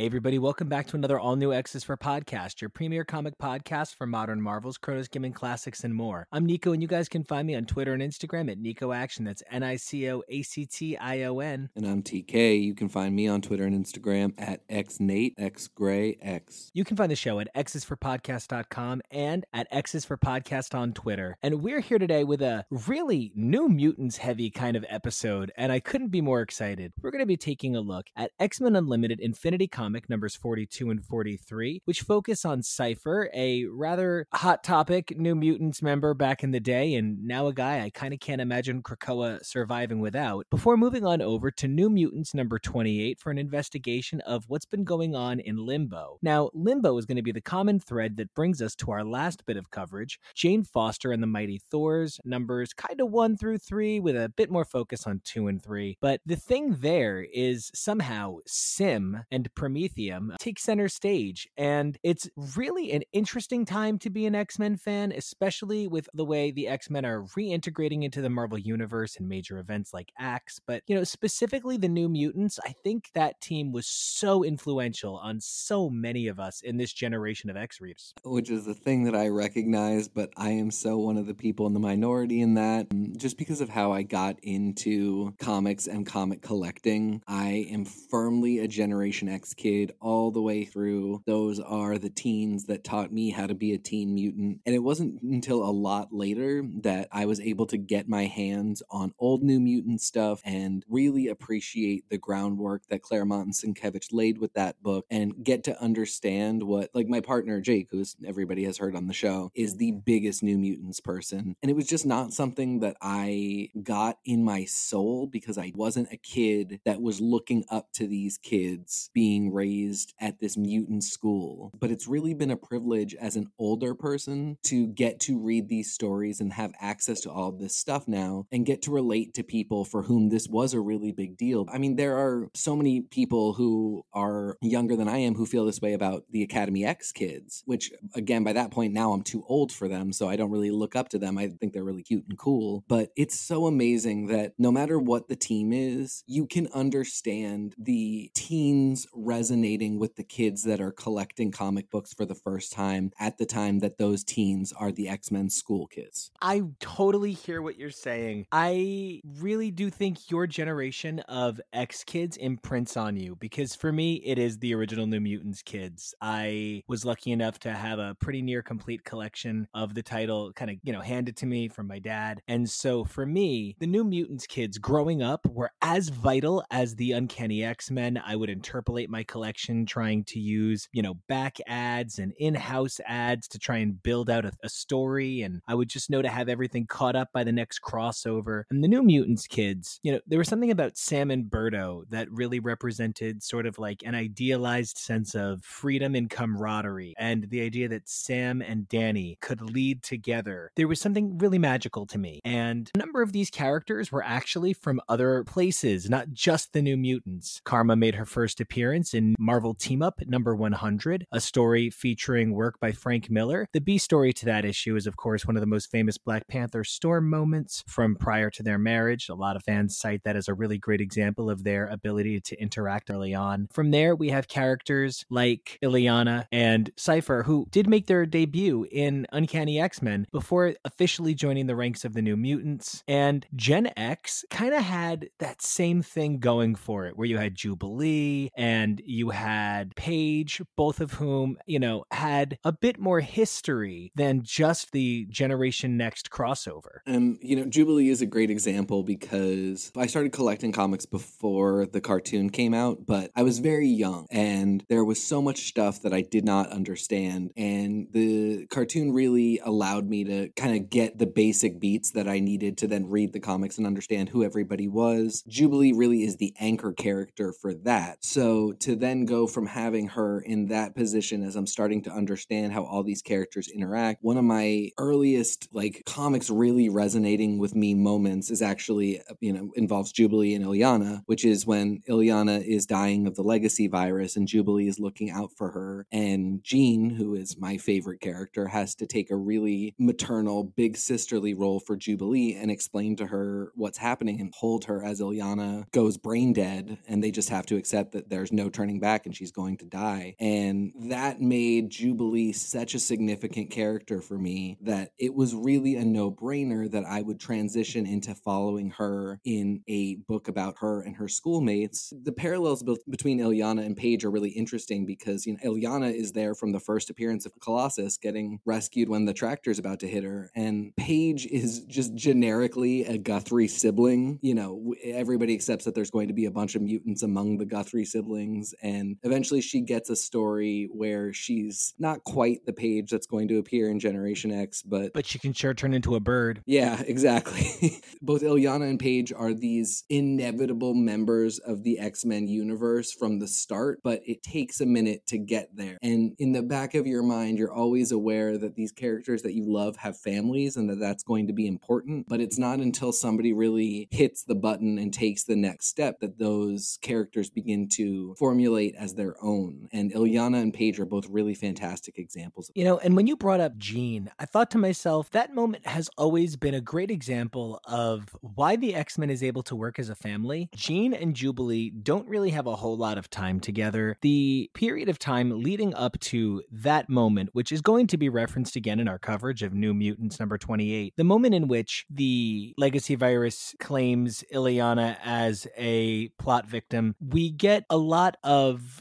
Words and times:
Hey, 0.00 0.06
everybody, 0.06 0.38
welcome 0.38 0.66
back 0.66 0.86
to 0.86 0.96
another 0.96 1.20
all 1.20 1.36
new 1.36 1.52
X's 1.52 1.84
for 1.84 1.94
Podcast, 1.94 2.62
your 2.62 2.70
premier 2.70 3.04
comic 3.04 3.36
podcast 3.36 3.94
for 3.94 4.06
modern 4.06 4.40
Marvels, 4.40 4.78
Chronos 4.78 5.08
Gaming 5.08 5.34
Classics, 5.34 5.84
and 5.84 5.94
more. 5.94 6.26
I'm 6.32 6.46
Nico, 6.46 6.72
and 6.72 6.80
you 6.80 6.88
guys 6.88 7.06
can 7.06 7.22
find 7.22 7.46
me 7.46 7.54
on 7.54 7.66
Twitter 7.66 7.92
and 7.92 8.02
Instagram 8.02 8.50
at 8.50 8.56
Nico 8.56 8.92
Action. 8.92 9.26
That's 9.26 9.42
N 9.50 9.62
I 9.62 9.76
C 9.76 10.10
O 10.10 10.22
A 10.26 10.40
C 10.40 10.64
T 10.64 10.96
I 10.96 11.24
O 11.24 11.40
N. 11.40 11.68
And 11.76 11.86
I'm 11.86 12.02
TK. 12.02 12.62
You 12.62 12.74
can 12.74 12.88
find 12.88 13.14
me 13.14 13.28
on 13.28 13.42
Twitter 13.42 13.66
and 13.66 13.76
Instagram 13.76 14.32
at 14.38 14.66
XNate, 14.68 15.34
XGrayX. 15.38 16.70
You 16.72 16.82
can 16.82 16.96
find 16.96 17.12
the 17.12 17.16
show 17.16 17.38
at 17.38 17.54
xsforpodcast.com 17.54 19.02
and 19.10 19.44
at 19.52 19.66
X's 19.70 20.06
for 20.06 20.16
Podcast 20.16 20.74
on 20.74 20.94
Twitter. 20.94 21.36
And 21.42 21.60
we're 21.60 21.80
here 21.80 21.98
today 21.98 22.24
with 22.24 22.40
a 22.40 22.64
really 22.70 23.32
new 23.34 23.68
mutants 23.68 24.16
heavy 24.16 24.48
kind 24.48 24.78
of 24.78 24.86
episode, 24.88 25.52
and 25.58 25.70
I 25.70 25.78
couldn't 25.80 26.08
be 26.08 26.22
more 26.22 26.40
excited. 26.40 26.94
We're 27.02 27.10
going 27.10 27.20
to 27.20 27.26
be 27.26 27.36
taking 27.36 27.76
a 27.76 27.82
look 27.82 28.06
at 28.16 28.30
X 28.40 28.62
Men 28.62 28.76
Unlimited 28.76 29.20
Infinity 29.20 29.68
comic 29.90 30.08
numbers 30.08 30.36
42 30.36 30.88
and 30.90 31.04
43, 31.04 31.82
which 31.84 32.02
focus 32.02 32.44
on 32.44 32.62
Cypher, 32.62 33.28
a 33.34 33.64
rather 33.66 34.24
hot 34.32 34.62
topic 34.62 35.18
New 35.18 35.34
Mutants 35.34 35.82
member 35.82 36.14
back 36.14 36.44
in 36.44 36.52
the 36.52 36.60
day, 36.60 36.94
and 36.94 37.26
now 37.26 37.48
a 37.48 37.52
guy 37.52 37.80
I 37.80 37.90
kind 37.90 38.14
of 38.14 38.20
can't 38.20 38.40
imagine 38.40 38.84
Krakoa 38.84 39.44
surviving 39.44 39.98
without, 39.98 40.46
before 40.48 40.76
moving 40.76 41.04
on 41.04 41.20
over 41.20 41.50
to 41.50 41.66
New 41.66 41.90
Mutants 41.90 42.34
number 42.34 42.60
28 42.60 43.18
for 43.18 43.32
an 43.32 43.38
investigation 43.38 44.20
of 44.20 44.44
what's 44.46 44.64
been 44.64 44.84
going 44.84 45.16
on 45.16 45.40
in 45.40 45.56
Limbo. 45.56 46.18
Now, 46.22 46.50
Limbo 46.54 46.96
is 46.96 47.04
going 47.04 47.16
to 47.16 47.22
be 47.22 47.32
the 47.32 47.40
common 47.40 47.80
thread 47.80 48.16
that 48.18 48.32
brings 48.32 48.62
us 48.62 48.76
to 48.76 48.92
our 48.92 49.02
last 49.02 49.44
bit 49.44 49.56
of 49.56 49.72
coverage 49.72 50.20
Jane 50.36 50.62
Foster 50.62 51.10
and 51.10 51.20
the 51.20 51.26
Mighty 51.26 51.58
Thors, 51.58 52.20
numbers 52.24 52.72
kind 52.72 53.00
of 53.00 53.10
1 53.10 53.38
through 53.38 53.58
3, 53.58 53.98
with 53.98 54.14
a 54.14 54.32
bit 54.36 54.52
more 54.52 54.64
focus 54.64 55.04
on 55.04 55.20
2 55.24 55.48
and 55.48 55.60
3. 55.60 55.98
But 56.00 56.20
the 56.24 56.36
thing 56.36 56.76
there 56.78 57.26
is 57.34 57.72
somehow 57.74 58.36
S'ym 58.48 59.24
and 59.32 59.52
Prometheum 59.88 60.32
uh, 60.32 60.36
take 60.38 60.58
center 60.58 60.88
stage. 60.88 61.48
And 61.56 61.96
it's 62.02 62.28
really 62.56 62.92
an 62.92 63.02
interesting 63.12 63.64
time 63.64 63.98
to 64.00 64.10
be 64.10 64.26
an 64.26 64.34
X 64.34 64.58
Men 64.58 64.76
fan, 64.76 65.12
especially 65.12 65.86
with 65.86 66.08
the 66.14 66.24
way 66.24 66.50
the 66.50 66.68
X 66.68 66.90
Men 66.90 67.04
are 67.04 67.22
reintegrating 67.36 68.04
into 68.04 68.20
the 68.20 68.30
Marvel 68.30 68.58
Universe 68.58 69.16
in 69.16 69.28
major 69.28 69.58
events 69.58 69.92
like 69.92 70.12
Axe. 70.18 70.60
But, 70.66 70.82
you 70.86 70.94
know, 70.94 71.04
specifically 71.04 71.76
the 71.76 71.88
New 71.88 72.08
Mutants, 72.08 72.58
I 72.64 72.74
think 72.82 73.10
that 73.14 73.40
team 73.40 73.72
was 73.72 73.86
so 73.86 74.44
influential 74.44 75.16
on 75.16 75.40
so 75.40 75.88
many 75.90 76.28
of 76.28 76.38
us 76.38 76.60
in 76.60 76.76
this 76.76 76.92
generation 76.92 77.50
of 77.50 77.56
X 77.56 77.80
readers. 77.80 78.12
Which 78.24 78.50
is 78.50 78.64
the 78.64 78.74
thing 78.74 79.04
that 79.04 79.14
I 79.14 79.28
recognize, 79.28 80.08
but 80.08 80.30
I 80.36 80.50
am 80.50 80.70
so 80.70 80.98
one 80.98 81.16
of 81.16 81.26
the 81.26 81.34
people 81.34 81.66
in 81.66 81.74
the 81.74 81.80
minority 81.80 82.40
in 82.40 82.54
that. 82.54 82.86
Just 83.16 83.38
because 83.38 83.60
of 83.60 83.68
how 83.68 83.92
I 83.92 84.02
got 84.02 84.38
into 84.42 85.34
comics 85.38 85.86
and 85.86 86.06
comic 86.06 86.42
collecting, 86.42 87.22
I 87.26 87.68
am 87.70 87.84
firmly 87.84 88.58
a 88.58 88.68
Generation 88.68 89.28
X 89.28 89.54
kid 89.54 89.69
all 90.00 90.30
the 90.30 90.42
way 90.42 90.64
through. 90.64 91.22
Those 91.26 91.60
are 91.60 91.98
the 91.98 92.10
teens 92.10 92.64
that 92.66 92.84
taught 92.84 93.12
me 93.12 93.30
how 93.30 93.46
to 93.46 93.54
be 93.54 93.72
a 93.72 93.78
teen 93.78 94.14
mutant. 94.14 94.60
And 94.66 94.74
it 94.74 94.80
wasn't 94.80 95.22
until 95.22 95.62
a 95.62 95.70
lot 95.70 96.12
later 96.12 96.64
that 96.82 97.08
I 97.12 97.26
was 97.26 97.40
able 97.40 97.66
to 97.66 97.78
get 97.78 98.08
my 98.08 98.26
hands 98.26 98.82
on 98.90 99.14
old 99.18 99.42
New 99.42 99.60
Mutant 99.60 100.00
stuff 100.00 100.40
and 100.44 100.84
really 100.88 101.28
appreciate 101.28 102.08
the 102.10 102.18
groundwork 102.18 102.86
that 102.88 103.02
Claremont 103.02 103.46
and 103.46 103.76
Sienkiewicz 103.76 104.08
laid 104.12 104.38
with 104.38 104.54
that 104.54 104.82
book 104.82 105.06
and 105.10 105.44
get 105.44 105.64
to 105.64 105.80
understand 105.80 106.62
what, 106.62 106.90
like, 106.94 107.08
my 107.08 107.20
partner 107.20 107.60
Jake, 107.60 107.88
who's 107.90 108.16
everybody 108.26 108.64
has 108.64 108.78
heard 108.78 108.96
on 108.96 109.06
the 109.06 109.12
show, 109.12 109.50
is 109.54 109.76
the 109.76 109.92
biggest 109.92 110.42
New 110.42 110.58
Mutants 110.58 111.00
person. 111.00 111.56
And 111.62 111.70
it 111.70 111.76
was 111.76 111.86
just 111.86 112.06
not 112.06 112.32
something 112.32 112.80
that 112.80 112.96
I 113.00 113.70
got 113.82 114.18
in 114.24 114.44
my 114.44 114.64
soul 114.64 115.26
because 115.26 115.58
I 115.58 115.72
wasn't 115.74 116.12
a 116.12 116.16
kid 116.16 116.80
that 116.84 117.00
was 117.00 117.20
looking 117.20 117.64
up 117.70 117.92
to 117.94 118.06
these 118.06 118.38
kids 118.38 119.10
being 119.14 119.52
raised 119.60 120.14
at 120.18 120.40
this 120.40 120.56
mutant 120.56 121.04
school. 121.04 121.70
But 121.78 121.90
it's 121.90 122.08
really 122.08 122.34
been 122.34 122.50
a 122.50 122.56
privilege 122.56 123.14
as 123.14 123.36
an 123.36 123.50
older 123.58 123.94
person 123.94 124.56
to 124.64 124.86
get 124.86 125.20
to 125.20 125.38
read 125.38 125.68
these 125.68 125.92
stories 125.92 126.40
and 126.40 126.52
have 126.54 126.72
access 126.80 127.20
to 127.22 127.30
all 127.30 127.52
this 127.52 127.76
stuff 127.76 128.08
now 128.08 128.46
and 128.50 128.64
get 128.64 128.80
to 128.82 128.90
relate 128.90 129.34
to 129.34 129.42
people 129.42 129.84
for 129.84 130.02
whom 130.02 130.30
this 130.30 130.48
was 130.48 130.72
a 130.72 130.80
really 130.80 131.12
big 131.12 131.36
deal. 131.36 131.66
I 131.72 131.78
mean, 131.78 131.96
there 131.96 132.16
are 132.16 132.48
so 132.54 132.74
many 132.74 133.02
people 133.02 133.52
who 133.52 134.04
are 134.14 134.56
younger 134.62 134.96
than 134.96 135.08
I 135.08 135.18
am 135.18 135.34
who 135.34 135.46
feel 135.46 135.66
this 135.66 135.80
way 135.80 135.92
about 135.92 136.24
the 136.30 136.42
Academy 136.42 136.84
X 136.84 137.12
kids, 137.12 137.62
which 137.66 137.92
again, 138.14 138.44
by 138.44 138.54
that 138.54 138.70
point 138.70 138.94
now 138.94 139.12
I'm 139.12 139.22
too 139.22 139.44
old 139.48 139.72
for 139.72 139.88
them, 139.88 140.12
so 140.12 140.28
I 140.28 140.36
don't 140.36 140.50
really 140.50 140.70
look 140.70 140.96
up 140.96 141.10
to 141.10 141.18
them. 141.18 141.36
I 141.36 141.48
think 141.48 141.72
they're 141.72 141.84
really 141.84 142.02
cute 142.02 142.24
and 142.28 142.38
cool. 142.38 142.84
But 142.88 143.10
it's 143.16 143.38
so 143.38 143.66
amazing 143.66 144.28
that 144.28 144.54
no 144.58 144.72
matter 144.72 144.98
what 144.98 145.28
the 145.28 145.36
team 145.36 145.72
is, 145.72 146.24
you 146.26 146.46
can 146.46 146.68
understand 146.68 147.74
the 147.78 148.30
teens 148.34 149.06
resonating 149.40 149.98
with 149.98 150.16
the 150.16 150.22
kids 150.22 150.64
that 150.64 150.82
are 150.82 150.92
collecting 150.92 151.50
comic 151.50 151.88
books 151.88 152.12
for 152.12 152.26
the 152.26 152.34
first 152.34 152.74
time 152.74 153.10
at 153.18 153.38
the 153.38 153.46
time 153.46 153.78
that 153.78 153.96
those 153.96 154.22
teens 154.22 154.70
are 154.76 154.92
the 154.92 155.08
X 155.08 155.30
Men 155.30 155.48
school 155.48 155.86
kids. 155.86 156.30
I 156.42 156.64
totally 156.78 157.32
hear 157.32 157.62
what 157.62 157.78
you're 157.78 157.90
saying. 157.90 158.44
I 158.52 159.22
really 159.38 159.70
do 159.70 159.88
think 159.88 160.30
your 160.30 160.46
generation 160.46 161.20
of 161.20 161.58
X 161.72 162.04
kids 162.04 162.36
imprints 162.36 162.98
on 162.98 163.16
you 163.16 163.34
because 163.34 163.74
for 163.74 163.90
me, 163.90 164.16
it 164.16 164.38
is 164.38 164.58
the 164.58 164.74
original 164.74 165.06
New 165.06 165.20
Mutants 165.20 165.62
kids. 165.62 166.14
I 166.20 166.82
was 166.86 167.06
lucky 167.06 167.32
enough 167.32 167.58
to 167.60 167.72
have 167.72 167.98
a 167.98 168.14
pretty 168.20 168.42
near 168.42 168.60
complete 168.60 169.04
collection 169.04 169.68
of 169.72 169.94
the 169.94 170.02
title 170.02 170.52
kind 170.52 170.70
of, 170.70 170.76
you 170.82 170.92
know, 170.92 171.00
handed 171.00 171.38
to 171.38 171.46
me 171.46 171.68
from 171.68 171.86
my 171.86 171.98
dad. 171.98 172.42
And 172.46 172.68
so 172.68 173.04
for 173.04 173.24
me, 173.24 173.74
the 173.78 173.86
New 173.86 174.04
Mutants 174.04 174.46
kids 174.46 174.76
growing 174.76 175.22
up 175.22 175.48
were 175.48 175.70
as 175.80 176.10
vital 176.10 176.62
as 176.70 176.96
the 176.96 177.12
Uncanny 177.12 177.64
X 177.64 177.90
Men. 177.90 178.20
I 178.22 178.36
would 178.36 178.50
interpolate 178.50 179.08
my 179.08 179.24
collection 179.30 179.86
trying 179.86 180.24
to 180.24 180.40
use, 180.40 180.88
you 180.92 181.02
know, 181.02 181.14
back 181.28 181.58
ads 181.66 182.18
and 182.18 182.32
in 182.38 182.54
house 182.54 183.00
ads 183.06 183.46
to 183.48 183.58
try 183.58 183.76
and 183.76 184.02
build 184.02 184.28
out 184.28 184.44
a, 184.44 184.52
a, 184.64 184.68
story. 184.68 185.42
And 185.42 185.60
I 185.68 185.74
would 185.74 185.88
just 185.88 186.10
know 186.10 186.20
to 186.20 186.28
have 186.28 186.48
everything 186.48 186.86
caught 186.86 187.14
up 187.14 187.28
by 187.32 187.44
the 187.44 187.52
next 187.52 187.80
crossover. 187.80 188.64
And 188.70 188.82
the 188.82 188.88
New 188.88 189.02
Mutants 189.02 189.46
kids, 189.46 190.00
you 190.02 190.12
know, 190.12 190.20
there 190.26 190.38
was 190.38 190.48
something 190.48 190.70
about 190.70 190.96
Sam 190.96 191.30
and 191.30 191.44
Berto 191.44 192.02
that 192.10 192.30
really 192.30 192.58
represented 192.58 193.42
sort 193.42 193.66
of 193.66 193.78
like 193.78 194.02
an 194.04 194.14
idealized 194.14 194.98
sense 194.98 195.34
of 195.34 195.62
freedom 195.64 196.14
and 196.14 196.28
camaraderie 196.28 197.14
and 197.16 197.48
the 197.50 197.62
idea 197.62 197.88
that 197.88 198.08
Sam 198.08 198.62
and 198.62 198.88
Dani 198.88 199.38
could 199.40 199.60
lead 199.60 200.02
together. 200.02 200.72
There 200.76 200.88
was 200.88 201.00
something 201.00 201.38
really 201.38 201.58
magical 201.58 202.06
to 202.06 202.18
me. 202.18 202.40
And 202.44 202.90
a 202.94 202.98
number 202.98 203.22
of 203.22 203.32
these 203.32 203.50
characters 203.50 204.10
were 204.10 204.24
actually 204.24 204.72
from 204.72 205.00
other 205.08 205.44
places, 205.44 206.10
not 206.10 206.32
just 206.32 206.72
the 206.72 206.82
New 206.82 206.96
Mutants. 206.96 207.60
Karma 207.64 207.94
made 207.94 208.16
her 208.16 208.26
first 208.26 208.60
appearance 208.60 209.14
in 209.14 209.19
Marvel 209.38 209.74
Team 209.74 210.02
Up 210.02 210.20
number 210.26 210.54
100, 210.54 211.26
a 211.32 211.40
story 211.40 211.90
featuring 211.90 212.52
work 212.52 212.80
by 212.80 212.92
Frank 212.92 213.30
Miller. 213.30 213.66
The 213.72 213.80
B 213.80 213.98
story 213.98 214.32
to 214.34 214.46
that 214.46 214.64
issue 214.64 214.96
is, 214.96 215.06
of 215.06 215.16
course, 215.16 215.46
one 215.46 215.56
of 215.56 215.60
the 215.60 215.66
most 215.66 215.90
famous 215.90 216.18
Black 216.18 216.46
Panther 216.48 216.84
storm 216.84 217.28
moments 217.28 217.82
from 217.86 218.16
prior 218.16 218.50
to 218.50 218.62
their 218.62 218.78
marriage. 218.78 219.28
A 219.28 219.34
lot 219.34 219.56
of 219.56 219.62
fans 219.62 219.96
cite 219.96 220.24
that 220.24 220.36
as 220.36 220.48
a 220.48 220.54
really 220.54 220.78
great 220.78 221.00
example 221.00 221.50
of 221.50 221.64
their 221.64 221.86
ability 221.86 222.40
to 222.40 222.60
interact 222.60 223.10
early 223.10 223.34
on. 223.34 223.68
From 223.72 223.90
there, 223.90 224.14
we 224.14 224.30
have 224.30 224.48
characters 224.48 225.24
like 225.30 225.78
Illyana 225.82 226.46
and 226.52 226.90
Cypher, 226.96 227.44
who 227.44 227.66
did 227.70 227.88
make 227.88 228.06
their 228.06 228.26
debut 228.26 228.86
in 228.90 229.26
Uncanny 229.32 229.80
X 229.80 230.02
Men 230.02 230.26
before 230.32 230.74
officially 230.84 231.34
joining 231.34 231.66
the 231.66 231.76
ranks 231.76 232.04
of 232.04 232.14
the 232.14 232.22
New 232.22 232.36
Mutants. 232.36 233.02
And 233.06 233.46
Gen 233.54 233.92
X 233.96 234.44
kind 234.50 234.74
of 234.74 234.82
had 234.82 235.28
that 235.38 235.62
same 235.62 236.02
thing 236.02 236.38
going 236.38 236.74
for 236.74 237.06
it, 237.06 237.16
where 237.16 237.26
you 237.26 237.38
had 237.38 237.54
Jubilee 237.54 238.50
and 238.56 239.00
you 239.10 239.30
had 239.30 239.94
Paige, 239.96 240.62
both 240.76 241.00
of 241.00 241.14
whom, 241.14 241.58
you 241.66 241.78
know, 241.78 242.04
had 242.10 242.58
a 242.64 242.72
bit 242.72 242.98
more 242.98 243.20
history 243.20 244.12
than 244.14 244.42
just 244.42 244.92
the 244.92 245.26
Generation 245.28 245.96
Next 245.96 246.30
crossover. 246.30 247.00
And, 247.06 247.38
you 247.42 247.56
know, 247.56 247.64
Jubilee 247.64 248.08
is 248.08 248.22
a 248.22 248.26
great 248.26 248.50
example 248.50 249.02
because 249.02 249.90
I 249.96 250.06
started 250.06 250.32
collecting 250.32 250.72
comics 250.72 251.06
before 251.06 251.86
the 251.86 252.00
cartoon 252.00 252.50
came 252.50 252.72
out, 252.72 253.06
but 253.06 253.30
I 253.34 253.42
was 253.42 253.58
very 253.58 253.88
young 253.88 254.26
and 254.30 254.84
there 254.88 255.04
was 255.04 255.22
so 255.22 255.42
much 255.42 255.68
stuff 255.68 256.02
that 256.02 256.12
I 256.12 256.20
did 256.20 256.44
not 256.44 256.70
understand. 256.70 257.50
And 257.56 258.06
the 258.12 258.66
cartoon 258.66 259.12
really 259.12 259.60
allowed 259.64 260.08
me 260.08 260.24
to 260.24 260.50
kind 260.50 260.76
of 260.76 260.88
get 260.88 261.18
the 261.18 261.26
basic 261.26 261.80
beats 261.80 262.12
that 262.12 262.28
I 262.28 262.38
needed 262.38 262.78
to 262.78 262.86
then 262.86 263.08
read 263.08 263.32
the 263.32 263.40
comics 263.40 263.76
and 263.76 263.86
understand 263.86 264.28
who 264.28 264.44
everybody 264.44 264.86
was. 264.86 265.42
Jubilee 265.48 265.92
really 265.92 266.22
is 266.22 266.36
the 266.36 266.54
anchor 266.60 266.92
character 266.92 267.52
for 267.60 267.74
that. 267.74 268.24
So 268.24 268.72
to 268.80 268.99
then 269.00 269.24
go 269.24 269.46
from 269.46 269.66
having 269.66 270.08
her 270.08 270.40
in 270.40 270.66
that 270.66 270.94
position 270.94 271.42
as 271.42 271.56
I'm 271.56 271.66
starting 271.66 272.02
to 272.02 272.10
understand 272.10 272.72
how 272.72 272.84
all 272.84 273.02
these 273.02 273.22
characters 273.22 273.68
interact, 273.68 274.22
one 274.22 274.36
of 274.36 274.44
my 274.44 274.90
earliest 274.98 275.68
like 275.72 276.02
comics 276.06 276.50
really 276.50 276.88
resonating 276.88 277.58
with 277.58 277.74
me 277.74 277.94
moments 277.94 278.50
is 278.50 278.62
actually, 278.62 279.20
you 279.40 279.52
know, 279.52 279.70
involves 279.76 280.12
Jubilee 280.12 280.54
and 280.54 280.64
Illyana, 280.64 281.22
which 281.26 281.44
is 281.44 281.66
when 281.66 282.00
Illyana 282.08 282.64
is 282.64 282.86
dying 282.86 283.26
of 283.26 283.34
the 283.34 283.42
legacy 283.42 283.88
virus 283.88 284.36
and 284.36 284.48
Jubilee 284.48 284.88
is 284.88 284.98
looking 284.98 285.30
out 285.30 285.50
for 285.56 285.70
her. 285.70 286.06
And 286.12 286.62
Jean, 286.62 287.10
who 287.10 287.34
is 287.34 287.58
my 287.58 287.76
favorite 287.76 288.20
character, 288.20 288.68
has 288.68 288.94
to 288.96 289.06
take 289.06 289.30
a 289.30 289.36
really 289.36 289.94
maternal, 289.98 290.64
big 290.64 290.96
sisterly 290.96 291.54
role 291.54 291.80
for 291.80 291.96
Jubilee 291.96 292.54
and 292.54 292.70
explain 292.70 293.16
to 293.16 293.26
her 293.26 293.72
what's 293.74 293.98
happening 293.98 294.40
and 294.40 294.52
hold 294.56 294.84
her 294.84 295.04
as 295.04 295.20
Illyana 295.20 295.90
goes 295.92 296.16
brain 296.16 296.52
dead. 296.52 296.98
And 297.06 297.22
they 297.22 297.30
just 297.30 297.48
have 297.50 297.66
to 297.66 297.76
accept 297.76 298.12
that 298.12 298.30
there's 298.30 298.52
no 298.52 298.68
turning 298.68 298.89
back 298.98 299.26
and 299.26 299.36
she's 299.36 299.52
going 299.52 299.76
to 299.78 299.84
die. 299.84 300.34
And 300.40 300.92
that 301.10 301.40
made 301.40 301.90
Jubilee 301.90 302.52
such 302.52 302.94
a 302.94 302.98
significant 302.98 303.70
character 303.70 304.20
for 304.20 304.38
me 304.38 304.78
that 304.80 305.12
it 305.18 305.34
was 305.34 305.54
really 305.54 305.96
a 305.96 306.04
no 306.04 306.30
brainer 306.30 306.90
that 306.90 307.04
I 307.04 307.22
would 307.22 307.38
transition 307.38 308.06
into 308.06 308.34
following 308.34 308.90
her 308.90 309.38
in 309.44 309.82
a 309.86 310.16
book 310.16 310.48
about 310.48 310.76
her 310.80 311.02
and 311.02 311.16
her 311.16 311.28
schoolmates. 311.28 312.12
The 312.22 312.32
parallels 312.32 312.82
be- 312.82 312.98
between 313.08 313.38
Illyana 313.38 313.84
and 313.84 313.96
Paige 313.96 314.24
are 314.24 314.30
really 314.30 314.50
interesting 314.50 315.06
because, 315.06 315.46
you 315.46 315.52
know, 315.52 315.58
Illyana 315.62 316.12
is 316.12 316.32
there 316.32 316.54
from 316.54 316.72
the 316.72 316.80
first 316.80 317.10
appearance 317.10 317.46
of 317.46 317.52
Colossus 317.60 318.16
getting 318.16 318.60
rescued 318.64 319.08
when 319.08 319.26
the 319.26 319.34
tractor's 319.34 319.78
about 319.78 320.00
to 320.00 320.08
hit 320.08 320.24
her. 320.24 320.50
And 320.54 320.94
Paige 320.96 321.46
is 321.46 321.80
just 321.84 322.14
generically 322.14 323.04
a 323.04 323.18
Guthrie 323.18 323.68
sibling. 323.68 324.38
You 324.42 324.54
know, 324.54 324.94
everybody 325.04 325.54
accepts 325.54 325.84
that 325.84 325.94
there's 325.94 326.10
going 326.10 326.28
to 326.28 326.34
be 326.34 326.46
a 326.46 326.50
bunch 326.50 326.74
of 326.74 326.82
mutants 326.82 327.22
among 327.22 327.58
the 327.58 327.66
Guthrie 327.66 328.04
siblings. 328.04 328.74
And 328.82 329.16
eventually 329.22 329.60
she 329.60 329.80
gets 329.80 330.10
a 330.10 330.16
story 330.16 330.88
where 330.92 331.32
she's 331.32 331.94
not 331.98 332.24
quite 332.24 332.64
the 332.66 332.72
Paige 332.72 333.10
that's 333.10 333.26
going 333.26 333.48
to 333.48 333.58
appear 333.58 333.90
in 333.90 334.00
Generation 334.00 334.52
X, 334.52 334.82
but. 334.82 335.12
But 335.12 335.26
she 335.26 335.38
can 335.38 335.52
sure 335.52 335.74
turn 335.74 335.94
into 335.94 336.14
a 336.14 336.20
bird. 336.20 336.62
Yeah, 336.66 337.00
exactly. 337.06 338.00
Both 338.22 338.42
Illyana 338.42 338.88
and 338.88 338.98
Paige 338.98 339.32
are 339.32 339.52
these 339.52 340.04
inevitable 340.08 340.94
members 340.94 341.58
of 341.58 341.82
the 341.82 341.98
X 341.98 342.24
Men 342.24 342.48
universe 342.48 343.12
from 343.12 343.38
the 343.38 343.48
start, 343.48 344.00
but 344.02 344.22
it 344.26 344.42
takes 344.42 344.80
a 344.80 344.86
minute 344.86 345.26
to 345.28 345.38
get 345.38 345.74
there. 345.74 345.98
And 346.02 346.34
in 346.38 346.52
the 346.52 346.62
back 346.62 346.94
of 346.94 347.06
your 347.06 347.22
mind, 347.22 347.58
you're 347.58 347.72
always 347.72 348.12
aware 348.12 348.58
that 348.58 348.74
these 348.74 348.92
characters 348.92 349.42
that 349.42 349.54
you 349.54 349.70
love 349.70 349.96
have 349.96 350.18
families 350.18 350.76
and 350.76 350.88
that 350.90 351.00
that's 351.00 351.22
going 351.22 351.46
to 351.48 351.52
be 351.52 351.66
important. 351.66 352.26
But 352.28 352.40
it's 352.40 352.58
not 352.58 352.78
until 352.78 353.12
somebody 353.12 353.52
really 353.52 354.08
hits 354.10 354.44
the 354.44 354.54
button 354.54 354.98
and 354.98 355.12
takes 355.12 355.44
the 355.44 355.56
next 355.56 355.86
step 355.86 356.20
that 356.20 356.38
those 356.38 356.98
characters 357.02 357.50
begin 357.50 357.88
to 357.96 358.34
formulate 358.38 358.69
as 358.78 359.14
their 359.14 359.36
own. 359.42 359.88
And 359.92 360.12
Illyana 360.12 360.60
and 360.60 360.72
Paige 360.72 361.00
are 361.00 361.06
both 361.06 361.28
really 361.28 361.54
fantastic 361.54 362.18
examples. 362.18 362.70
You 362.74 362.84
know, 362.84 362.98
and 362.98 363.16
when 363.16 363.26
you 363.26 363.36
brought 363.36 363.60
up 363.60 363.76
Jean, 363.78 364.30
I 364.38 364.46
thought 364.46 364.70
to 364.72 364.78
myself, 364.78 365.30
that 365.30 365.54
moment 365.54 365.86
has 365.86 366.08
always 366.16 366.56
been 366.56 366.74
a 366.74 366.80
great 366.80 367.10
example 367.10 367.80
of 367.84 368.28
why 368.40 368.76
the 368.76 368.94
X 368.94 369.18
Men 369.18 369.30
is 369.30 369.42
able 369.42 369.62
to 369.64 369.76
work 369.76 369.98
as 369.98 370.08
a 370.08 370.14
family. 370.14 370.68
Jean 370.74 371.14
and 371.14 371.34
Jubilee 371.34 371.90
don't 371.90 372.28
really 372.28 372.50
have 372.50 372.66
a 372.66 372.76
whole 372.76 372.96
lot 372.96 373.18
of 373.18 373.30
time 373.30 373.60
together. 373.60 374.16
The 374.22 374.70
period 374.74 375.08
of 375.08 375.18
time 375.18 375.62
leading 375.62 375.94
up 375.94 376.18
to 376.20 376.62
that 376.70 377.08
moment, 377.08 377.50
which 377.52 377.72
is 377.72 377.80
going 377.80 378.06
to 378.08 378.16
be 378.16 378.28
referenced 378.28 378.76
again 378.76 379.00
in 379.00 379.08
our 379.08 379.18
coverage 379.18 379.62
of 379.62 379.74
New 379.74 379.94
Mutants 379.94 380.38
number 380.38 380.58
28, 380.58 381.14
the 381.16 381.24
moment 381.24 381.54
in 381.54 381.68
which 381.68 382.06
the 382.10 382.74
legacy 382.78 383.14
virus 383.14 383.74
claims 383.78 384.44
Illyana 384.52 385.16
as 385.24 385.66
a 385.76 386.28
plot 386.38 386.66
victim, 386.66 387.14
we 387.20 387.50
get 387.50 387.84
a 387.90 387.96
lot 387.96 388.36
of 388.44 388.49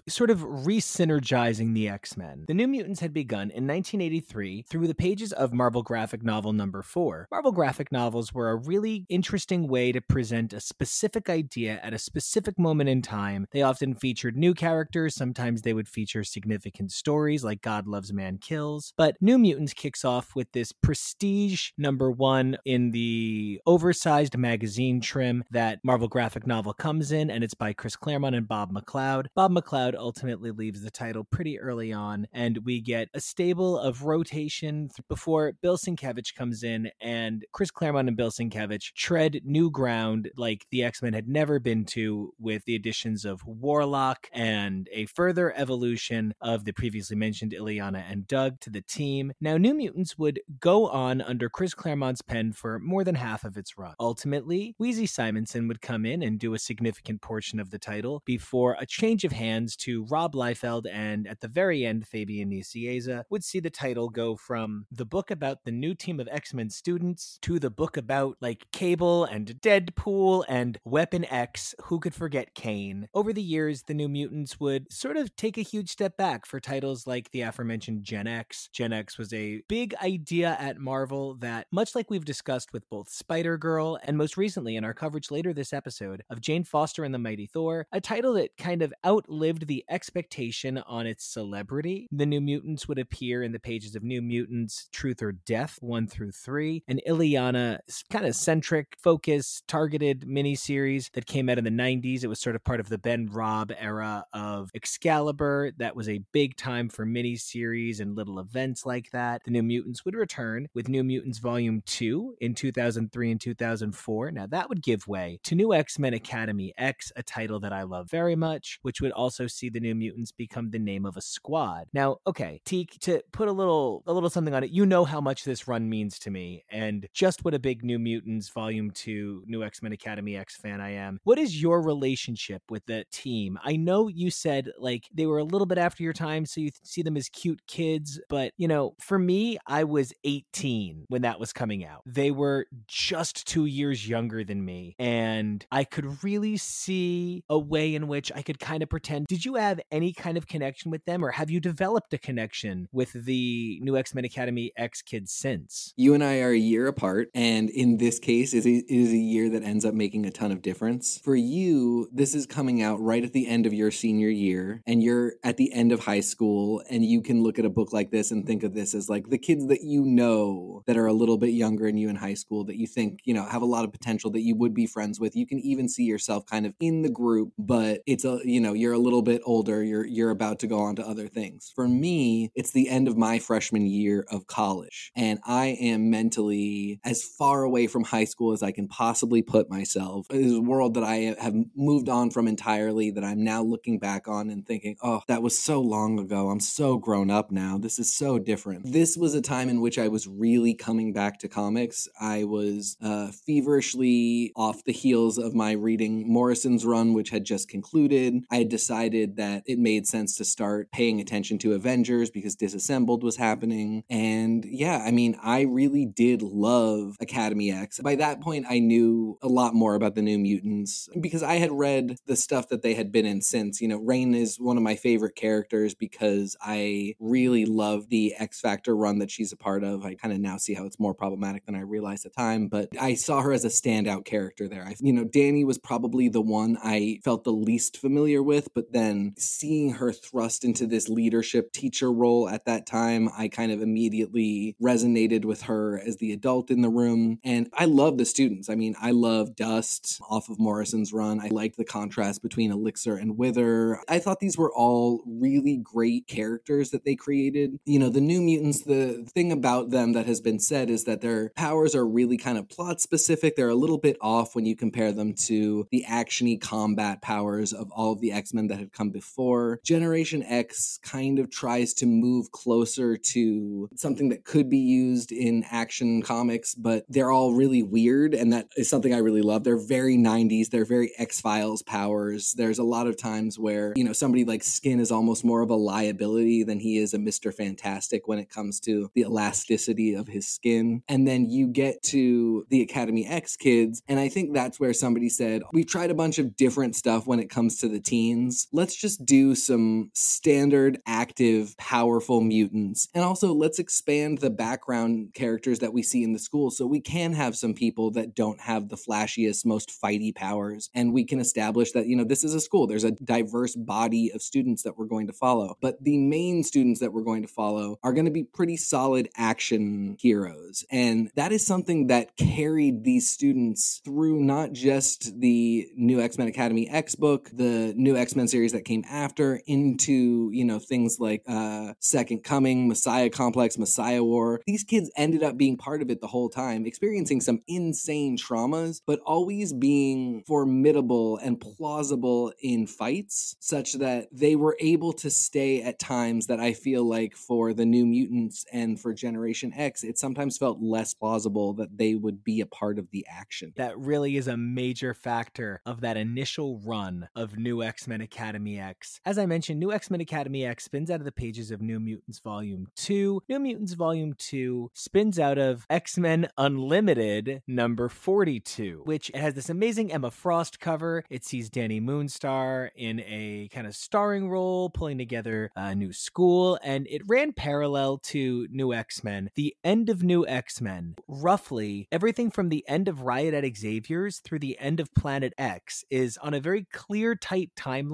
sort 0.07 0.29
of 0.29 0.43
re 0.65 0.79
synergizing 0.79 1.73
the 1.73 1.89
X 1.89 2.15
Men. 2.15 2.45
The 2.47 2.53
New 2.53 2.67
Mutants 2.67 2.99
had 2.99 3.13
begun 3.13 3.49
in 3.51 3.65
1983 3.65 4.65
through 4.69 4.87
the 4.87 4.93
pages 4.93 5.33
of 5.33 5.53
Marvel 5.53 5.81
graphic 5.81 6.23
novel 6.23 6.53
number 6.53 6.81
four. 6.83 7.27
Marvel 7.31 7.51
graphic 7.51 7.91
novels 7.91 8.33
were 8.33 8.51
a 8.51 8.55
really 8.55 9.05
interesting 9.09 9.67
way 9.67 9.91
to 9.91 10.01
present 10.01 10.53
a 10.53 10.59
specific 10.59 11.29
idea 11.29 11.79
at 11.81 11.93
a 11.93 11.99
specific 11.99 12.59
moment 12.59 12.89
in 12.89 13.01
time. 13.01 13.47
They 13.51 13.61
often 13.63 13.95
featured 13.95 14.37
new 14.37 14.53
characters, 14.53 15.15
sometimes 15.15 15.61
they 15.61 15.73
would 15.73 15.87
feature 15.87 16.23
significant 16.23 16.91
stories 16.91 17.43
like 17.43 17.61
God 17.61 17.87
Loves 17.87 18.13
Man 18.13 18.37
Kills. 18.37 18.93
But 18.97 19.17
New 19.21 19.37
Mutants 19.37 19.73
kicks 19.73 20.05
off 20.05 20.35
with 20.35 20.51
this 20.51 20.71
prestige 20.71 21.71
number 21.77 22.11
one 22.11 22.57
in 22.65 22.91
the 22.91 23.61
oversized 23.65 24.37
magazine 24.37 25.01
trim 25.01 25.43
that 25.51 25.79
Marvel 25.83 26.07
graphic 26.07 26.45
novel 26.45 26.73
comes 26.73 27.11
in, 27.11 27.31
and 27.31 27.43
it's 27.43 27.53
by 27.55 27.73
Chris 27.73 27.95
Claremont 27.95 28.35
and 28.35 28.47
Bob 28.47 28.71
McLeod. 28.71 29.27
Bob 29.39 29.53
McLeod 29.53 29.95
ultimately 29.95 30.51
leaves 30.51 30.81
the 30.81 30.91
title 30.91 31.23
pretty 31.23 31.57
early 31.57 31.93
on, 31.93 32.27
and 32.33 32.57
we 32.65 32.81
get 32.81 33.07
a 33.13 33.21
stable 33.21 33.79
of 33.79 34.03
rotation 34.03 34.89
before 35.07 35.53
Bill 35.61 35.77
Sienkiewicz 35.77 36.35
comes 36.35 36.61
in, 36.61 36.91
and 36.99 37.45
Chris 37.53 37.71
Claremont 37.71 38.09
and 38.09 38.17
Bill 38.17 38.31
Sienkiewicz 38.31 38.91
tread 38.95 39.39
new 39.45 39.71
ground 39.71 40.29
like 40.35 40.65
the 40.71 40.83
X 40.83 41.01
Men 41.01 41.13
had 41.13 41.29
never 41.29 41.57
been 41.57 41.85
to 41.85 42.33
with 42.37 42.65
the 42.65 42.75
additions 42.75 43.23
of 43.23 43.41
Warlock 43.45 44.27
and 44.33 44.89
a 44.91 45.05
further 45.05 45.53
evolution 45.55 46.33
of 46.41 46.65
the 46.65 46.73
previously 46.73 47.15
mentioned 47.15 47.53
Illyana 47.53 48.03
and 48.11 48.27
Doug 48.27 48.59
to 48.59 48.69
the 48.69 48.81
team. 48.81 49.31
Now, 49.39 49.55
New 49.55 49.73
Mutants 49.73 50.17
would 50.17 50.41
go 50.59 50.89
on 50.89 51.21
under 51.21 51.47
Chris 51.47 51.73
Claremont's 51.73 52.21
pen 52.21 52.51
for 52.51 52.77
more 52.77 53.05
than 53.05 53.15
half 53.15 53.45
of 53.45 53.55
its 53.55 53.77
run. 53.77 53.93
Ultimately, 54.01 54.75
Weezie 54.81 55.07
Simonson 55.07 55.69
would 55.69 55.81
come 55.81 56.05
in 56.05 56.23
and 56.23 56.37
do 56.37 56.55
a 56.55 56.59
significant 56.59 57.21
portion 57.21 57.61
of 57.61 57.69
the 57.69 57.79
title 57.79 58.21
before 58.25 58.75
a 58.77 58.85
change 58.85 59.23
of 59.23 59.28
hands 59.31 59.75
to 59.77 60.05
Rob 60.05 60.33
Liefeld 60.33 60.85
and 60.91 61.27
at 61.27 61.41
the 61.41 61.47
very 61.47 61.85
end, 61.85 62.07
Fabian 62.07 62.51
Nicieza 62.51 63.23
would 63.29 63.43
see 63.43 63.59
the 63.59 63.69
title 63.69 64.09
go 64.09 64.35
from 64.35 64.85
the 64.91 65.05
book 65.05 65.31
about 65.31 65.63
the 65.65 65.71
new 65.71 65.93
team 65.93 66.19
of 66.19 66.27
X 66.31 66.53
Men 66.53 66.69
students 66.69 67.37
to 67.41 67.59
the 67.59 67.69
book 67.69 67.97
about 67.97 68.37
like 68.41 68.65
Cable 68.71 69.25
and 69.25 69.59
Deadpool 69.61 70.45
and 70.47 70.77
Weapon 70.85 71.25
X. 71.25 71.75
Who 71.83 71.99
could 71.99 72.13
forget 72.13 72.55
Kane? 72.55 73.07
Over 73.13 73.33
the 73.33 73.41
years, 73.41 73.83
the 73.83 73.93
New 73.93 74.07
Mutants 74.09 74.59
would 74.59 74.91
sort 74.91 75.17
of 75.17 75.35
take 75.35 75.57
a 75.57 75.61
huge 75.61 75.89
step 75.89 76.17
back 76.17 76.45
for 76.45 76.59
titles 76.59 77.07
like 77.07 77.31
the 77.31 77.41
aforementioned 77.41 78.03
Gen 78.03 78.27
X. 78.27 78.69
Gen 78.73 78.93
X 78.93 79.17
was 79.17 79.33
a 79.33 79.61
big 79.67 79.95
idea 80.03 80.57
at 80.59 80.77
Marvel 80.77 81.35
that, 81.35 81.67
much 81.71 81.95
like 81.95 82.09
we've 82.09 82.25
discussed 82.25 82.73
with 82.73 82.89
both 82.89 83.09
Spider 83.09 83.57
Girl 83.57 83.99
and 84.03 84.17
most 84.17 84.37
recently 84.37 84.75
in 84.75 84.83
our 84.83 84.93
coverage 84.93 85.31
later 85.31 85.53
this 85.53 85.73
episode 85.73 86.23
of 86.29 86.41
Jane 86.41 86.63
Foster 86.63 87.03
and 87.03 87.13
the 87.13 87.19
Mighty 87.19 87.47
Thor, 87.47 87.87
a 87.91 88.01
title 88.01 88.33
that 88.33 88.57
kind 88.57 88.81
of 88.81 88.93
outlived 89.19 89.67
the 89.67 89.83
expectation 89.89 90.77
on 90.87 91.05
its 91.05 91.25
celebrity. 91.25 92.07
The 92.11 92.25
New 92.25 92.39
Mutants 92.39 92.87
would 92.87 92.99
appear 92.99 93.43
in 93.43 93.51
the 93.51 93.59
pages 93.59 93.95
of 93.95 94.03
New 94.03 94.21
Mutants 94.21 94.87
Truth 94.93 95.21
or 95.21 95.33
Death 95.33 95.77
1 95.81 96.07
through 96.07 96.31
3, 96.31 96.83
an 96.87 97.01
Illyana 97.07 97.79
kind 98.09 98.25
of 98.25 98.35
centric, 98.35 98.95
focused, 99.01 99.67
targeted 99.67 100.21
miniseries 100.21 101.11
that 101.11 101.25
came 101.25 101.49
out 101.49 101.57
in 101.57 101.63
the 101.65 101.69
90s. 101.69 102.23
It 102.23 102.27
was 102.27 102.39
sort 102.39 102.55
of 102.55 102.63
part 102.63 102.79
of 102.79 102.89
the 102.89 102.97
Ben 102.97 103.27
Raab 103.29 103.73
era 103.77 104.23
of 104.33 104.69
Excalibur. 104.73 105.71
That 105.77 105.95
was 105.95 106.07
a 106.07 106.23
big 106.31 106.55
time 106.55 106.87
for 106.87 107.05
miniseries 107.05 107.99
and 107.99 108.15
little 108.15 108.39
events 108.39 108.85
like 108.85 109.11
that. 109.11 109.41
The 109.43 109.51
New 109.51 109.63
Mutants 109.63 110.05
would 110.05 110.15
return 110.15 110.67
with 110.73 110.87
New 110.87 111.03
Mutants 111.03 111.39
Volume 111.39 111.81
2 111.85 112.35
in 112.39 112.55
2003 112.55 113.31
and 113.31 113.41
2004. 113.41 114.31
Now, 114.31 114.47
that 114.47 114.69
would 114.69 114.81
give 114.81 115.07
way 115.07 115.39
to 115.43 115.55
New 115.55 115.73
X 115.73 115.99
Men 115.99 116.13
Academy 116.13 116.73
X, 116.77 117.11
a 117.15 117.23
title 117.23 117.59
that 117.59 117.73
I 117.73 117.83
love 117.83 118.09
very 118.09 118.35
much, 118.35 118.79
which 118.81 119.01
would 119.01 119.08
also 119.11 119.47
see 119.47 119.69
the 119.69 119.79
New 119.79 119.95
Mutants 119.95 120.31
become 120.31 120.71
the 120.71 120.79
name 120.79 121.05
of 121.05 121.17
a 121.17 121.21
squad. 121.21 121.87
Now, 121.93 122.17
okay, 122.27 122.61
Teak, 122.65 122.97
to 123.01 123.21
put 123.31 123.47
a 123.47 123.51
little 123.51 124.03
a 124.05 124.13
little 124.13 124.29
something 124.29 124.53
on 124.53 124.63
it, 124.63 124.71
you 124.71 124.85
know 124.85 125.05
how 125.05 125.21
much 125.21 125.43
this 125.43 125.67
run 125.67 125.89
means 125.89 126.19
to 126.19 126.31
me, 126.31 126.63
and 126.69 127.07
just 127.13 127.43
what 127.43 127.53
a 127.53 127.59
big 127.59 127.83
New 127.83 127.99
Mutants 127.99 128.49
Volume 128.49 128.91
2 128.91 129.43
New 129.47 129.63
X 129.63 129.81
Men 129.81 129.91
Academy 129.91 130.35
X 130.35 130.57
fan 130.57 130.81
I 130.81 130.91
am. 130.91 131.19
What 131.23 131.39
is 131.39 131.61
your 131.61 131.81
relationship 131.81 132.61
with 132.69 132.85
the 132.85 133.05
team? 133.11 133.57
I 133.63 133.75
know 133.75 134.07
you 134.07 134.31
said 134.31 134.69
like 134.77 135.05
they 135.13 135.25
were 135.25 135.37
a 135.37 135.43
little 135.43 135.65
bit 135.65 135.77
after 135.77 136.03
your 136.03 136.13
time, 136.13 136.45
so 136.45 136.61
you 136.61 136.71
see 136.83 137.01
them 137.01 137.17
as 137.17 137.29
cute 137.29 137.61
kids, 137.67 138.19
but 138.29 138.53
you 138.57 138.67
know, 138.67 138.95
for 138.99 139.19
me, 139.19 139.57
I 139.65 139.83
was 139.83 140.13
18 140.23 141.05
when 141.07 141.23
that 141.23 141.39
was 141.39 141.53
coming 141.53 141.85
out. 141.85 142.01
They 142.05 142.31
were 142.31 142.67
just 142.87 143.47
two 143.47 143.65
years 143.65 144.07
younger 144.07 144.43
than 144.43 144.63
me, 144.63 144.95
and 144.99 145.65
I 145.71 145.83
could 145.83 146.23
really 146.23 146.57
see 146.57 147.43
a 147.49 147.57
way 147.57 147.95
in 147.95 148.07
which 148.07 148.31
I 148.35 148.41
could 148.41 148.59
kind 148.59 148.83
of 148.83 148.89
pretend. 148.99 149.27
Did 149.27 149.45
you 149.45 149.55
have 149.55 149.79
any 149.91 150.11
kind 150.11 150.37
of 150.37 150.45
connection 150.47 150.91
with 150.91 151.05
them, 151.05 151.23
or 151.23 151.31
have 151.31 151.49
you 151.49 151.61
developed 151.61 152.13
a 152.13 152.17
connection 152.17 152.89
with 152.91 153.13
the 153.13 153.79
New 153.81 153.95
X 153.95 154.13
Men 154.13 154.25
Academy 154.25 154.73
X 154.75 155.01
kids 155.01 155.31
since? 155.31 155.93
You 155.95 156.13
and 156.13 156.23
I 156.23 156.39
are 156.39 156.51
a 156.51 156.57
year 156.57 156.87
apart, 156.87 157.29
and 157.33 157.69
in 157.69 157.97
this 157.97 158.19
case, 158.19 158.53
it 158.53 158.65
is 158.65 159.11
a 159.11 159.17
year 159.17 159.49
that 159.51 159.63
ends 159.63 159.85
up 159.85 159.93
making 159.93 160.25
a 160.25 160.31
ton 160.31 160.51
of 160.51 160.61
difference. 160.61 161.17
For 161.23 161.35
you, 161.35 162.09
this 162.11 162.35
is 162.35 162.45
coming 162.45 162.81
out 162.81 162.99
right 162.99 163.23
at 163.23 163.31
the 163.31 163.47
end 163.47 163.65
of 163.65 163.73
your 163.73 163.89
senior 163.89 164.27
year, 164.27 164.81
and 164.85 165.01
you're 165.01 165.35
at 165.45 165.55
the 165.55 165.71
end 165.71 165.93
of 165.93 166.01
high 166.01 166.19
school, 166.19 166.83
and 166.89 167.05
you 167.05 167.21
can 167.21 167.41
look 167.41 167.57
at 167.57 167.65
a 167.65 167.69
book 167.69 167.93
like 167.93 168.11
this 168.11 168.31
and 168.31 168.45
think 168.45 168.63
of 168.63 168.73
this 168.73 168.93
as 168.93 169.09
like 169.09 169.29
the 169.29 169.37
kids 169.37 169.67
that 169.67 169.83
you 169.83 170.03
know 170.03 170.83
that 170.87 170.97
are 170.97 171.07
a 171.07 171.13
little 171.13 171.37
bit 171.37 171.51
younger 171.51 171.85
than 171.85 171.95
you 171.95 172.09
in 172.09 172.17
high 172.17 172.33
school 172.33 172.65
that 172.65 172.75
you 172.75 172.87
think, 172.87 173.21
you 173.23 173.33
know, 173.33 173.45
have 173.45 173.61
a 173.61 173.65
lot 173.65 173.85
of 173.85 173.93
potential 173.93 174.29
that 174.31 174.41
you 174.41 174.55
would 174.55 174.73
be 174.73 174.85
friends 174.85 175.19
with. 175.19 175.37
You 175.37 175.47
can 175.47 175.59
even 175.59 175.87
see 175.87 176.03
yourself 176.03 176.45
kind 176.45 176.65
of 176.65 176.73
in 176.81 177.01
the 177.01 177.09
group, 177.09 177.53
but 177.57 178.01
it's 178.05 178.25
a, 178.25 178.39
you 178.43 178.59
know, 178.59 178.73
you're 178.73 178.88
a 178.93 178.99
little 178.99 179.21
bit 179.21 179.41
older, 179.45 179.83
you're 179.83 180.05
you're 180.05 180.29
about 180.29 180.59
to 180.59 180.67
go 180.67 180.79
on 180.79 180.95
to 180.95 181.07
other 181.07 181.27
things. 181.27 181.71
For 181.75 181.87
me, 181.87 182.51
it's 182.55 182.71
the 182.71 182.89
end 182.89 183.07
of 183.07 183.17
my 183.17 183.39
freshman 183.39 183.85
year 183.85 184.25
of 184.31 184.47
college, 184.47 185.11
and 185.15 185.39
I 185.45 185.77
am 185.79 186.09
mentally 186.09 186.99
as 187.03 187.23
far 187.23 187.63
away 187.63 187.87
from 187.87 188.03
high 188.03 188.25
school 188.25 188.53
as 188.53 188.63
I 188.63 188.71
can 188.71 188.87
possibly 188.87 189.41
put 189.41 189.69
myself. 189.69 190.27
It 190.29 190.41
is 190.41 190.53
a 190.53 190.61
world 190.61 190.93
that 190.95 191.03
I 191.03 191.35
have 191.39 191.55
moved 191.75 192.09
on 192.09 192.29
from 192.29 192.47
entirely 192.47 193.11
that 193.11 193.23
I'm 193.23 193.43
now 193.43 193.61
looking 193.63 193.99
back 193.99 194.27
on 194.27 194.49
and 194.49 194.65
thinking, 194.65 194.95
"Oh, 195.01 195.21
that 195.27 195.41
was 195.41 195.57
so 195.57 195.81
long 195.81 196.19
ago. 196.19 196.49
I'm 196.49 196.59
so 196.59 196.97
grown 196.97 197.29
up 197.29 197.51
now. 197.51 197.77
This 197.77 197.99
is 197.99 198.13
so 198.13 198.39
different." 198.39 198.91
This 198.91 199.17
was 199.17 199.33
a 199.35 199.41
time 199.41 199.69
in 199.69 199.81
which 199.81 199.97
I 199.97 200.07
was 200.07 200.27
really 200.27 200.73
coming 200.73 201.13
back 201.13 201.39
to 201.39 201.47
comics. 201.47 202.07
I 202.19 202.43
was 202.43 202.97
uh, 203.01 203.31
feverishly 203.45 204.51
off 204.55 204.83
the 204.83 204.91
heels 204.93 205.37
of 205.37 205.53
my 205.53 205.71
reading 205.71 206.31
Morrison's 206.31 206.85
run, 206.85 207.13
which 207.13 207.29
had 207.29 207.45
just 207.45 207.69
concluded. 207.69 208.43
I 208.51 208.57
had 208.57 208.69
decided 208.79 209.35
that 209.35 209.61
it 209.65 209.77
made 209.77 210.07
sense 210.07 210.37
to 210.37 210.45
start 210.45 210.89
paying 210.89 211.19
attention 211.19 211.57
to 211.57 211.73
Avengers 211.73 212.29
because 212.29 212.55
Disassembled 212.55 213.23
was 213.23 213.35
happening. 213.35 214.05
And 214.09 214.63
yeah, 214.63 215.03
I 215.05 215.11
mean, 215.11 215.37
I 215.43 215.63
really 215.63 216.05
did 216.05 216.41
love 216.41 217.17
Academy 217.19 217.73
X. 217.73 217.99
By 217.99 218.15
that 218.15 218.39
point, 218.39 218.67
I 218.69 218.79
knew 218.79 219.37
a 219.41 219.49
lot 219.49 219.73
more 219.75 219.95
about 219.95 220.15
the 220.15 220.21
New 220.21 220.39
Mutants 220.39 221.09
because 221.19 221.43
I 221.43 221.55
had 221.55 221.73
read 221.73 222.19
the 222.25 222.37
stuff 222.37 222.69
that 222.69 222.81
they 222.81 222.93
had 222.93 223.11
been 223.11 223.25
in 223.25 223.41
since. 223.41 223.81
You 223.81 223.89
know, 223.89 223.99
Rahne 223.99 224.33
is 224.33 224.57
one 224.57 224.77
of 224.77 224.83
my 224.83 224.95
favorite 224.95 225.35
characters 225.35 225.93
because 225.93 226.55
I 226.61 227.15
really 227.19 227.65
love 227.65 228.07
the 228.07 228.33
X 228.35 228.61
Factor 228.61 228.95
run 228.95 229.19
that 229.19 229.29
she's 229.29 229.51
a 229.51 229.57
part 229.57 229.83
of. 229.83 230.05
I 230.05 230.15
kind 230.15 230.33
of 230.33 230.39
now 230.39 230.55
see 230.55 230.73
how 230.73 230.85
it's 230.85 231.01
more 231.01 231.13
problematic 231.13 231.65
than 231.65 231.75
I 231.75 231.81
realized 231.81 232.25
at 232.25 232.33
the 232.33 232.41
time, 232.41 232.69
but 232.69 232.87
I 232.97 233.15
saw 233.15 233.41
her 233.41 233.51
as 233.51 233.65
a 233.65 233.69
standout 233.69 234.23
character 234.23 234.69
there. 234.69 234.85
I, 234.85 234.95
you 235.01 235.11
know, 235.11 235.25
Dani 235.25 235.65
was 235.65 235.77
probably 235.77 236.29
the 236.29 236.41
one 236.41 236.77
I 236.81 237.19
felt 237.25 237.43
the 237.43 237.51
least 237.51 237.97
familiar 237.97 238.41
with, 238.41 238.58
but 238.67 238.91
then 238.91 239.33
seeing 239.37 239.93
her 239.93 240.11
thrust 240.11 240.65
into 240.65 240.85
this 240.85 241.07
leadership 241.09 241.71
teacher 241.71 242.11
role 242.11 242.49
at 242.49 242.65
that 242.65 242.85
time, 242.85 243.29
I 243.37 243.47
kind 243.47 243.71
of 243.71 243.81
immediately 243.81 244.75
resonated 244.81 245.45
with 245.45 245.63
her 245.63 245.99
as 245.99 246.17
the 246.17 246.31
adult 246.33 246.69
in 246.69 246.81
the 246.81 246.89
room. 246.89 247.39
And 247.43 247.69
I 247.73 247.85
love 247.85 248.17
the 248.17 248.25
students. 248.25 248.69
I 248.69 248.75
mean, 248.75 248.95
I 248.99 249.11
love 249.11 249.55
Dust 249.55 250.21
off 250.29 250.49
of 250.49 250.59
Morrison's 250.59 251.13
run. 251.13 251.39
I 251.39 251.49
liked 251.49 251.77
the 251.77 251.85
contrast 251.85 252.41
between 252.41 252.71
Elixir 252.71 253.15
and 253.15 253.37
Wither. 253.37 254.01
I 254.07 254.19
thought 254.19 254.39
these 254.39 254.57
were 254.57 254.73
all 254.73 255.23
really 255.25 255.77
great 255.77 256.27
characters 256.27 256.91
that 256.91 257.05
they 257.05 257.15
created. 257.15 257.79
You 257.85 257.99
know, 257.99 258.09
the 258.09 258.21
New 258.21 258.41
Mutants, 258.41 258.83
the 258.83 259.25
thing 259.33 259.51
about 259.51 259.89
them 259.89 260.13
that 260.13 260.25
has 260.25 260.41
been 260.41 260.59
said 260.59 260.89
is 260.89 261.05
that 261.05 261.21
their 261.21 261.51
powers 261.55 261.95
are 261.95 262.07
really 262.07 262.37
kind 262.37 262.57
of 262.57 262.69
plot 262.69 263.01
specific. 263.01 263.55
They're 263.55 263.69
a 263.69 263.75
little 263.75 263.97
bit 263.97 264.17
off 264.21 264.55
when 264.55 264.65
you 264.65 264.75
compare 264.75 265.11
them 265.11 265.33
to 265.45 265.87
the 265.91 266.05
actiony 266.07 266.59
combat 266.59 267.21
powers 267.21 267.73
of 267.73 267.91
all 267.91 268.13
of 268.13 268.21
the 268.21 268.31
X 268.31 268.48
Men 268.53 268.67
that 268.67 268.79
had 268.79 268.91
come 268.91 269.09
before. 269.09 269.79
Generation 269.83 270.43
X 270.43 270.99
kind 271.03 271.39
of 271.39 271.49
tries 271.49 271.93
to 271.95 272.05
move 272.05 272.51
closer 272.51 273.17
to 273.17 273.89
something 273.95 274.29
that 274.29 274.43
could 274.43 274.69
be 274.69 274.77
used 274.77 275.31
in 275.31 275.63
action 275.69 276.21
comics, 276.21 276.75
but 276.75 277.05
they're 277.09 277.31
all 277.31 277.53
really 277.53 277.83
weird, 277.83 278.33
and 278.33 278.53
that 278.53 278.67
is 278.77 278.89
something 278.89 279.13
I 279.13 279.19
really 279.19 279.41
love. 279.41 279.63
They're 279.63 279.77
very 279.77 280.17
90s, 280.17 280.69
they're 280.69 280.85
very 280.85 281.11
X 281.17 281.39
Files 281.41 281.81
powers. 281.81 282.53
There's 282.53 282.79
a 282.79 282.83
lot 282.83 283.07
of 283.07 283.17
times 283.17 283.57
where, 283.57 283.93
you 283.95 284.03
know, 284.03 284.13
somebody 284.13 284.45
like 284.45 284.63
Skin 284.63 284.99
is 284.99 285.11
almost 285.11 285.43
more 285.43 285.61
of 285.61 285.69
a 285.69 285.75
liability 285.75 286.63
than 286.63 286.79
he 286.79 286.97
is 286.97 287.13
a 287.13 287.17
Mr. 287.17 287.53
Fantastic 287.53 288.27
when 288.27 288.39
it 288.39 288.49
comes 288.49 288.79
to 288.81 289.09
the 289.13 289.21
elasticity 289.21 290.13
of 290.13 290.27
his 290.27 290.47
skin. 290.47 291.03
And 291.07 291.27
then 291.27 291.49
you 291.49 291.67
get 291.67 292.01
to 292.03 292.65
the 292.69 292.81
Academy 292.81 293.25
X 293.25 293.55
kids, 293.55 294.01
and 294.07 294.19
I 294.19 294.29
think 294.29 294.53
that's 294.53 294.79
where 294.79 294.93
somebody 294.93 295.29
said, 295.29 295.61
We've 295.73 295.87
tried 295.87 296.11
a 296.11 296.15
bunch 296.15 296.39
of 296.39 296.55
different 296.55 296.95
stuff 296.95 297.27
when 297.27 297.39
it 297.39 297.49
comes 297.49 297.77
to 297.77 297.87
the 297.87 297.99
teens. 297.99 298.38
Let's 298.71 298.95
just 298.95 299.25
do 299.25 299.55
some 299.55 300.11
standard, 300.13 300.99
active, 301.05 301.75
powerful 301.77 302.41
mutants. 302.41 303.07
And 303.13 303.23
also, 303.23 303.53
let's 303.53 303.79
expand 303.79 304.39
the 304.39 304.49
background 304.49 305.33
characters 305.33 305.79
that 305.79 305.93
we 305.93 306.03
see 306.03 306.23
in 306.23 306.33
the 306.33 306.39
school 306.39 306.71
so 306.71 306.85
we 306.85 307.01
can 307.01 307.33
have 307.33 307.55
some 307.55 307.73
people 307.73 308.11
that 308.11 308.35
don't 308.35 308.59
have 308.61 308.89
the 308.89 308.95
flashiest, 308.95 309.65
most 309.65 309.91
fighty 310.03 310.33
powers. 310.33 310.89
And 310.93 311.13
we 311.13 311.23
can 311.23 311.39
establish 311.39 311.91
that, 311.91 312.07
you 312.07 312.15
know, 312.15 312.23
this 312.23 312.43
is 312.43 312.53
a 312.53 312.61
school. 312.61 312.87
There's 312.87 313.03
a 313.03 313.11
diverse 313.11 313.75
body 313.75 314.31
of 314.33 314.41
students 314.41 314.83
that 314.83 314.97
we're 314.97 315.05
going 315.05 315.27
to 315.27 315.33
follow. 315.33 315.75
But 315.81 316.03
the 316.03 316.17
main 316.17 316.63
students 316.63 316.99
that 316.99 317.13
we're 317.13 317.23
going 317.23 317.41
to 317.41 317.47
follow 317.47 317.99
are 318.03 318.13
going 318.13 318.25
to 318.25 318.31
be 318.31 318.43
pretty 318.43 318.77
solid 318.77 319.29
action 319.35 320.17
heroes. 320.19 320.85
And 320.91 321.31
that 321.35 321.51
is 321.51 321.65
something 321.65 322.07
that 322.07 322.37
carried 322.37 323.03
these 323.03 323.29
students 323.29 324.01
through 324.03 324.41
not 324.41 324.73
just 324.73 325.39
the 325.39 325.87
new 325.95 326.21
X 326.21 326.37
Men 326.37 326.47
Academy 326.47 326.87
X 326.89 327.15
book, 327.15 327.49
the 327.53 327.93
new 327.95 328.15
X 328.15 328.28
Men 328.35 328.47
series 328.47 328.71
that 328.73 328.85
came 328.85 329.03
after, 329.09 329.61
into, 329.65 330.49
you 330.51 330.65
know, 330.65 330.79
things 330.79 331.19
like 331.19 331.43
uh, 331.47 331.93
Second 331.99 332.43
Coming, 332.43 332.87
Messiah 332.87 333.29
Complex, 333.29 333.77
Messiah 333.77 334.23
War. 334.23 334.61
These 334.65 334.83
kids 334.83 335.11
ended 335.15 335.43
up 335.43 335.57
being 335.57 335.77
part 335.77 336.01
of 336.01 336.09
it 336.09 336.21
the 336.21 336.27
whole 336.27 336.49
time, 336.49 336.85
experiencing 336.85 337.41
some 337.41 337.61
insane 337.67 338.37
traumas, 338.37 339.01
but 339.05 339.19
always 339.25 339.73
being 339.73 340.43
formidable 340.47 341.37
and 341.37 341.59
plausible 341.59 342.53
in 342.61 342.87
fights, 342.87 343.55
such 343.59 343.93
that 343.93 344.27
they 344.31 344.55
were 344.55 344.77
able 344.79 345.13
to 345.13 345.29
stay 345.29 345.81
at 345.81 345.99
times 345.99 346.47
that 346.47 346.59
I 346.59 346.73
feel 346.73 347.03
like 347.03 347.35
for 347.35 347.73
the 347.73 347.85
New 347.85 348.05
Mutants 348.05 348.65
and 348.71 348.99
for 348.99 349.13
Generation 349.13 349.73
X, 349.73 350.03
it 350.03 350.17
sometimes 350.17 350.57
felt 350.57 350.81
less 350.81 351.13
plausible 351.13 351.73
that 351.73 351.97
they 351.97 352.15
would 352.15 352.43
be 352.43 352.61
a 352.61 352.65
part 352.65 352.99
of 352.99 353.09
the 353.11 353.25
action. 353.29 353.73
That 353.75 353.97
really 353.97 354.37
is 354.37 354.47
a 354.47 354.57
major 354.57 355.13
factor 355.13 355.81
of 355.85 356.01
that 356.01 356.17
initial 356.17 356.79
run 356.85 357.27
of 357.35 357.57
New 357.57 357.83
X 357.83 358.07
Men 358.07 358.18
Academy 358.21 358.79
X. 358.79 359.19
As 359.25 359.37
I 359.37 359.45
mentioned, 359.45 359.79
New 359.79 359.91
X 359.91 360.11
Men 360.11 360.21
Academy 360.21 360.65
X 360.65 360.85
spins 360.85 361.09
out 361.09 361.19
of 361.21 361.25
the 361.25 361.31
pages 361.31 361.71
of 361.71 361.81
New 361.81 361.99
Mutants 361.99 362.39
Volume 362.39 362.87
2. 362.95 363.43
New 363.47 363.59
Mutants 363.59 363.93
Volume 363.93 364.33
2 364.37 364.91
spins 364.93 365.39
out 365.39 365.57
of 365.57 365.85
X 365.89 366.17
Men 366.17 366.49
Unlimited 366.57 367.61
number 367.67 368.09
42, 368.09 369.03
which 369.05 369.31
has 369.33 369.53
this 369.53 369.69
amazing 369.69 370.11
Emma 370.11 370.31
Frost 370.31 370.79
cover. 370.79 371.23
It 371.29 371.45
sees 371.45 371.69
Dani 371.69 372.01
Moonstar 372.01 372.89
in 372.95 373.21
a 373.21 373.69
kind 373.71 373.87
of 373.87 373.95
starring 373.95 374.49
role, 374.49 374.89
pulling 374.89 375.17
together 375.17 375.71
a 375.75 375.95
new 375.95 376.13
school, 376.13 376.77
and 376.83 377.07
it 377.09 377.21
ran 377.27 377.53
parallel 377.53 378.17
to 378.17 378.67
New 378.69 378.93
X 378.93 379.23
Men. 379.23 379.49
The 379.55 379.75
end 379.83 380.09
of 380.09 380.23
New 380.23 380.45
X 380.45 380.81
Men, 380.81 381.15
roughly 381.27 382.07
everything 382.11 382.51
from 382.51 382.69
the 382.69 382.83
end 382.87 383.07
of 383.07 383.21
Riot 383.21 383.53
at 383.53 383.63
Xavier's 383.63 384.39
through 384.39 384.59
the 384.59 384.77
end 384.79 384.99
of 384.99 385.13
Planet 385.13 385.53
X, 385.57 386.03
is 386.09 386.37
on 386.37 386.53
a 386.53 386.59
very 386.59 386.85
clear, 386.91 387.35
tight 387.35 387.71
timeline 387.75 388.08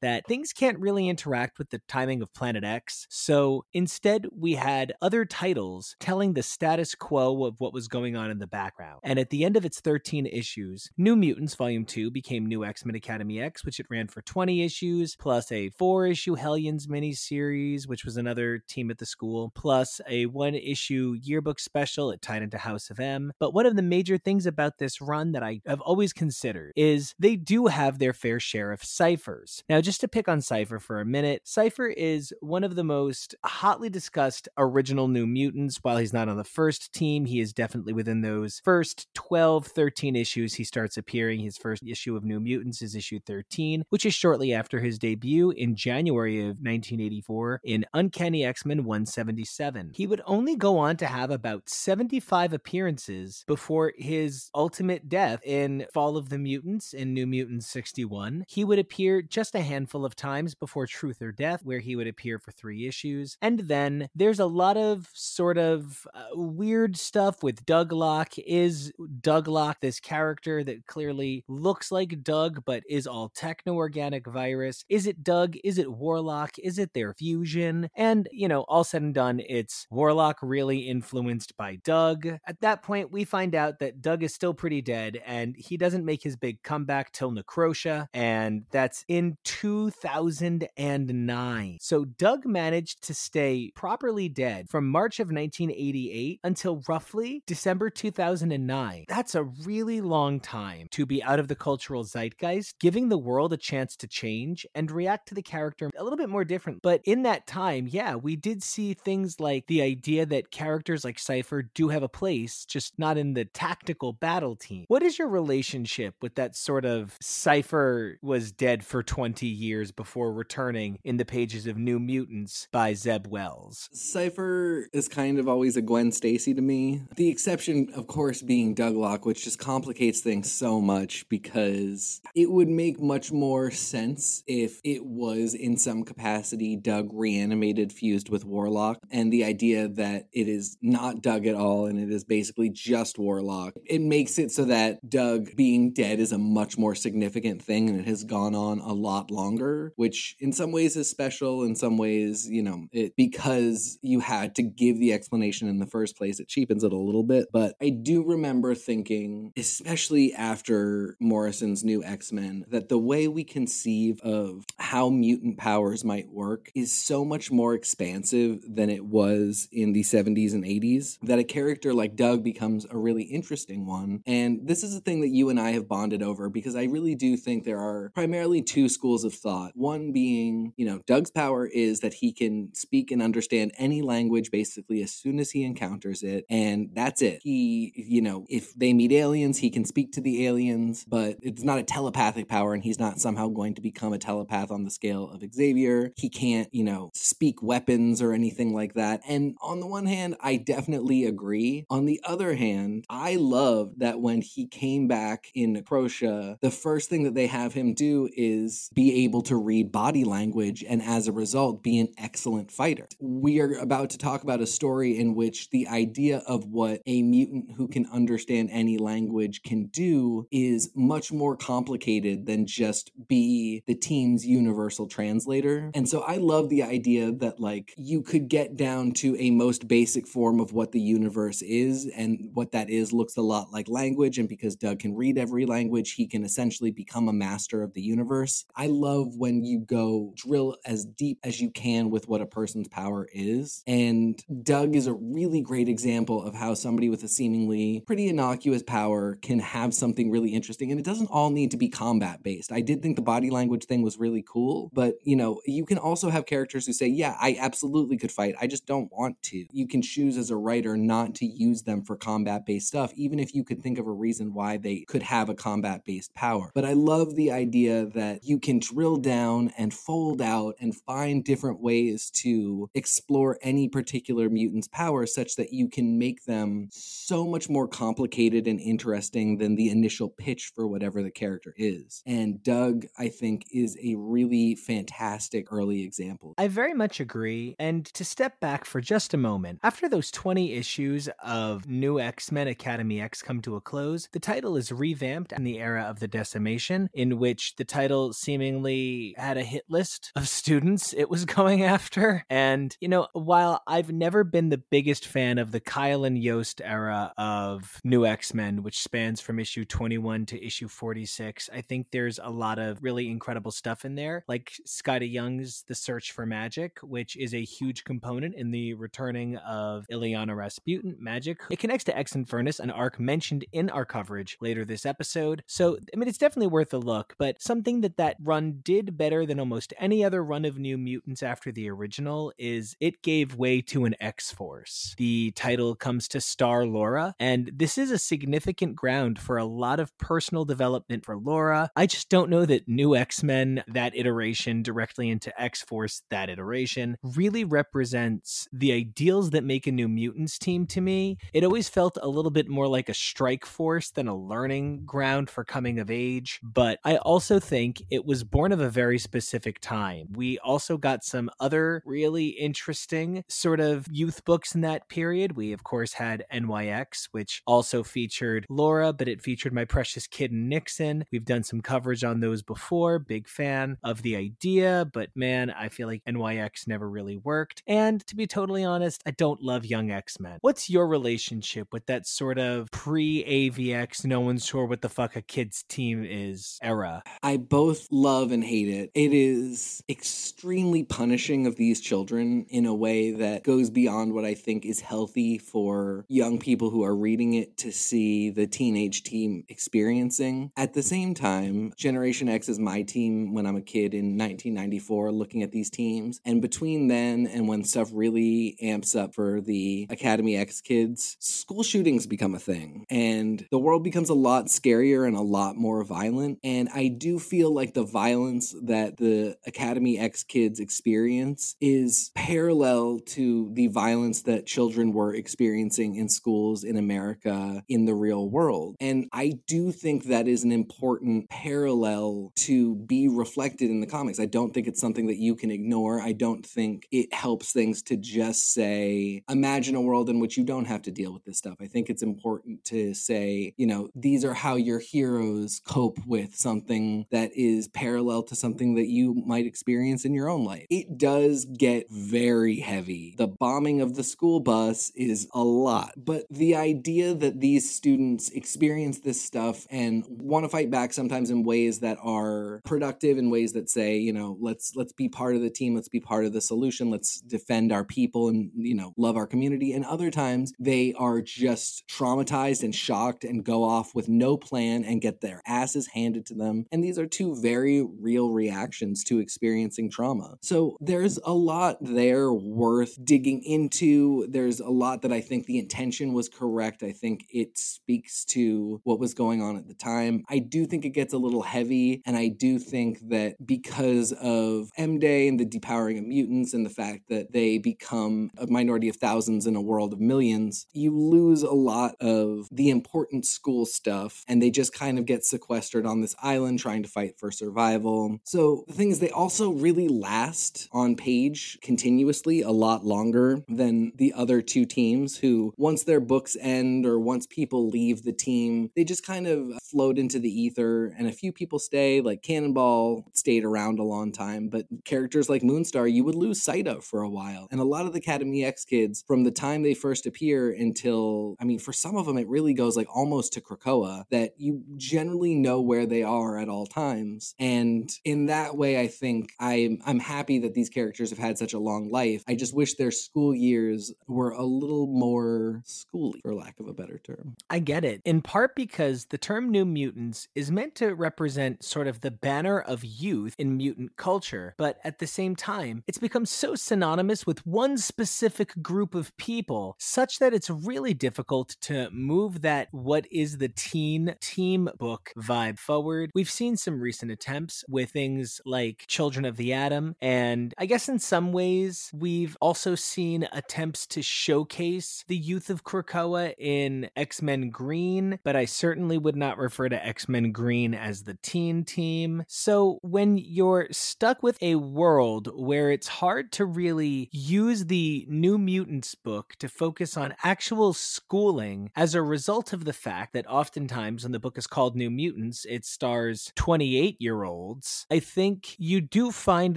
that 0.00 0.26
things 0.26 0.52
can't 0.52 0.78
really 0.78 1.08
interact 1.08 1.58
with 1.58 1.70
the 1.70 1.80
timing 1.88 2.22
of 2.22 2.32
Planet 2.32 2.64
X. 2.64 3.06
So 3.10 3.64
instead, 3.72 4.26
we 4.36 4.54
had 4.54 4.92
other 5.02 5.24
titles 5.24 5.96
telling 6.00 6.34
the 6.34 6.42
status 6.42 6.94
quo 6.94 7.44
of 7.44 7.60
what 7.60 7.72
was 7.72 7.88
going 7.88 8.16
on 8.16 8.30
in 8.30 8.38
the 8.38 8.46
background. 8.46 9.00
And 9.02 9.18
at 9.18 9.30
the 9.30 9.44
end 9.44 9.56
of 9.56 9.64
its 9.64 9.80
13 9.80 10.26
issues, 10.26 10.90
New 10.96 11.16
Mutants 11.16 11.54
Volume 11.54 11.84
2 11.84 12.10
became 12.10 12.46
New 12.46 12.64
X 12.64 12.84
Men 12.84 12.94
Academy 12.94 13.40
X, 13.40 13.64
which 13.64 13.80
it 13.80 13.86
ran 13.90 14.08
for 14.08 14.22
20 14.22 14.62
issues, 14.62 15.16
plus 15.16 15.50
a 15.52 15.70
four 15.70 16.06
issue 16.06 16.34
Hellions 16.34 16.86
miniseries, 16.86 17.86
which 17.86 18.04
was 18.04 18.16
another 18.16 18.58
team 18.58 18.90
at 18.90 18.98
the 18.98 19.06
school, 19.06 19.50
plus 19.54 20.00
a 20.08 20.26
one 20.26 20.54
issue 20.54 21.16
yearbook 21.22 21.58
special. 21.58 22.10
It 22.10 22.22
tied 22.22 22.42
into 22.42 22.58
House 22.58 22.90
of 22.90 23.00
M. 23.00 23.32
But 23.38 23.54
one 23.54 23.66
of 23.66 23.76
the 23.76 23.82
major 23.82 24.18
things 24.18 24.46
about 24.46 24.78
this 24.78 25.00
run 25.00 25.32
that 25.32 25.42
I 25.42 25.60
have 25.66 25.80
always 25.80 26.12
considered 26.12 26.72
is 26.76 27.14
they 27.18 27.36
do 27.36 27.66
have 27.66 27.98
their 27.98 28.12
fair 28.12 28.40
share 28.40 28.72
of 28.72 28.82
ciphers. 28.82 29.39
Now, 29.68 29.80
just 29.80 30.00
to 30.00 30.08
pick 30.08 30.28
on 30.28 30.40
Cypher 30.40 30.78
for 30.78 31.00
a 31.00 31.04
minute, 31.04 31.42
Cypher 31.44 31.88
is 31.88 32.32
one 32.40 32.64
of 32.64 32.74
the 32.74 32.84
most 32.84 33.34
hotly 33.44 33.88
discussed 33.88 34.48
original 34.56 35.08
New 35.08 35.26
Mutants. 35.26 35.78
While 35.82 35.98
he's 35.98 36.12
not 36.12 36.28
on 36.28 36.36
the 36.36 36.44
first 36.44 36.92
team, 36.92 37.24
he 37.24 37.40
is 37.40 37.52
definitely 37.52 37.92
within 37.92 38.20
those 38.20 38.60
first 38.64 39.08
12, 39.14 39.66
13 39.66 40.16
issues 40.16 40.54
he 40.54 40.64
starts 40.64 40.96
appearing. 40.96 41.40
His 41.40 41.56
first 41.56 41.82
issue 41.86 42.16
of 42.16 42.24
New 42.24 42.40
Mutants 42.40 42.82
is 42.82 42.94
issue 42.94 43.20
13, 43.26 43.84
which 43.90 44.06
is 44.06 44.14
shortly 44.14 44.52
after 44.52 44.80
his 44.80 44.98
debut 44.98 45.50
in 45.50 45.76
January 45.76 46.40
of 46.40 46.56
1984 46.58 47.60
in 47.64 47.86
Uncanny 47.94 48.44
X 48.44 48.64
Men 48.64 48.84
177. 48.84 49.92
He 49.94 50.06
would 50.06 50.22
only 50.26 50.56
go 50.56 50.78
on 50.78 50.96
to 50.98 51.06
have 51.06 51.30
about 51.30 51.68
75 51.68 52.52
appearances 52.52 53.44
before 53.46 53.92
his 53.96 54.50
ultimate 54.54 55.08
death 55.08 55.40
in 55.44 55.86
Fall 55.92 56.16
of 56.16 56.28
the 56.28 56.38
Mutants 56.38 56.92
in 56.92 57.14
New 57.14 57.26
Mutants 57.26 57.66
61. 57.68 58.44
He 58.48 58.64
would 58.64 58.78
appear 58.78 59.22
just 59.30 59.54
a 59.54 59.60
handful 59.60 60.04
of 60.04 60.14
times 60.14 60.54
before 60.54 60.86
Truth 60.86 61.22
or 61.22 61.32
Death, 61.32 61.64
where 61.64 61.80
he 61.80 61.96
would 61.96 62.06
appear 62.06 62.38
for 62.38 62.52
three 62.52 62.86
issues. 62.86 63.36
And 63.42 63.60
then 63.60 64.08
there's 64.14 64.40
a 64.40 64.46
lot 64.46 64.76
of 64.76 65.08
sort 65.12 65.58
of 65.58 66.06
uh, 66.14 66.26
weird 66.34 66.96
stuff 66.96 67.42
with 67.42 67.64
Doug 67.66 67.90
Douglock. 67.90 68.38
Is 68.46 68.92
Doug 69.20 69.40
Douglock 69.40 69.76
this 69.80 70.00
character 70.00 70.62
that 70.64 70.86
clearly 70.86 71.44
looks 71.48 71.90
like 71.90 72.22
Doug 72.22 72.64
but 72.64 72.82
is 72.88 73.06
all 73.06 73.28
techno 73.30 73.74
organic 73.74 74.26
virus? 74.26 74.84
Is 74.88 75.06
it 75.06 75.22
Doug? 75.22 75.56
Is 75.64 75.78
it 75.78 75.90
Warlock? 75.90 76.58
Is 76.58 76.78
it 76.78 76.92
their 76.94 77.14
fusion? 77.14 77.88
And, 77.94 78.28
you 78.32 78.48
know, 78.48 78.62
all 78.62 78.84
said 78.84 79.02
and 79.02 79.14
done, 79.14 79.40
it's 79.48 79.86
Warlock 79.90 80.38
really 80.42 80.80
influenced 80.80 81.56
by 81.56 81.76
Doug. 81.84 82.26
At 82.46 82.60
that 82.60 82.82
point, 82.82 83.10
we 83.10 83.24
find 83.24 83.54
out 83.54 83.78
that 83.78 84.02
Doug 84.02 84.22
is 84.22 84.34
still 84.34 84.54
pretty 84.54 84.82
dead 84.82 85.20
and 85.24 85.54
he 85.56 85.76
doesn't 85.76 86.04
make 86.04 86.22
his 86.22 86.36
big 86.36 86.62
comeback 86.62 87.12
till 87.12 87.32
Necrosha. 87.32 88.06
And 88.12 88.64
that's 88.70 89.04
in 89.08 89.19
2009. 89.44 91.78
So 91.80 92.04
Doug 92.04 92.46
managed 92.46 93.02
to 93.04 93.14
stay 93.14 93.72
properly 93.74 94.28
dead 94.28 94.68
from 94.68 94.88
March 94.88 95.20
of 95.20 95.28
1988 95.28 96.40
until 96.44 96.82
roughly 96.88 97.42
December 97.46 97.90
2009. 97.90 99.04
That's 99.08 99.34
a 99.34 99.44
really 99.44 100.00
long 100.00 100.40
time 100.40 100.88
to 100.92 101.06
be 101.06 101.22
out 101.22 101.38
of 101.38 101.48
the 101.48 101.54
cultural 101.54 102.04
zeitgeist, 102.04 102.78
giving 102.80 103.08
the 103.08 103.18
world 103.18 103.52
a 103.52 103.56
chance 103.56 103.96
to 103.96 104.06
change 104.06 104.66
and 104.74 104.90
react 104.90 105.28
to 105.28 105.34
the 105.34 105.42
character 105.42 105.90
a 105.96 106.02
little 106.02 106.16
bit 106.16 106.28
more 106.28 106.44
different. 106.44 106.82
But 106.82 107.00
in 107.04 107.22
that 107.22 107.46
time, 107.46 107.88
yeah, 107.90 108.14
we 108.14 108.36
did 108.36 108.62
see 108.62 108.94
things 108.94 109.40
like 109.40 109.66
the 109.66 109.82
idea 109.82 110.26
that 110.26 110.50
characters 110.50 111.04
like 111.04 111.18
Cypher 111.18 111.62
do 111.62 111.88
have 111.88 112.02
a 112.02 112.08
place, 112.08 112.64
just 112.64 112.98
not 112.98 113.18
in 113.18 113.34
the 113.34 113.44
tactical 113.44 114.12
battle 114.12 114.56
team. 114.56 114.84
What 114.88 115.02
is 115.02 115.18
your 115.18 115.28
relationship 115.28 116.14
with 116.22 116.34
that 116.36 116.56
sort 116.56 116.84
of 116.84 117.16
Cypher 117.20 118.18
was 118.22 118.52
dead 118.52 118.84
for 118.84 118.99
20 119.02 119.46
years 119.46 119.92
before 119.92 120.32
returning 120.32 120.98
in 121.04 121.16
the 121.16 121.24
pages 121.24 121.66
of 121.66 121.76
New 121.76 121.98
Mutants 121.98 122.68
by 122.72 122.94
Zeb 122.94 123.26
Wells? 123.26 123.88
Cypher 123.92 124.88
is 124.92 125.08
kind 125.08 125.38
of 125.38 125.48
always 125.48 125.76
a 125.76 125.82
Gwen 125.82 126.12
Stacy 126.12 126.54
to 126.54 126.62
me. 126.62 127.02
The 127.16 127.28
exception, 127.28 127.88
of 127.94 128.06
course, 128.06 128.42
being 128.42 128.74
Douglock, 128.74 129.24
which 129.24 129.44
just 129.44 129.58
complicates 129.58 130.20
things 130.20 130.50
so 130.50 130.80
much 130.80 131.28
because 131.28 132.20
it 132.34 132.50
would 132.50 132.68
make 132.68 133.00
much 133.00 133.32
more 133.32 133.70
sense 133.70 134.42
if 134.46 134.80
it 134.84 135.04
was 135.04 135.54
in 135.54 135.76
some 135.76 136.04
capacity 136.04 136.76
Doug 136.76 137.10
reanimated 137.12 137.92
fused 137.92 138.28
with 138.28 138.44
Warlock 138.44 138.98
and 139.10 139.32
the 139.32 139.44
idea 139.44 139.88
that 139.88 140.26
it 140.32 140.48
is 140.48 140.76
not 140.82 141.22
Doug 141.22 141.46
at 141.46 141.54
all 141.54 141.86
and 141.86 141.98
it 141.98 142.10
is 142.10 142.24
basically 142.24 142.70
just 142.70 143.18
Warlock. 143.18 143.74
It 143.86 144.00
makes 144.00 144.38
it 144.38 144.50
so 144.50 144.64
that 144.66 145.08
Doug 145.08 145.56
being 145.56 145.92
dead 145.92 146.20
is 146.20 146.32
a 146.32 146.38
much 146.38 146.78
more 146.78 146.94
significant 146.94 147.62
thing 147.62 147.88
and 147.88 148.00
it 148.00 148.06
has 148.06 148.24
gone 148.24 148.54
on 148.54 148.80
a 148.90 148.92
lot 148.92 149.30
longer, 149.30 149.92
which 149.94 150.34
in 150.40 150.52
some 150.52 150.72
ways 150.72 150.96
is 150.96 151.08
special, 151.08 151.62
in 151.62 151.76
some 151.76 151.96
ways, 151.96 152.48
you 152.50 152.60
know, 152.60 152.88
it 152.90 153.14
because 153.16 153.98
you 154.02 154.18
had 154.18 154.56
to 154.56 154.62
give 154.62 154.98
the 154.98 155.12
explanation 155.12 155.68
in 155.68 155.78
the 155.78 155.86
first 155.86 156.16
place, 156.16 156.40
it 156.40 156.48
cheapens 156.48 156.82
it 156.82 156.92
a 156.92 156.96
little 156.96 157.22
bit. 157.22 157.46
But 157.52 157.76
I 157.80 157.90
do 157.90 158.24
remember 158.24 158.74
thinking, 158.74 159.52
especially 159.56 160.34
after 160.34 161.16
Morrison's 161.20 161.84
new 161.84 162.02
X-Men, 162.02 162.64
that 162.68 162.88
the 162.88 162.98
way 162.98 163.28
we 163.28 163.44
conceive 163.44 164.20
of 164.22 164.64
how 164.76 165.08
mutant 165.08 165.56
powers 165.56 166.04
might 166.04 166.28
work 166.28 166.72
is 166.74 166.92
so 166.92 167.24
much 167.24 167.52
more 167.52 167.74
expansive 167.74 168.60
than 168.66 168.90
it 168.90 169.04
was 169.04 169.68
in 169.70 169.92
the 169.92 170.02
70s 170.02 170.52
and 170.52 170.64
80s 170.64 171.16
that 171.22 171.38
a 171.38 171.44
character 171.44 171.94
like 171.94 172.16
Doug 172.16 172.42
becomes 172.42 172.86
a 172.90 172.98
really 172.98 173.22
interesting 173.22 173.86
one. 173.86 174.22
And 174.26 174.66
this 174.66 174.82
is 174.82 174.96
a 174.96 175.00
thing 175.00 175.20
that 175.20 175.28
you 175.28 175.48
and 175.48 175.60
I 175.60 175.70
have 175.72 175.86
bonded 175.86 176.24
over 176.24 176.48
because 176.48 176.74
I 176.74 176.84
really 176.84 177.14
do 177.14 177.36
think 177.36 177.62
there 177.62 177.78
are 177.78 178.10
primarily 178.16 178.62
two 178.62 178.79
schools 178.88 179.24
of 179.24 179.34
thought. 179.34 179.72
One 179.74 180.12
being, 180.12 180.72
you 180.76 180.86
know, 180.86 181.00
Doug's 181.06 181.30
power 181.30 181.66
is 181.66 182.00
that 182.00 182.14
he 182.14 182.32
can 182.32 182.74
speak 182.74 183.10
and 183.10 183.22
understand 183.22 183.72
any 183.78 184.02
language 184.02 184.50
basically 184.50 185.02
as 185.02 185.12
soon 185.12 185.38
as 185.38 185.50
he 185.50 185.64
encounters 185.64 186.22
it. 186.22 186.44
And 186.48 186.90
that's 186.94 187.22
it. 187.22 187.40
He, 187.42 187.92
you 187.96 188.22
know, 188.22 188.46
if 188.48 188.74
they 188.74 188.92
meet 188.92 189.12
aliens, 189.12 189.58
he 189.58 189.70
can 189.70 189.84
speak 189.84 190.12
to 190.12 190.20
the 190.20 190.46
aliens, 190.46 191.04
but 191.08 191.36
it's 191.42 191.62
not 191.62 191.78
a 191.78 191.82
telepathic 191.82 192.48
power 192.48 192.74
and 192.74 192.82
he's 192.82 192.98
not 192.98 193.18
somehow 193.18 193.48
going 193.48 193.74
to 193.74 193.82
become 193.82 194.12
a 194.12 194.18
telepath 194.18 194.70
on 194.70 194.84
the 194.84 194.90
scale 194.90 195.30
of 195.30 195.42
Xavier. 195.52 196.12
He 196.16 196.28
can't, 196.28 196.68
you 196.72 196.84
know, 196.84 197.10
speak 197.14 197.62
weapons 197.62 198.22
or 198.22 198.32
anything 198.32 198.74
like 198.74 198.94
that. 198.94 199.20
And 199.28 199.56
on 199.60 199.80
the 199.80 199.86
one 199.86 200.06
hand, 200.06 200.36
I 200.40 200.56
definitely 200.56 201.24
agree. 201.24 201.86
On 201.90 202.06
the 202.06 202.20
other 202.24 202.54
hand, 202.54 203.04
I 203.08 203.36
love 203.36 203.92
that 203.98 204.20
when 204.20 204.40
he 204.42 204.66
came 204.66 205.08
back 205.08 205.50
in 205.54 205.74
Necrosha, 205.74 206.58
the 206.60 206.70
first 206.70 207.08
thing 207.08 207.24
that 207.24 207.34
they 207.34 207.46
have 207.46 207.74
him 207.74 207.94
do 207.94 208.28
is 208.34 208.69
be 208.94 209.24
able 209.24 209.42
to 209.42 209.56
read 209.56 209.92
body 209.92 210.24
language 210.24 210.84
and 210.88 211.02
as 211.02 211.28
a 211.28 211.32
result 211.32 211.82
be 211.82 211.98
an 211.98 212.08
excellent 212.18 212.70
fighter. 212.70 213.06
We 213.20 213.60
are 213.60 213.74
about 213.74 214.10
to 214.10 214.18
talk 214.18 214.42
about 214.42 214.60
a 214.60 214.66
story 214.66 215.18
in 215.18 215.34
which 215.34 215.70
the 215.70 215.88
idea 215.88 216.42
of 216.46 216.66
what 216.66 217.00
a 217.06 217.22
mutant 217.22 217.72
who 217.76 217.88
can 217.88 218.06
understand 218.12 218.70
any 218.72 218.98
language 218.98 219.62
can 219.62 219.86
do 219.86 220.46
is 220.50 220.90
much 220.94 221.32
more 221.32 221.56
complicated 221.56 222.46
than 222.46 222.66
just 222.66 223.12
be 223.28 223.82
the 223.86 223.94
team's 223.94 224.46
universal 224.46 225.06
translator. 225.06 225.90
And 225.94 226.08
so 226.08 226.20
I 226.20 226.36
love 226.36 226.68
the 226.68 226.82
idea 226.82 227.32
that 227.32 227.60
like 227.60 227.94
you 227.96 228.22
could 228.22 228.48
get 228.48 228.76
down 228.76 229.12
to 229.12 229.36
a 229.38 229.50
most 229.50 229.88
basic 229.88 230.26
form 230.26 230.60
of 230.60 230.72
what 230.72 230.92
the 230.92 231.00
universe 231.00 231.62
is 231.62 232.10
and 232.16 232.50
what 232.54 232.72
that 232.72 232.90
is 232.90 233.12
looks 233.12 233.36
a 233.36 233.42
lot 233.42 233.72
like 233.72 233.88
language 233.88 234.38
and 234.38 234.48
because 234.48 234.76
Doug 234.76 234.98
can 235.00 235.14
read 235.14 235.38
every 235.38 235.66
language, 235.66 236.12
he 236.12 236.26
can 236.26 236.44
essentially 236.44 236.90
become 236.90 237.28
a 237.28 237.32
master 237.32 237.82
of 237.82 237.94
the 237.94 238.02
universe. 238.02 238.59
I 238.74 238.86
love 238.86 239.36
when 239.36 239.64
you 239.64 239.80
go 239.80 240.32
drill 240.36 240.76
as 240.84 241.04
deep 241.04 241.38
as 241.44 241.60
you 241.60 241.70
can 241.70 242.10
with 242.10 242.28
what 242.28 242.40
a 242.40 242.46
person's 242.46 242.88
power 242.88 243.28
is. 243.32 243.82
And 243.86 244.42
Doug 244.62 244.96
is 244.96 245.06
a 245.06 245.14
really 245.14 245.60
great 245.60 245.88
example 245.88 246.42
of 246.42 246.54
how 246.54 246.74
somebody 246.74 247.08
with 247.08 247.22
a 247.24 247.28
seemingly 247.28 248.02
pretty 248.06 248.28
innocuous 248.28 248.82
power 248.82 249.36
can 249.36 249.58
have 249.58 249.94
something 249.94 250.30
really 250.30 250.50
interesting. 250.50 250.90
And 250.90 251.00
it 251.00 251.06
doesn't 251.06 251.30
all 251.30 251.50
need 251.50 251.70
to 251.72 251.76
be 251.76 251.88
combat 251.88 252.42
based. 252.42 252.72
I 252.72 252.80
did 252.80 253.02
think 253.02 253.16
the 253.16 253.22
body 253.22 253.50
language 253.50 253.84
thing 253.84 254.02
was 254.02 254.18
really 254.18 254.44
cool, 254.46 254.90
but 254.92 255.14
you 255.22 255.36
know, 255.36 255.60
you 255.66 255.84
can 255.84 255.98
also 255.98 256.30
have 256.30 256.46
characters 256.46 256.86
who 256.86 256.92
say, 256.92 257.06
Yeah, 257.06 257.36
I 257.40 257.56
absolutely 257.58 258.16
could 258.16 258.32
fight. 258.32 258.54
I 258.60 258.66
just 258.66 258.86
don't 258.86 259.10
want 259.12 259.40
to. 259.44 259.66
You 259.72 259.86
can 259.86 260.02
choose 260.02 260.36
as 260.36 260.50
a 260.50 260.56
writer 260.56 260.96
not 260.96 261.34
to 261.36 261.46
use 261.46 261.82
them 261.82 262.02
for 262.02 262.16
combat 262.16 262.66
based 262.66 262.88
stuff, 262.88 263.12
even 263.14 263.38
if 263.38 263.54
you 263.54 263.64
could 263.64 263.82
think 263.82 263.98
of 263.98 264.06
a 264.06 264.12
reason 264.12 264.52
why 264.54 264.76
they 264.76 265.04
could 265.08 265.22
have 265.22 265.48
a 265.48 265.54
combat 265.54 266.04
based 266.04 266.34
power. 266.34 266.70
But 266.74 266.84
I 266.84 266.92
love 266.92 267.34
the 267.34 267.50
idea 267.50 268.06
that 268.06 268.44
you 268.50 268.58
can 268.58 268.80
drill 268.80 269.16
down 269.16 269.72
and 269.78 269.94
fold 269.94 270.42
out 270.42 270.74
and 270.80 270.94
find 271.06 271.44
different 271.44 271.80
ways 271.80 272.30
to 272.32 272.90
explore 272.94 273.56
any 273.62 273.88
particular 273.88 274.50
mutant's 274.50 274.88
power 274.88 275.24
such 275.24 275.54
that 275.54 275.72
you 275.72 275.88
can 275.88 276.18
make 276.18 276.44
them 276.44 276.88
so 276.90 277.46
much 277.46 277.68
more 277.68 277.86
complicated 277.86 278.66
and 278.66 278.80
interesting 278.80 279.58
than 279.58 279.76
the 279.76 279.88
initial 279.88 280.28
pitch 280.28 280.72
for 280.74 280.88
whatever 280.88 281.22
the 281.22 281.30
character 281.30 281.72
is. 281.76 282.22
And 282.26 282.60
Doug, 282.62 283.06
I 283.16 283.28
think, 283.28 283.66
is 283.72 283.96
a 284.02 284.16
really 284.16 284.74
fantastic 284.74 285.72
early 285.72 286.02
example. 286.02 286.54
I 286.58 286.66
very 286.66 286.92
much 286.92 287.20
agree. 287.20 287.76
And 287.78 288.04
to 288.06 288.24
step 288.24 288.58
back 288.58 288.84
for 288.84 289.00
just 289.00 289.32
a 289.32 289.36
moment, 289.36 289.78
after 289.84 290.08
those 290.08 290.32
20 290.32 290.72
issues 290.72 291.28
of 291.38 291.88
New 291.88 292.18
X 292.18 292.50
Men 292.50 292.66
Academy 292.66 293.20
X 293.20 293.42
come 293.42 293.62
to 293.62 293.76
a 293.76 293.80
close, 293.80 294.28
the 294.32 294.40
title 294.40 294.76
is 294.76 294.90
revamped 294.90 295.52
in 295.52 295.62
the 295.62 295.78
era 295.78 296.02
of 296.02 296.18
the 296.18 296.28
decimation, 296.28 297.08
in 297.14 297.38
which 297.38 297.76
the 297.76 297.84
title 297.84 298.32
seemingly 298.40 299.34
had 299.36 299.56
a 299.56 299.62
hit 299.62 299.84
list 299.88 300.32
of 300.36 300.48
students 300.60 301.12
it 301.12 301.30
was 301.30 301.44
going 301.44 301.84
after. 301.84 302.44
And, 302.50 302.96
you 303.00 303.08
know, 303.08 303.28
while 303.32 303.82
I've 303.86 304.12
never 304.12 304.44
been 304.44 304.70
the 304.70 304.78
biggest 304.78 305.26
fan 305.26 305.58
of 305.58 305.72
the 305.72 305.80
Kyle 305.80 306.24
and 306.24 306.38
Yost 306.38 306.80
era 306.82 307.32
of 307.36 308.00
New 308.04 308.26
X 308.26 308.54
Men, 308.54 308.82
which 308.82 309.02
spans 309.02 309.40
from 309.40 309.58
issue 309.58 309.84
21 309.84 310.46
to 310.46 310.64
issue 310.64 310.88
46, 310.88 311.70
I 311.72 311.80
think 311.82 312.08
there's 312.10 312.38
a 312.42 312.50
lot 312.50 312.78
of 312.78 313.02
really 313.02 313.28
incredible 313.30 313.70
stuff 313.70 314.04
in 314.04 314.14
there, 314.14 314.44
like 314.48 314.72
Skottie 314.86 315.30
Young's 315.30 315.84
The 315.86 315.94
Search 315.94 316.32
for 316.32 316.46
Magic, 316.46 316.98
which 317.02 317.36
is 317.36 317.54
a 317.54 317.62
huge 317.62 318.04
component 318.04 318.54
in 318.54 318.70
the 318.70 318.94
returning 318.94 319.56
of 319.58 320.06
Illyana 320.10 320.56
Rasputin, 320.56 321.16
magic. 321.18 321.60
It 321.70 321.78
connects 321.78 322.04
to 322.04 322.16
X 322.16 322.32
Infernus, 322.32 322.80
an 322.80 322.90
arc 322.90 323.20
mentioned 323.20 323.64
in 323.72 323.90
our 323.90 324.04
coverage 324.04 324.56
later 324.60 324.84
this 324.84 325.04
episode. 325.04 325.62
So, 325.66 325.98
I 326.12 326.16
mean, 326.16 326.28
it's 326.28 326.38
definitely 326.38 326.68
worth 326.68 326.94
a 326.94 326.98
look, 326.98 327.34
but 327.38 327.60
something 327.60 328.00
that 328.02 328.16
that 328.16 328.29
run 328.42 328.80
did 328.82 329.16
better 329.16 329.46
than 329.46 329.60
almost 329.60 329.94
any 329.98 330.24
other 330.24 330.44
run 330.44 330.64
of 330.64 330.78
New 330.78 330.98
Mutants 330.98 331.42
after 331.42 331.72
the 331.72 331.88
original 331.88 332.52
is 332.58 332.96
it 333.00 333.22
gave 333.22 333.56
way 333.56 333.80
to 333.82 334.04
an 334.04 334.14
X 334.20 334.50
Force. 334.50 335.14
The 335.18 335.52
title 335.52 335.94
comes 335.94 336.28
to 336.28 336.40
star 336.40 336.86
Laura, 336.86 337.34
and 337.38 337.70
this 337.74 337.98
is 337.98 338.10
a 338.10 338.18
significant 338.18 338.96
ground 338.96 339.38
for 339.38 339.56
a 339.56 339.64
lot 339.64 340.00
of 340.00 340.16
personal 340.18 340.64
development 340.64 341.24
for 341.24 341.36
Laura. 341.36 341.90
I 341.96 342.06
just 342.06 342.28
don't 342.28 342.50
know 342.50 342.66
that 342.66 342.88
New 342.88 343.16
X 343.16 343.42
Men, 343.42 343.82
that 343.88 344.16
iteration 344.16 344.82
directly 344.82 345.28
into 345.28 345.58
X 345.60 345.82
Force, 345.82 346.22
that 346.30 346.48
iteration, 346.48 347.16
really 347.22 347.64
represents 347.64 348.68
the 348.72 348.92
ideals 348.92 349.50
that 349.50 349.64
make 349.64 349.86
a 349.86 349.92
New 349.92 350.08
Mutants 350.08 350.58
team 350.58 350.86
to 350.88 351.00
me. 351.00 351.38
It 351.52 351.64
always 351.64 351.88
felt 351.88 352.18
a 352.20 352.28
little 352.28 352.50
bit 352.50 352.68
more 352.68 352.88
like 352.88 353.08
a 353.08 353.14
strike 353.14 353.64
force 353.66 354.10
than 354.10 354.28
a 354.28 354.36
learning 354.36 355.04
ground 355.04 355.50
for 355.50 355.64
coming 355.64 355.98
of 355.98 356.10
age, 356.10 356.60
but 356.62 356.98
I 357.04 357.16
also 357.16 357.58
think 357.58 358.02
it 358.10 358.24
was 358.24 358.44
born 358.44 358.72
of 358.72 358.80
a 358.80 358.90
very 358.90 359.18
specific 359.18 359.80
time. 359.80 360.28
We 360.34 360.58
also 360.58 360.96
got 360.96 361.24
some 361.24 361.50
other 361.60 362.02
really 362.04 362.48
interesting 362.48 363.44
sort 363.48 363.80
of 363.80 364.06
youth 364.10 364.44
books 364.44 364.74
in 364.74 364.80
that 364.82 365.08
period. 365.08 365.56
We, 365.56 365.72
of 365.72 365.84
course, 365.84 366.14
had 366.14 366.44
NYX, 366.52 367.28
which 367.32 367.62
also 367.66 368.02
featured 368.02 368.66
Laura, 368.68 369.12
but 369.12 369.28
it 369.28 369.42
featured 369.42 369.72
my 369.72 369.84
precious 369.84 370.26
Kiden 370.26 370.68
Nixon. 370.68 371.24
We've 371.30 371.44
done 371.44 371.62
some 371.62 371.80
coverage 371.80 372.24
on 372.24 372.40
those 372.40 372.62
before. 372.62 373.18
Big 373.18 373.48
fan 373.48 373.98
of 374.02 374.22
the 374.22 374.36
idea, 374.36 375.08
but 375.12 375.30
man, 375.34 375.70
I 375.70 375.88
feel 375.88 376.08
like 376.08 376.24
NYX 376.24 376.88
never 376.88 377.08
really 377.08 377.36
worked. 377.36 377.82
And 377.86 378.26
to 378.26 378.36
be 378.36 378.46
totally 378.46 378.84
honest, 378.84 379.22
I 379.26 379.30
don't 379.32 379.62
love 379.62 379.84
Young 379.84 380.10
X 380.10 380.40
Men. 380.40 380.58
What's 380.62 380.90
your 380.90 381.06
relationship 381.06 381.88
with 381.92 382.06
that 382.06 382.26
sort 382.26 382.58
of 382.58 382.90
pre 382.90 383.44
AVX, 383.44 384.24
no 384.24 384.40
one's 384.40 384.66
sure 384.66 384.86
what 384.86 385.02
the 385.02 385.08
fuck 385.08 385.36
a 385.36 385.42
kid's 385.42 385.82
team 385.84 386.26
is 386.28 386.78
era? 386.82 387.22
I 387.42 387.56
both 387.56 387.99
both 388.00 388.08
love 388.10 388.52
and 388.52 388.64
hate 388.64 388.88
it. 388.88 389.10
It 389.14 389.32
is 389.32 390.02
extremely 390.08 391.02
punishing 391.02 391.66
of 391.66 391.76
these 391.76 392.00
children 392.00 392.66
in 392.68 392.86
a 392.86 392.94
way 392.94 393.32
that 393.32 393.64
goes 393.64 393.90
beyond 393.90 394.32
what 394.32 394.44
I 394.44 394.54
think 394.54 394.84
is 394.84 395.00
healthy 395.00 395.58
for 395.58 396.24
young 396.28 396.58
people 396.58 396.90
who 396.90 397.04
are 397.04 397.14
reading 397.14 397.54
it 397.54 397.76
to 397.78 397.92
see 397.92 398.50
the 398.50 398.66
teenage 398.66 399.22
team 399.22 399.64
experiencing. 399.68 400.70
At 400.76 400.94
the 400.94 401.02
same 401.02 401.34
time, 401.34 401.92
Generation 401.96 402.48
X 402.48 402.68
is 402.68 402.78
my 402.78 403.02
team 403.02 403.52
when 403.52 403.66
I'm 403.66 403.76
a 403.76 403.82
kid 403.82 404.14
in 404.14 404.38
1994 404.38 405.32
looking 405.32 405.62
at 405.62 405.72
these 405.72 405.90
teams. 405.90 406.40
And 406.44 406.62
between 406.62 407.08
then 407.08 407.46
and 407.46 407.68
when 407.68 407.84
stuff 407.84 408.10
really 408.12 408.76
amps 408.80 409.14
up 409.14 409.34
for 409.34 409.60
the 409.60 410.06
Academy 410.10 410.56
X 410.56 410.80
kids, 410.80 411.36
school 411.40 411.82
shootings 411.82 412.26
become 412.26 412.54
a 412.54 412.58
thing. 412.58 413.06
And 413.10 413.66
the 413.70 413.78
world 413.78 414.04
becomes 414.04 414.30
a 414.30 414.34
lot 414.34 414.66
scarier 414.66 415.26
and 415.26 415.36
a 415.36 415.42
lot 415.42 415.76
more 415.76 416.02
violent. 416.04 416.58
And 416.64 416.88
I 416.94 417.08
do 417.08 417.38
feel 417.38 417.72
like 417.72 417.89
the 417.94 418.04
violence 418.04 418.74
that 418.82 419.16
the 419.16 419.56
Academy 419.66 420.18
X 420.18 420.42
kids 420.42 420.80
experience 420.80 421.76
is 421.80 422.30
parallel 422.34 423.20
to 423.26 423.70
the 423.74 423.88
violence 423.88 424.42
that 424.42 424.66
children 424.66 425.12
were 425.12 425.34
experiencing 425.34 426.16
in 426.16 426.28
schools 426.28 426.84
in 426.84 426.96
America 426.96 427.82
in 427.88 428.04
the 428.04 428.14
real 428.14 428.48
world. 428.48 428.96
And 429.00 429.26
I 429.32 429.54
do 429.66 429.92
think 429.92 430.24
that 430.24 430.48
is 430.48 430.64
an 430.64 430.72
important 430.72 431.48
parallel 431.48 432.52
to 432.56 432.94
be 432.94 433.28
reflected 433.28 433.90
in 433.90 434.00
the 434.00 434.06
comics. 434.06 434.40
I 434.40 434.46
don't 434.46 434.72
think 434.72 434.86
it's 434.86 435.00
something 435.00 435.26
that 435.26 435.38
you 435.38 435.54
can 435.54 435.70
ignore. 435.70 436.20
I 436.20 436.32
don't 436.32 436.64
think 436.64 437.06
it 437.10 437.32
helps 437.32 437.72
things 437.72 438.02
to 438.04 438.16
just 438.16 438.72
say, 438.72 439.42
imagine 439.48 439.94
a 439.94 440.00
world 440.00 440.28
in 440.28 440.40
which 440.40 440.56
you 440.56 440.64
don't 440.64 440.86
have 440.86 441.02
to 441.02 441.10
deal 441.10 441.32
with 441.32 441.44
this 441.44 441.58
stuff. 441.58 441.76
I 441.80 441.86
think 441.86 442.10
it's 442.10 442.22
important 442.22 442.84
to 442.86 443.14
say, 443.14 443.74
you 443.76 443.86
know, 443.86 444.08
these 444.14 444.44
are 444.44 444.54
how 444.54 444.76
your 444.76 444.98
heroes 444.98 445.80
cope 445.84 446.18
with 446.26 446.54
something 446.54 447.26
that 447.30 447.50
is 447.54 447.79
parallel 447.88 448.42
to 448.44 448.56
something 448.56 448.94
that 448.94 449.08
you 449.08 449.34
might 449.34 449.66
experience 449.66 450.24
in 450.24 450.34
your 450.34 450.48
own 450.48 450.64
life. 450.64 450.86
It 450.90 451.18
does 451.18 451.64
get 451.64 452.10
very 452.10 452.80
heavy. 452.80 453.34
The 453.36 453.48
bombing 453.48 454.00
of 454.00 454.14
the 454.16 454.24
school 454.24 454.60
bus 454.60 455.12
is 455.14 455.48
a 455.52 455.62
lot, 455.62 456.12
but 456.16 456.44
the 456.50 456.76
idea 456.76 457.34
that 457.34 457.60
these 457.60 457.94
students 457.94 458.50
experience 458.50 459.20
this 459.20 459.42
stuff 459.42 459.86
and 459.90 460.24
want 460.28 460.64
to 460.64 460.68
fight 460.68 460.90
back 460.90 461.12
sometimes 461.12 461.50
in 461.50 461.62
ways 461.62 462.00
that 462.00 462.18
are 462.22 462.80
productive 462.84 463.38
in 463.38 463.50
ways 463.50 463.72
that 463.72 463.88
say, 463.88 464.18
you 464.18 464.32
know, 464.32 464.56
let's 464.60 464.94
let's 464.96 465.12
be 465.12 465.28
part 465.28 465.54
of 465.54 465.62
the 465.62 465.70
team, 465.70 465.94
let's 465.94 466.08
be 466.08 466.20
part 466.20 466.44
of 466.44 466.52
the 466.52 466.60
solution, 466.60 467.10
let's 467.10 467.40
defend 467.40 467.92
our 467.92 468.04
people 468.04 468.48
and, 468.48 468.70
you 468.74 468.94
know, 468.94 469.12
love 469.16 469.36
our 469.36 469.46
community. 469.46 469.92
And 469.92 470.04
other 470.04 470.30
times 470.30 470.72
they 470.78 471.14
are 471.14 471.40
just 471.40 472.06
traumatized 472.08 472.82
and 472.82 472.94
shocked 472.94 473.44
and 473.44 473.64
go 473.64 473.84
off 473.84 474.14
with 474.14 474.28
no 474.28 474.56
plan 474.56 475.04
and 475.04 475.20
get 475.20 475.40
their 475.40 475.62
asses 475.66 476.08
handed 476.08 476.46
to 476.46 476.54
them. 476.54 476.86
And 476.92 477.02
these 477.02 477.18
are 477.18 477.26
two 477.26 477.54
very 477.54 477.69
real 477.76 478.50
reactions 478.50 479.24
to 479.24 479.38
experiencing 479.38 480.10
trauma. 480.10 480.56
So 480.62 480.96
there's 481.00 481.38
a 481.44 481.52
lot 481.52 481.98
there 482.00 482.52
worth 482.52 483.22
digging 483.24 483.62
into. 483.62 484.46
There's 484.48 484.80
a 484.80 484.88
lot 484.88 485.22
that 485.22 485.32
I 485.32 485.40
think 485.40 485.66
the 485.66 485.78
intention 485.78 486.32
was 486.32 486.48
correct. 486.48 487.02
I 487.02 487.12
think 487.12 487.46
it 487.50 487.78
speaks 487.78 488.44
to 488.46 489.00
what 489.04 489.18
was 489.18 489.34
going 489.34 489.62
on 489.62 489.76
at 489.76 489.86
the 489.86 489.94
time. 489.94 490.44
I 490.48 490.58
do 490.58 490.86
think 490.86 491.04
it 491.04 491.10
gets 491.10 491.32
a 491.32 491.38
little 491.38 491.62
heavy, 491.62 492.22
and 492.26 492.36
I 492.36 492.48
do 492.48 492.78
think 492.78 493.28
that 493.28 493.56
because 493.64 494.32
of 494.32 494.90
M 494.96 495.18
Day 495.18 495.48
and 495.48 495.58
the 495.58 495.66
depowering 495.66 496.18
of 496.18 496.24
mutants 496.24 496.74
and 496.74 496.84
the 496.84 496.90
fact 496.90 497.28
that 497.28 497.52
they 497.52 497.78
become 497.78 498.50
a 498.58 498.66
minority 498.66 499.08
of 499.08 499.16
thousands 499.16 499.66
in 499.66 499.76
a 499.76 499.80
world 499.80 500.12
of 500.12 500.20
millions, 500.20 500.86
you 500.92 501.16
lose 501.16 501.62
a 501.62 501.72
lot 501.72 502.14
of 502.20 502.68
the 502.70 502.90
important 502.90 503.46
school 503.46 503.86
stuff, 503.86 504.44
and 504.48 504.62
they 504.62 504.70
just 504.70 504.92
kind 504.92 505.18
of 505.18 505.26
get 505.26 505.44
sequestered 505.44 506.06
on 506.06 506.20
this 506.20 506.34
island 506.42 506.78
trying 506.78 507.02
to 507.02 507.08
fight 507.08 507.38
for 507.38 507.50
survival. 507.60 508.40
So 508.44 508.84
the 508.88 508.94
thing 508.94 509.10
is, 509.10 509.20
they 509.20 509.30
also 509.30 509.70
really 509.70 510.08
last 510.08 510.88
on 510.92 511.14
page 511.14 511.78
continuously 511.82 512.62
a 512.62 512.70
lot 512.70 513.04
longer 513.04 513.60
than 513.68 514.12
the 514.16 514.32
other 514.32 514.62
two 514.62 514.86
teams 514.86 515.36
who, 515.38 515.74
once 515.76 516.04
their 516.04 516.20
books 516.20 516.56
end 516.60 517.04
or 517.04 517.20
once 517.20 517.46
people 517.46 517.88
leave 517.88 518.22
the 518.22 518.32
team, 518.32 518.90
they 518.96 519.04
just 519.04 519.26
kind 519.26 519.46
of 519.46 519.58
float 519.90 520.18
into 520.18 520.38
the 520.38 520.48
ether 520.48 521.14
and 521.18 521.28
a 521.28 521.32
few 521.32 521.52
people 521.52 521.78
stay. 521.78 522.20
Like 522.20 522.42
Cannonball 522.42 523.30
stayed 523.34 523.64
around 523.64 523.98
a 523.98 524.04
long 524.04 524.32
time, 524.32 524.68
but 524.68 524.86
characters 525.04 525.48
like 525.48 525.62
Moonstar 525.62 526.10
you 526.10 526.24
would 526.24 526.34
lose 526.34 526.62
sight 526.62 526.86
of 526.86 527.04
for 527.04 527.20
a 527.22 527.28
while. 527.28 527.68
And 527.70 527.80
a 527.80 527.84
lot 527.84 528.06
of 528.06 528.12
the 528.12 528.18
Academy 528.18 528.64
X 528.64 528.84
kids, 528.84 529.22
from 529.26 529.44
the 529.44 529.50
time 529.50 529.82
they 529.82 529.94
first 529.94 530.26
appear 530.26 530.70
until, 530.72 531.56
I 531.60 531.64
mean, 531.64 531.78
for 531.78 531.92
some 531.92 532.16
of 532.16 532.24
them, 532.26 532.38
it 532.38 532.48
really 532.48 532.74
goes 532.74 532.96
like 532.96 533.14
almost 533.14 533.52
to 533.52 533.60
Krakoa, 533.60 534.24
that 534.30 534.52
you 534.56 534.82
generally 534.96 535.54
know 535.54 535.80
where 535.80 536.06
they 536.06 536.22
are 536.22 536.58
at 536.58 536.68
all 536.68 536.86
times. 536.86 537.49
And 537.58 538.10
in 538.24 538.46
that 538.46 538.76
way, 538.76 539.00
I 539.00 539.06
think 539.06 539.52
I'm, 539.58 539.98
I'm 540.06 540.18
happy 540.18 540.58
that 540.60 540.74
these 540.74 540.88
characters 540.88 541.30
have 541.30 541.38
had 541.38 541.58
such 541.58 541.72
a 541.72 541.78
long 541.78 542.10
life. 542.10 542.42
I 542.48 542.54
just 542.54 542.74
wish 542.74 542.94
their 542.94 543.10
school 543.10 543.54
years 543.54 544.12
were 544.26 544.50
a 544.50 544.64
little 544.64 545.06
more 545.06 545.82
schooly, 545.86 546.40
for 546.42 546.54
lack 546.54 546.78
of 546.80 546.88
a 546.88 546.92
better 546.92 547.18
term. 547.18 547.56
I 547.68 547.78
get 547.78 548.04
it. 548.04 548.20
In 548.24 548.42
part 548.42 548.74
because 548.74 549.26
the 549.26 549.38
term 549.38 549.70
New 549.70 549.84
Mutants 549.84 550.48
is 550.54 550.70
meant 550.70 550.94
to 550.96 551.14
represent 551.14 551.84
sort 551.84 552.06
of 552.06 552.20
the 552.20 552.30
banner 552.30 552.80
of 552.80 553.04
youth 553.04 553.54
in 553.58 553.76
mutant 553.76 554.16
culture, 554.16 554.74
but 554.78 554.98
at 555.04 555.18
the 555.18 555.26
same 555.26 555.56
time, 555.56 556.02
it's 556.06 556.18
become 556.18 556.46
so 556.46 556.74
synonymous 556.74 557.46
with 557.46 557.66
one 557.66 557.98
specific 557.98 558.80
group 558.82 559.14
of 559.14 559.36
people, 559.36 559.96
such 559.98 560.38
that 560.38 560.54
it's 560.54 560.70
really 560.70 561.14
difficult 561.14 561.76
to 561.80 562.08
move 562.10 562.62
that 562.62 562.88
what 562.92 563.26
is 563.30 563.58
the 563.58 563.68
teen 563.68 564.34
team 564.40 564.88
book 564.98 565.30
vibe 565.36 565.78
forward. 565.78 566.30
We've 566.34 566.50
seen 566.50 566.76
some 566.76 567.00
recent 567.00 567.30
attempts 567.40 567.84
with 567.88 568.10
things 568.10 568.60
like 568.66 569.04
Children 569.06 569.46
of 569.46 569.56
the 569.56 569.72
Atom, 569.72 570.14
and 570.20 570.74
I 570.76 570.84
guess 570.84 571.08
in 571.08 571.18
some 571.18 571.52
ways, 571.52 572.10
we've 572.12 572.56
also 572.60 572.94
seen 572.94 573.48
attempts 573.52 574.06
to 574.08 574.20
showcase 574.22 575.24
the 575.26 575.36
youth 575.36 575.70
of 575.70 575.84
Krakoa 575.84 576.54
in 576.58 577.08
X 577.16 577.40
Men 577.40 577.70
Green, 577.70 578.38
but 578.44 578.56
I 578.56 578.66
certainly 578.66 579.16
would 579.16 579.36
not 579.36 579.56
refer 579.56 579.88
to 579.88 580.06
X 580.06 580.28
Men 580.28 580.52
Green 580.52 580.94
as 580.94 581.22
the 581.22 581.38
teen 581.42 581.84
team. 581.84 582.44
So 582.46 582.98
when 583.02 583.38
you're 583.38 583.88
stuck 583.90 584.42
with 584.42 584.62
a 584.62 584.74
world 584.74 585.48
where 585.54 585.90
it's 585.90 586.08
hard 586.08 586.52
to 586.52 586.66
really 586.66 587.30
use 587.32 587.86
the 587.86 588.26
New 588.28 588.58
Mutants 588.58 589.14
book 589.14 589.54
to 589.60 589.68
focus 589.68 590.16
on 590.16 590.34
actual 590.44 590.92
schooling 590.92 591.90
as 591.96 592.14
a 592.14 592.22
result 592.22 592.72
of 592.72 592.84
the 592.84 592.92
fact 592.92 593.32
that 593.32 593.46
oftentimes 593.48 594.24
when 594.24 594.32
the 594.32 594.38
book 594.38 594.58
is 594.58 594.66
called 594.66 594.94
New 594.94 595.10
Mutants, 595.10 595.64
it 595.64 595.84
stars 595.86 596.52
28 596.56 597.16
year 597.20 597.44
olds, 597.44 598.06
I 598.10 598.18
think 598.20 598.74
you 598.78 599.00
do 599.00 599.30
find 599.30 599.76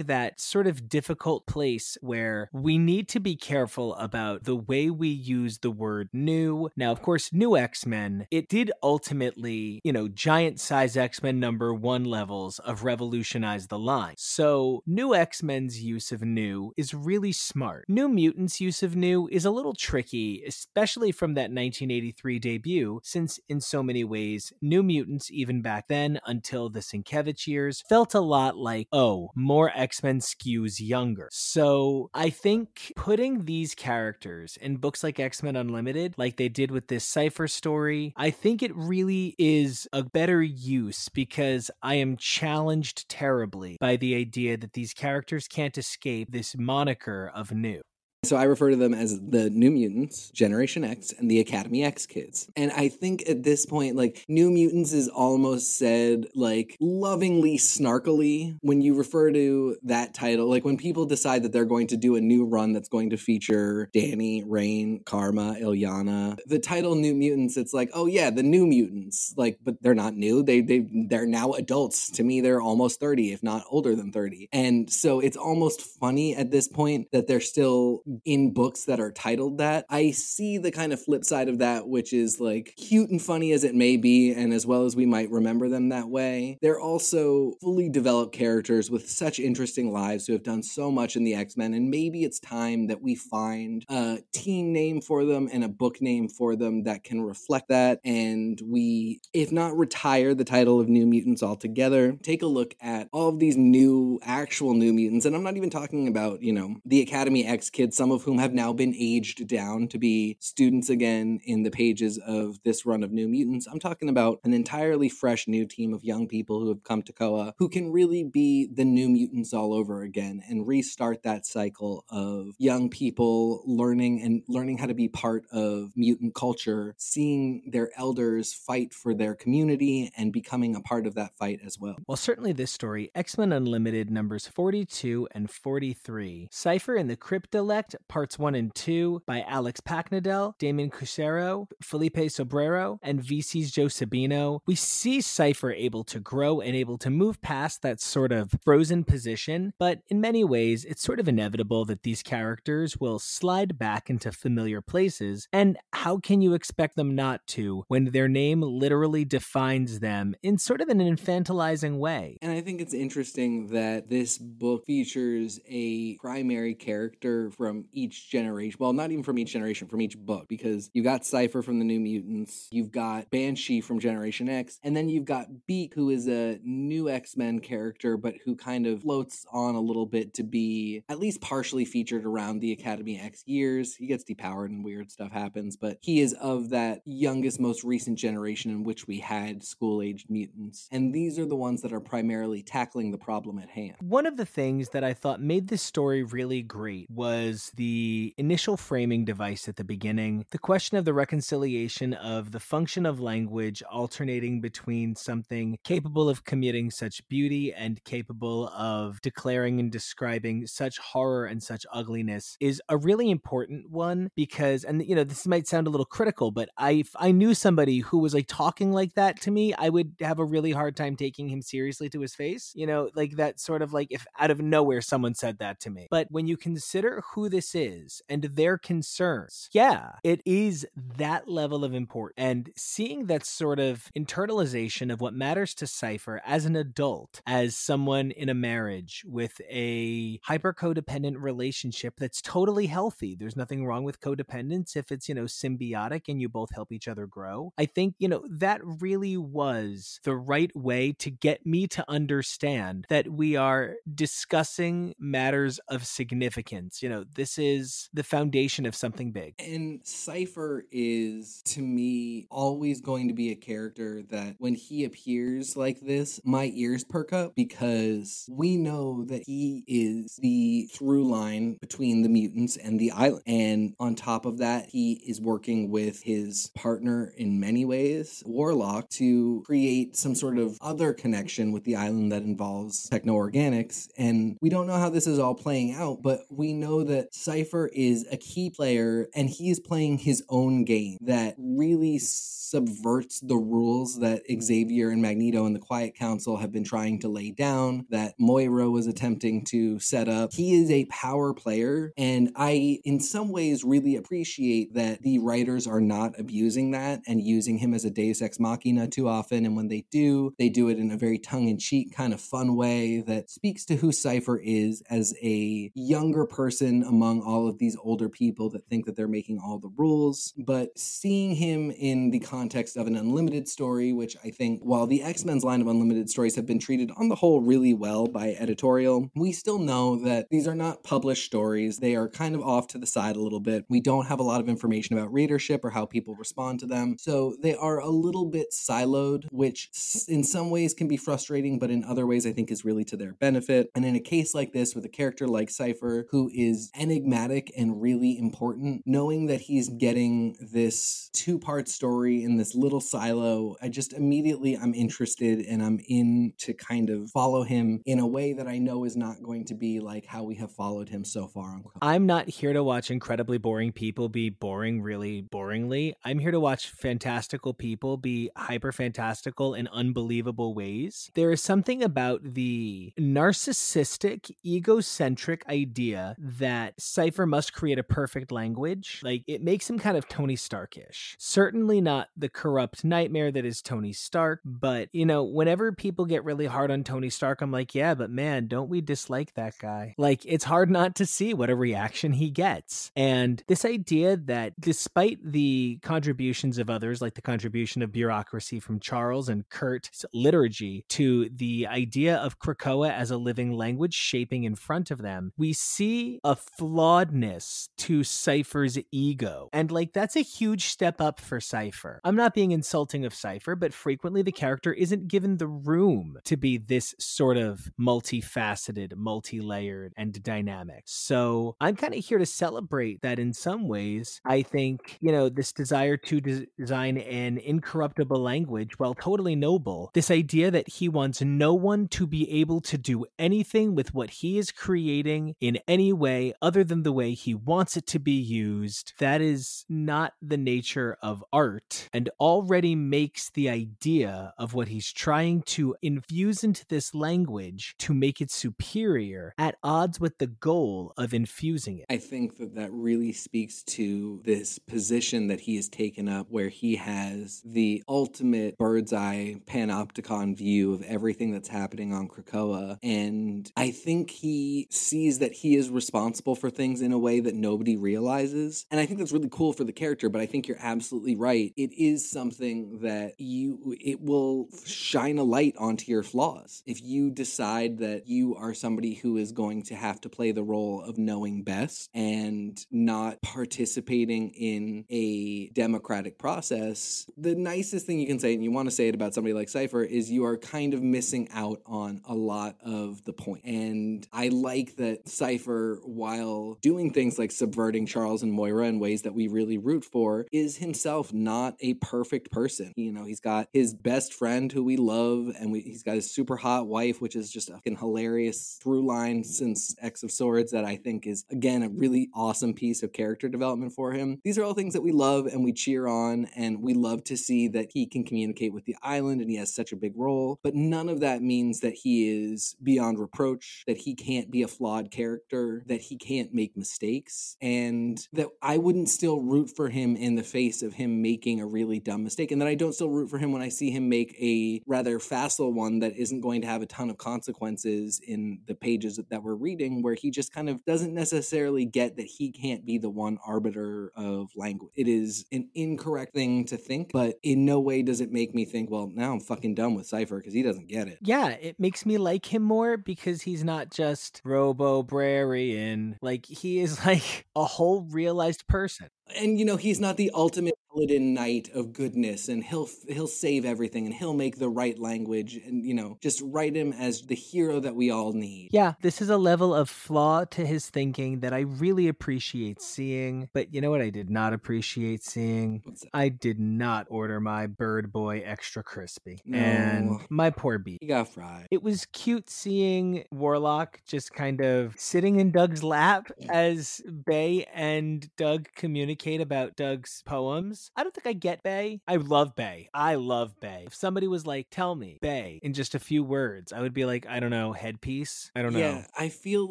that 0.00 0.40
sort 0.40 0.66
of 0.66 0.88
difficult 0.88 1.46
place 1.46 1.98
where 2.00 2.48
we 2.52 2.78
need 2.78 3.08
to 3.10 3.20
be 3.20 3.36
careful 3.36 3.94
about 3.96 4.44
the 4.44 4.56
way 4.56 4.90
we 4.90 5.08
use 5.08 5.58
the 5.58 5.70
word 5.70 6.08
new. 6.12 6.70
Now, 6.76 6.92
of 6.92 7.02
course, 7.02 7.32
New 7.32 7.56
X 7.56 7.86
Men, 7.86 8.26
it 8.30 8.48
did 8.48 8.72
ultimately, 8.82 9.80
you 9.84 9.92
know, 9.92 10.08
giant 10.08 10.60
size 10.60 10.96
X 10.96 11.22
Men 11.22 11.38
number 11.40 11.74
one 11.74 12.04
levels 12.04 12.58
of 12.60 12.84
revolutionize 12.84 13.66
the 13.66 13.78
line. 13.78 14.14
So, 14.16 14.82
New 14.86 15.14
X 15.14 15.42
Men's 15.42 15.82
use 15.82 16.12
of 16.12 16.22
new 16.22 16.72
is 16.76 16.94
really 16.94 17.32
smart. 17.32 17.84
New 17.88 18.08
Mutants' 18.08 18.60
use 18.60 18.82
of 18.82 18.96
new 18.96 19.28
is 19.30 19.44
a 19.44 19.50
little 19.50 19.74
tricky, 19.74 20.42
especially 20.46 21.12
from 21.12 21.34
that 21.34 21.50
1983 21.50 22.38
debut, 22.38 23.00
since 23.02 23.38
in 23.48 23.60
so 23.60 23.82
many 23.82 24.04
ways, 24.04 24.52
New 24.60 24.82
Mutants, 24.82 25.30
even 25.30 25.62
back 25.62 25.88
then 25.88 26.20
until 26.26 26.68
the 26.68 26.80
Sienkiewicz 26.80 27.33
years, 27.46 27.82
felt 27.88 28.14
a 28.14 28.20
lot 28.20 28.56
like, 28.56 28.88
oh, 28.92 29.30
more 29.34 29.70
X 29.74 30.02
Men 30.02 30.20
skews 30.20 30.80
younger. 30.80 31.28
So, 31.32 32.10
I 32.14 32.30
think 32.30 32.92
putting 32.96 33.44
these 33.44 33.74
characters 33.74 34.56
in 34.60 34.76
books 34.76 35.02
like 35.02 35.20
X 35.20 35.42
Men 35.42 35.56
Unlimited, 35.56 36.14
like 36.16 36.36
they 36.36 36.48
did 36.48 36.70
with 36.70 36.88
this 36.88 37.06
Cypher 37.06 37.48
story, 37.48 38.12
I 38.16 38.30
think 38.30 38.62
it 38.62 38.74
really 38.74 39.34
is 39.38 39.86
a 39.92 40.02
better 40.02 40.42
use 40.42 41.08
because 41.08 41.70
I 41.82 41.94
am 41.94 42.16
challenged 42.16 43.08
terribly 43.08 43.76
by 43.80 43.96
the 43.96 44.14
idea 44.14 44.56
that 44.56 44.72
these 44.72 44.94
characters 44.94 45.48
can't 45.48 45.76
escape 45.76 46.30
this 46.30 46.54
moniker 46.56 47.30
of 47.34 47.52
new. 47.52 47.82
So 48.24 48.36
I 48.36 48.44
refer 48.44 48.70
to 48.70 48.76
them 48.76 48.94
as 48.94 49.20
the 49.20 49.50
New 49.50 49.70
Mutants, 49.70 50.30
Generation 50.30 50.84
X, 50.84 51.12
and 51.12 51.30
the 51.30 51.40
Academy 51.40 51.84
X 51.84 52.06
kids. 52.06 52.48
And 52.56 52.72
I 52.72 52.88
think 52.88 53.28
at 53.28 53.42
this 53.42 53.66
point, 53.66 53.96
like, 53.96 54.24
New 54.28 54.50
Mutants 54.50 54.92
is 54.92 55.08
almost 55.08 55.76
said, 55.76 56.26
like, 56.34 56.76
lovingly, 56.80 57.58
snarkily 57.58 58.56
when 58.62 58.80
you 58.80 58.94
refer 58.94 59.30
to 59.32 59.76
that 59.84 60.14
title. 60.14 60.48
Like, 60.48 60.64
when 60.64 60.76
people 60.76 61.04
decide 61.04 61.42
that 61.42 61.52
they're 61.52 61.64
going 61.64 61.88
to 61.88 61.96
do 61.96 62.16
a 62.16 62.20
new 62.20 62.46
run 62.46 62.72
that's 62.72 62.88
going 62.88 63.10
to 63.10 63.16
feature 63.16 63.90
Dani, 63.94 64.44
Rahne, 64.44 65.04
Karma, 65.04 65.56
Illyana, 65.60 66.38
the 66.46 66.58
title 66.58 66.94
New 66.94 67.14
Mutants, 67.14 67.56
it's 67.56 67.74
like, 67.74 67.90
oh 67.94 68.06
yeah, 68.06 68.30
the 68.30 68.42
New 68.42 68.66
Mutants. 68.66 69.34
Like, 69.36 69.58
but 69.62 69.82
they're 69.82 69.94
not 69.94 70.14
new. 70.14 70.42
They, 70.42 70.60
they, 70.60 70.86
they're 71.08 71.26
now 71.26 71.52
adults. 71.52 72.10
To 72.12 72.24
me, 72.24 72.40
they're 72.40 72.60
almost 72.60 73.00
30, 73.00 73.32
if 73.32 73.42
not 73.42 73.64
older 73.70 73.94
than 73.94 74.12
30. 74.12 74.48
And 74.52 74.90
so 74.90 75.20
it's 75.20 75.36
almost 75.36 75.82
funny 75.82 76.34
at 76.34 76.50
this 76.50 76.68
point 76.68 77.08
that 77.12 77.26
they're 77.26 77.40
still 77.40 78.02
in 78.24 78.52
books 78.52 78.84
that 78.84 79.00
are 79.00 79.12
titled 79.12 79.58
that. 79.58 79.84
I 79.88 80.10
see 80.10 80.58
the 80.58 80.70
kind 80.70 80.92
of 80.92 81.02
flip 81.02 81.24
side 81.24 81.48
of 81.48 81.58
that, 81.58 81.88
which 81.88 82.12
is 82.12 82.40
like 82.40 82.74
cute 82.76 83.10
and 83.10 83.20
funny 83.20 83.52
as 83.52 83.64
it 83.64 83.74
may 83.74 83.96
be, 83.96 84.32
and 84.32 84.52
as 84.52 84.66
well 84.66 84.84
as 84.84 84.96
we 84.96 85.06
might 85.06 85.30
remember 85.30 85.68
them 85.68 85.90
that 85.90 86.08
way, 86.08 86.58
they're 86.62 86.80
also 86.80 87.54
fully 87.60 87.88
developed 87.88 88.34
characters 88.34 88.90
with 88.90 89.08
such 89.08 89.38
interesting 89.38 89.92
lives 89.92 90.26
who 90.26 90.32
have 90.32 90.42
done 90.42 90.62
so 90.62 90.90
much 90.90 91.16
in 91.16 91.24
the 91.24 91.34
X 91.34 91.56
Men. 91.56 91.74
And 91.74 91.90
maybe 91.90 92.24
it's 92.24 92.40
time 92.40 92.86
that 92.88 93.02
we 93.02 93.14
find 93.14 93.84
a 93.88 94.18
team 94.32 94.72
name 94.72 95.00
for 95.00 95.24
them 95.24 95.48
and 95.52 95.64
a 95.64 95.68
book 95.68 96.00
name 96.00 96.28
for 96.28 96.56
them 96.56 96.84
that 96.84 97.04
can 97.04 97.22
reflect 97.22 97.68
that. 97.68 98.00
And 98.04 98.60
we, 98.64 99.20
if 99.32 99.52
not 99.52 99.76
retire 99.76 100.34
the 100.34 100.44
title 100.44 100.80
of 100.80 100.88
New 100.88 101.06
Mutants 101.06 101.42
altogether, 101.42 102.16
take 102.22 102.42
a 102.42 102.46
look 102.46 102.74
at 102.80 103.08
all 103.12 103.28
of 103.28 103.38
these 103.38 103.56
new, 103.56 104.18
actual 104.22 104.74
New 104.74 104.92
Mutants. 104.92 105.26
And 105.26 105.34
I'm 105.34 105.42
not 105.42 105.56
even 105.56 105.70
talking 105.70 106.08
about, 106.08 106.42
you 106.42 106.52
know, 106.52 106.76
the 106.84 107.00
Academy 107.02 107.46
X 107.46 107.70
kids, 107.70 107.96
some 108.04 108.12
of 108.12 108.24
whom 108.24 108.36
have 108.36 108.52
now 108.52 108.70
been 108.70 108.94
aged 108.98 109.46
down 109.46 109.88
to 109.88 109.96
be 109.96 110.36
students 110.38 110.90
again 110.90 111.40
in 111.46 111.62
the 111.62 111.70
pages 111.70 112.18
of 112.18 112.62
this 112.62 112.84
run 112.84 113.02
of 113.02 113.10
New 113.10 113.26
Mutants. 113.26 113.66
I'm 113.66 113.78
talking 113.78 114.10
about 114.10 114.40
an 114.44 114.52
entirely 114.52 115.08
fresh 115.08 115.48
new 115.48 115.64
team 115.64 115.94
of 115.94 116.04
young 116.04 116.28
people 116.28 116.60
who 116.60 116.68
have 116.68 116.84
come 116.84 117.00
to 117.00 117.14
Koa 117.14 117.54
who 117.56 117.66
can 117.66 117.90
really 117.90 118.22
be 118.22 118.66
the 118.66 118.84
New 118.84 119.08
Mutants 119.08 119.54
all 119.54 119.72
over 119.72 120.02
again 120.02 120.42
and 120.46 120.66
restart 120.66 121.22
that 121.22 121.46
cycle 121.46 122.04
of 122.10 122.48
young 122.58 122.90
people 122.90 123.62
learning 123.64 124.20
and 124.20 124.42
learning 124.48 124.76
how 124.76 124.84
to 124.84 124.92
be 124.92 125.08
part 125.08 125.46
of 125.50 125.90
mutant 125.96 126.34
culture, 126.34 126.94
seeing 126.98 127.62
their 127.66 127.88
elders 127.96 128.52
fight 128.52 128.92
for 128.92 129.14
their 129.14 129.34
community 129.34 130.12
and 130.14 130.30
becoming 130.30 130.76
a 130.76 130.82
part 130.82 131.06
of 131.06 131.14
that 131.14 131.34
fight 131.38 131.60
as 131.64 131.78
well. 131.80 131.96
Well, 132.06 132.18
certainly 132.18 132.52
this 132.52 132.70
story, 132.70 133.10
X 133.14 133.38
Men 133.38 133.50
Unlimited 133.50 134.10
numbers 134.10 134.46
42 134.46 135.26
and 135.30 135.50
43, 135.50 136.48
Cypher 136.50 136.96
and 136.96 137.08
the 137.08 137.16
Cryptolect, 137.16 137.93
parts 138.08 138.38
1 138.38 138.54
and 138.54 138.74
2 138.74 139.22
by 139.26 139.42
Alex 139.42 139.80
Paknadel, 139.80 140.56
Damon 140.58 140.90
Cusero, 140.90 141.66
Felipe 141.82 142.16
Sobreiro, 142.16 142.98
and 143.02 143.22
VC's 143.22 143.70
Joe 143.70 143.86
Sabino. 143.86 144.60
We 144.66 144.74
see 144.74 145.20
Cypher 145.20 145.72
able 145.72 146.04
to 146.04 146.20
grow 146.20 146.60
and 146.60 146.74
able 146.74 146.98
to 146.98 147.10
move 147.10 147.40
past 147.40 147.82
that 147.82 148.00
sort 148.00 148.32
of 148.32 148.54
frozen 148.64 149.04
position, 149.04 149.72
but 149.78 150.00
in 150.08 150.20
many 150.20 150.44
ways, 150.44 150.84
it's 150.84 151.02
sort 151.02 151.20
of 151.20 151.28
inevitable 151.28 151.84
that 151.86 152.02
these 152.02 152.22
characters 152.22 152.96
will 152.98 153.18
slide 153.18 153.78
back 153.78 154.10
into 154.10 154.32
familiar 154.32 154.80
places. 154.80 155.48
And 155.52 155.76
how 155.92 156.18
can 156.18 156.40
you 156.40 156.54
expect 156.54 156.96
them 156.96 157.14
not 157.14 157.46
to 157.48 157.84
when 157.88 158.06
their 158.06 158.28
name 158.28 158.60
literally 158.60 159.24
defines 159.24 160.00
them 160.00 160.34
in 160.42 160.58
sort 160.58 160.80
of 160.80 160.88
an 160.88 160.98
infantilizing 160.98 161.98
way? 161.98 162.38
And 162.42 162.52
I 162.52 162.60
think 162.60 162.80
it's 162.80 162.94
interesting 162.94 163.68
that 163.68 164.08
this 164.08 164.38
book 164.38 164.86
features 164.86 165.60
a 165.66 166.16
primary 166.18 166.74
character 166.74 167.50
from 167.50 167.83
each 167.92 168.30
generation. 168.30 168.76
Well, 168.80 168.92
not 168.92 169.10
even 169.10 169.24
from 169.24 169.38
each 169.38 169.52
generation, 169.52 169.88
from 169.88 170.00
each 170.00 170.18
book, 170.18 170.46
because 170.48 170.90
you've 170.92 171.04
got 171.04 171.24
Cypher 171.24 171.62
from 171.62 171.78
the 171.78 171.84
New 171.84 172.00
Mutants, 172.00 172.68
you've 172.70 172.90
got 172.90 173.30
Banshee 173.30 173.80
from 173.80 173.98
Generation 173.98 174.48
X, 174.48 174.78
and 174.82 174.96
then 174.96 175.08
you've 175.08 175.24
got 175.24 175.46
Beak, 175.66 175.94
who 175.94 176.10
is 176.10 176.28
a 176.28 176.58
new 176.62 177.08
X 177.08 177.36
Men 177.36 177.60
character, 177.60 178.16
but 178.16 178.34
who 178.44 178.56
kind 178.56 178.86
of 178.86 179.02
floats 179.02 179.44
on 179.52 179.74
a 179.74 179.80
little 179.80 180.06
bit 180.06 180.34
to 180.34 180.42
be 180.42 181.04
at 181.08 181.18
least 181.18 181.40
partially 181.40 181.84
featured 181.84 182.24
around 182.24 182.60
the 182.60 182.72
Academy 182.72 183.18
X 183.18 183.42
years. 183.46 183.94
He 183.94 184.06
gets 184.06 184.24
depowered 184.24 184.66
and 184.66 184.84
weird 184.84 185.10
stuff 185.10 185.32
happens, 185.32 185.76
but 185.76 185.98
he 186.00 186.20
is 186.20 186.32
of 186.34 186.70
that 186.70 187.02
youngest, 187.04 187.60
most 187.60 187.84
recent 187.84 188.18
generation 188.18 188.70
in 188.70 188.84
which 188.84 189.06
we 189.06 189.18
had 189.18 189.62
school 189.62 190.02
aged 190.02 190.30
mutants. 190.30 190.88
And 190.90 191.14
these 191.14 191.38
are 191.38 191.46
the 191.46 191.56
ones 191.56 191.82
that 191.82 191.92
are 191.92 192.00
primarily 192.00 192.62
tackling 192.62 193.10
the 193.10 193.18
problem 193.18 193.58
at 193.58 193.70
hand. 193.70 193.96
One 194.00 194.26
of 194.26 194.36
the 194.36 194.46
things 194.46 194.90
that 194.90 195.04
I 195.04 195.14
thought 195.14 195.40
made 195.40 195.68
this 195.68 195.82
story 195.82 196.22
really 196.22 196.62
great 196.62 197.10
was 197.10 197.63
the 197.76 198.34
initial 198.36 198.76
framing 198.76 199.24
device 199.24 199.68
at 199.68 199.76
the 199.76 199.84
beginning, 199.84 200.44
the 200.50 200.58
question 200.58 200.96
of 200.96 201.04
the 201.04 201.14
reconciliation 201.14 202.14
of 202.14 202.52
the 202.52 202.60
function 202.60 203.06
of 203.06 203.20
language 203.20 203.82
alternating 203.90 204.60
between 204.60 205.16
something 205.16 205.78
capable 205.84 206.28
of 206.28 206.44
committing 206.44 206.90
such 206.90 207.26
beauty 207.28 207.72
and 207.72 208.02
capable 208.04 208.68
of 208.68 209.20
declaring 209.22 209.80
and 209.80 209.90
describing 209.90 210.66
such 210.66 210.98
horror 210.98 211.46
and 211.46 211.62
such 211.62 211.86
ugliness 211.92 212.56
is 212.60 212.82
a 212.88 212.96
really 212.96 213.30
important 213.30 213.90
one 213.90 214.30
because 214.34 214.84
and 214.84 215.06
you 215.06 215.14
know 215.14 215.24
this 215.24 215.46
might 215.46 215.66
sound 215.66 215.86
a 215.86 215.90
little 215.90 216.04
critical 216.04 216.50
but 216.50 216.68
I 216.76 216.92
if 216.92 217.10
I 217.16 217.32
knew 217.32 217.54
somebody 217.54 218.00
who 218.00 218.18
was 218.18 218.34
like 218.34 218.46
talking 218.48 218.92
like 218.92 219.14
that 219.14 219.40
to 219.42 219.50
me 219.50 219.74
I 219.74 219.88
would 219.88 220.14
have 220.20 220.38
a 220.38 220.44
really 220.44 220.72
hard 220.72 220.96
time 220.96 221.16
taking 221.16 221.48
him 221.48 221.62
seriously 221.62 222.08
to 222.10 222.20
his 222.20 222.34
face 222.34 222.72
you 222.74 222.86
know 222.86 223.10
like 223.14 223.36
that 223.36 223.60
sort 223.60 223.82
of 223.82 223.92
like 223.92 224.08
if 224.10 224.26
out 224.38 224.50
of 224.50 224.60
nowhere 224.60 225.00
someone 225.00 225.34
said 225.34 225.58
that 225.58 225.80
to 225.80 225.90
me. 225.90 226.08
But 226.10 226.28
when 226.30 226.46
you 226.46 226.56
consider 226.56 227.22
who 227.32 227.48
this 227.54 227.74
is 227.74 228.20
and 228.28 228.42
their 228.42 228.76
concerns 228.76 229.68
yeah 229.72 230.10
it 230.22 230.40
is 230.44 230.86
that 231.16 231.48
level 231.48 231.84
of 231.84 231.94
import 231.94 232.34
and 232.36 232.70
seeing 232.76 233.26
that 233.26 233.46
sort 233.46 233.78
of 233.78 234.10
internalization 234.16 235.12
of 235.12 235.20
what 235.20 235.34
matters 235.34 235.74
to 235.74 235.86
Cypher 235.86 236.40
as 236.44 236.64
an 236.64 236.76
adult 236.76 237.40
as 237.46 237.76
someone 237.76 238.30
in 238.30 238.48
a 238.48 238.54
marriage 238.54 239.24
with 239.26 239.60
a 239.70 240.40
hyper 240.42 240.72
codependent 240.72 241.36
relationship 241.38 242.14
that's 242.18 242.42
totally 242.42 242.86
healthy. 242.86 243.36
There's 243.36 243.56
nothing 243.56 243.86
wrong 243.86 244.04
with 244.04 244.20
codependence 244.20 244.96
if 244.96 245.12
it's, 245.12 245.28
you 245.28 245.34
know, 245.34 245.44
symbiotic 245.44 246.22
and 246.28 246.40
you 246.40 246.48
both 246.48 246.74
help 246.74 246.92
each 246.92 247.08
other 247.08 247.26
grow. 247.26 247.72
I 247.78 247.86
think, 247.86 248.14
you 248.18 248.28
know, 248.28 248.44
that 248.50 248.80
really 248.84 249.36
was 249.36 250.20
the 250.24 250.36
right 250.36 250.74
way 250.74 251.12
to 251.20 251.30
get 251.30 251.64
me 251.66 251.86
to 251.88 252.04
understand 252.08 253.06
that 253.08 253.28
we 253.28 253.56
are 253.56 253.94
discussing 254.12 255.14
matters 255.18 255.78
of 255.88 256.06
significance. 256.06 257.02
You 257.02 257.08
know, 257.08 257.24
this 257.34 257.43
is 257.58 258.08
the 258.12 258.22
foundation 258.22 258.86
of 258.86 258.94
something 258.94 259.32
big. 259.32 259.54
And 259.58 260.00
Cypher 260.04 260.84
is, 260.90 261.62
to 261.66 261.82
me, 261.82 262.46
always 262.50 263.00
going 263.00 263.28
to 263.28 263.34
be 263.34 263.50
a 263.50 263.56
character 263.56 264.22
that 264.30 264.56
when 264.58 264.74
he 264.74 265.04
appears 265.04 265.76
like 265.76 266.00
this, 266.00 266.40
my 266.44 266.70
ears 266.74 267.04
perk 267.04 267.32
up 267.32 267.54
because 267.54 268.48
we 268.50 268.76
know 268.76 269.24
that 269.26 269.42
he 269.46 269.84
is 269.86 270.36
the 270.40 270.88
through 270.92 271.28
line 271.28 271.76
between 271.80 272.22
the 272.22 272.28
mutants 272.28 272.76
and 272.76 272.98
the 272.98 273.10
island. 273.10 273.42
And 273.46 273.94
on 274.00 274.14
top 274.14 274.46
of 274.46 274.58
that, 274.58 274.86
he 274.88 275.14
is 275.26 275.40
working 275.40 275.90
with 275.90 276.22
his 276.22 276.70
partner 276.74 277.32
in 277.36 277.60
many 277.60 277.84
ways, 277.84 278.42
Warlock, 278.46 279.08
to 279.10 279.62
create 279.66 280.16
some 280.16 280.34
sort 280.34 280.58
of 280.58 280.78
other 280.80 281.12
connection 281.12 281.72
with 281.72 281.84
the 281.84 281.96
island 281.96 282.32
that 282.32 282.42
involves 282.42 283.08
techno 283.08 283.34
organics. 283.34 284.08
And 284.16 284.56
we 284.60 284.70
don't 284.70 284.86
know 284.86 284.98
how 284.98 285.10
this 285.10 285.26
is 285.26 285.38
all 285.38 285.54
playing 285.54 285.94
out, 285.94 286.22
but 286.22 286.40
we 286.50 286.72
know 286.72 287.04
that 287.04 287.33
Cypher 287.34 287.90
is 287.92 288.26
a 288.30 288.36
key 288.36 288.70
player 288.70 289.28
and 289.34 289.50
he 289.50 289.70
is 289.70 289.80
playing 289.80 290.18
his 290.18 290.42
own 290.48 290.84
game 290.84 291.18
that 291.20 291.56
really 291.58 292.18
subverts 292.18 293.40
the 293.40 293.56
rules 293.56 294.18
that 294.20 294.42
Xavier 294.60 295.10
and 295.10 295.20
Magneto 295.20 295.66
and 295.66 295.76
the 295.76 295.80
Quiet 295.80 296.14
Council 296.16 296.56
have 296.56 296.72
been 296.72 296.84
trying 296.84 297.20
to 297.20 297.28
lay 297.28 297.50
down, 297.50 298.06
that 298.10 298.34
Moira 298.38 298.90
was 298.90 299.06
attempting 299.06 299.64
to 299.66 299.98
set 300.00 300.28
up. 300.28 300.52
He 300.52 300.74
is 300.74 300.90
a 300.90 301.04
power 301.06 301.52
player, 301.52 302.12
and 302.16 302.50
I, 302.56 303.00
in 303.04 303.20
some 303.20 303.50
ways, 303.50 303.84
really 303.84 304.16
appreciate 304.16 304.94
that 304.94 305.22
the 305.22 305.38
writers 305.38 305.86
are 305.86 306.00
not 306.00 306.38
abusing 306.38 306.92
that 306.92 307.20
and 307.26 307.40
using 307.40 307.78
him 307.78 307.94
as 307.94 308.04
a 308.04 308.10
deus 308.10 308.42
ex 308.42 308.58
machina 308.58 309.08
too 309.08 309.28
often. 309.28 309.66
And 309.66 309.76
when 309.76 309.88
they 309.88 310.06
do, 310.10 310.54
they 310.58 310.68
do 310.68 310.88
it 310.88 310.98
in 310.98 311.10
a 311.10 311.16
very 311.16 311.38
tongue 311.38 311.68
in 311.68 311.78
cheek, 311.78 312.14
kind 312.14 312.32
of 312.32 312.40
fun 312.40 312.76
way 312.76 313.20
that 313.20 313.50
speaks 313.50 313.84
to 313.86 313.96
who 313.96 314.10
Cypher 314.10 314.58
is 314.58 315.02
as 315.10 315.34
a 315.42 315.92
younger 315.94 316.46
person 316.46 317.02
among 317.02 317.23
all 317.24 317.68
of 317.68 317.78
these 317.78 317.96
older 318.02 318.28
people 318.28 318.70
that 318.70 318.86
think 318.88 319.06
that 319.06 319.16
they're 319.16 319.28
making 319.28 319.58
all 319.58 319.78
the 319.78 319.92
rules. 319.96 320.52
But 320.56 320.98
seeing 320.98 321.56
him 321.56 321.90
in 321.90 322.30
the 322.30 322.40
context 322.40 322.96
of 322.96 323.06
an 323.06 323.16
unlimited 323.16 323.68
story, 323.68 324.12
which 324.12 324.36
I 324.44 324.50
think, 324.50 324.80
while 324.82 325.06
the 325.06 325.22
X 325.22 325.44
Men's 325.44 325.64
line 325.64 325.80
of 325.80 325.86
unlimited 325.86 326.30
stories 326.30 326.56
have 326.56 326.66
been 326.66 326.78
treated 326.78 327.10
on 327.16 327.28
the 327.28 327.36
whole 327.36 327.60
really 327.60 327.94
well 327.94 328.26
by 328.26 328.50
editorial, 328.58 329.30
we 329.34 329.52
still 329.52 329.78
know 329.78 330.22
that 330.24 330.46
these 330.50 330.68
are 330.68 330.74
not 330.74 331.02
published 331.02 331.44
stories. 331.44 331.98
They 331.98 332.16
are 332.16 332.28
kind 332.28 332.54
of 332.54 332.62
off 332.62 332.88
to 332.88 332.98
the 332.98 333.06
side 333.06 333.36
a 333.36 333.40
little 333.40 333.60
bit. 333.60 333.84
We 333.88 334.00
don't 334.00 334.26
have 334.26 334.40
a 334.40 334.44
lot 334.44 334.60
of 334.60 334.68
information 334.68 335.16
about 335.16 335.32
readership 335.32 335.84
or 335.84 335.90
how 335.90 336.06
people 336.06 336.34
respond 336.34 336.80
to 336.80 336.86
them. 336.86 337.16
So 337.18 337.56
they 337.62 337.74
are 337.74 337.98
a 337.98 338.08
little 338.08 338.46
bit 338.46 338.72
siloed, 338.72 339.46
which 339.50 339.90
in 340.28 340.44
some 340.44 340.70
ways 340.70 340.94
can 340.94 341.08
be 341.08 341.16
frustrating, 341.16 341.78
but 341.78 341.90
in 341.90 342.04
other 342.04 342.26
ways 342.26 342.46
I 342.46 342.52
think 342.52 342.70
is 342.70 342.84
really 342.84 343.04
to 343.04 343.16
their 343.16 343.34
benefit. 343.34 343.90
And 343.94 344.04
in 344.04 344.16
a 344.16 344.20
case 344.20 344.54
like 344.54 344.72
this, 344.72 344.94
with 344.94 345.04
a 345.04 345.08
character 345.08 345.46
like 345.46 345.70
Cypher, 345.70 346.26
who 346.30 346.50
is 346.54 346.90
enigmatic 347.14 347.72
and 347.76 348.00
really 348.00 348.38
important, 348.38 349.02
knowing 349.06 349.46
that 349.46 349.60
he's 349.60 349.88
getting 349.88 350.56
this 350.60 351.30
two 351.32 351.58
part 351.58 351.88
story 351.88 352.42
in 352.42 352.56
this 352.56 352.74
little 352.74 353.00
silo, 353.00 353.76
I 353.80 353.88
just 353.88 354.12
immediately 354.12 354.76
I'm 354.76 354.94
interested 354.94 355.60
and 355.60 355.82
I'm 355.82 356.00
in 356.08 356.52
to 356.58 356.74
kind 356.74 357.10
of 357.10 357.30
follow 357.30 357.62
him 357.62 358.02
in 358.04 358.18
a 358.18 358.26
way 358.26 358.52
that 358.52 358.66
I 358.66 358.78
know 358.78 359.04
is 359.04 359.16
not 359.16 359.42
going 359.42 359.64
to 359.66 359.74
be 359.74 360.00
like 360.00 360.26
how 360.26 360.42
we 360.42 360.56
have 360.56 360.72
followed 360.72 361.08
him 361.08 361.24
so 361.24 361.46
far 361.48 361.64
I'm 362.02 362.26
not 362.26 362.48
here 362.48 362.72
to 362.72 362.82
watch 362.82 363.10
incredibly 363.10 363.58
boring 363.58 363.92
people 363.92 364.28
be 364.28 364.50
boring 364.50 365.00
really 365.00 365.42
boringly. 365.42 366.12
I'm 366.24 366.38
here 366.38 366.50
to 366.50 366.60
watch 366.60 366.88
fantastical 366.90 367.74
people 367.74 368.16
be 368.16 368.50
hyper 368.56 368.92
fantastical 368.92 369.74
in 369.74 369.88
unbelievable 369.88 370.74
ways. 370.74 371.30
There 371.34 371.52
is 371.52 371.62
something 371.62 372.02
about 372.02 372.54
the 372.54 373.12
narcissistic, 373.18 374.50
egocentric 374.64 375.66
idea 375.68 376.36
that 376.38 376.94
Cypher 377.04 377.46
must 377.46 377.72
create 377.72 377.98
a 377.98 378.02
perfect 378.02 378.50
language, 378.50 379.20
like 379.22 379.44
it 379.46 379.62
makes 379.62 379.88
him 379.88 379.98
kind 379.98 380.16
of 380.16 380.28
Tony 380.28 380.56
Starkish. 380.56 381.36
Certainly 381.38 382.00
not 382.00 382.28
the 382.36 382.48
corrupt 382.48 383.04
nightmare 383.04 383.52
that 383.52 383.64
is 383.64 383.82
Tony 383.82 384.12
Stark, 384.12 384.60
but 384.64 385.08
you 385.12 385.26
know, 385.26 385.44
whenever 385.44 385.92
people 385.92 386.24
get 386.24 386.44
really 386.44 386.66
hard 386.66 386.90
on 386.90 387.04
Tony 387.04 387.30
Stark, 387.30 387.60
I'm 387.60 387.70
like, 387.72 387.94
yeah, 387.94 388.14
but 388.14 388.30
man, 388.30 388.66
don't 388.66 388.88
we 388.88 389.00
dislike 389.00 389.54
that 389.54 389.74
guy? 389.78 390.14
Like, 390.18 390.42
it's 390.44 390.64
hard 390.64 390.90
not 390.90 391.16
to 391.16 391.26
see 391.26 391.54
what 391.54 391.70
a 391.70 391.76
reaction 391.76 392.32
he 392.32 392.50
gets. 392.50 393.12
And 393.16 393.62
this 393.66 393.84
idea 393.84 394.36
that 394.36 394.72
despite 394.80 395.38
the 395.44 395.98
contributions 396.02 396.78
of 396.78 396.90
others, 396.90 397.20
like 397.20 397.34
the 397.34 397.42
contribution 397.42 398.02
of 398.02 398.12
bureaucracy 398.12 398.80
from 398.80 399.00
Charles 399.00 399.48
and 399.48 399.68
Kurt's 399.68 400.24
liturgy 400.32 401.04
to 401.10 401.48
the 401.50 401.86
idea 401.86 402.36
of 402.36 402.58
Krakoa 402.58 403.12
as 403.12 403.30
a 403.30 403.36
living 403.36 403.72
language 403.72 404.14
shaping 404.14 404.64
in 404.64 404.74
front 404.74 405.10
of 405.10 405.22
them, 405.22 405.52
we 405.56 405.72
see 405.72 406.40
a 406.44 406.56
flawedness 406.94 407.88
to 407.96 408.22
Cypher's 408.22 408.98
ego. 409.10 409.68
And 409.72 409.90
like, 409.90 410.12
that's 410.12 410.36
a 410.36 410.40
huge 410.40 410.86
step 410.86 411.20
up 411.20 411.40
for 411.40 411.60
Cypher. 411.60 412.20
I'm 412.24 412.36
not 412.36 412.54
being 412.54 412.70
insulting 412.70 413.24
of 413.24 413.34
Cypher, 413.34 413.74
but 413.74 413.92
frequently 413.92 414.42
the 414.42 414.52
character 414.52 414.92
isn't 414.92 415.28
given 415.28 415.56
the 415.56 415.66
room 415.66 416.38
to 416.44 416.56
be 416.56 416.78
this 416.78 417.14
sort 417.18 417.56
of 417.56 417.90
multifaceted, 418.00 419.16
multi 419.16 419.60
layered, 419.60 420.12
and 420.16 420.40
dynamic. 420.42 421.02
So 421.06 421.76
I'm 421.80 421.96
kind 421.96 422.14
of 422.14 422.24
here 422.24 422.38
to 422.38 422.46
celebrate 422.46 423.22
that 423.22 423.38
in 423.38 423.52
some 423.52 423.88
ways. 423.88 424.40
I 424.44 424.62
think, 424.62 425.18
you 425.20 425.32
know, 425.32 425.48
this 425.48 425.72
desire 425.72 426.16
to 426.16 426.40
de- 426.40 426.66
design 426.78 427.18
an 427.18 427.58
incorruptible 427.58 428.40
language, 428.40 428.98
while 428.98 429.14
totally 429.14 429.56
noble, 429.56 430.10
this 430.14 430.30
idea 430.30 430.70
that 430.70 430.88
he 430.88 431.08
wants 431.08 431.42
no 431.42 431.74
one 431.74 432.08
to 432.08 432.26
be 432.26 432.50
able 432.60 432.80
to 432.82 432.98
do 432.98 433.24
anything 433.38 433.94
with 433.94 434.14
what 434.14 434.30
he 434.30 434.58
is 434.58 434.70
creating 434.70 435.54
in 435.60 435.78
any 435.88 436.12
way 436.12 436.52
other 436.62 436.73
than 436.82 437.02
the 437.02 437.12
way 437.12 437.34
he 437.34 437.54
wants 437.54 437.96
it 437.96 438.06
to 438.08 438.18
be 438.18 438.32
used, 438.32 439.12
that 439.18 439.40
is 439.40 439.84
not 439.88 440.32
the 440.42 440.56
nature 440.56 441.16
of 441.22 441.44
art 441.52 442.08
and 442.12 442.30
already 442.40 442.94
makes 442.94 443.50
the 443.50 443.68
idea 443.68 444.52
of 444.58 444.74
what 444.74 444.88
he's 444.88 445.12
trying 445.12 445.62
to 445.62 445.94
infuse 446.02 446.64
into 446.64 446.84
this 446.88 447.14
language 447.14 447.94
to 447.98 448.14
make 448.14 448.40
it 448.40 448.50
superior 448.50 449.54
at 449.58 449.76
odds 449.82 450.18
with 450.18 450.38
the 450.38 450.46
goal 450.46 451.12
of 451.16 451.34
infusing 451.34 451.98
it. 451.98 452.06
I 452.10 452.16
think 452.16 452.56
that 452.58 452.74
that 452.74 452.90
really 452.92 453.32
speaks 453.32 453.82
to 453.84 454.40
this 454.44 454.78
position 454.78 455.48
that 455.48 455.60
he 455.60 455.76
has 455.76 455.88
taken 455.88 456.28
up 456.28 456.46
where 456.48 456.70
he 456.70 456.96
has 456.96 457.60
the 457.64 458.02
ultimate 458.08 458.78
bird's 458.78 459.12
eye 459.12 459.56
panopticon 459.66 460.56
view 460.56 460.94
of 460.94 461.02
everything 461.02 461.52
that's 461.52 461.68
happening 461.68 462.12
on 462.14 462.28
Krakoa. 462.28 462.98
And 463.02 463.70
I 463.76 463.90
think 463.90 464.30
he 464.30 464.86
sees 464.90 465.40
that 465.40 465.52
he 465.52 465.76
is 465.76 465.90
responsible 465.90 466.54
for 466.54 466.63
things 466.70 467.00
in 467.00 467.12
a 467.12 467.18
way 467.18 467.40
that 467.40 467.54
nobody 467.54 467.96
realizes. 467.96 468.86
And 468.90 469.00
I 469.00 469.06
think 469.06 469.18
that's 469.18 469.32
really 469.32 469.48
cool 469.50 469.72
for 469.72 469.84
the 469.84 469.92
character, 469.92 470.28
but 470.28 470.40
I 470.40 470.46
think 470.46 470.68
you're 470.68 470.76
absolutely 470.80 471.36
right. 471.36 471.72
It 471.76 471.92
is 471.92 472.30
something 472.30 473.00
that 473.00 473.34
you, 473.38 473.96
it 474.00 474.20
will 474.20 474.68
shine 474.86 475.38
a 475.38 475.44
light 475.44 475.74
onto 475.78 476.10
your 476.10 476.22
flaws. 476.22 476.82
If 476.86 477.02
you 477.02 477.30
decide 477.30 477.98
that 477.98 478.26
you 478.26 478.56
are 478.56 478.74
somebody 478.74 479.14
who 479.14 479.36
is 479.36 479.52
going 479.52 479.82
to 479.84 479.94
have 479.94 480.20
to 480.22 480.28
play 480.28 480.52
the 480.52 480.62
role 480.62 481.02
of 481.02 481.18
knowing 481.18 481.62
best 481.62 482.10
and 482.14 482.78
not 482.90 483.42
participating 483.42 484.50
in 484.50 485.04
a 485.10 485.68
democratic 485.68 486.38
process, 486.38 487.26
the 487.36 487.54
nicest 487.54 488.06
thing 488.06 488.18
you 488.18 488.26
can 488.26 488.38
say, 488.38 488.54
and 488.54 488.62
you 488.62 488.70
want 488.70 488.88
to 488.88 488.94
say 488.94 489.08
it 489.08 489.14
about 489.14 489.34
somebody 489.34 489.52
like 489.52 489.68
Cypher, 489.68 490.02
is 490.02 490.30
you 490.30 490.44
are 490.44 490.56
kind 490.56 490.94
of 490.94 491.02
missing 491.02 491.48
out 491.52 491.80
on 491.86 492.20
a 492.26 492.34
lot 492.34 492.76
of 492.84 493.24
the 493.24 493.32
point. 493.32 493.64
And 493.64 494.26
I 494.32 494.48
like 494.48 494.96
that 494.96 495.28
Cypher, 495.28 496.00
while 496.04 496.53
doing 496.80 497.12
things 497.12 497.38
like 497.38 497.50
subverting 497.50 498.06
Charles 498.06 498.42
and 498.42 498.52
Moira 498.52 498.86
in 498.86 498.98
ways 498.98 499.22
that 499.22 499.34
we 499.34 499.48
really 499.48 499.78
root 499.78 500.04
for, 500.04 500.46
is 500.52 500.76
himself 500.76 501.32
not 501.32 501.76
a 501.80 501.94
perfect 501.94 502.50
person. 502.50 502.92
You 502.96 503.12
know, 503.12 503.24
he's 503.24 503.40
got 503.40 503.68
his 503.72 503.94
best 503.94 504.34
friend 504.34 504.70
who 504.70 504.84
we 504.84 504.96
love, 504.96 505.50
and 505.58 505.70
we, 505.72 505.80
he's 505.80 506.02
got 506.02 506.14
his 506.14 506.30
super 506.30 506.56
hot 506.56 506.86
wife, 506.86 507.20
which 507.20 507.36
is 507.36 507.50
just 507.50 507.68
a 507.68 507.74
fucking 507.74 507.96
hilarious 507.96 508.78
through 508.82 509.06
line 509.06 509.44
since 509.44 509.94
X 510.00 510.22
of 510.22 510.30
Swords 510.30 510.72
that 510.72 510.84
I 510.84 510.96
think 510.96 511.26
is, 511.26 511.44
again, 511.50 511.82
a 511.82 511.88
really 511.88 512.28
awesome 512.34 512.74
piece 512.74 513.02
of 513.02 513.12
character 513.12 513.48
development 513.48 513.92
for 513.92 514.12
him. 514.12 514.40
These 514.44 514.58
are 514.58 514.64
all 514.64 514.74
things 514.74 514.94
that 514.94 515.02
we 515.02 515.12
love 515.12 515.46
and 515.46 515.64
we 515.64 515.72
cheer 515.72 516.06
on, 516.06 516.46
and 516.56 516.82
we 516.82 516.94
love 516.94 517.24
to 517.24 517.36
see 517.36 517.68
that 517.68 517.90
he 517.92 518.06
can 518.06 518.24
communicate 518.24 518.72
with 518.72 518.84
the 518.84 518.96
island 519.02 519.40
and 519.40 519.50
he 519.50 519.56
has 519.56 519.74
such 519.74 519.92
a 519.92 519.96
big 519.96 520.12
role. 520.16 520.58
But 520.62 520.74
none 520.74 521.08
of 521.08 521.20
that 521.20 521.42
means 521.42 521.80
that 521.80 521.94
he 521.94 522.28
is 522.28 522.76
beyond 522.82 523.18
reproach, 523.18 523.84
that 523.86 523.98
he 523.98 524.14
can't 524.14 524.50
be 524.50 524.62
a 524.62 524.68
flawed 524.68 525.10
character, 525.10 525.82
that 525.86 526.00
he 526.00 526.16
can't 526.16 526.43
make 526.52 526.76
mistakes, 526.76 527.56
and 527.62 528.26
that 528.32 528.48
I 528.60 528.78
wouldn't 528.78 529.08
still 529.08 529.40
root 529.40 529.70
for 529.74 529.88
him 529.88 530.16
in 530.16 530.34
the 530.34 530.42
face 530.42 530.82
of 530.82 530.94
him 530.94 531.22
making 531.22 531.60
a 531.60 531.66
really 531.66 532.00
dumb 532.00 532.24
mistake, 532.24 532.50
and 532.50 532.60
that 532.60 532.68
I 532.68 532.74
don't 532.74 532.92
still 532.92 533.10
root 533.10 533.30
for 533.30 533.38
him 533.38 533.52
when 533.52 533.62
I 533.62 533.68
see 533.68 533.90
him 533.90 534.08
make 534.08 534.34
a 534.40 534.82
rather 534.86 535.18
facile 535.18 535.72
one 535.72 536.00
that 536.00 536.16
isn't 536.16 536.40
going 536.40 536.62
to 536.62 536.66
have 536.66 536.82
a 536.82 536.86
ton 536.86 537.10
of 537.10 537.18
consequences 537.18 538.20
in 538.26 538.60
the 538.66 538.74
pages 538.74 539.20
that 539.30 539.42
we're 539.42 539.54
reading, 539.54 540.02
where 540.02 540.14
he 540.14 540.30
just 540.30 540.52
kind 540.52 540.68
of 540.68 540.84
doesn't 540.84 541.14
necessarily 541.14 541.84
get 541.84 542.16
that 542.16 542.26
he 542.26 542.50
can't 542.50 542.84
be 542.84 542.98
the 542.98 543.10
one 543.10 543.38
arbiter 543.46 544.12
of 544.16 544.50
language. 544.56 544.92
It 544.96 545.08
is 545.08 545.46
an 545.52 545.68
incorrect 545.74 546.34
thing 546.34 546.64
to 546.66 546.76
think, 546.76 547.10
but 547.12 547.36
in 547.42 547.64
no 547.64 547.80
way 547.80 548.02
does 548.02 548.20
it 548.20 548.32
make 548.32 548.54
me 548.54 548.64
think, 548.64 548.90
well, 548.90 549.10
now 549.14 549.32
I'm 549.32 549.40
fucking 549.40 549.74
done 549.74 549.94
with 549.94 550.06
Cypher 550.06 550.38
because 550.38 550.54
he 550.54 550.62
doesn't 550.62 550.88
get 550.88 551.08
it. 551.08 551.18
Yeah, 551.22 551.50
it 551.50 551.78
makes 551.78 552.04
me 552.04 552.18
like 552.18 552.52
him 552.52 552.62
more 552.62 552.96
because 552.96 553.42
he's 553.42 553.62
not 553.62 553.90
just 553.90 554.40
Robo 554.44 555.02
Brarian. 555.02 556.16
Like, 556.20 556.33
he 556.42 556.80
is 556.80 557.04
like 557.06 557.46
a 557.54 557.64
whole 557.64 558.02
realized 558.02 558.66
person. 558.66 559.08
And 559.36 559.58
you 559.58 559.64
know, 559.64 559.76
he's 559.76 560.00
not 560.00 560.16
the 560.16 560.30
ultimate 560.34 560.74
paladin 560.94 561.34
knight 561.34 561.70
of 561.74 561.92
goodness 561.92 562.48
and 562.48 562.62
he'll 562.62 562.88
he'll 563.08 563.26
save 563.26 563.64
everything 563.64 564.06
and 564.06 564.14
he'll 564.14 564.34
make 564.34 564.58
the 564.58 564.68
right 564.68 564.98
language 564.98 565.56
and 565.56 565.84
you 565.84 565.94
know, 565.94 566.18
just 566.20 566.40
write 566.44 566.76
him 566.76 566.92
as 566.92 567.22
the 567.22 567.34
hero 567.34 567.80
that 567.80 567.94
we 567.94 568.10
all 568.10 568.32
need. 568.32 568.68
Yeah, 568.72 568.92
this 569.00 569.20
is 569.20 569.30
a 569.30 569.36
level 569.36 569.74
of 569.74 569.88
flaw 569.88 570.44
to 570.46 570.66
his 570.66 570.88
thinking 570.88 571.40
that 571.40 571.52
I 571.52 571.60
really 571.60 572.08
appreciate 572.08 572.80
seeing. 572.80 573.48
But 573.52 573.74
you 573.74 573.80
know 573.80 573.90
what 573.90 574.00
I 574.00 574.10
did 574.10 574.30
not 574.30 574.52
appreciate 574.52 575.24
seeing? 575.24 575.82
I 576.12 576.28
did 576.28 576.60
not 576.60 577.06
order 577.08 577.40
my 577.40 577.66
bird 577.66 578.12
boy 578.12 578.42
extra 578.44 578.82
crispy. 578.82 579.40
No. 579.44 579.58
And 579.58 580.20
my 580.30 580.50
poor 580.50 580.78
beat. 580.78 580.98
He 581.00 581.06
got 581.06 581.28
fried. 581.28 581.68
It 581.70 581.82
was 581.82 582.06
cute 582.12 582.50
seeing 582.50 583.24
Warlock 583.32 584.00
just 584.06 584.32
kind 584.32 584.60
of 584.60 584.94
sitting 584.98 585.40
in 585.40 585.50
Doug's 585.50 585.82
lap 585.82 586.30
as 586.48 587.00
Bay 587.26 587.66
and 587.74 588.28
Doug 588.36 588.68
communicate 588.74 589.13
about 589.40 589.76
Doug's 589.76 590.22
poems. 590.24 590.90
I 590.96 591.02
don't 591.02 591.14
think 591.14 591.26
I 591.26 591.32
get 591.32 591.62
Bay. 591.62 592.00
I 592.06 592.16
love 592.16 592.54
Bay. 592.54 592.88
I 592.92 593.14
love 593.14 593.58
Bay. 593.60 593.84
If 593.86 593.94
somebody 593.94 594.26
was 594.26 594.46
like, 594.46 594.68
tell 594.70 594.94
me 594.94 595.18
Bay 595.20 595.60
in 595.62 595.72
just 595.72 595.94
a 595.94 595.98
few 595.98 596.22
words, 596.22 596.72
I 596.72 596.80
would 596.80 596.94
be 596.94 597.04
like, 597.04 597.26
I 597.26 597.40
don't 597.40 597.50
know, 597.50 597.72
headpiece. 597.72 598.50
I 598.54 598.62
don't 598.62 598.72
know. 598.72 598.78
Yeah, 598.78 599.06
I 599.18 599.28
feel 599.28 599.70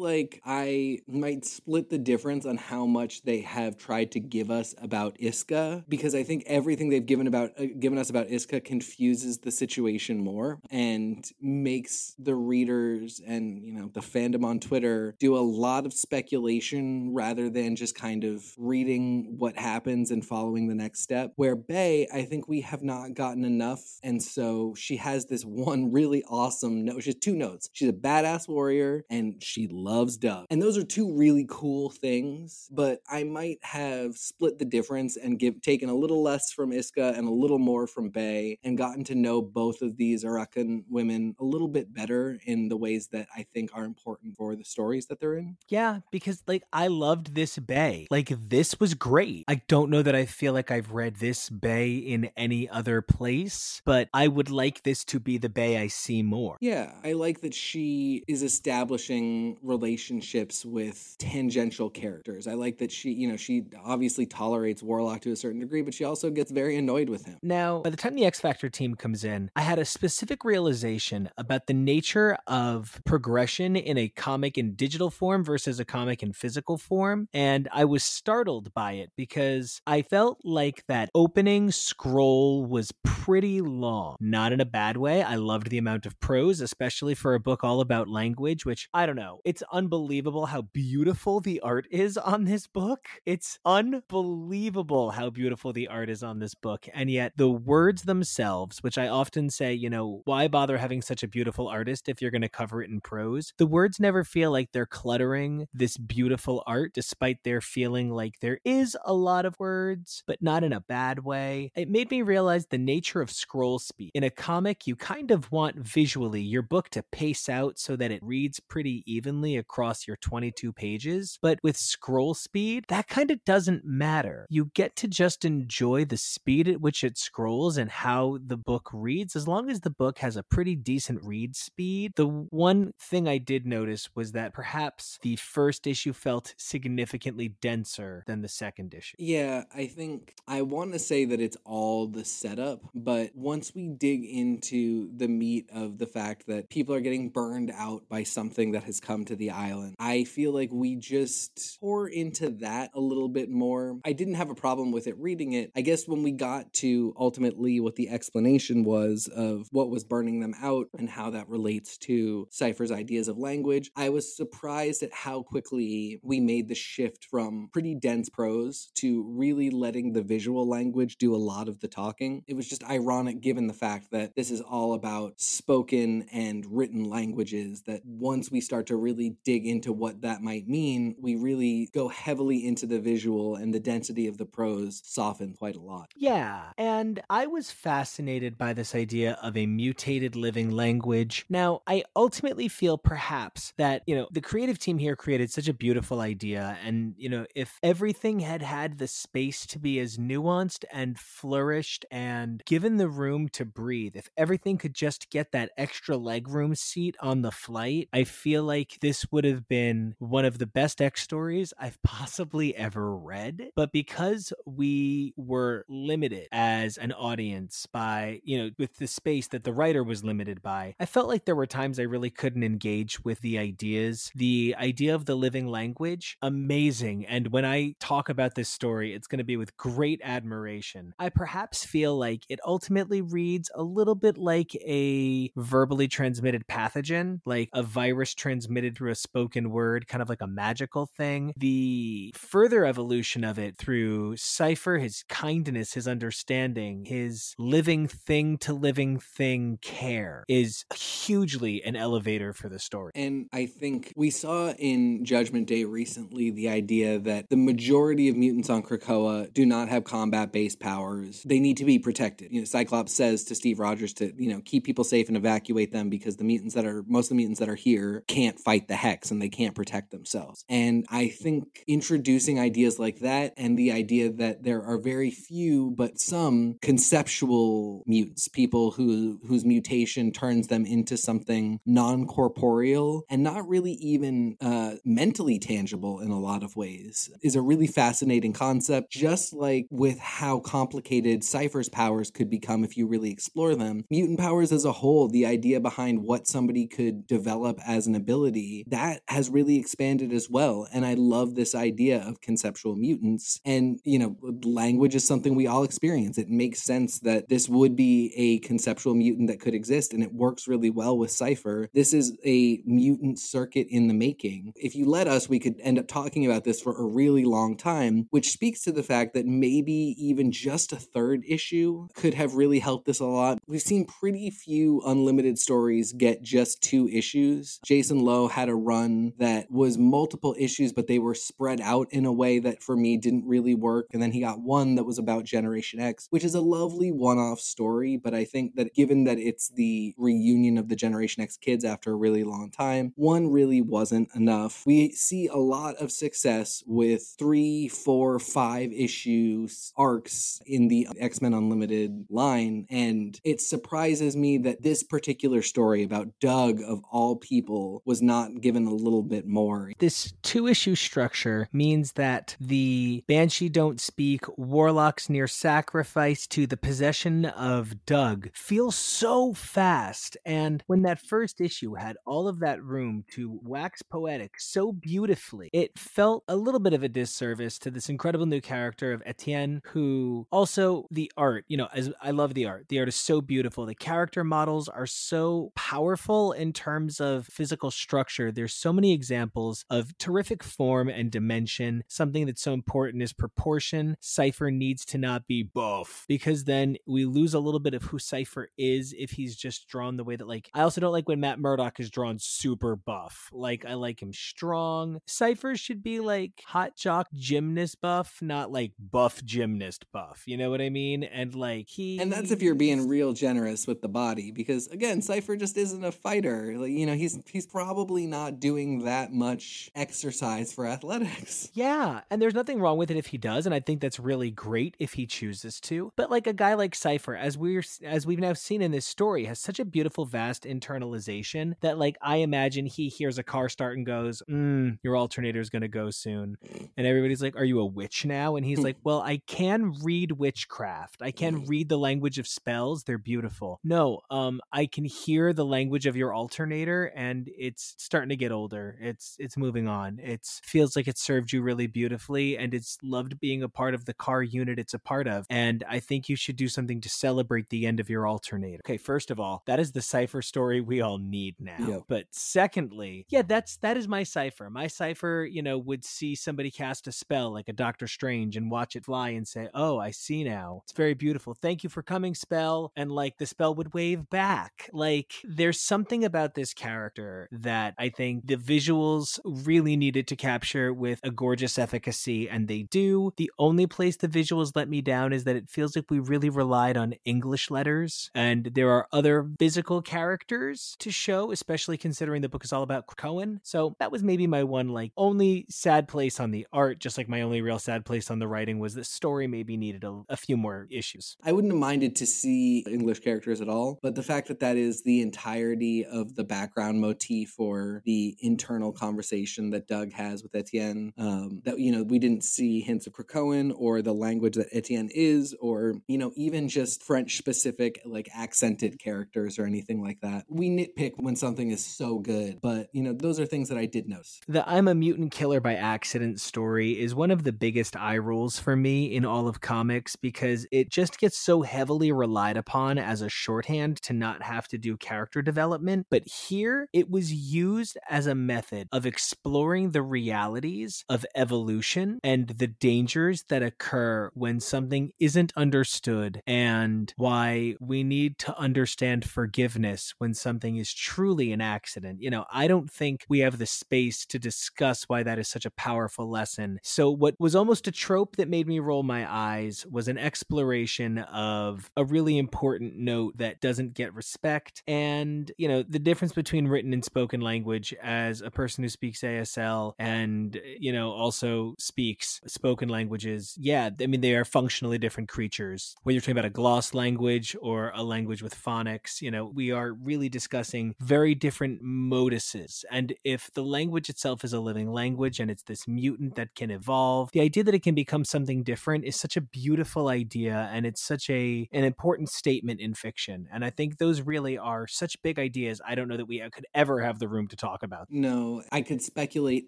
like 0.00 0.40
I 0.44 1.00
might 1.06 1.44
split 1.44 1.90
the 1.90 1.98
difference 1.98 2.46
on 2.46 2.56
how 2.56 2.86
much 2.86 3.22
they 3.22 3.40
have 3.40 3.76
tried 3.76 4.12
to 4.12 4.20
give 4.20 4.50
us 4.50 4.74
about 4.80 5.16
Isca 5.18 5.84
because 5.88 6.14
I 6.14 6.22
think 6.22 6.44
everything 6.46 6.88
they've 6.88 7.04
given 7.04 7.26
about 7.26 7.52
uh, 7.58 7.66
given 7.78 7.98
us 7.98 8.10
about 8.10 8.28
Isca 8.28 8.60
confuses 8.60 9.38
the 9.38 9.50
situation 9.50 10.18
more 10.18 10.60
and 10.70 11.24
makes 11.40 12.14
the 12.18 12.34
readers 12.34 13.20
and 13.26 13.62
you 13.62 13.72
know 13.72 13.90
the 13.92 14.00
fandom 14.00 14.44
on 14.44 14.60
Twitter 14.60 15.14
do 15.18 15.36
a 15.36 15.40
lot 15.40 15.86
of 15.86 15.92
speculation 15.92 17.12
rather 17.12 17.50
than 17.50 17.76
just 17.76 17.94
kind 17.94 18.24
of 18.24 18.44
reading 18.56 19.33
what 19.38 19.56
happens 19.56 20.10
and 20.10 20.24
following 20.24 20.68
the 20.68 20.74
next 20.74 21.00
step. 21.00 21.32
Where 21.36 21.56
Bay, 21.56 22.06
I 22.12 22.22
think 22.22 22.48
we 22.48 22.60
have 22.62 22.82
not 22.82 23.14
gotten 23.14 23.44
enough, 23.44 23.82
and 24.02 24.22
so 24.22 24.74
she 24.76 24.96
has 24.96 25.26
this 25.26 25.44
one 25.44 25.92
really 25.92 26.22
awesome 26.28 26.84
note. 26.84 27.02
She 27.02 27.10
has 27.10 27.16
two 27.16 27.36
notes. 27.36 27.70
She's 27.72 27.88
a 27.88 27.92
badass 27.92 28.48
warrior 28.48 29.04
and 29.10 29.42
she 29.42 29.68
loves 29.68 30.16
Doug, 30.16 30.46
and 30.50 30.60
those 30.60 30.76
are 30.76 30.84
two 30.84 31.16
really 31.16 31.46
cool 31.48 31.90
things. 31.90 32.68
But 32.70 33.00
I 33.08 33.24
might 33.24 33.58
have 33.62 34.16
split 34.16 34.58
the 34.58 34.64
difference 34.64 35.16
and 35.16 35.38
give 35.38 35.60
taken 35.62 35.88
a 35.88 35.94
little 35.94 36.22
less 36.22 36.52
from 36.52 36.72
Isca 36.72 37.14
and 37.16 37.26
a 37.26 37.32
little 37.32 37.58
more 37.58 37.86
from 37.86 38.10
Bay, 38.10 38.58
and 38.62 38.78
gotten 38.78 39.04
to 39.04 39.14
know 39.14 39.42
both 39.42 39.82
of 39.82 39.96
these 39.96 40.24
Arakan 40.24 40.84
women 40.88 41.34
a 41.40 41.44
little 41.44 41.68
bit 41.68 41.92
better 41.92 42.38
in 42.44 42.68
the 42.68 42.76
ways 42.76 43.08
that 43.08 43.28
I 43.34 43.46
think 43.54 43.70
are 43.74 43.84
important 43.84 44.36
for 44.36 44.56
the 44.56 44.64
stories 44.64 45.06
that 45.06 45.20
they're 45.20 45.36
in. 45.36 45.56
Yeah, 45.68 46.00
because 46.10 46.42
like 46.46 46.64
I 46.72 46.88
loved 46.88 47.34
this 47.34 47.58
Bay. 47.58 48.06
Like 48.10 48.32
this 48.48 48.80
was 48.80 48.94
great. 48.94 49.23
Great. 49.24 49.44
I 49.48 49.62
don't 49.68 49.90
know 49.90 50.02
that 50.02 50.14
I 50.14 50.26
feel 50.26 50.52
like 50.52 50.70
I've 50.70 50.92
read 50.92 51.16
this 51.16 51.50
Bay 51.50 51.96
in 51.96 52.30
any 52.36 52.68
other 52.68 53.02
place, 53.02 53.82
but 53.84 54.08
I 54.12 54.28
would 54.28 54.50
like 54.50 54.82
this 54.82 55.04
to 55.06 55.20
be 55.20 55.38
the 55.38 55.48
Bay 55.48 55.78
I 55.78 55.88
see 55.88 56.22
more. 56.22 56.56
Yeah, 56.60 56.92
I 57.02 57.12
like 57.12 57.40
that 57.40 57.54
she 57.54 58.24
is 58.28 58.42
establishing 58.42 59.58
relationships 59.62 60.64
with 60.64 61.16
tangential 61.18 61.90
characters. 61.90 62.46
I 62.46 62.54
like 62.54 62.78
that 62.78 62.90
she, 62.90 63.12
you 63.12 63.28
know, 63.28 63.36
she 63.36 63.64
obviously 63.82 64.26
tolerates 64.26 64.82
Warlock 64.82 65.22
to 65.22 65.32
a 65.32 65.36
certain 65.36 65.60
degree, 65.60 65.82
but 65.82 65.94
she 65.94 66.04
also 66.04 66.30
gets 66.30 66.50
very 66.50 66.76
annoyed 66.76 67.08
with 67.08 67.24
him. 67.24 67.38
Now, 67.42 67.80
by 67.80 67.90
the 67.90 67.96
time 67.96 68.14
the 68.14 68.26
X 68.26 68.40
Factor 68.40 68.68
team 68.68 68.94
comes 68.94 69.24
in, 69.24 69.50
I 69.56 69.62
had 69.62 69.78
a 69.78 69.84
specific 69.84 70.44
realization 70.44 71.30
about 71.36 71.66
the 71.66 71.74
nature 71.74 72.36
of 72.46 73.00
progression 73.04 73.76
in 73.76 73.98
a 73.98 74.08
comic 74.08 74.58
in 74.58 74.74
digital 74.74 75.10
form 75.10 75.44
versus 75.44 75.80
a 75.80 75.84
comic 75.84 76.22
in 76.22 76.32
physical 76.32 76.78
form. 76.78 77.28
And 77.32 77.68
I 77.72 77.84
was 77.84 78.04
startled 78.04 78.72
by 78.74 78.92
it 78.92 79.10
because 79.16 79.80
I 79.86 80.02
felt 80.02 80.40
like 80.44 80.84
that 80.88 81.10
opening 81.14 81.70
scroll 81.70 82.64
was 82.64 82.92
pretty 83.02 83.60
long. 83.60 84.16
Not 84.20 84.52
in 84.52 84.60
a 84.60 84.66
bad 84.66 84.96
way. 84.96 85.22
I 85.22 85.36
loved 85.36 85.70
the 85.70 85.78
amount 85.78 86.06
of 86.06 86.18
prose, 86.20 86.60
especially 86.60 87.14
for 87.14 87.34
a 87.34 87.40
book 87.40 87.64
all 87.64 87.80
about 87.80 88.08
language, 88.08 88.66
which 88.66 88.88
I 88.92 89.06
don't 89.06 89.16
know. 89.16 89.40
It's 89.44 89.62
unbelievable 89.72 90.46
how 90.46 90.62
beautiful 90.62 91.40
the 91.40 91.60
art 91.60 91.86
is 91.90 92.18
on 92.18 92.44
this 92.44 92.66
book. 92.66 93.06
It's 93.24 93.58
unbelievable 93.64 95.12
how 95.12 95.30
beautiful 95.30 95.72
the 95.72 95.88
art 95.88 96.10
is 96.10 96.22
on 96.22 96.38
this 96.38 96.54
book. 96.54 96.86
And 96.92 97.10
yet 97.10 97.32
the 97.36 97.50
words 97.50 98.02
themselves, 98.02 98.82
which 98.82 98.98
I 98.98 99.08
often 99.08 99.48
say, 99.50 99.72
you 99.72 99.88
know, 99.88 100.22
why 100.24 100.48
bother 100.48 100.78
having 100.78 101.00
such 101.00 101.22
a 101.22 101.28
beautiful 101.28 101.68
artist 101.68 102.08
if 102.08 102.20
you're 102.20 102.30
going 102.30 102.42
to 102.42 102.48
cover 102.48 102.82
it 102.82 102.90
in 102.90 103.00
prose? 103.00 103.52
The 103.58 103.66
words 103.66 103.98
never 103.98 104.24
feel 104.24 104.50
like 104.50 104.72
they're 104.72 104.86
cluttering 104.86 105.66
this 105.72 105.96
beautiful 105.96 106.62
art, 106.66 106.92
despite 106.94 107.42
their 107.42 107.60
feeling 107.60 108.10
like 108.10 108.40
there 108.40 108.58
is 108.64 108.96
a 109.04 109.12
lot 109.12 109.44
of 109.44 109.58
words, 109.58 110.22
but 110.26 110.42
not 110.42 110.64
in 110.64 110.72
a 110.72 110.80
bad 110.80 111.24
way. 111.24 111.70
It 111.76 111.88
made 111.88 112.10
me 112.10 112.22
realize 112.22 112.66
the 112.66 112.78
nature 112.78 113.20
of 113.20 113.30
scroll 113.30 113.78
speed. 113.78 114.10
In 114.14 114.24
a 114.24 114.30
comic, 114.30 114.86
you 114.86 114.96
kind 114.96 115.30
of 115.30 115.50
want 115.52 115.76
visually 115.76 116.40
your 116.40 116.62
book 116.62 116.88
to 116.90 117.02
pace 117.02 117.48
out 117.48 117.78
so 117.78 117.96
that 117.96 118.10
it 118.10 118.22
reads 118.22 118.60
pretty 118.60 119.02
evenly 119.06 119.56
across 119.56 120.06
your 120.06 120.16
22 120.16 120.72
pages. 120.72 121.38
But 121.42 121.58
with 121.62 121.76
scroll 121.76 122.34
speed, 122.34 122.84
that 122.88 123.08
kind 123.08 123.30
of 123.30 123.44
doesn't 123.44 123.84
matter. 123.84 124.46
You 124.48 124.70
get 124.74 124.96
to 124.96 125.08
just 125.08 125.44
enjoy 125.44 126.04
the 126.04 126.16
speed 126.16 126.68
at 126.68 126.80
which 126.80 127.04
it 127.04 127.18
scrolls 127.18 127.76
and 127.76 127.90
how 127.90 128.38
the 128.44 128.56
book 128.56 128.90
reads, 128.92 129.36
as 129.36 129.46
long 129.48 129.70
as 129.70 129.80
the 129.80 129.90
book 129.90 130.18
has 130.18 130.36
a 130.36 130.42
pretty 130.42 130.76
decent 130.76 131.22
read 131.22 131.56
speed. 131.56 132.12
The 132.16 132.26
one 132.26 132.92
thing 132.98 133.28
I 133.28 133.38
did 133.38 133.66
notice 133.66 134.08
was 134.14 134.32
that 134.32 134.54
perhaps 134.54 135.18
the 135.22 135.36
first 135.36 135.86
issue 135.86 136.12
felt 136.12 136.54
significantly 136.56 137.54
denser 137.60 138.24
than 138.26 138.42
the 138.42 138.48
second 138.48 138.93
issue. 138.94 139.16
Yeah, 139.18 139.64
I 139.74 139.86
think 139.86 140.34
I 140.46 140.62
want 140.62 140.92
to 140.92 140.98
say 140.98 141.24
that 141.26 141.40
it's 141.40 141.56
all 141.64 142.06
the 142.06 142.24
setup, 142.24 142.80
but 142.94 143.30
once 143.34 143.74
we 143.74 143.88
dig 143.88 144.24
into 144.24 145.10
the 145.16 145.28
meat 145.28 145.68
of 145.72 145.98
the 145.98 146.06
fact 146.06 146.46
that 146.46 146.70
people 146.70 146.94
are 146.94 147.00
getting 147.00 147.30
burned 147.30 147.72
out 147.74 148.08
by 148.08 148.22
something 148.22 148.72
that 148.72 148.84
has 148.84 149.00
come 149.00 149.24
to 149.26 149.36
the 149.36 149.50
island, 149.50 149.96
I 149.98 150.24
feel 150.24 150.52
like 150.52 150.70
we 150.72 150.96
just 150.96 151.78
pour 151.80 152.08
into 152.08 152.50
that 152.60 152.90
a 152.94 153.00
little 153.00 153.28
bit 153.28 153.50
more. 153.50 153.98
I 154.04 154.12
didn't 154.12 154.34
have 154.34 154.50
a 154.50 154.54
problem 154.54 154.92
with 154.92 155.06
it 155.06 155.18
reading 155.18 155.52
it. 155.52 155.70
I 155.76 155.80
guess 155.80 156.06
when 156.06 156.22
we 156.22 156.32
got 156.32 156.72
to 156.74 157.14
ultimately 157.18 157.80
what 157.80 157.96
the 157.96 158.08
explanation 158.08 158.84
was 158.84 159.28
of 159.34 159.68
what 159.70 159.90
was 159.90 160.04
burning 160.04 160.40
them 160.40 160.54
out 160.60 160.88
and 160.98 161.08
how 161.08 161.30
that 161.30 161.48
relates 161.48 161.98
to 161.98 162.46
Cypher's 162.50 162.92
ideas 162.92 163.28
of 163.28 163.38
language, 163.38 163.90
I 163.96 164.10
was 164.10 164.36
surprised 164.36 165.02
at 165.02 165.12
how 165.12 165.42
quickly 165.42 166.20
we 166.22 166.40
made 166.40 166.68
the 166.68 166.74
shift 166.74 167.26
from 167.30 167.68
pretty 167.72 167.94
dense 167.94 168.28
prose 168.28 168.83
to 168.94 169.24
really 169.28 169.70
letting 169.70 170.12
the 170.12 170.22
visual 170.22 170.68
language 170.68 171.18
do 171.18 171.34
a 171.34 171.36
lot 171.36 171.68
of 171.68 171.80
the 171.80 171.88
talking. 171.88 172.42
It 172.46 172.54
was 172.54 172.68
just 172.68 172.84
ironic 172.84 173.40
given 173.40 173.66
the 173.66 173.72
fact 173.72 174.10
that 174.12 174.34
this 174.36 174.50
is 174.50 174.60
all 174.60 174.94
about 174.94 175.40
spoken 175.40 176.26
and 176.32 176.64
written 176.66 177.04
languages 177.04 177.82
that 177.86 178.02
once 178.04 178.50
we 178.50 178.60
start 178.60 178.86
to 178.86 178.96
really 178.96 179.36
dig 179.44 179.66
into 179.66 179.92
what 179.92 180.22
that 180.22 180.42
might 180.42 180.68
mean, 180.68 181.14
we 181.20 181.36
really 181.36 181.88
go 181.92 182.08
heavily 182.08 182.66
into 182.66 182.86
the 182.86 183.00
visual 183.00 183.56
and 183.56 183.72
the 183.74 183.80
density 183.80 184.26
of 184.26 184.38
the 184.38 184.46
prose 184.46 185.02
soften 185.04 185.54
quite 185.54 185.76
a 185.76 185.80
lot. 185.80 186.12
Yeah, 186.16 186.72
and 186.78 187.20
I 187.30 187.46
was 187.46 187.70
fascinated 187.70 188.56
by 188.58 188.72
this 188.72 188.94
idea 188.94 189.38
of 189.42 189.56
a 189.56 189.66
mutated 189.66 190.36
living 190.36 190.70
language. 190.70 191.46
Now, 191.48 191.82
I 191.86 192.04
ultimately 192.16 192.68
feel 192.68 192.98
perhaps 192.98 193.72
that, 193.76 194.02
you 194.06 194.14
know, 194.14 194.28
the 194.30 194.40
creative 194.40 194.78
team 194.78 194.98
here 194.98 195.16
created 195.16 195.50
such 195.50 195.68
a 195.68 195.74
beautiful 195.74 196.20
idea. 196.20 196.76
And, 196.84 197.14
you 197.16 197.28
know, 197.28 197.46
if 197.54 197.78
everything 197.82 198.40
had 198.40 198.62
had 198.74 198.98
the 198.98 199.06
space 199.06 199.66
to 199.66 199.78
be 199.78 200.00
as 200.00 200.16
nuanced 200.16 200.84
and 200.92 201.16
flourished 201.16 202.04
and 202.10 202.60
given 202.66 202.96
the 202.96 203.08
room 203.08 203.48
to 203.48 203.64
breathe, 203.64 204.16
if 204.16 204.28
everything 204.36 204.76
could 204.76 204.94
just 204.94 205.30
get 205.30 205.52
that 205.52 205.70
extra 205.78 206.16
legroom 206.16 206.76
seat 206.76 207.16
on 207.20 207.42
the 207.42 207.52
flight, 207.52 208.08
I 208.12 208.24
feel 208.24 208.64
like 208.64 208.98
this 209.00 209.30
would 209.30 209.44
have 209.44 209.68
been 209.68 210.16
one 210.18 210.44
of 210.44 210.58
the 210.58 210.66
best 210.66 211.00
X 211.00 211.22
stories 211.22 211.72
I've 211.78 212.02
possibly 212.02 212.74
ever 212.74 213.16
read. 213.16 213.70
But 213.76 213.92
because 213.92 214.52
we 214.66 215.34
were 215.36 215.84
limited 215.88 216.48
as 216.50 216.96
an 216.96 217.12
audience 217.12 217.86
by, 217.86 218.40
you 218.42 218.58
know, 218.58 218.70
with 218.76 218.96
the 218.96 219.06
space 219.06 219.46
that 219.48 219.62
the 219.62 219.72
writer 219.72 220.02
was 220.02 220.24
limited 220.24 220.62
by, 220.62 220.96
I 220.98 221.06
felt 221.06 221.28
like 221.28 221.44
there 221.44 221.54
were 221.54 221.66
times 221.66 222.00
I 222.00 222.02
really 222.02 222.30
couldn't 222.30 222.64
engage 222.64 223.24
with 223.24 223.40
the 223.40 223.56
ideas. 223.56 224.32
The 224.34 224.74
idea 224.76 225.14
of 225.14 225.26
the 225.26 225.36
living 225.36 225.68
language, 225.68 226.36
amazing. 226.42 227.24
And 227.26 227.52
when 227.52 227.64
I 227.64 227.94
talk 228.00 228.28
about 228.28 228.56
this 228.56 228.63
story, 228.64 229.14
it's 229.14 229.26
going 229.26 229.38
to 229.38 229.44
be 229.44 229.56
with 229.56 229.76
great 229.76 230.20
admiration. 230.22 231.14
I 231.18 231.28
perhaps 231.28 231.84
feel 231.84 232.16
like 232.16 232.44
it 232.48 232.60
ultimately 232.64 233.20
reads 233.20 233.70
a 233.74 233.82
little 233.82 234.14
bit 234.14 234.38
like 234.38 234.74
a 234.76 235.50
verbally 235.56 236.08
transmitted 236.08 236.66
pathogen, 236.66 237.40
like 237.44 237.68
a 237.72 237.82
virus 237.82 238.34
transmitted 238.34 238.96
through 238.96 239.10
a 239.10 239.16
spoken 239.16 239.70
word, 239.70 240.06
kind 240.08 240.22
of 240.22 240.28
like 240.28 240.40
a 240.40 240.46
magical 240.46 241.06
thing. 241.06 241.52
The 241.56 242.34
further 242.36 242.84
evolution 242.84 243.44
of 243.44 243.58
it 243.58 243.76
through 243.76 244.36
Cypher, 244.36 244.98
his 244.98 245.24
kindness, 245.28 245.94
his 245.94 246.08
understanding, 246.08 247.04
his 247.04 247.54
living 247.58 248.06
thing 248.06 248.58
to 248.58 248.72
living 248.72 249.18
thing 249.18 249.78
care 249.82 250.44
is 250.48 250.84
hugely 250.94 251.82
an 251.82 251.96
elevator 251.96 252.52
for 252.52 252.68
the 252.68 252.78
story. 252.78 253.12
And 253.14 253.46
I 253.52 253.66
think 253.66 254.12
we 254.16 254.30
saw 254.30 254.70
in 254.72 255.24
Judgment 255.24 255.66
Day 255.66 255.84
recently 255.84 256.50
the 256.50 256.68
idea 256.68 257.18
that 257.20 257.46
the 257.50 257.56
majority 257.56 258.28
of 258.28 258.36
mutants 258.36 258.53
on 258.70 258.82
Krakoa 258.82 259.52
do 259.52 259.66
not 259.66 259.88
have 259.88 260.04
combat 260.04 260.52
based 260.52 260.80
powers. 260.80 261.42
They 261.44 261.60
need 261.60 261.76
to 261.78 261.84
be 261.84 261.98
protected. 261.98 262.52
You 262.52 262.60
know, 262.60 262.64
Cyclops 262.64 263.12
says 263.12 263.44
to 263.44 263.54
Steve 263.54 263.78
Rogers 263.78 264.12
to, 264.14 264.32
you 264.36 264.52
know, 264.52 264.60
keep 264.64 264.84
people 264.84 265.04
safe 265.04 265.28
and 265.28 265.36
evacuate 265.36 265.92
them 265.92 266.08
because 266.08 266.36
the 266.36 266.44
mutants 266.44 266.74
that 266.74 266.86
are 266.86 267.04
most 267.06 267.26
of 267.26 267.30
the 267.30 267.34
mutants 267.36 267.60
that 267.60 267.68
are 267.68 267.74
here 267.74 268.24
can't 268.28 268.58
fight 268.58 268.88
the 268.88 268.96
hex 268.96 269.30
and 269.30 269.40
they 269.40 269.48
can't 269.48 269.74
protect 269.74 270.10
themselves. 270.10 270.64
And 270.68 271.06
I 271.10 271.28
think 271.28 271.84
introducing 271.86 272.58
ideas 272.58 272.98
like 272.98 273.20
that 273.20 273.54
and 273.56 273.78
the 273.78 273.92
idea 273.92 274.30
that 274.32 274.62
there 274.62 274.82
are 274.82 274.98
very 274.98 275.30
few 275.30 275.92
but 275.96 276.18
some 276.18 276.76
conceptual 276.82 278.02
mutants, 278.06 278.48
people 278.48 278.92
who 278.92 279.40
whose 279.46 279.64
mutation 279.64 280.32
turns 280.32 280.68
them 280.68 280.84
into 280.86 281.16
something 281.16 281.80
non-corporeal 281.86 283.24
and 283.28 283.42
not 283.42 283.68
really 283.68 283.92
even 283.92 284.56
uh, 284.60 284.94
mentally 285.04 285.58
tangible 285.58 286.20
in 286.20 286.30
a 286.30 286.38
lot 286.38 286.62
of 286.62 286.76
ways, 286.76 287.30
is 287.42 287.56
a 287.56 287.62
really 287.62 287.86
fascinating 287.86 288.33
concept. 288.54 289.10
Just 289.10 289.52
like 289.52 289.86
with 289.90 290.18
how 290.18 290.60
complicated 290.60 291.44
Cypher's 291.44 291.88
powers 291.88 292.30
could 292.30 292.50
become 292.50 292.84
if 292.84 292.96
you 292.96 293.06
really 293.06 293.30
explore 293.30 293.74
them, 293.74 294.04
mutant 294.10 294.38
powers 294.38 294.72
as 294.72 294.84
a 294.84 294.92
whole, 294.92 295.28
the 295.28 295.46
idea 295.46 295.80
behind 295.80 296.22
what 296.22 296.46
somebody 296.46 296.86
could 296.86 297.26
develop 297.26 297.78
as 297.86 298.06
an 298.06 298.14
ability, 298.14 298.84
that 298.88 299.22
has 299.28 299.50
really 299.50 299.78
expanded 299.78 300.32
as 300.32 300.48
well. 300.50 300.86
And 300.92 301.06
I 301.06 301.14
love 301.14 301.54
this 301.54 301.74
idea 301.74 302.22
of 302.22 302.40
conceptual 302.40 302.96
mutants. 302.96 303.60
And, 303.64 304.00
you 304.04 304.18
know, 304.18 304.36
language 304.64 305.14
is 305.14 305.26
something 305.26 305.54
we 305.54 305.66
all 305.66 305.84
experience. 305.84 306.38
It 306.38 306.48
makes 306.48 306.82
sense 306.82 307.20
that 307.20 307.48
this 307.48 307.68
would 307.68 307.96
be 307.96 308.32
a 308.36 308.58
conceptual 308.66 309.14
mutant 309.14 309.48
that 309.48 309.60
could 309.60 309.74
exist, 309.74 310.12
and 310.12 310.22
it 310.22 310.32
works 310.32 310.68
really 310.68 310.90
well 310.90 311.16
with 311.16 311.30
Cypher. 311.30 311.88
This 311.92 312.12
is 312.12 312.36
a 312.44 312.82
mutant 312.84 313.38
circuit 313.38 313.86
in 313.90 314.08
the 314.08 314.14
making. 314.14 314.72
If 314.76 314.94
you 314.94 315.06
let 315.06 315.28
us, 315.28 315.48
we 315.48 315.58
could 315.58 315.80
end 315.80 315.98
up 315.98 316.08
talking 316.08 316.46
about 316.46 316.64
this 316.64 316.80
for 316.80 316.96
a 316.96 317.06
really 317.06 317.44
long 317.44 317.76
time, 317.76 318.23
which 318.30 318.50
speaks 318.50 318.82
to 318.82 318.92
the 318.92 319.02
fact 319.02 319.34
that 319.34 319.46
maybe 319.46 320.14
even 320.18 320.52
just 320.52 320.92
a 320.92 320.96
third 320.96 321.42
issue 321.46 322.08
could 322.14 322.34
have 322.34 322.54
really 322.54 322.78
helped 322.78 323.06
this 323.06 323.20
a 323.20 323.26
lot. 323.26 323.58
We've 323.66 323.80
seen 323.80 324.06
pretty 324.06 324.50
few 324.50 325.02
unlimited 325.04 325.58
stories 325.58 326.12
get 326.12 326.42
just 326.42 326.82
two 326.82 327.08
issues. 327.08 327.80
Jason 327.84 328.22
Loo 328.22 328.48
had 328.48 328.68
a 328.68 328.74
run 328.74 329.32
that 329.38 329.70
was 329.70 329.98
multiple 329.98 330.54
issues, 330.58 330.92
but 330.92 331.06
they 331.06 331.18
were 331.18 331.34
spread 331.34 331.80
out 331.80 332.08
in 332.10 332.24
a 332.24 332.32
way 332.32 332.58
that 332.58 332.82
for 332.82 332.96
me 332.96 333.16
didn't 333.16 333.46
really 333.46 333.74
work. 333.74 334.06
And 334.12 334.22
then 334.22 334.32
he 334.32 334.40
got 334.40 334.60
one 334.60 334.94
that 334.94 335.04
was 335.04 335.18
about 335.18 335.44
Generation 335.44 336.00
X, 336.00 336.26
which 336.30 336.44
is 336.44 336.54
a 336.54 336.60
lovely 336.60 337.10
one 337.10 337.38
off 337.38 337.60
story. 337.60 338.16
But 338.16 338.34
I 338.34 338.44
think 338.44 338.76
that 338.76 338.94
given 338.94 339.24
that 339.24 339.38
it's 339.38 339.68
the 339.68 340.14
reunion 340.16 340.78
of 340.78 340.88
the 340.88 340.96
Generation 340.96 341.42
X 341.42 341.56
kids 341.56 341.84
after 341.84 342.12
a 342.12 342.16
really 342.16 342.44
long 342.44 342.70
time, 342.70 343.12
one 343.16 343.48
really 343.50 343.80
wasn't 343.80 344.28
enough. 344.34 344.82
We 344.86 345.12
see 345.12 345.48
a 345.48 345.56
lot 345.56 345.96
of 345.96 346.12
success 346.12 346.82
with 346.86 347.34
three, 347.38 347.88
four, 347.88 348.13
four, 348.14 348.38
five 348.38 348.92
issues 348.92 349.92
arcs 349.96 350.62
in 350.66 350.86
the 350.86 351.08
X 351.18 351.42
Men 351.42 351.52
Unlimited 351.52 352.26
line. 352.30 352.86
And 352.88 353.36
it 353.42 353.60
surprises 353.60 354.36
me 354.36 354.58
that 354.58 354.82
this 354.82 355.02
particular 355.02 355.62
story 355.62 356.04
about 356.04 356.28
Doug, 356.40 356.80
of 356.80 357.02
all 357.10 357.34
people, 357.34 358.02
was 358.04 358.22
not 358.22 358.60
given 358.60 358.86
a 358.86 358.94
little 358.94 359.24
bit 359.24 359.48
more. 359.48 359.90
This 359.98 360.32
two 360.42 360.68
issue 360.68 360.94
structure 360.94 361.68
means 361.72 362.12
that 362.12 362.56
the 362.60 363.24
Banshee 363.26 363.68
Don't 363.68 364.00
Speak, 364.00 364.42
Warlocks 364.56 365.28
Near 365.28 365.48
Sacrifice 365.48 366.46
to 366.46 366.68
the 366.68 366.76
Possession 366.76 367.46
of 367.46 368.06
Doug 368.06 368.50
feels 368.54 368.94
so 368.94 369.54
fast. 369.54 370.36
And 370.46 370.84
when 370.86 371.02
that 371.02 371.20
first 371.20 371.60
issue 371.60 371.94
had 371.94 372.16
all 372.24 372.46
of 372.46 372.60
that 372.60 372.80
room 372.80 373.24
to 373.32 373.58
wax 373.64 374.02
poetic 374.02 374.60
so 374.60 374.92
beautifully, 374.92 375.68
it 375.72 375.98
felt 375.98 376.44
a 376.46 376.54
little 376.54 376.80
bit 376.80 376.92
of 376.92 377.02
a 377.02 377.08
disservice 377.08 377.76
to 377.80 377.90
this 378.04 378.10
incredible 378.10 378.44
new 378.44 378.60
character 378.60 379.12
of 379.12 379.22
Etienne, 379.24 379.80
who 379.86 380.46
also 380.50 381.06
the 381.10 381.32
art, 381.38 381.64
you 381.68 381.76
know, 381.78 381.88
as 381.94 382.12
I 382.20 382.32
love 382.32 382.52
the 382.52 382.66
art. 382.66 382.86
The 382.88 382.98
art 382.98 383.08
is 383.08 383.14
so 383.14 383.40
beautiful. 383.40 383.86
The 383.86 383.94
character 383.94 384.44
models 384.44 384.90
are 384.90 385.06
so 385.06 385.72
powerful 385.74 386.52
in 386.52 386.74
terms 386.74 387.18
of 387.18 387.46
physical 387.46 387.90
structure. 387.90 388.52
There's 388.52 388.74
so 388.74 388.92
many 388.92 389.12
examples 389.12 389.86
of 389.88 390.16
terrific 390.18 390.62
form 390.62 391.08
and 391.08 391.30
dimension. 391.30 392.04
Something 392.06 392.44
that's 392.44 392.60
so 392.60 392.74
important 392.74 393.22
is 393.22 393.32
proportion. 393.32 394.16
Cypher 394.20 394.70
needs 394.70 395.06
to 395.06 395.18
not 395.18 395.46
be 395.46 395.62
buff 395.62 396.26
because 396.28 396.64
then 396.64 396.96
we 397.06 397.24
lose 397.24 397.54
a 397.54 397.58
little 397.58 397.80
bit 397.80 397.94
of 397.94 398.02
who 398.02 398.18
Cypher 398.18 398.68
is 398.76 399.14
if 399.16 399.30
he's 399.30 399.56
just 399.56 399.88
drawn 399.88 400.18
the 400.18 400.24
way 400.24 400.36
that 400.36 400.48
like 400.48 400.68
I 400.74 400.82
also 400.82 401.00
don't 401.00 401.12
like 401.12 401.28
when 401.28 401.40
Matt 401.40 401.58
Murdock 401.58 402.00
is 402.00 402.10
drawn 402.10 402.36
super 402.38 402.96
buff. 402.96 403.48
Like 403.50 403.86
I 403.86 403.94
like 403.94 404.20
him 404.20 404.34
strong. 404.34 405.20
Cypher 405.26 405.76
should 405.76 406.02
be 406.02 406.20
like 406.20 406.62
hot 406.66 406.96
jock 406.96 407.28
gymnast 407.32 407.93
buff, 407.94 408.40
not 408.42 408.70
like 408.72 408.92
buff 408.98 409.44
gymnast 409.44 410.06
buff. 410.12 410.42
You 410.46 410.56
know 410.56 410.70
what 410.70 410.80
I 410.80 410.90
mean? 410.90 411.24
And 411.24 411.54
like 411.54 411.88
he 411.88 412.18
And 412.18 412.32
that's 412.32 412.50
if 412.50 412.62
you're 412.62 412.74
being 412.74 413.08
real 413.08 413.32
generous 413.32 413.86
with 413.86 414.02
the 414.02 414.08
body 414.08 414.50
because 414.50 414.86
again, 414.88 415.22
Cypher 415.22 415.56
just 415.56 415.76
isn't 415.76 416.04
a 416.04 416.12
fighter. 416.12 416.76
Like, 416.76 416.90
you 416.90 417.06
know, 417.06 417.14
he's 417.14 417.38
he's 417.46 417.66
probably 417.66 418.26
not 418.26 418.60
doing 418.60 419.04
that 419.04 419.32
much 419.32 419.90
exercise 419.94 420.72
for 420.72 420.86
athletics. 420.86 421.70
Yeah, 421.84 422.20
and 422.30 422.40
there's 422.40 422.54
nothing 422.54 422.80
wrong 422.80 422.98
with 422.98 423.10
it 423.10 423.16
if 423.16 423.26
he 423.26 423.38
does, 423.38 423.66
and 423.66 423.74
I 423.74 423.80
think 423.80 424.00
that's 424.00 424.20
really 424.20 424.50
great 424.50 424.96
if 424.98 425.14
he 425.14 425.26
chooses 425.26 425.80
to. 425.82 426.12
But 426.16 426.30
like 426.30 426.46
a 426.46 426.52
guy 426.52 426.74
like 426.74 426.94
Cypher, 426.94 427.34
as 427.34 427.58
we're 427.58 427.82
as 428.04 428.26
we've 428.26 428.38
now 428.38 428.52
seen 428.52 428.80
in 428.80 428.92
this 428.92 429.06
story, 429.06 429.44
has 429.46 429.58
such 429.58 429.80
a 429.80 429.84
beautiful, 429.84 430.24
vast 430.24 430.64
internalization 430.64 431.74
that 431.80 431.98
like 431.98 432.16
I 432.22 432.36
imagine 432.36 432.86
he 432.86 433.08
hears 433.08 433.38
a 433.38 433.42
car 433.42 433.68
start 433.68 433.96
and 433.96 434.06
goes, 434.06 434.42
mm, 434.48 434.98
"Your 435.02 435.16
alternator's 435.16 435.70
gonna 435.70 435.88
go 435.88 436.10
soon," 436.10 436.56
and 436.96 437.06
everybody's 437.06 437.42
like, 437.42 437.56
"Are 437.56 437.64
you 437.64 437.80
a 437.84 437.86
witch 437.86 438.24
now?" 438.24 438.56
And 438.56 438.64
he's 438.64 438.78
like, 438.78 438.96
"Well, 439.02 439.20
I 439.20 439.38
can 439.46 439.92
read 440.02 440.32
witchcraft. 440.32 441.22
I 441.22 441.30
can 441.30 441.64
read 441.66 441.88
the 441.88 441.98
language 441.98 442.38
of 442.38 442.46
spells. 442.46 443.04
They're 443.04 443.18
beautiful. 443.18 443.80
No, 443.84 444.20
um, 444.30 444.60
I 444.72 444.86
can 444.86 445.04
hear 445.04 445.52
the 445.52 445.64
language 445.64 446.06
of 446.06 446.16
your 446.16 446.34
alternator, 446.34 447.12
and 447.14 447.48
it's 447.56 447.94
starting 447.98 448.30
to 448.30 448.36
get 448.36 448.52
older. 448.52 448.96
It's 449.00 449.36
it's 449.38 449.56
moving 449.56 449.88
on. 449.88 450.18
It 450.18 450.46
feels 450.62 450.96
like 450.96 451.08
it 451.08 451.18
served 451.18 451.52
you 451.52 451.62
really 451.62 451.86
beautifully, 451.86 452.56
and 452.56 452.74
it's 452.74 452.98
loved 453.02 453.40
being 453.40 453.62
a 453.62 453.68
part 453.68 453.94
of 453.94 454.04
the 454.04 454.14
car 454.14 454.42
unit 454.42 454.78
it's 454.78 454.94
a 454.94 454.98
part 454.98 455.26
of. 455.26 455.46
And 455.50 455.84
I 455.88 456.00
think 456.00 456.28
you 456.28 456.36
should 456.36 456.56
do 456.56 456.68
something 456.68 457.00
to 457.00 457.08
celebrate 457.08 457.70
the 457.70 457.86
end 457.86 458.00
of 458.00 458.08
your 458.10 458.26
alternator. 458.26 458.82
Okay, 458.84 458.96
first 458.96 459.30
of 459.30 459.40
all, 459.40 459.62
that 459.66 459.80
is 459.80 459.92
the 459.92 460.02
Cypher 460.02 460.42
story 460.42 460.80
we 460.80 461.00
all 461.00 461.18
need 461.18 461.56
now. 461.58 461.76
Yep. 461.78 462.02
But 462.08 462.24
secondly, 462.30 463.26
yeah, 463.28 463.42
that's 463.42 463.76
that 463.78 463.96
is 463.96 464.08
my 464.08 464.22
Cypher. 464.22 464.70
My 464.70 464.86
Cypher, 464.86 465.48
you 465.50 465.62
know, 465.62 465.78
would 465.78 466.04
see 466.04 466.34
somebody 466.34 466.70
cast 466.70 467.06
a 467.06 467.12
spell 467.12 467.52
like 467.52 467.68
a 467.68 467.72
Doctor 467.74 468.06
Strange 468.06 468.56
and 468.56 468.70
watch 468.70 468.96
it 468.96 469.04
fly 469.04 469.30
and 469.30 469.46
say, 469.46 469.68
"Oh, 469.74 469.98
I 469.98 470.10
see 470.10 470.44
now. 470.44 470.80
It's 470.84 470.92
very 470.92 471.14
beautiful. 471.14 471.54
Thank 471.54 471.84
you 471.84 471.90
for 471.90 472.02
coming, 472.02 472.34
spell." 472.34 472.92
And 472.96 473.10
like 473.10 473.38
the 473.38 473.46
spell 473.46 473.74
would 473.74 473.94
wave 473.94 474.28
back. 474.30 474.88
Like 474.92 475.32
there's 475.44 475.80
something 475.80 476.24
about 476.24 476.54
this 476.54 476.74
character 476.74 477.48
that 477.52 477.94
I 477.98 478.08
think 478.08 478.46
the 478.46 478.56
visuals 478.56 479.38
really 479.44 479.96
needed 479.96 480.26
to 480.28 480.36
capture 480.36 480.92
with 480.92 481.20
a 481.22 481.30
gorgeous 481.30 481.78
efficacy, 481.78 482.48
and 482.48 482.68
they 482.68 482.82
do. 482.82 483.32
The 483.36 483.50
only 483.58 483.86
place 483.86 484.16
the 484.16 484.28
visuals 484.28 484.72
let 484.74 484.88
me 484.88 485.00
down 485.00 485.32
is 485.32 485.44
that 485.44 485.56
it 485.56 485.70
feels 485.70 485.96
like 485.96 486.10
we 486.10 486.18
really 486.18 486.50
relied 486.50 486.96
on 486.96 487.14
English 487.24 487.70
letters, 487.70 488.30
and 488.34 488.70
there 488.74 488.90
are 488.90 489.08
other 489.12 489.50
physical 489.58 490.02
characters 490.02 490.96
to 490.98 491.10
show, 491.10 491.50
especially 491.52 491.96
considering 491.96 492.42
the 492.42 492.48
book 492.48 492.64
is 492.64 492.72
all 492.72 492.82
about 492.82 493.06
Cohen. 493.16 493.60
So 493.62 493.96
that 493.98 494.12
was 494.12 494.22
maybe 494.22 494.46
my 494.46 494.64
one 494.64 494.88
like 494.88 495.12
only 495.16 495.66
sad 495.68 496.08
place 496.08 496.40
on 496.40 496.50
the 496.50 496.66
art, 496.72 496.98
just 496.98 497.18
like 497.18 497.28
my 497.28 497.42
only 497.42 497.62
real 497.64 497.78
sad 497.78 498.04
place 498.04 498.30
on 498.30 498.38
the 498.38 498.46
writing 498.46 498.78
was 498.78 498.94
the 498.94 499.04
story 499.04 499.46
maybe 499.46 499.76
needed 499.76 500.04
a, 500.04 500.22
a 500.28 500.36
few 500.36 500.56
more 500.56 500.86
issues. 500.90 501.36
I 501.42 501.52
wouldn't 501.52 501.72
have 501.72 501.80
minded 501.80 502.16
to 502.16 502.26
see 502.26 502.84
English 502.88 503.20
characters 503.20 503.60
at 503.60 503.68
all, 503.68 503.98
but 504.02 504.14
the 504.14 504.22
fact 504.22 504.48
that 504.48 504.60
that 504.60 504.76
is 504.76 505.02
the 505.02 505.20
entirety 505.22 506.04
of 506.04 506.34
the 506.34 506.44
background 506.44 507.00
motif 507.00 507.50
for 507.50 508.02
the 508.04 508.36
internal 508.40 508.92
conversation 508.92 509.70
that 509.70 509.88
Doug 509.88 510.12
has 510.12 510.42
with 510.42 510.54
Etienne, 510.54 511.12
um, 511.18 511.62
that, 511.64 511.78
you 511.78 511.90
know, 511.90 512.02
we 512.02 512.18
didn't 512.18 512.44
see 512.44 512.80
hints 512.80 513.06
of 513.06 513.12
Krakoan 513.12 513.72
or 513.76 514.02
the 514.02 514.12
language 514.12 514.56
that 514.56 514.68
Etienne 514.72 515.10
is, 515.14 515.54
or, 515.60 515.94
you 516.06 516.18
know, 516.18 516.32
even 516.36 516.68
just 516.68 517.02
French 517.02 517.38
specific, 517.38 518.00
like 518.04 518.28
accented 518.34 518.98
characters 518.98 519.58
or 519.58 519.64
anything 519.64 520.02
like 520.02 520.20
that. 520.20 520.44
We 520.48 520.68
nitpick 520.68 521.12
when 521.16 521.36
something 521.36 521.70
is 521.70 521.84
so 521.84 522.18
good, 522.18 522.60
but, 522.60 522.88
you 522.92 523.02
know, 523.02 523.12
those 523.12 523.40
are 523.40 523.46
things 523.46 523.68
that 523.68 523.78
I 523.78 523.86
did 523.86 524.08
notice. 524.08 524.40
The 524.48 524.68
I'm 524.68 524.88
a 524.88 524.94
mutant 524.94 525.32
killer 525.32 525.60
by 525.60 525.74
accident 525.74 526.40
story 526.40 526.98
is 526.98 527.14
one 527.14 527.30
of 527.30 527.43
the 527.44 527.52
biggest 527.52 527.96
eye 527.96 528.18
rolls 528.18 528.58
for 528.58 528.76
me 528.76 529.14
in 529.14 529.24
all 529.24 529.48
of 529.48 529.60
comics 529.60 530.16
because 530.16 530.66
it 530.72 530.90
just 530.90 531.18
gets 531.18 531.38
so 531.38 531.62
heavily 531.62 532.12
relied 532.12 532.56
upon 532.56 532.98
as 532.98 533.20
a 533.20 533.28
shorthand 533.28 534.00
to 534.02 534.12
not 534.12 534.42
have 534.42 534.66
to 534.68 534.78
do 534.78 534.96
character 534.96 535.42
development. 535.42 536.06
But 536.10 536.26
here 536.26 536.88
it 536.92 537.10
was 537.10 537.32
used 537.32 537.98
as 538.08 538.26
a 538.26 538.34
method 538.34 538.88
of 538.92 539.06
exploring 539.06 539.90
the 539.90 540.02
realities 540.02 541.04
of 541.08 541.26
evolution 541.34 542.18
and 542.24 542.48
the 542.48 542.66
dangers 542.66 543.44
that 543.48 543.62
occur 543.62 544.30
when 544.34 544.60
something 544.60 545.12
isn't 545.20 545.52
understood 545.56 546.40
and 546.46 547.12
why 547.16 547.74
we 547.80 548.02
need 548.02 548.38
to 548.38 548.58
understand 548.58 549.24
forgiveness 549.24 550.14
when 550.18 550.34
something 550.34 550.76
is 550.76 550.92
truly 550.92 551.52
an 551.52 551.60
accident. 551.60 552.20
You 552.20 552.30
know, 552.30 552.44
I 552.52 552.66
don't 552.66 552.90
think 552.90 553.24
we 553.28 553.40
have 553.40 553.58
the 553.58 553.66
space 553.66 554.24
to 554.26 554.38
discuss 554.38 555.04
why 555.08 555.22
that 555.22 555.38
is 555.38 555.48
such 555.48 555.66
a 555.66 555.70
powerful 555.70 556.30
lesson. 556.30 556.78
So, 556.82 557.10
what 557.10 557.33
was 557.38 557.54
almost 557.54 557.86
a 557.86 557.92
trope 557.92 558.36
that 558.36 558.48
made 558.48 558.66
me 558.66 558.78
roll 558.78 559.02
my 559.02 559.30
eyes 559.30 559.86
was 559.90 560.08
an 560.08 560.18
exploration 560.18 561.18
of 561.18 561.90
a 561.96 562.04
really 562.04 562.38
important 562.38 562.96
note 562.96 563.36
that 563.38 563.60
doesn't 563.60 563.94
get 563.94 564.14
respect. 564.14 564.82
And, 564.86 565.50
you 565.56 565.68
know, 565.68 565.82
the 565.82 565.98
difference 565.98 566.32
between 566.32 566.68
written 566.68 566.92
and 566.92 567.04
spoken 567.04 567.40
language 567.40 567.94
as 568.02 568.40
a 568.40 568.50
person 568.50 568.84
who 568.84 568.88
speaks 568.88 569.20
ASL 569.20 569.94
and, 569.98 570.60
you 570.78 570.92
know, 570.92 571.10
also 571.10 571.74
speaks 571.78 572.40
spoken 572.46 572.88
languages. 572.88 573.56
Yeah, 573.58 573.90
I 574.00 574.06
mean, 574.06 574.20
they 574.20 574.34
are 574.34 574.44
functionally 574.44 574.98
different 574.98 575.28
creatures. 575.28 575.96
Whether 576.02 576.14
you're 576.14 576.20
talking 576.20 576.32
about 576.32 576.44
a 576.44 576.50
gloss 576.50 576.94
language 576.94 577.56
or 577.60 577.92
a 577.94 578.02
language 578.02 578.42
with 578.42 578.54
phonics, 578.54 579.20
you 579.20 579.30
know, 579.30 579.46
we 579.46 579.70
are 579.70 579.92
really 579.92 580.28
discussing 580.28 580.94
very 581.00 581.34
different 581.34 581.82
moduses. 581.82 582.84
And 582.90 583.14
if 583.24 583.50
the 583.54 583.64
language 583.64 584.08
itself 584.08 584.44
is 584.44 584.52
a 584.52 584.60
living 584.60 584.92
language 584.92 585.40
and 585.40 585.50
it's 585.50 585.62
this 585.62 585.86
mutant 585.88 586.36
that 586.36 586.54
can 586.54 586.70
evolve, 586.70 587.23
the 587.32 587.40
idea 587.40 587.64
that 587.64 587.74
it 587.74 587.82
can 587.82 587.94
become 587.94 588.24
something 588.24 588.62
different 588.62 589.04
is 589.04 589.16
such 589.16 589.36
a 589.36 589.40
beautiful 589.40 590.08
idea 590.08 590.68
and 590.72 590.86
it's 590.86 591.02
such 591.02 591.30
a 591.30 591.68
an 591.72 591.84
important 591.84 592.28
statement 592.28 592.80
in 592.80 592.94
fiction. 592.94 593.48
And 593.52 593.64
I 593.64 593.70
think 593.70 593.98
those 593.98 594.20
really 594.22 594.58
are 594.58 594.86
such 594.86 595.20
big 595.22 595.38
ideas. 595.38 595.80
I 595.86 595.94
don't 595.94 596.08
know 596.08 596.16
that 596.16 596.28
we 596.28 596.40
uh, 596.40 596.50
could 596.50 596.66
ever 596.74 597.00
have 597.00 597.18
the 597.18 597.28
room 597.28 597.48
to 597.48 597.56
talk 597.56 597.82
about. 597.82 598.06
No, 598.10 598.62
I 598.72 598.82
could 598.82 599.02
speculate 599.02 599.66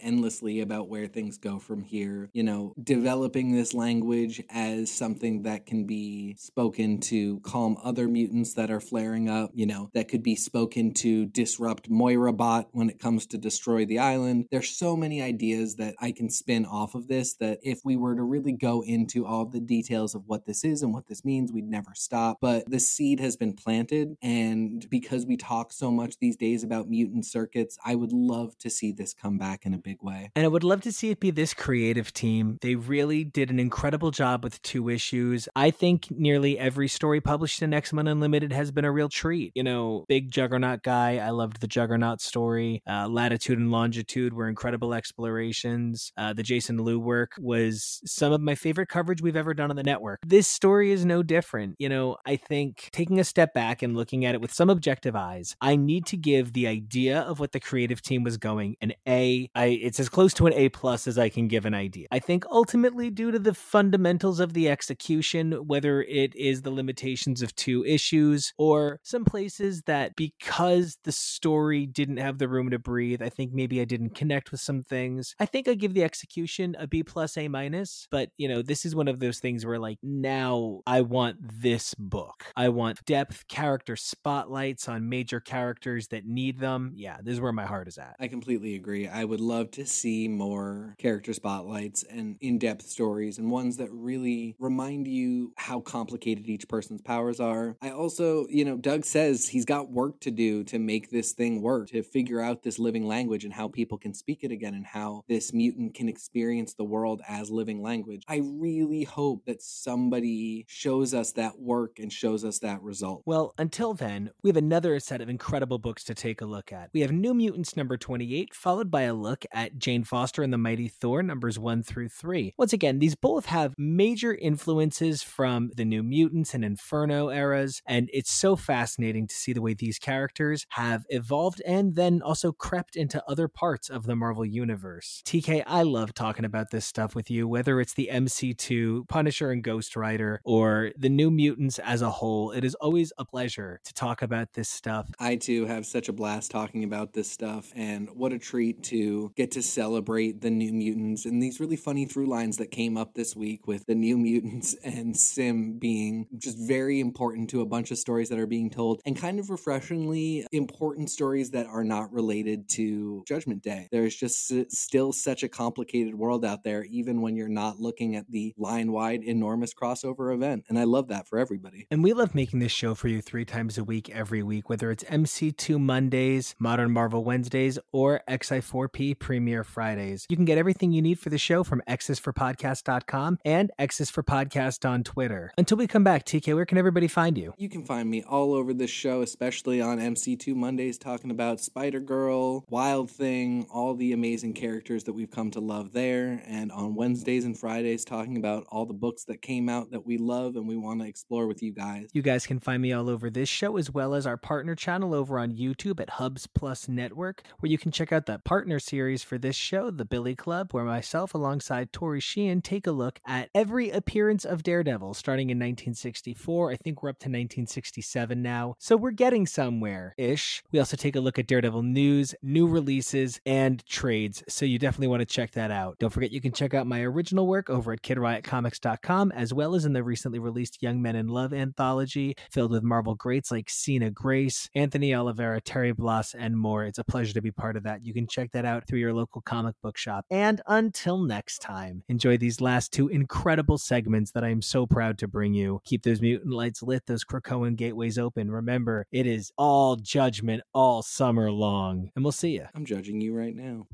endlessly 0.01 0.61
about 0.61 0.89
where 0.89 1.07
things 1.07 1.39
go 1.39 1.59
from 1.59 1.83
here. 1.83 2.31
You 2.33 2.43
know, 2.43 2.75
developing 2.83 3.53
this 3.53 3.75
language 3.75 4.43
as 4.51 4.91
something 4.91 5.43
that 5.43 5.67
can 5.67 5.87
be 5.87 6.37
spoken 6.39 7.01
to 7.01 7.41
calm 7.41 7.77
other 7.83 8.09
mutants 8.09 8.55
that 8.55 8.71
are 8.71 8.81
flaring 8.81 9.29
up, 9.29 9.51
you 9.55 9.67
know, 9.67 9.91
that 9.95 10.09
could 10.09 10.23
be 10.23 10.37
spoken 10.37 10.93
to 10.95 11.27
disrupt 11.27 11.89
Moira 11.89 12.33
Bot 12.33 12.69
when 12.73 12.91
it 12.91 12.99
comes 12.99 13.27
to 13.27 13.39
destroy 13.39 13.85
the 13.85 13.99
island. 13.99 14.47
There's 14.51 14.71
so 14.71 14.97
many 14.97 15.23
ideas 15.23 15.77
that 15.77 15.95
I 16.01 16.13
can 16.13 16.31
spin 16.31 16.67
off 16.67 16.95
of 16.95 17.09
this 17.09 17.35
that 17.35 17.46
if 17.63 17.81
we 17.85 17.97
were 17.97 18.15
to 18.15 18.23
really 18.23 18.53
go 18.53 18.83
into 18.83 19.27
all 19.27 19.45
the 19.45 19.61
details 19.61 20.15
of 20.15 20.23
what 20.27 20.47
this 20.47 20.65
is 20.65 20.83
and 20.83 20.93
what 20.93 21.07
this 21.07 21.25
means, 21.25 21.53
we'd 21.53 21.69
never 21.69 21.93
stop. 21.95 22.39
But 22.41 22.69
the 22.71 22.81
seed 22.81 23.21
has 23.21 23.37
been 23.37 23.55
planted. 23.55 24.17
And 24.23 24.89
because 24.91 25.27
we 25.27 25.37
talk 25.37 25.73
so 25.73 25.91
much 25.91 26.19
these 26.19 26.37
days 26.37 26.65
about 26.65 26.89
mutant 26.89 27.27
circuits, 27.27 27.79
I 27.85 27.95
would 27.95 28.13
love 28.13 28.57
to 28.59 28.71
see 28.71 28.93
this 28.93 29.15
come 29.15 29.39
back 29.39 29.67
in 29.67 29.75
a 29.75 29.79
big 29.79 30.03
way. 30.03 30.31
And 30.35 30.45
I 30.45 30.49
would 30.49 30.65
love 30.65 30.83
to 30.83 30.93
see 30.93 31.11
it 31.11 31.21
be 31.21 31.31
this 31.31 31.55
creative 31.55 32.13
team. 32.13 32.59
They 32.61 32.75
really 32.75 33.25
did 33.25 33.51
an 33.51 33.59
incredible 33.59 34.11
job 34.11 34.45
with 34.45 34.61
two 34.63 34.89
issues. 34.89 35.49
I 35.55 35.71
think 35.71 36.09
nearly 36.11 36.59
every 36.59 36.89
story 36.89 37.21
published 37.21 37.63
in 37.63 37.75
X 37.75 37.93
Men 37.93 38.09
Unlimited 38.09 38.53
has 38.53 38.71
been 38.71 38.85
a 38.85 38.93
real 38.93 39.09
treat. 39.09 39.53
You 39.55 39.63
know, 39.63 40.05
big 40.09 40.31
Juggernaut 40.31 40.83
guy. 40.83 41.19
I 41.19 41.31
loved 41.31 41.61
the 41.61 41.67
Juggernaut 41.67 42.21
story. 42.21 42.83
Uh, 42.89 43.09
Latitude 43.09 43.59
and 43.59 43.71
Longitude 43.71 44.33
were 44.33 44.49
incredible 44.49 44.95
explorations. 44.95 46.13
Uh, 46.17 46.33
the 46.33 46.43
Jason 46.43 46.83
Loo 46.83 46.99
work 46.99 47.33
was 47.39 48.01
some 48.05 48.33
of 48.33 48.41
my 48.41 48.55
favorite 48.55 48.89
coverage 48.89 49.23
we've 49.23 49.37
ever 49.37 49.55
done 49.55 49.71
on 49.71 49.77
the 49.77 49.83
network. 49.83 50.21
This 50.27 50.49
story 50.49 50.93
is 50.93 51.05
no 51.05 51.23
different. 51.23 51.77
You 51.79 51.89
know, 51.89 52.17
I 52.27 52.37
think 52.37 52.89
taking 52.93 53.19
a 53.19 53.25
step 53.25 53.55
back 53.55 53.83
and 53.83 53.97
looking 53.97 54.25
at 54.25 54.35
it 54.35 54.41
with 54.41 54.53
some 54.53 54.71
objective 54.71 55.17
eyes, 55.17 55.57
I 55.61 55.77
need 55.77 56.07
to 56.07 56.17
give 56.17 56.53
the 56.53 56.67
idea 56.67 57.21
of 57.21 57.41
what 57.41 57.53
the 57.53 57.61
creative 57.61 58.03
team 58.03 58.23
was 58.23 58.37
going 58.37 58.77
an 58.81 58.93
A. 59.09 59.51
I 59.55 59.67
it's 59.67 60.01
as 60.01 60.09
close 60.09 60.33
to 60.35 60.47
an 60.47 60.53
A 60.53 60.69
plus 60.69 61.07
as 61.07 61.19
I 61.19 61.29
can 61.29 61.49
give 61.49 61.67
an 61.67 61.75
idea. 61.75 62.07
I 62.11 62.19
think 62.19 62.45
ultimately 62.51 63.11
due 63.11 63.31
to 63.31 63.39
the 63.39 63.55
fundamentals 63.55 64.41
of 64.41 64.53
the 64.53 64.69
execution, 64.69 65.53
whether 65.67 66.03
it 66.03 66.35
is 66.37 66.63
the 66.63 66.71
limitations 66.71 67.43
of 67.43 67.55
two 67.55 67.85
issues 67.85 68.53
or 68.59 69.01
some 69.03 69.25
places 69.25 69.83
that 69.83 70.17
because 70.17 70.99
the 71.05 71.13
story 71.13 71.87
didn't 71.87 72.19
have 72.19 72.39
the 72.39 72.49
room 72.49 72.71
to 72.71 72.79
breathe, 72.79 73.23
I 73.23 73.29
think 73.29 73.53
maybe 73.53 73.81
I 73.81 73.85
didn't 73.85 74.15
connect 74.15 74.51
with 74.51 74.61
some 74.61 74.83
things. 74.83 75.35
I 75.41 75.47
think 75.47 75.69
I 75.69 75.75
give 75.75 75.95
the 75.95 76.05
execution 76.05 76.77
a 76.79 76.87
B 76.87 77.03
plus 77.03 77.26
A 77.37 77.49
minus, 77.49 78.07
but 78.11 78.31
you 78.37 78.49
know, 78.49 78.63
this 78.63 78.85
is 78.85 78.95
one 78.95 79.09
of 79.09 79.21
those 79.21 79.41
things 79.41 79.65
where 79.65 79.79
like 79.79 79.99
now 80.03 80.81
I 80.87 81.01
want 81.01 81.37
this 81.41 81.95
book. 81.95 82.45
I 82.57 82.69
want 82.69 83.05
depth, 83.05 83.49
character 83.49 83.97
spotlights 83.97 84.89
on 84.89 85.09
major 85.09 85.41
characters 85.41 86.09
that 86.09 86.27
need 86.27 86.59
them. 86.59 86.93
Yeah, 86.95 87.19
this 87.23 87.35
is 87.35 87.41
where 87.41 87.53
my 87.53 87.67
heart 87.67 87.89
is 87.89 87.99
at. 87.99 88.17
I 88.21 88.29
completely 88.29 88.75
agree. 88.75 89.09
I 89.09 89.25
would 89.25 89.41
love 89.41 89.71
to 89.73 89.87
see 89.87 90.29
more 90.29 90.95
character 90.99 91.33
spotlights 91.33 92.03
and 92.05 92.37
in 92.41 92.59
depth 92.59 92.87
stories 92.87 93.39
and 93.39 93.51
ones 93.51 93.77
that 93.79 93.89
really 93.93 94.57
remind 94.59 95.07
you 95.07 95.53
how 95.57 95.81
complicated 95.81 96.49
each 96.49 96.69
person's 96.69 97.03
powers 97.03 97.41
are. 97.41 97.77
I 97.81 97.91
also, 97.91 98.47
you 98.49 98.65
know, 98.65 98.77
Doug 98.77 99.05
says 99.05 99.49
he's 99.49 99.65
got 99.65 99.91
work 99.91 100.21
to 100.21 100.31
do 100.31 100.65
to 100.65 100.79
make 100.79 101.11
this 101.11 101.33
thing 101.33 101.63
work, 101.63 101.89
to 101.91 102.03
figure 102.03 102.41
out 102.41 102.63
this 102.63 102.79
living 102.79 103.07
language 103.07 103.45
and 103.45 103.53
how 103.53 103.69
people 103.69 103.99
can 103.99 104.15
speak 104.15 104.41
it 104.43 104.51
again 104.51 104.75
and 104.75 104.87
how 104.87 105.23
this 105.29 105.53
mutant 105.53 105.95
can 105.95 106.09
experience 106.09 106.75
the 106.75 106.85
world 106.85 107.16
as 107.29 107.51
living 107.51 107.83
language. 107.83 108.23
I 108.29 108.43
really 108.45 109.05
hope 109.05 109.45
that 109.47 109.63
somebody 109.63 110.65
shows 110.69 111.15
us 111.15 111.33
that 111.33 111.59
work 111.59 111.99
and 111.99 112.13
shows 112.13 112.45
us 112.45 112.59
that 112.61 112.83
result. 112.83 113.23
Well, 113.27 113.55
until 113.59 113.95
then, 113.95 114.31
we 114.43 114.51
have 114.51 114.57
another 114.57 114.99
set 115.01 115.21
of 115.21 115.29
incredible 115.29 115.79
books 115.79 116.05
to 116.05 116.15
take 116.15 116.41
a 116.41 116.47
look 116.47 116.73
at. 116.73 116.91
We 116.93 117.01
have 117.01 117.13
New 117.13 117.35
Mutants 117.35 117.77
number 117.77 117.97
28, 117.97 118.55
followed 118.55 118.91
by 118.91 119.03
a 119.03 119.15
look 119.15 119.45
at 119.53 119.79
Jane 119.79 120.05
Foster 120.05 120.43
and 120.43 120.53
the 120.53 120.59
Mighty 120.59 120.89
Thor 120.89 121.23
numbers 121.23 121.59
1 121.59 121.83
through 121.83 122.09
3. 122.09 122.55
Once 122.59 122.73
again, 122.73 122.99
these 122.99 123.15
both 123.15 123.47
have 123.47 123.75
major 123.79 124.35
influences 124.35 125.23
from 125.23 125.71
the 125.77 125.85
New 125.85 126.03
Mutants 126.03 126.55
and 126.55 126.65
Inferno 126.65 127.31
eras, 127.31 127.83
and 127.87 128.09
it's 128.13 128.31
so 128.31 128.57
fascinating 128.57 129.27
to 129.27 129.35
see 129.35 129.53
the 129.53 129.63
way 129.63 129.75
these 129.75 129.99
characters 129.99 130.67
have 130.71 131.05
evolved 131.09 131.63
and 131.67 131.95
then 131.95 132.23
also 132.23 132.53
crept 132.53 132.97
into 132.97 133.23
other 133.29 133.49
parts 133.49 133.89
of 133.89 134.07
the 134.07 134.17
Marvel 134.17 134.45
Universe. 134.45 135.23
TK, 135.25 135.63
I 135.67 135.83
love 135.83 136.15
talking 136.15 136.45
about 136.45 136.71
this 136.71 136.87
stuff 136.87 137.06
with 137.15 137.31
you, 137.31 137.47
whether 137.47 137.81
it's 137.81 137.95
the 137.95 138.09
MC2, 138.13 139.09
Punisher 139.09 139.51
and 139.51 139.63
Ghost 139.63 139.97
Rider, 139.97 140.41
or 140.45 140.93
the 140.97 141.09
New 141.09 141.31
Mutants 141.31 141.79
as 141.79 142.03
a 142.03 142.11
whole. 142.11 142.51
It 142.51 142.65
is 142.65 142.75
always 142.77 143.13
a 143.19 143.25
pleasure 143.25 143.81
to 143.85 143.95
talk 143.95 144.23
about 144.23 144.55
this 144.55 144.69
stuff. 144.69 145.11
I 145.19 145.37
too 145.37 145.67
have 145.67 145.87
such 145.87 146.09
a 146.09 146.13
blast 146.13 146.51
talking 146.51 146.85
about 146.85 147.13
this 147.13 147.31
stuff, 147.31 147.73
and 147.75 148.09
what 148.11 148.33
a 148.33 148.39
treat 148.39 148.83
to 148.85 149.33
get 149.37 149.53
to 149.53 149.63
celebrate 149.63 150.41
the 150.41 150.51
New 150.51 150.73
Mutants 150.73 151.25
and 151.25 151.43
these 151.43 151.61
really 151.61 151.77
funny 151.77 152.07
through 152.07 152.27
lines 152.27 152.57
that 152.57 152.71
came 152.71 152.97
up 152.97 153.15
this 153.15 153.37
week 153.37 153.67
with 153.67 153.87
the 153.87 153.95
New 153.95 154.17
Mutants 154.17 154.75
and 154.85 155.15
S'ym 155.15 155.79
being 155.79 156.27
just 156.39 156.59
very 156.59 157.01
important 157.01 157.51
to 157.51 157.61
a 157.61 157.67
bunch 157.67 157.91
of 157.91 157.99
stories 157.99 158.29
that 158.29 158.39
are 158.39 158.47
being 158.47 158.71
told, 158.71 159.01
and 159.05 159.17
kind 159.17 159.39
of 159.39 159.51
refreshingly 159.51 160.47
important 160.53 161.11
stories 161.11 161.51
that 161.51 161.67
are 161.67 161.85
not 161.85 162.13
related 162.13 162.69
to 162.71 163.25
Judgment 163.27 163.63
Day. 163.63 163.89
There's 163.91 164.15
just 164.15 164.53
still 164.71 165.13
such 165.13 165.43
a 165.43 165.49
complicated 165.49 166.15
world 166.15 166.45
out 166.45 166.65
there, 166.65 166.86
even 166.91 167.21
when 167.21 167.37
you're 167.37 167.49
not 167.49 167.81
looking 167.81 168.17
at 168.17 168.31
the 168.31 168.55
line 168.57 168.93
wide, 168.93 169.23
enormous 169.23 169.75
crossover 169.75 170.35
event. 170.35 170.65
And 170.69 170.79
I 170.79 170.85
love 170.85 171.09
that 171.09 171.29
for 171.29 171.39
everybody. 171.39 171.87
And 171.91 172.03
we 172.03 172.13
love 172.13 172.35
making 172.35 172.61
this 172.61 172.73
show 172.73 172.95
for 172.95 173.09
you 173.09 173.21
three 173.21 173.45
times 173.45 173.79
a 173.79 173.85
week, 173.85 174.11
every 174.11 174.43
week, 174.43 174.69
whether 174.69 174.91
it's 174.91 175.05
MC2 175.05 175.81
Mondays, 175.81 176.55
Modern 176.59 176.91
Marvel 176.91 177.25
Wednesdays, 177.25 177.79
or 177.93 178.23
XI4P 178.29 179.19
Premiere 179.19 179.65
Fridays. 179.65 180.27
You 180.29 180.37
can 180.37 180.45
get 180.45 180.59
everything 180.59 180.93
you 180.93 181.03
need 181.03 181.19
for 181.19 181.31
the 181.31 181.39
show 181.39 181.65
from 181.65 181.83
xisforpodcast.com 181.89 183.39
and 183.45 183.71
X's 183.79 184.11
for 184.11 184.23
Podcast 184.23 184.89
on 184.89 185.05
Twitter. 185.05 185.53
Until 185.59 185.79
we 185.79 185.87
come 185.87 186.05
back, 186.05 186.25
TK, 186.25 186.55
where 186.55 186.67
can 186.67 186.79
everybody 186.79 187.09
find 187.09 187.39
you? 187.39 187.55
You 187.57 187.69
can 187.69 187.85
find 187.85 188.09
me 188.09 188.23
all 188.23 188.55
over 188.55 188.75
this 188.75 188.91
show, 188.91 189.23
especially 189.23 189.81
on 189.81 189.99
MC2 189.99 190.55
Mondays, 190.55 190.99
talking 190.99 191.31
about 191.31 191.61
Spider 191.61 192.01
Girl, 192.01 192.65
Wild 192.69 193.11
Thing, 193.11 193.67
all 193.73 193.95
the 193.95 194.13
amazing 194.13 194.55
characters 194.55 195.05
that 195.05 195.13
we've 195.13 195.31
come 195.31 195.51
to 195.53 195.61
love 195.61 195.93
there. 195.93 196.43
And 196.47 196.71
on 196.77 196.95
Wednesdays 196.95 197.45
and 197.45 197.59
Fridays, 197.59 198.05
talking 198.05 198.37
about 198.37 198.67
all 198.69 198.85
the 198.85 198.95
books 198.95 199.25
that 199.25 199.41
came 199.41 199.69
out 199.69 199.91
that 199.91 200.07
we 200.07 200.19
love 200.19 200.57
and 200.57 200.69
we 200.69 200.77
want 200.77 201.01
to 201.01 201.09
explore 201.09 201.47
with 201.47 201.63
you 201.63 201.73
guys. 201.73 202.09
You 202.13 202.23
guys 202.23 202.47
can 202.47 202.61
find 202.61 202.83
me 202.83 202.93
all 202.93 203.09
over 203.09 203.31
this 203.31 203.49
show 203.49 203.79
as 203.79 203.91
well 203.91 204.15
as 204.15 204.27
our 204.27 204.37
partner 204.37 204.75
channel 204.75 205.15
over 205.15 205.39
on 205.39 205.53
YouTube 205.53 206.01
at 206.01 206.11
Hubs 206.11 206.47
Plus 206.47 206.89
Network, 206.89 207.43
where 207.59 207.71
you 207.71 207.79
can 207.79 207.91
check 207.91 208.13
out 208.13 208.27
the 208.27 208.39
partner 208.41 208.79
series 208.79 209.23
for 209.23 209.39
this 209.39 209.57
show, 209.57 209.91
The 209.91 210.05
Billy 210.05 210.37
Club, 210.37 210.73
where 210.73 210.85
myself 210.85 211.33
alongside 211.33 211.93
Tori 211.93 212.21
Sheehan 212.21 212.61
take 212.61 212.87
a 212.87 212.93
look 212.93 213.21
at 213.27 213.49
every 213.55 213.91
appearance 213.91 214.45
of 214.45 214.63
Daredevil 214.63 215.15
starting 215.15 215.49
in 215.49 215.57
1964. 215.57 216.73
I 216.73 216.77
think 216.77 217.03
we're 217.03 217.09
up 217.09 217.19
to 217.21 217.29
1967 217.29 218.43
now. 218.43 218.77
So 218.79 218.97
we're 218.97 219.13
getting 219.13 219.47
somewhere 219.47 220.15
ish. 220.19 220.63
We 220.73 220.79
also 220.79 220.97
take 220.97 221.17
a 221.17 221.21
look 221.21 221.39
at 221.39 221.47
Daredevil 221.47 221.83
news, 221.83 222.35
new 222.43 222.67
releases, 222.67 223.41
and 223.47 223.85
trades. 223.87 224.45
So 224.49 224.67
you 224.67 224.79
definitely 224.79 225.09
want 225.09 225.21
to 225.21 225.27
check 225.27 225.53
that 225.53 225.71
out. 225.71 225.99
Don't 225.99 226.13
forget 226.13 226.33
you 226.33 226.41
can 226.41 226.53
check 226.53 226.66
out 226.75 226.87
my 226.87 227.03
original 227.03 227.47
work 227.47 227.71
over 227.71 227.93
at 227.93 228.03
kidriotcomics.com 228.03 229.33
as 229.33 229.53
well 229.53 229.75
as 229.75 229.85
in 229.85 229.93
the 229.93 230.03
recently 230.03 230.39
released 230.39 230.83
Young 230.83 231.01
Men 231.03 231.17
in 231.17 231.29
Love 231.29 231.53
anthology 231.53 232.35
filled 232.51 232.71
with 232.71 232.83
Marvel 232.83 233.15
greats 233.15 233.51
like 233.51 233.69
Sina 233.69 234.11
Grace, 234.11 234.69
Anthony 234.75 235.15
Oliveira, 235.15 235.61
Terry 235.61 235.93
Blas, 235.93 236.35
and 236.35 236.57
more. 236.57 236.85
It's 236.85 236.99
a 236.99 237.05
pleasure 237.05 237.35
to 237.35 237.43
be 237.43 237.51
part 237.51 237.77
of 237.77 237.83
that. 237.85 238.05
You 238.05 238.15
can 238.15 238.27
check 238.27 238.53
that 238.53 238.65
out 238.65 238.87
through 238.87 239.01
your 239.01 239.15
local 239.15 239.43
comic 239.43 239.75
book 239.83 239.97
shop. 239.97 240.25
And 240.31 240.61
until 240.67 241.19
next 241.19 241.59
time, 241.59 242.03
enjoy 242.09 242.37
these 242.37 242.61
last 242.61 242.93
two 242.93 243.09
incredible 243.09 243.79
segments 243.79 244.33
that 244.33 244.45
I 244.45 244.49
am 244.49 244.63
so 244.63 244.87
proud 244.87 245.19
to 245.19 245.29
bring 245.29 245.55
you. 245.55 245.81
Keep 245.85 246.03
those 246.03 246.21
mutant 246.21 246.53
lights 246.53 246.83
lit, 246.83 247.07
those 247.07 247.25
Krakoan 247.25 247.77
gateways 247.77 248.19
open. 248.19 248.51
Remember, 248.51 249.07
it 249.13 249.27
is 249.27 249.53
all 249.57 249.97
judgment 249.97 250.63
all 250.73 251.03
summer 251.03 251.51
long. 251.51 252.11
And 252.15 252.25
we'll 252.25 252.33
see 252.33 252.55
you. 252.55 252.67
I'm 252.75 252.85
judging 252.85 253.21
you 253.21 253.35
right 253.35 253.55
now. 253.55 253.87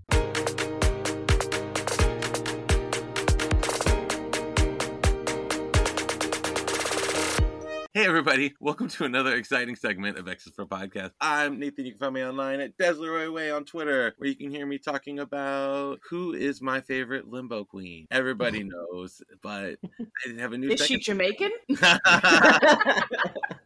Hey, 7.95 8.07
everybody. 8.07 8.55
Welcome 8.59 8.88
to 8.88 9.05
another 9.05 9.34
exciting 9.34 9.76
segment 9.76 10.16
of 10.16 10.26
X's 10.26 10.55
for 10.57 10.64
Podcast. 10.64 11.11
I'm 11.20 11.59
Nathan. 11.59 11.84
You 11.84 11.90
can 11.90 12.01
find 12.01 12.14
me 12.14 12.24
online 12.24 12.61
at 12.61 12.78
Desleroy 12.78 13.30
Way 13.30 13.51
on 13.51 13.66
Twitter, 13.66 14.14
where 14.16 14.30
you 14.30 14.34
can 14.34 14.51
hear 14.51 14.64
me 14.64 14.78
talking 14.78 15.18
about 15.18 16.01
who 16.09 16.32
is 16.32 16.62
my 16.62 16.80
favorite 16.80 17.28
limbo 17.28 17.64
queen. 17.64 18.07
Everybody 18.11 18.64
knows, 18.93 19.20
but 19.43 19.76
I 19.84 20.05
didn't 20.24 20.38
have 20.38 20.55
a 20.55 20.57
new 20.57 20.70
Is 20.70 20.86
she 20.86 21.01
Jamaican? 21.01 21.51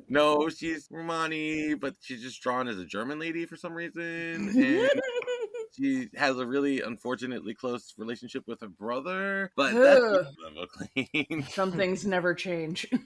no, 0.09 0.49
she's 0.49 0.89
Romani, 0.91 1.75
but 1.75 1.95
she's 2.01 2.21
just 2.21 2.43
drawn 2.43 2.67
as 2.67 2.81
a 2.81 2.85
German 2.85 3.21
lady 3.21 3.47
for 3.47 3.55
some 3.55 3.75
reason. 3.75 4.03
And 4.03 4.93
she 5.77 6.09
has 6.15 6.39
a 6.39 6.47
really 6.47 6.81
unfortunately 6.81 7.55
close 7.55 7.95
relationship 7.99 8.47
with 8.47 8.61
her 8.61 8.69
brother, 8.69 9.53
but 9.57 9.75
that's 9.75 10.01
Ugh. 10.01 10.27
limbo 10.43 10.67
queen. 10.67 11.47
Some 11.51 11.73
things 11.73 12.07
never 12.07 12.35
change. 12.35 12.87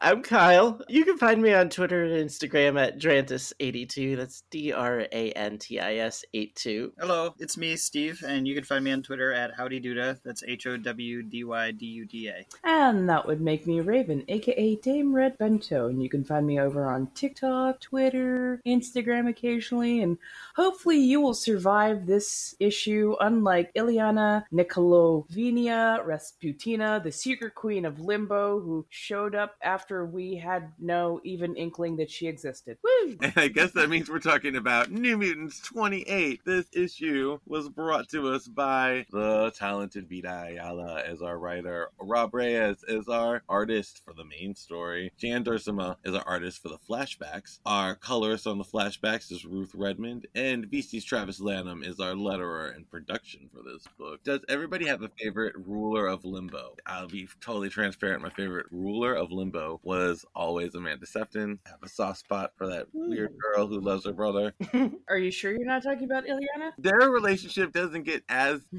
I'm 0.00 0.22
Kyle. 0.22 0.80
You 0.88 1.04
can 1.04 1.16
find 1.16 1.40
me 1.40 1.54
on 1.54 1.70
Twitter 1.70 2.04
and 2.04 2.28
Instagram 2.28 2.78
at 2.80 2.98
Drantis82. 2.98 4.16
That's 4.16 4.42
D 4.50 4.72
R 4.72 5.06
A 5.12 5.32
N 5.32 5.58
T 5.58 5.80
I 5.80 5.96
S 5.96 6.24
82. 6.34 6.92
Hello, 6.98 7.34
it's 7.38 7.56
me, 7.56 7.76
Steve, 7.76 8.22
and 8.26 8.46
you 8.46 8.54
can 8.54 8.64
find 8.64 8.84
me 8.84 8.92
on 8.92 9.02
Twitter 9.02 9.32
at 9.32 9.54
Howdy 9.54 9.80
Duda. 9.80 10.18
That's 10.24 10.42
H 10.46 10.66
O 10.66 10.76
W 10.76 11.22
D 11.22 11.44
Y 11.44 11.70
D 11.70 11.86
U 11.86 12.04
D 12.04 12.28
A. 12.28 12.46
And 12.64 13.08
that 13.08 13.26
would 13.26 13.40
make 13.40 13.66
me 13.66 13.80
Raven, 13.80 14.24
aka 14.28 14.76
Dame 14.76 15.14
Red 15.14 15.38
Bento. 15.38 15.88
And 15.88 16.02
you 16.02 16.08
can 16.08 16.24
find 16.24 16.46
me 16.46 16.60
over 16.60 16.84
on 16.86 17.08
TikTok, 17.14 17.80
Twitter, 17.80 18.60
Instagram 18.66 19.28
occasionally. 19.28 20.02
And 20.02 20.18
hopefully 20.54 20.98
you 20.98 21.20
will 21.20 21.34
survive 21.34 22.06
this 22.06 22.54
issue, 22.60 23.14
unlike 23.20 23.72
Illyana 23.74 24.44
Nikolaievna 24.52 26.04
Rasputina, 26.04 27.02
the 27.02 27.12
secret 27.12 27.54
queen 27.54 27.84
of 27.84 28.00
Limbo, 28.00 28.60
who 28.60 28.86
showed 28.90 29.34
up 29.34 29.56
after 29.62 30.04
we 30.06 30.36
had 30.36 30.72
no 30.78 31.20
even 31.24 31.54
inkling 31.56 31.96
that 31.96 32.10
she 32.10 32.26
existed. 32.26 32.78
Woo! 32.82 33.16
And 33.20 33.32
I 33.36 33.48
guess 33.48 33.72
that 33.72 33.90
means 33.90 34.08
we're 34.08 34.18
talking 34.18 34.56
about 34.56 34.90
New 34.90 35.16
Mutants 35.18 35.60
28. 35.60 36.40
This 36.44 36.66
issue 36.72 37.38
was 37.46 37.68
brought 37.68 38.08
to 38.10 38.28
us 38.28 38.46
by 38.46 39.06
the 39.10 39.52
talented 39.56 40.08
Vita 40.08 40.46
Ayala 40.48 41.02
as 41.02 41.22
our 41.22 41.38
writer, 41.38 41.90
Rod 42.00 42.30
Reis 42.32 42.82
as 42.88 43.08
our 43.08 43.42
artist 43.48 44.00
for 44.04 44.12
the 44.12 44.24
main 44.24 44.54
story, 44.54 45.12
Jan 45.18 45.44
Duursema 45.44 45.96
is 46.04 46.14
our 46.14 46.26
artist 46.26 46.62
for 46.62 46.68
the 46.68 46.78
flashbacks, 46.78 47.58
our 47.66 47.94
colorist 47.94 48.46
on 48.46 48.58
the 48.58 48.64
flashbacks 48.64 49.30
is 49.32 49.44
Ruth 49.44 49.74
Redmond, 49.74 50.21
and 50.34 50.66
VC's 50.70 51.04
Travis 51.04 51.40
Lanham 51.40 51.82
is 51.82 52.00
our 52.00 52.12
letterer 52.14 52.74
and 52.74 52.88
production 52.90 53.48
for 53.52 53.62
this 53.62 53.84
book. 53.98 54.22
Does 54.24 54.40
everybody 54.48 54.86
have 54.86 55.02
a 55.02 55.08
favorite 55.18 55.54
ruler 55.56 56.06
of 56.06 56.24
Limbo? 56.24 56.76
I'll 56.86 57.08
be 57.08 57.28
totally 57.40 57.68
transparent. 57.68 58.22
My 58.22 58.30
favorite 58.30 58.66
ruler 58.70 59.14
of 59.14 59.30
Limbo 59.32 59.80
was 59.82 60.24
always 60.34 60.74
Amanda 60.74 61.06
Sefton. 61.06 61.58
I 61.66 61.70
have 61.70 61.82
a 61.82 61.88
soft 61.88 62.20
spot 62.20 62.52
for 62.56 62.66
that 62.68 62.86
weird 62.92 63.34
girl 63.38 63.66
who 63.66 63.80
loves 63.80 64.04
her 64.06 64.12
brother. 64.12 64.54
Are 65.08 65.18
you 65.18 65.30
sure 65.30 65.52
you're 65.52 65.64
not 65.66 65.82
talking 65.82 66.04
about 66.04 66.24
Illyana? 66.26 66.72
Their 66.78 67.10
relationship 67.10 67.72
doesn't 67.72 68.04
get 68.04 68.22
as 68.28 68.60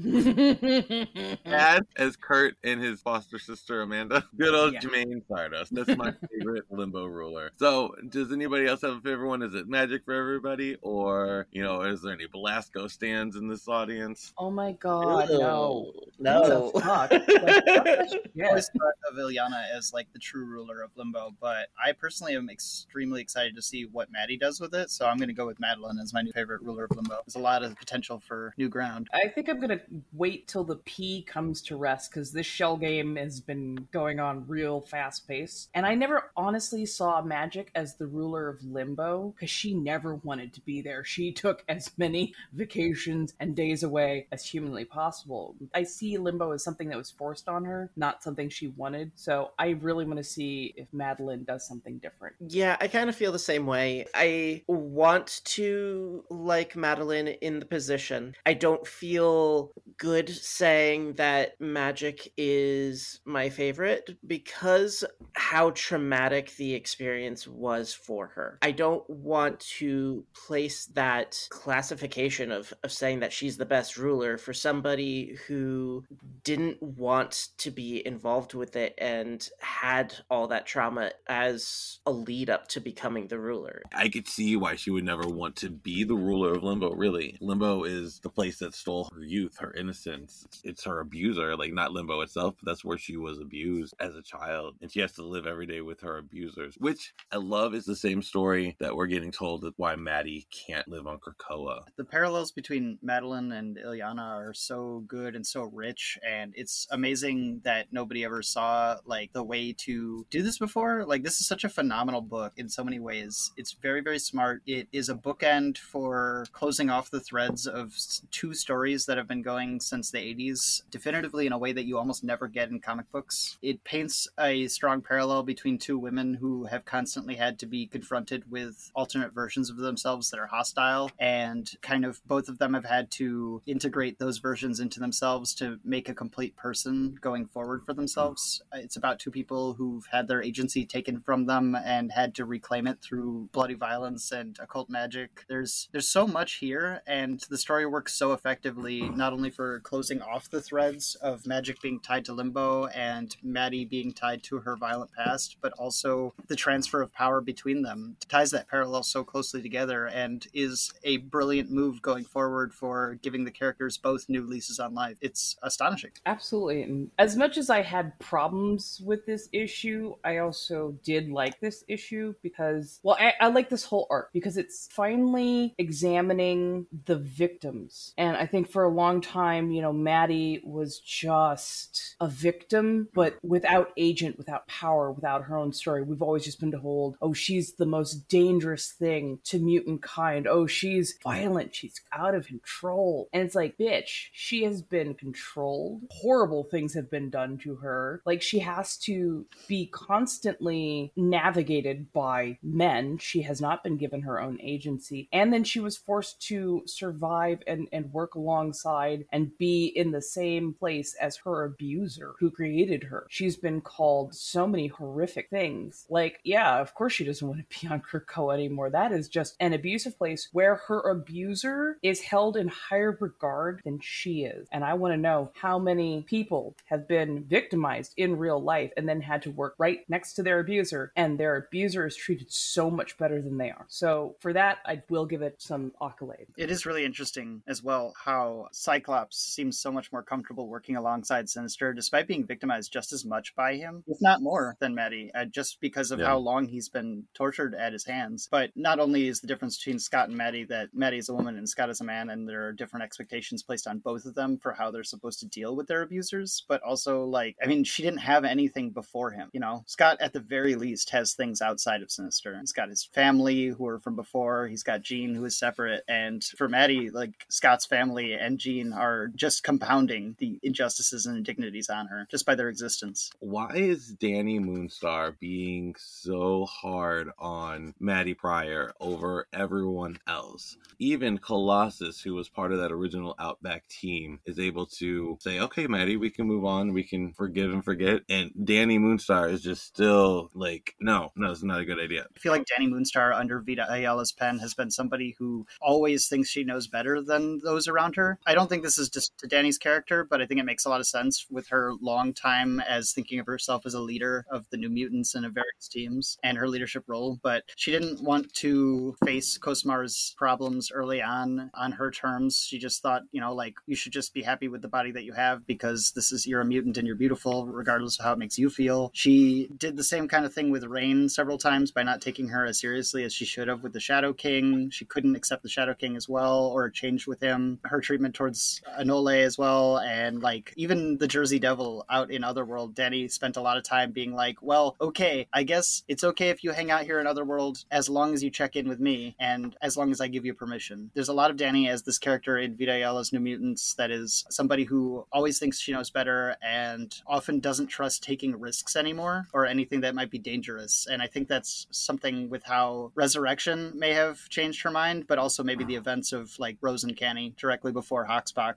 bad 1.44 1.82
as 1.96 2.16
Kurt 2.16 2.56
and 2.64 2.80
his 2.82 3.00
foster 3.00 3.38
sister 3.38 3.82
Amanda. 3.82 4.24
Good 4.36 4.54
old 4.54 4.74
Yeah. 4.74 4.80
Jermaine 4.80 5.24
Stardust. 5.24 5.74
That's 5.74 5.96
my 5.96 6.12
favorite 6.38 6.64
limbo 6.70 7.06
ruler. 7.06 7.50
So, 7.58 7.94
does 8.08 8.32
anybody 8.32 8.66
else 8.66 8.82
have 8.82 8.96
a 8.96 9.00
favorite 9.00 9.28
one? 9.28 9.42
Is 9.42 9.54
it 9.54 9.68
Magik 9.68 10.04
for 10.04 10.14
everybody? 10.14 10.76
Or, 10.82 11.33
you 11.52 11.62
know, 11.62 11.82
is 11.82 12.02
there 12.02 12.12
any 12.12 12.26
Belasco 12.26 12.86
stands 12.88 13.36
in 13.36 13.48
this 13.48 13.68
audience? 13.68 14.32
oh 14.38 14.50
my 14.50 14.72
god, 14.72 15.28
no. 15.30 15.92
No. 16.18 16.70
What 16.72 16.80
the 16.80 16.80
fuck? 16.80 17.10
Like, 17.10 18.44
I 18.44 18.48
always 18.48 18.68
thought 18.68 18.94
of 19.10 19.16
Illyana 19.16 19.64
as 19.76 19.92
like 19.92 20.12
the 20.12 20.18
true 20.18 20.44
ruler 20.44 20.82
of 20.82 20.90
Limbo, 20.96 21.34
but 21.40 21.68
I 21.82 21.92
personally 21.92 22.36
am 22.36 22.48
extremely 22.48 23.20
excited 23.20 23.56
to 23.56 23.62
see 23.62 23.84
what 23.84 24.10
Maddie 24.12 24.36
does 24.36 24.60
with 24.60 24.74
it. 24.74 24.90
So 24.90 25.06
I'm 25.06 25.16
going 25.16 25.28
to 25.28 25.34
go 25.34 25.46
with 25.46 25.60
Madeline 25.60 25.98
as 25.98 26.12
my 26.14 26.22
new 26.22 26.32
favorite 26.32 26.62
ruler 26.62 26.84
of 26.84 26.96
Limbo. 26.96 27.18
There's 27.26 27.36
a 27.36 27.40
lot 27.40 27.62
of 27.62 27.76
potential 27.76 28.20
for 28.20 28.54
new 28.56 28.68
ground. 28.68 29.08
I 29.12 29.28
think 29.28 29.48
I'm 29.48 29.60
gonna 29.60 29.80
wait 30.12 30.48
till 30.48 30.64
the 30.64 30.76
P 30.76 31.22
comes 31.22 31.62
to 31.62 31.76
rest 31.76 32.10
because 32.10 32.32
this 32.32 32.46
shell 32.46 32.76
game 32.76 33.16
has 33.16 33.40
been 33.40 33.86
going 33.92 34.20
on 34.20 34.46
real 34.46 34.80
fast 34.80 35.26
pace. 35.26 35.68
And 35.74 35.86
I 35.86 35.94
never 35.94 36.30
honestly 36.36 36.86
saw 36.86 37.22
Magik 37.22 37.68
as 37.74 37.96
the 37.96 38.06
ruler 38.06 38.48
of 38.48 38.62
Limbo 38.64 39.34
because 39.34 39.50
she 39.50 39.74
never 39.74 40.16
wanted 40.16 40.52
to 40.54 40.60
be 40.62 40.80
there. 40.80 41.04
She 41.04 41.23
took 41.32 41.64
as 41.68 41.90
many 41.98 42.34
vacations 42.52 43.34
and 43.40 43.54
days 43.56 43.82
away 43.82 44.26
as 44.32 44.44
humanly 44.44 44.84
possible. 44.84 45.54
I 45.74 45.82
see 45.82 46.16
Limbo 46.18 46.52
as 46.52 46.64
something 46.64 46.88
that 46.88 46.98
was 46.98 47.10
forced 47.10 47.48
on 47.48 47.64
her, 47.64 47.90
not 47.96 48.22
something 48.22 48.48
she 48.48 48.68
wanted. 48.68 49.12
So 49.14 49.52
I 49.58 49.70
really 49.70 50.04
want 50.04 50.18
to 50.18 50.24
see 50.24 50.74
if 50.76 50.88
Madeline 50.92 51.44
does 51.44 51.66
something 51.66 51.98
different. 51.98 52.36
Yeah, 52.40 52.76
I 52.80 52.88
kind 52.88 53.08
of 53.08 53.16
feel 53.16 53.32
the 53.32 53.38
same 53.38 53.66
way. 53.66 54.06
I 54.14 54.62
want 54.68 55.40
to 55.44 56.24
like 56.30 56.76
Madeline 56.76 57.28
in 57.28 57.60
the 57.60 57.66
position. 57.66 58.34
I 58.46 58.54
don't 58.54 58.86
feel 58.86 59.72
good 59.98 60.28
saying 60.28 61.14
that 61.14 61.58
Magik 61.60 62.28
is 62.36 63.20
my 63.24 63.48
favorite 63.48 64.16
because 64.26 65.04
how 65.34 65.70
traumatic 65.70 66.54
the 66.56 66.74
experience 66.74 67.46
was 67.46 67.92
for 67.92 68.28
her. 68.28 68.58
I 68.62 68.70
don't 68.70 69.08
want 69.08 69.60
to 69.78 70.24
place 70.34 70.86
that 70.94 71.38
classification 71.50 72.50
of, 72.50 72.72
of 72.82 72.92
saying 72.92 73.20
that 73.20 73.32
she's 73.32 73.56
the 73.56 73.66
best 73.66 73.96
ruler 73.96 74.38
for 74.38 74.52
somebody 74.52 75.36
who 75.46 76.04
didn't 76.42 76.82
want 76.82 77.48
to 77.58 77.70
be 77.70 78.06
involved 78.06 78.54
with 78.54 78.76
it 78.76 78.94
and 78.98 79.48
had 79.60 80.14
all 80.30 80.48
that 80.48 80.66
trauma 80.66 81.12
as 81.28 81.98
a 82.06 82.12
lead 82.12 82.50
up 82.50 82.68
to 82.68 82.80
becoming 82.80 83.26
the 83.26 83.38
ruler. 83.38 83.82
I 83.94 84.08
could 84.08 84.28
see 84.28 84.56
why 84.56 84.76
she 84.76 84.90
would 84.90 85.04
never 85.04 85.28
want 85.28 85.56
to 85.56 85.70
be 85.70 86.04
the 86.04 86.14
ruler 86.14 86.54
of 86.54 86.62
Limbo, 86.62 86.94
really. 86.94 87.36
Limbo 87.40 87.84
is 87.84 88.20
the 88.20 88.30
place 88.30 88.58
that 88.58 88.74
stole 88.74 89.10
her 89.14 89.22
youth, 89.22 89.58
her 89.58 89.74
innocence. 89.84 90.46
It's 90.64 90.84
her 90.84 91.00
abuser, 91.00 91.56
like 91.56 91.72
not 91.72 91.92
Limbo 91.92 92.22
itself, 92.22 92.54
but 92.58 92.70
that's 92.70 92.84
where 92.84 92.96
she 92.96 93.16
was 93.16 93.38
abused 93.38 93.94
as 94.00 94.16
a 94.16 94.22
child. 94.22 94.76
And 94.80 94.90
she 94.90 95.00
has 95.00 95.12
to 95.12 95.22
live 95.22 95.46
every 95.46 95.66
day 95.66 95.82
with 95.82 96.00
her 96.00 96.16
abusers, 96.16 96.74
which 96.78 97.12
I 97.30 97.36
love 97.36 97.74
is 97.74 97.84
the 97.84 97.94
same 97.94 98.22
story 98.22 98.76
that 98.80 98.96
we're 98.96 99.06
getting 99.06 99.30
told 99.30 99.60
that 99.62 99.74
why 99.76 99.94
Maddie 99.96 100.46
can't 100.50 100.88
live 100.88 101.06
on 101.06 101.18
Krakoa. 101.18 101.82
The 101.96 102.04
parallels 102.04 102.50
between 102.50 102.98
Madeline 103.02 103.52
and 103.52 103.76
Illyana 103.76 104.22
are 104.22 104.54
so 104.54 105.04
good 105.06 105.36
and 105.36 105.46
so 105.46 105.64
rich, 105.64 106.18
and 106.26 106.54
it's 106.56 106.86
amazing 106.90 107.60
that 107.64 107.88
nobody 107.92 108.24
ever 108.24 108.42
saw 108.42 108.96
like 109.04 109.32
the 109.32 109.44
way 109.44 109.72
to 109.72 110.26
do 110.30 110.42
this 110.42 110.58
before. 110.58 111.04
Like 111.04 111.22
this 111.22 111.40
is 111.40 111.46
such 111.46 111.64
a 111.64 111.68
phenomenal 111.68 112.22
book 112.22 112.54
in 112.56 112.68
so 112.68 112.82
many 112.82 112.98
ways. 112.98 113.52
It's 113.56 113.72
very 113.72 114.00
very 114.00 114.18
smart. 114.18 114.62
It 114.66 114.88
is 114.92 115.08
a 115.08 115.14
bookend 115.14 115.76
for 115.76 116.46
closing 116.52 116.88
off 116.88 117.10
the 117.10 117.20
threads 117.20 117.66
of 117.66 117.94
two 118.30 118.54
stories 118.54 119.06
that 119.06 119.18
have 119.18 119.28
been 119.28 119.42
going 119.42 119.73
since 119.80 120.10
the 120.10 120.18
80s, 120.18 120.82
definitively 120.90 121.46
in 121.46 121.52
a 121.52 121.58
way 121.58 121.72
that 121.72 121.84
you 121.84 121.98
almost 121.98 122.24
never 122.24 122.48
get 122.48 122.70
in 122.70 122.80
comic 122.80 123.10
books. 123.10 123.58
It 123.62 123.84
paints 123.84 124.28
a 124.38 124.66
strong 124.68 125.02
parallel 125.02 125.42
between 125.42 125.78
two 125.78 125.98
women 125.98 126.34
who 126.34 126.64
have 126.64 126.84
constantly 126.84 127.36
had 127.36 127.58
to 127.60 127.66
be 127.66 127.86
confronted 127.86 128.50
with 128.50 128.90
alternate 128.94 129.32
versions 129.32 129.70
of 129.70 129.76
themselves 129.76 130.30
that 130.30 130.40
are 130.40 130.46
hostile 130.46 131.10
and 131.18 131.70
kind 131.82 132.04
of 132.04 132.20
both 132.26 132.48
of 132.48 132.58
them 132.58 132.74
have 132.74 132.84
had 132.84 133.10
to 133.12 133.62
integrate 133.66 134.18
those 134.18 134.38
versions 134.38 134.80
into 134.80 135.00
themselves 135.00 135.54
to 135.54 135.78
make 135.84 136.08
a 136.08 136.14
complete 136.14 136.56
person 136.56 137.16
going 137.20 137.46
forward 137.46 137.82
for 137.84 137.94
themselves. 137.94 138.62
It's 138.72 138.96
about 138.96 139.18
two 139.18 139.30
people 139.30 139.74
who've 139.74 140.06
had 140.10 140.28
their 140.28 140.42
agency 140.42 140.84
taken 140.86 141.20
from 141.20 141.46
them 141.46 141.74
and 141.74 142.12
had 142.12 142.34
to 142.36 142.44
reclaim 142.44 142.86
it 142.86 143.00
through 143.02 143.48
bloody 143.52 143.74
violence 143.74 144.32
and 144.32 144.56
occult 144.60 144.90
magic. 144.90 145.44
There's 145.48 145.88
there's 145.92 146.08
so 146.08 146.26
much 146.26 146.54
here 146.54 147.02
and 147.06 147.40
the 147.48 147.58
story 147.58 147.86
works 147.86 148.14
so 148.14 148.32
effectively 148.32 149.08
not 149.08 149.32
only 149.32 149.50
for 149.50 149.63
closing 149.82 150.20
off 150.22 150.50
the 150.50 150.62
threads 150.62 151.16
of 151.16 151.42
Magik 151.42 151.80
being 151.80 152.00
tied 152.00 152.24
to 152.26 152.32
limbo 152.32 152.86
and 152.86 153.36
Maddie 153.42 153.84
being 153.84 154.12
tied 154.12 154.42
to 154.44 154.58
her 154.58 154.76
violent 154.76 155.10
past, 155.12 155.56
but 155.60 155.72
also 155.78 156.34
the 156.48 156.56
transfer 156.56 157.02
of 157.02 157.12
power 157.12 157.40
between 157.40 157.82
them 157.82 158.16
ties 158.28 158.50
that 158.50 158.68
parallel 158.68 159.02
so 159.02 159.24
closely 159.24 159.62
together 159.62 160.06
and 160.06 160.46
is 160.52 160.92
a 161.04 161.18
brilliant 161.18 161.70
move 161.70 162.02
going 162.02 162.24
forward 162.24 162.72
for 162.72 163.18
giving 163.22 163.44
the 163.44 163.50
characters 163.50 163.96
both 163.98 164.28
new 164.28 164.42
leases 164.42 164.78
on 164.78 164.94
life. 164.94 165.16
It's 165.20 165.56
astonishing. 165.62 166.12
Absolutely. 166.26 166.82
And 166.82 167.10
as 167.18 167.36
much 167.36 167.56
as 167.56 167.70
I 167.70 167.82
had 167.82 168.18
problems 168.18 169.00
with 169.04 169.26
this 169.26 169.48
issue, 169.52 170.14
I 170.24 170.38
also 170.38 170.96
did 171.04 171.30
like 171.30 171.60
this 171.60 171.84
issue 171.88 172.34
because, 172.42 173.00
well, 173.02 173.16
I, 173.18 173.32
I 173.40 173.48
like 173.48 173.68
this 173.68 173.84
whole 173.84 174.06
arc 174.10 174.32
because 174.32 174.56
it's 174.56 174.88
finally 174.90 175.74
examining 175.78 176.86
the 177.06 177.16
victims. 177.16 178.14
And 178.16 178.36
I 178.36 178.46
think 178.46 178.70
for 178.70 178.84
a 178.84 178.88
long 178.88 179.20
time, 179.20 179.44
you 179.60 179.82
know, 179.82 179.92
Maddie 179.92 180.60
was 180.64 180.98
just 181.00 182.16
a 182.20 182.28
victim, 182.28 183.08
but 183.14 183.38
without 183.42 183.90
agent, 183.96 184.38
without 184.38 184.66
power, 184.66 185.10
without 185.10 185.44
her 185.44 185.56
own 185.56 185.72
story. 185.72 186.02
We've 186.02 186.22
always 186.22 186.44
just 186.44 186.60
been 186.60 186.72
told, 186.72 187.16
oh, 187.20 187.32
she's 187.32 187.74
the 187.74 187.86
most 187.86 188.28
dangerous 188.28 188.92
thing 188.92 189.38
to 189.44 189.58
mutant 189.58 190.02
kind. 190.02 190.46
Oh, 190.46 190.66
she's 190.66 191.18
violent. 191.22 191.74
She's 191.74 192.00
out 192.12 192.34
of 192.34 192.46
control. 192.46 193.28
And 193.32 193.42
it's 193.42 193.54
like, 193.54 193.78
bitch, 193.78 194.28
she 194.32 194.64
has 194.64 194.82
been 194.82 195.14
controlled. 195.14 196.02
Horrible 196.10 196.64
things 196.64 196.94
have 196.94 197.10
been 197.10 197.30
done 197.30 197.58
to 197.58 197.76
her. 197.76 198.22
Like, 198.24 198.42
she 198.42 198.60
has 198.60 198.96
to 198.98 199.46
be 199.68 199.86
constantly 199.86 201.12
navigated 201.16 202.12
by 202.12 202.58
men. 202.62 203.18
She 203.18 203.42
has 203.42 203.60
not 203.60 203.82
been 203.82 203.96
given 203.96 204.22
her 204.22 204.40
own 204.40 204.60
agency. 204.60 205.28
And 205.32 205.52
then 205.52 205.64
she 205.64 205.80
was 205.80 205.96
forced 205.96 206.40
to 206.48 206.82
survive 206.86 207.62
and, 207.66 207.88
and 207.92 208.12
work 208.12 208.34
alongside 208.34 209.24
and 209.32 209.43
be 209.58 209.86
in 209.86 210.10
the 210.10 210.22
same 210.22 210.74
place 210.74 211.14
as 211.20 211.36
her 211.38 211.64
abuser 211.64 212.34
who 212.38 212.50
created 212.50 213.04
her. 213.04 213.26
She's 213.28 213.56
been 213.56 213.80
called 213.80 214.34
so 214.34 214.66
many 214.66 214.88
horrific 214.88 215.50
things. 215.50 216.06
Like, 216.08 216.40
yeah, 216.44 216.80
of 216.80 216.94
course 216.94 217.12
she 217.12 217.24
doesn't 217.24 217.46
want 217.46 217.60
to 217.68 217.80
be 217.80 217.88
on 217.88 218.02
Krakoa 218.02 218.54
anymore. 218.54 218.90
That 218.90 219.12
is 219.12 219.28
just 219.28 219.56
an 219.60 219.72
abusive 219.72 220.18
place 220.18 220.48
where 220.52 220.76
her 220.86 221.00
abuser 221.10 221.98
is 222.02 222.20
held 222.20 222.56
in 222.56 222.68
higher 222.68 223.16
regard 223.20 223.80
than 223.84 224.00
she 224.00 224.44
is. 224.44 224.68
And 224.72 224.84
I 224.84 224.94
want 224.94 225.14
to 225.14 225.20
know 225.20 225.50
how 225.54 225.78
many 225.78 226.22
people 226.22 226.74
have 226.86 227.08
been 227.08 227.44
victimized 227.44 228.14
in 228.16 228.36
real 228.36 228.62
life 228.62 228.92
and 228.96 229.08
then 229.08 229.20
had 229.20 229.42
to 229.42 229.50
work 229.50 229.74
right 229.78 230.00
next 230.08 230.34
to 230.34 230.42
their 230.42 230.60
abuser, 230.60 231.12
and 231.16 231.38
their 231.38 231.56
abuser 231.56 232.06
is 232.06 232.16
treated 232.16 232.50
so 232.52 232.90
much 232.90 233.16
better 233.18 233.40
than 233.40 233.58
they 233.58 233.70
are. 233.70 233.86
So 233.88 234.36
for 234.40 234.52
that, 234.52 234.78
I 234.84 235.02
will 235.08 235.26
give 235.26 235.42
it 235.42 235.60
some 235.60 235.92
accolade. 236.02 236.46
It 236.56 236.70
is 236.70 236.86
really 236.86 237.04
interesting 237.04 237.62
as 237.66 237.82
well 237.82 238.14
how 238.22 238.68
Cyclops 238.72 239.33
Cyclops 239.34 239.54
seems 239.54 239.78
so 239.78 239.90
much 239.92 240.12
more 240.12 240.22
comfortable 240.22 240.68
working 240.68 240.96
alongside 240.96 241.48
Sinister, 241.48 241.92
despite 241.92 242.26
being 242.26 242.46
victimized 242.46 242.92
just 242.92 243.12
as 243.12 243.24
much 243.24 243.54
by 243.54 243.74
him, 243.76 244.04
if 244.06 244.18
not 244.20 244.42
more 244.42 244.76
than 244.80 244.94
Maddie, 244.94 245.30
uh, 245.34 245.44
just 245.44 245.80
because 245.80 246.10
of 246.10 246.20
Yeah. 246.20 246.26
how 246.26 246.38
long 246.38 246.68
he's 246.68 246.88
been 246.88 247.26
tortured 247.34 247.74
at 247.74 247.92
his 247.92 248.04
hands. 248.04 248.48
But 248.50 248.70
not 248.76 249.00
only 249.00 249.28
is 249.28 249.40
the 249.40 249.46
difference 249.46 249.78
between 249.78 249.98
Scott 249.98 250.28
and 250.28 250.36
Maddie 250.36 250.64
that 250.64 250.94
Maddie 250.94 251.18
is 251.18 251.28
a 251.28 251.34
woman 251.34 251.56
and 251.56 251.68
Scott 251.68 251.90
is 251.90 252.00
a 252.00 252.04
man, 252.04 252.30
and 252.30 252.48
there 252.48 252.66
are 252.66 252.72
different 252.72 253.04
expectations 253.04 253.62
placed 253.62 253.86
on 253.86 253.98
both 253.98 254.24
of 254.24 254.34
them 254.34 254.58
for 254.58 254.72
how 254.72 254.90
they're 254.90 255.04
supposed 255.04 255.40
to 255.40 255.46
deal 255.46 255.74
with 255.76 255.86
their 255.86 256.02
abusers, 256.02 256.64
but 256.68 256.82
also, 256.82 257.24
like, 257.24 257.56
I 257.62 257.66
mean, 257.66 257.84
she 257.84 258.02
didn't 258.02 258.20
have 258.20 258.44
anything 258.44 258.90
before 258.90 259.30
him. 259.30 259.50
You 259.52 259.60
know, 259.60 259.84
Scott, 259.86 260.18
at 260.20 260.32
the 260.32 260.40
very 260.40 260.74
least, 260.74 261.10
has 261.10 261.34
things 261.34 261.60
outside 261.60 262.02
of 262.02 262.10
Sinister. 262.10 262.58
He's 262.60 262.72
got 262.72 262.88
his 262.88 263.04
family 263.04 263.66
who 263.66 263.86
are 263.86 263.98
from 264.00 264.16
before, 264.16 264.68
he's 264.68 264.82
got 264.82 265.02
Jean 265.02 265.34
who 265.34 265.44
is 265.44 265.56
separate, 265.56 266.04
and 266.08 266.42
for 266.44 266.68
Maddie, 266.68 267.10
like, 267.10 267.32
Scott's 267.48 267.86
family 267.86 268.34
and 268.34 268.58
Jean 268.58 268.92
are 268.92 269.13
just 269.34 269.62
compounding 269.62 270.36
the 270.38 270.58
injustices 270.62 271.26
and 271.26 271.36
indignities 271.36 271.88
on 271.88 272.06
her 272.08 272.26
just 272.30 272.46
by 272.46 272.54
their 272.54 272.68
existence. 272.68 273.30
Why 273.40 273.72
is 273.74 274.14
Dani 274.18 274.60
Moonstar 274.60 275.38
being 275.38 275.94
so 275.98 276.66
hard 276.66 277.30
on 277.38 277.94
Maddie 278.00 278.34
Pryor 278.34 278.92
over 279.00 279.46
everyone 279.52 280.18
else? 280.26 280.76
Even 280.98 281.38
Colossus, 281.38 282.20
who 282.20 282.34
was 282.34 282.48
part 282.48 282.72
of 282.72 282.78
that 282.78 282.92
original 282.92 283.34
Outback 283.38 283.86
team, 283.88 284.40
is 284.44 284.58
able 284.58 284.86
to 284.86 285.36
say, 285.40 285.60
okay, 285.60 285.86
Maddie, 285.86 286.16
we 286.16 286.30
can 286.30 286.46
move 286.46 286.64
on. 286.64 286.92
We 286.92 287.04
can 287.04 287.32
forgive 287.32 287.72
and 287.72 287.84
forget. 287.84 288.22
And 288.28 288.50
Dani 288.52 288.98
Moonstar 288.98 289.50
is 289.50 289.62
just 289.62 289.84
still 289.84 290.50
like, 290.54 290.94
no, 291.00 291.32
no, 291.36 291.50
it's 291.50 291.62
not 291.62 291.80
a 291.80 291.84
good 291.84 292.00
idea. 292.00 292.26
I 292.34 292.38
feel 292.38 292.52
like 292.52 292.64
Dani 292.64 292.88
Moonstar 292.88 293.34
under 293.34 293.60
Vita 293.60 293.86
Ayala's 293.90 294.32
pen 294.32 294.58
has 294.58 294.74
been 294.74 294.90
somebody 294.90 295.34
who 295.38 295.66
always 295.80 296.28
thinks 296.28 296.48
she 296.48 296.64
knows 296.64 296.86
better 296.86 297.20
than 297.22 297.60
those 297.64 297.88
around 297.88 298.16
her. 298.16 298.38
I 298.46 298.54
don't 298.54 298.68
think 298.68 298.82
this 298.82 298.98
just 299.08 299.36
to 299.38 299.46
Dani's 299.46 299.78
character, 299.78 300.26
but 300.28 300.40
I 300.40 300.46
think 300.46 300.60
it 300.60 300.64
makes 300.64 300.84
a 300.84 300.88
lot 300.88 301.00
of 301.00 301.06
sense 301.06 301.46
with 301.50 301.68
her 301.68 301.92
long 302.00 302.32
time 302.32 302.80
as 302.80 303.12
thinking 303.12 303.38
of 303.38 303.46
herself 303.46 303.86
as 303.86 303.94
a 303.94 304.00
leader 304.00 304.44
of 304.50 304.66
the 304.70 304.76
New 304.76 304.90
Mutants 304.90 305.34
and 305.34 305.44
of 305.46 305.52
various 305.52 305.88
teams 305.90 306.38
and 306.42 306.58
her 306.58 306.68
leadership 306.68 307.04
role. 307.06 307.38
But 307.42 307.64
she 307.76 307.90
didn't 307.90 308.22
want 308.22 308.52
to 308.54 309.16
face 309.24 309.58
Cosmar's 309.58 310.34
problems 310.36 310.90
early 310.92 311.22
on 311.22 311.70
on 311.74 311.92
her 311.92 312.10
terms. 312.10 312.64
She 312.68 312.78
just 312.78 313.02
thought, 313.02 313.22
you 313.32 313.40
know, 313.40 313.54
like 313.54 313.74
you 313.86 313.96
should 313.96 314.12
just 314.12 314.34
be 314.34 314.42
happy 314.42 314.68
with 314.68 314.82
the 314.82 314.88
body 314.88 315.12
that 315.12 315.24
you 315.24 315.32
have 315.32 315.66
because 315.66 316.12
this 316.14 316.32
is 316.32 316.46
you're 316.46 316.60
a 316.60 316.64
mutant 316.64 316.98
and 316.98 317.06
you're 317.06 317.16
beautiful, 317.16 317.66
regardless 317.66 318.18
of 318.18 318.24
how 318.24 318.32
it 318.32 318.38
makes 318.38 318.58
you 318.58 318.70
feel. 318.70 319.10
She 319.14 319.68
did 319.76 319.96
the 319.96 320.04
same 320.04 320.28
kind 320.28 320.44
of 320.44 320.54
thing 320.54 320.70
with 320.70 320.84
Rahne 320.84 321.30
several 321.30 321.58
times 321.58 321.90
by 321.90 322.02
not 322.02 322.20
taking 322.20 322.48
her 322.48 322.64
as 322.64 322.80
seriously 322.80 323.24
as 323.24 323.32
she 323.32 323.44
should 323.44 323.68
have 323.68 323.82
with 323.82 323.92
the 323.92 324.00
Shadow 324.00 324.32
King. 324.32 324.90
She 324.90 325.04
couldn't 325.04 325.36
accept 325.36 325.62
the 325.62 325.68
Shadow 325.68 325.94
King 325.94 326.16
as 326.16 326.28
well 326.28 326.66
or 326.66 326.90
change 326.90 327.26
with 327.26 327.40
him. 327.40 327.78
Her 327.84 328.00
treatment 328.00 328.34
towards 328.34 328.82
Anole 328.98 329.42
as 329.44 329.58
well, 329.58 329.98
and 329.98 330.42
like 330.42 330.72
even 330.76 331.18
the 331.18 331.28
Jersey 331.28 331.58
Devil 331.58 332.04
out 332.10 332.30
in 332.30 332.44
Otherworld, 332.44 332.94
Dani 332.94 333.30
spent 333.30 333.56
a 333.56 333.60
lot 333.60 333.76
of 333.76 333.84
time 333.84 334.12
being 334.12 334.34
like, 334.34 334.62
well, 334.62 334.96
okay, 335.00 335.46
I 335.52 335.62
guess 335.62 336.04
it's 336.08 336.24
okay 336.24 336.50
if 336.50 336.64
you 336.64 336.72
hang 336.72 336.90
out 336.90 337.04
here 337.04 337.20
in 337.20 337.26
Otherworld 337.26 337.84
as 337.90 338.08
long 338.08 338.34
as 338.34 338.42
you 338.42 338.50
check 338.50 338.76
in 338.76 338.88
with 338.88 339.00
me 339.00 339.36
and 339.38 339.76
as 339.82 339.96
long 339.96 340.10
as 340.10 340.20
I 340.20 340.28
give 340.28 340.44
you 340.44 340.54
permission. 340.54 341.10
There's 341.14 341.28
a 341.28 341.34
lot 341.34 341.50
of 341.50 341.56
Dani 341.56 341.88
as 341.88 342.02
this 342.02 342.18
character 342.18 342.58
in 342.58 342.76
Ayala's 342.76 343.32
New 343.32 343.40
Mutants 343.40 343.94
that 343.94 344.10
is 344.10 344.44
somebody 344.50 344.84
who 344.84 345.26
always 345.32 345.58
thinks 345.58 345.80
she 345.80 345.92
knows 345.92 346.10
better 346.10 346.56
and 346.62 347.14
often 347.26 347.60
doesn't 347.60 347.88
trust 347.88 348.22
taking 348.22 348.58
risks 348.58 348.96
anymore 348.96 349.48
or 349.52 349.66
anything 349.66 350.00
that 350.00 350.14
might 350.14 350.30
be 350.30 350.38
dangerous. 350.38 351.06
And 351.10 351.22
I 351.22 351.26
think 351.26 351.48
that's 351.48 351.86
something 351.90 352.48
with 352.48 352.64
how 352.64 353.12
Resurrection 353.14 353.92
may 353.94 354.12
have 354.12 354.48
changed 354.48 354.82
her 354.82 354.90
mind, 354.90 355.26
but 355.26 355.38
also 355.38 355.62
maybe 355.62 355.84
the 355.84 355.96
events 355.96 356.32
of 356.32 356.58
like 356.58 356.76
Rose 356.80 357.04
and 357.04 357.16
Canny 357.16 357.54
directly 357.56 357.92
before 357.92 358.24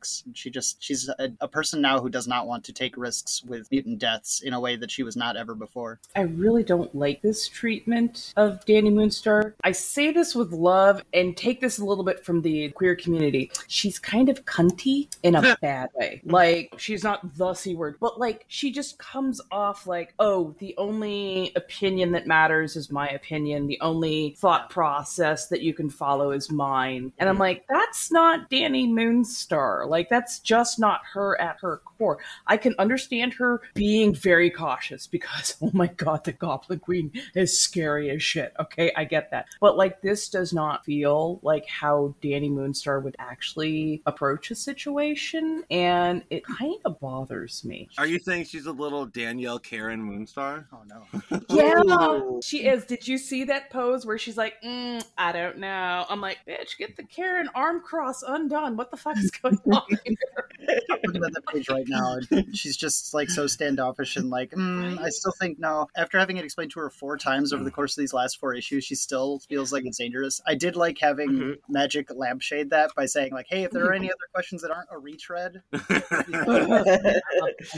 Hoxpox. 0.07 0.23
She 0.33 0.49
just 0.49 0.83
she's 0.83 1.09
a, 1.09 1.29
a 1.41 1.47
person 1.47 1.81
now 1.81 1.99
who 1.99 2.09
does 2.09 2.27
not 2.27 2.47
want 2.47 2.63
to 2.65 2.73
take 2.73 2.97
risks 2.97 3.43
with 3.43 3.69
mutant 3.71 3.99
deaths 3.99 4.41
in 4.41 4.53
a 4.53 4.59
way 4.59 4.75
that 4.75 4.91
she 4.91 5.03
was 5.03 5.15
not 5.15 5.35
ever 5.35 5.55
before. 5.55 5.99
I 6.15 6.21
really 6.21 6.63
don't 6.63 6.93
like 6.95 7.21
this 7.21 7.47
treatment 7.47 8.33
of 8.37 8.63
Dani 8.65 8.91
Moonstar. 8.91 9.53
I 9.63 9.71
say 9.71 10.11
this 10.11 10.35
with 10.35 10.51
love 10.51 11.03
and 11.13 11.35
take 11.35 11.61
this 11.61 11.79
a 11.79 11.85
little 11.85 12.03
bit 12.03 12.23
from 12.25 12.41
the 12.41 12.69
queer 12.69 12.95
community. 12.95 13.51
She's 13.67 13.99
kind 13.99 14.29
of 14.29 14.45
cunty 14.45 15.07
in 15.23 15.35
a 15.35 15.57
bad 15.61 15.89
way. 15.95 16.21
Like, 16.25 16.75
she's 16.77 17.03
not 17.03 17.37
the 17.37 17.53
C 17.53 17.75
word, 17.75 17.97
but 17.99 18.19
like, 18.19 18.45
she 18.47 18.71
just 18.71 18.97
comes 18.99 19.41
off 19.51 19.87
like, 19.87 20.13
oh, 20.19 20.55
the 20.59 20.75
only 20.77 21.51
opinion 21.55 22.11
that 22.11 22.27
matters 22.27 22.75
is 22.75 22.91
my 22.91 23.07
opinion. 23.09 23.67
The 23.67 23.79
only 23.81 24.35
thought 24.37 24.69
process 24.69 25.47
that 25.47 25.61
you 25.61 25.73
can 25.73 25.89
follow 25.89 26.31
is 26.31 26.51
mine. 26.51 27.11
And 27.19 27.29
I'm 27.29 27.37
like, 27.37 27.65
that's 27.69 28.11
not 28.11 28.49
Dani 28.49 28.89
Moonstar. 28.89 29.87
Like, 29.87 29.96
that's 30.09 30.39
just 30.39 30.79
not 30.79 31.01
her 31.13 31.39
at 31.39 31.57
her 31.61 31.81
core. 31.85 32.19
I 32.45 32.57
can 32.57 32.75
understand 32.77 33.33
her 33.35 33.61
being 33.73 34.13
very 34.13 34.49
cautious 34.49 35.07
because, 35.07 35.55
oh 35.61 35.71
my 35.73 35.87
god, 35.87 36.23
the 36.23 36.33
Goblin 36.33 36.79
Queen 36.79 37.11
is 37.35 37.59
scary 37.59 38.09
as 38.09 38.21
shit. 38.21 38.53
Okay, 38.59 38.91
I 38.95 39.05
get 39.05 39.31
that. 39.31 39.47
But 39.59 39.77
like, 39.77 40.01
this 40.01 40.29
does 40.29 40.53
not 40.53 40.85
feel 40.85 41.39
like 41.41 41.67
how 41.67 42.15
Dani 42.21 42.49
Moonstar 42.49 43.01
would 43.03 43.15
actually 43.19 44.01
approach 44.05 44.51
a 44.51 44.55
situation, 44.55 45.63
and 45.69 46.23
it 46.29 46.43
kind 46.45 46.79
of 46.85 46.99
bothers 46.99 47.63
me. 47.65 47.89
Are 47.97 48.07
you 48.07 48.19
saying 48.19 48.45
she's 48.45 48.65
a 48.65 48.71
little 48.71 49.05
Danielle 49.05 49.59
Karen 49.59 50.01
Moonstar? 50.01 50.65
Oh 50.71 50.83
no. 50.87 51.41
Yeah, 51.49 52.39
she 52.43 52.67
is. 52.67 52.85
Did 52.85 53.07
you 53.07 53.17
see 53.17 53.45
that 53.45 53.69
pose 53.69 54.05
where 54.05 54.17
she's 54.17 54.37
like, 54.37 54.61
mm, 54.63 55.03
I 55.17 55.31
don't 55.31 55.57
know? 55.57 56.05
I'm 56.09 56.21
like, 56.21 56.39
bitch, 56.47 56.77
get 56.77 56.95
the 56.97 57.03
Karen 57.03 57.49
arm 57.55 57.81
cross 57.81 58.21
undone. 58.21 58.77
What 58.77 58.91
the 58.91 58.97
fuck 58.97 59.17
is 59.17 59.31
going 59.31 59.57
on 59.71 59.83
here? 59.86 59.86
I'm 59.89 60.99
looking 61.05 61.23
at 61.23 61.33
the 61.33 61.41
page 61.53 61.69
right 61.69 61.85
now. 61.87 62.17
and 62.31 62.55
She's 62.57 62.75
just 62.77 63.13
like 63.13 63.29
so 63.29 63.47
standoffish 63.47 64.15
and 64.17 64.29
like, 64.29 64.51
mm, 64.51 64.99
I 64.99 65.09
still 65.09 65.33
think 65.39 65.59
no. 65.59 65.87
After 65.95 66.17
having 66.19 66.37
it 66.37 66.45
explained 66.45 66.71
to 66.71 66.79
her 66.81 66.89
four 66.89 67.17
times 67.17 67.53
over 67.53 67.63
the 67.63 67.71
course 67.71 67.97
of 67.97 68.01
these 68.01 68.13
last 68.13 68.39
four 68.39 68.53
issues, 68.53 68.83
she 68.83 68.95
still 68.95 69.39
feels 69.49 69.71
like 69.71 69.85
it's 69.85 69.97
dangerous. 69.97 70.41
I 70.45 70.55
did 70.55 70.75
like 70.75 70.97
having 70.99 71.29
Mhm. 71.29 71.55
Magik 71.69 72.09
lampshade 72.13 72.69
that 72.71 72.91
by 72.95 73.05
saying 73.05 73.31
like, 73.33 73.47
hey, 73.49 73.63
if 73.63 73.71
there 73.71 73.85
are 73.85 73.93
any 73.93 74.07
other 74.09 74.15
questions 74.33 74.61
that 74.61 74.71
aren't 74.71 74.89
a 74.91 74.97
retread, 74.97 75.61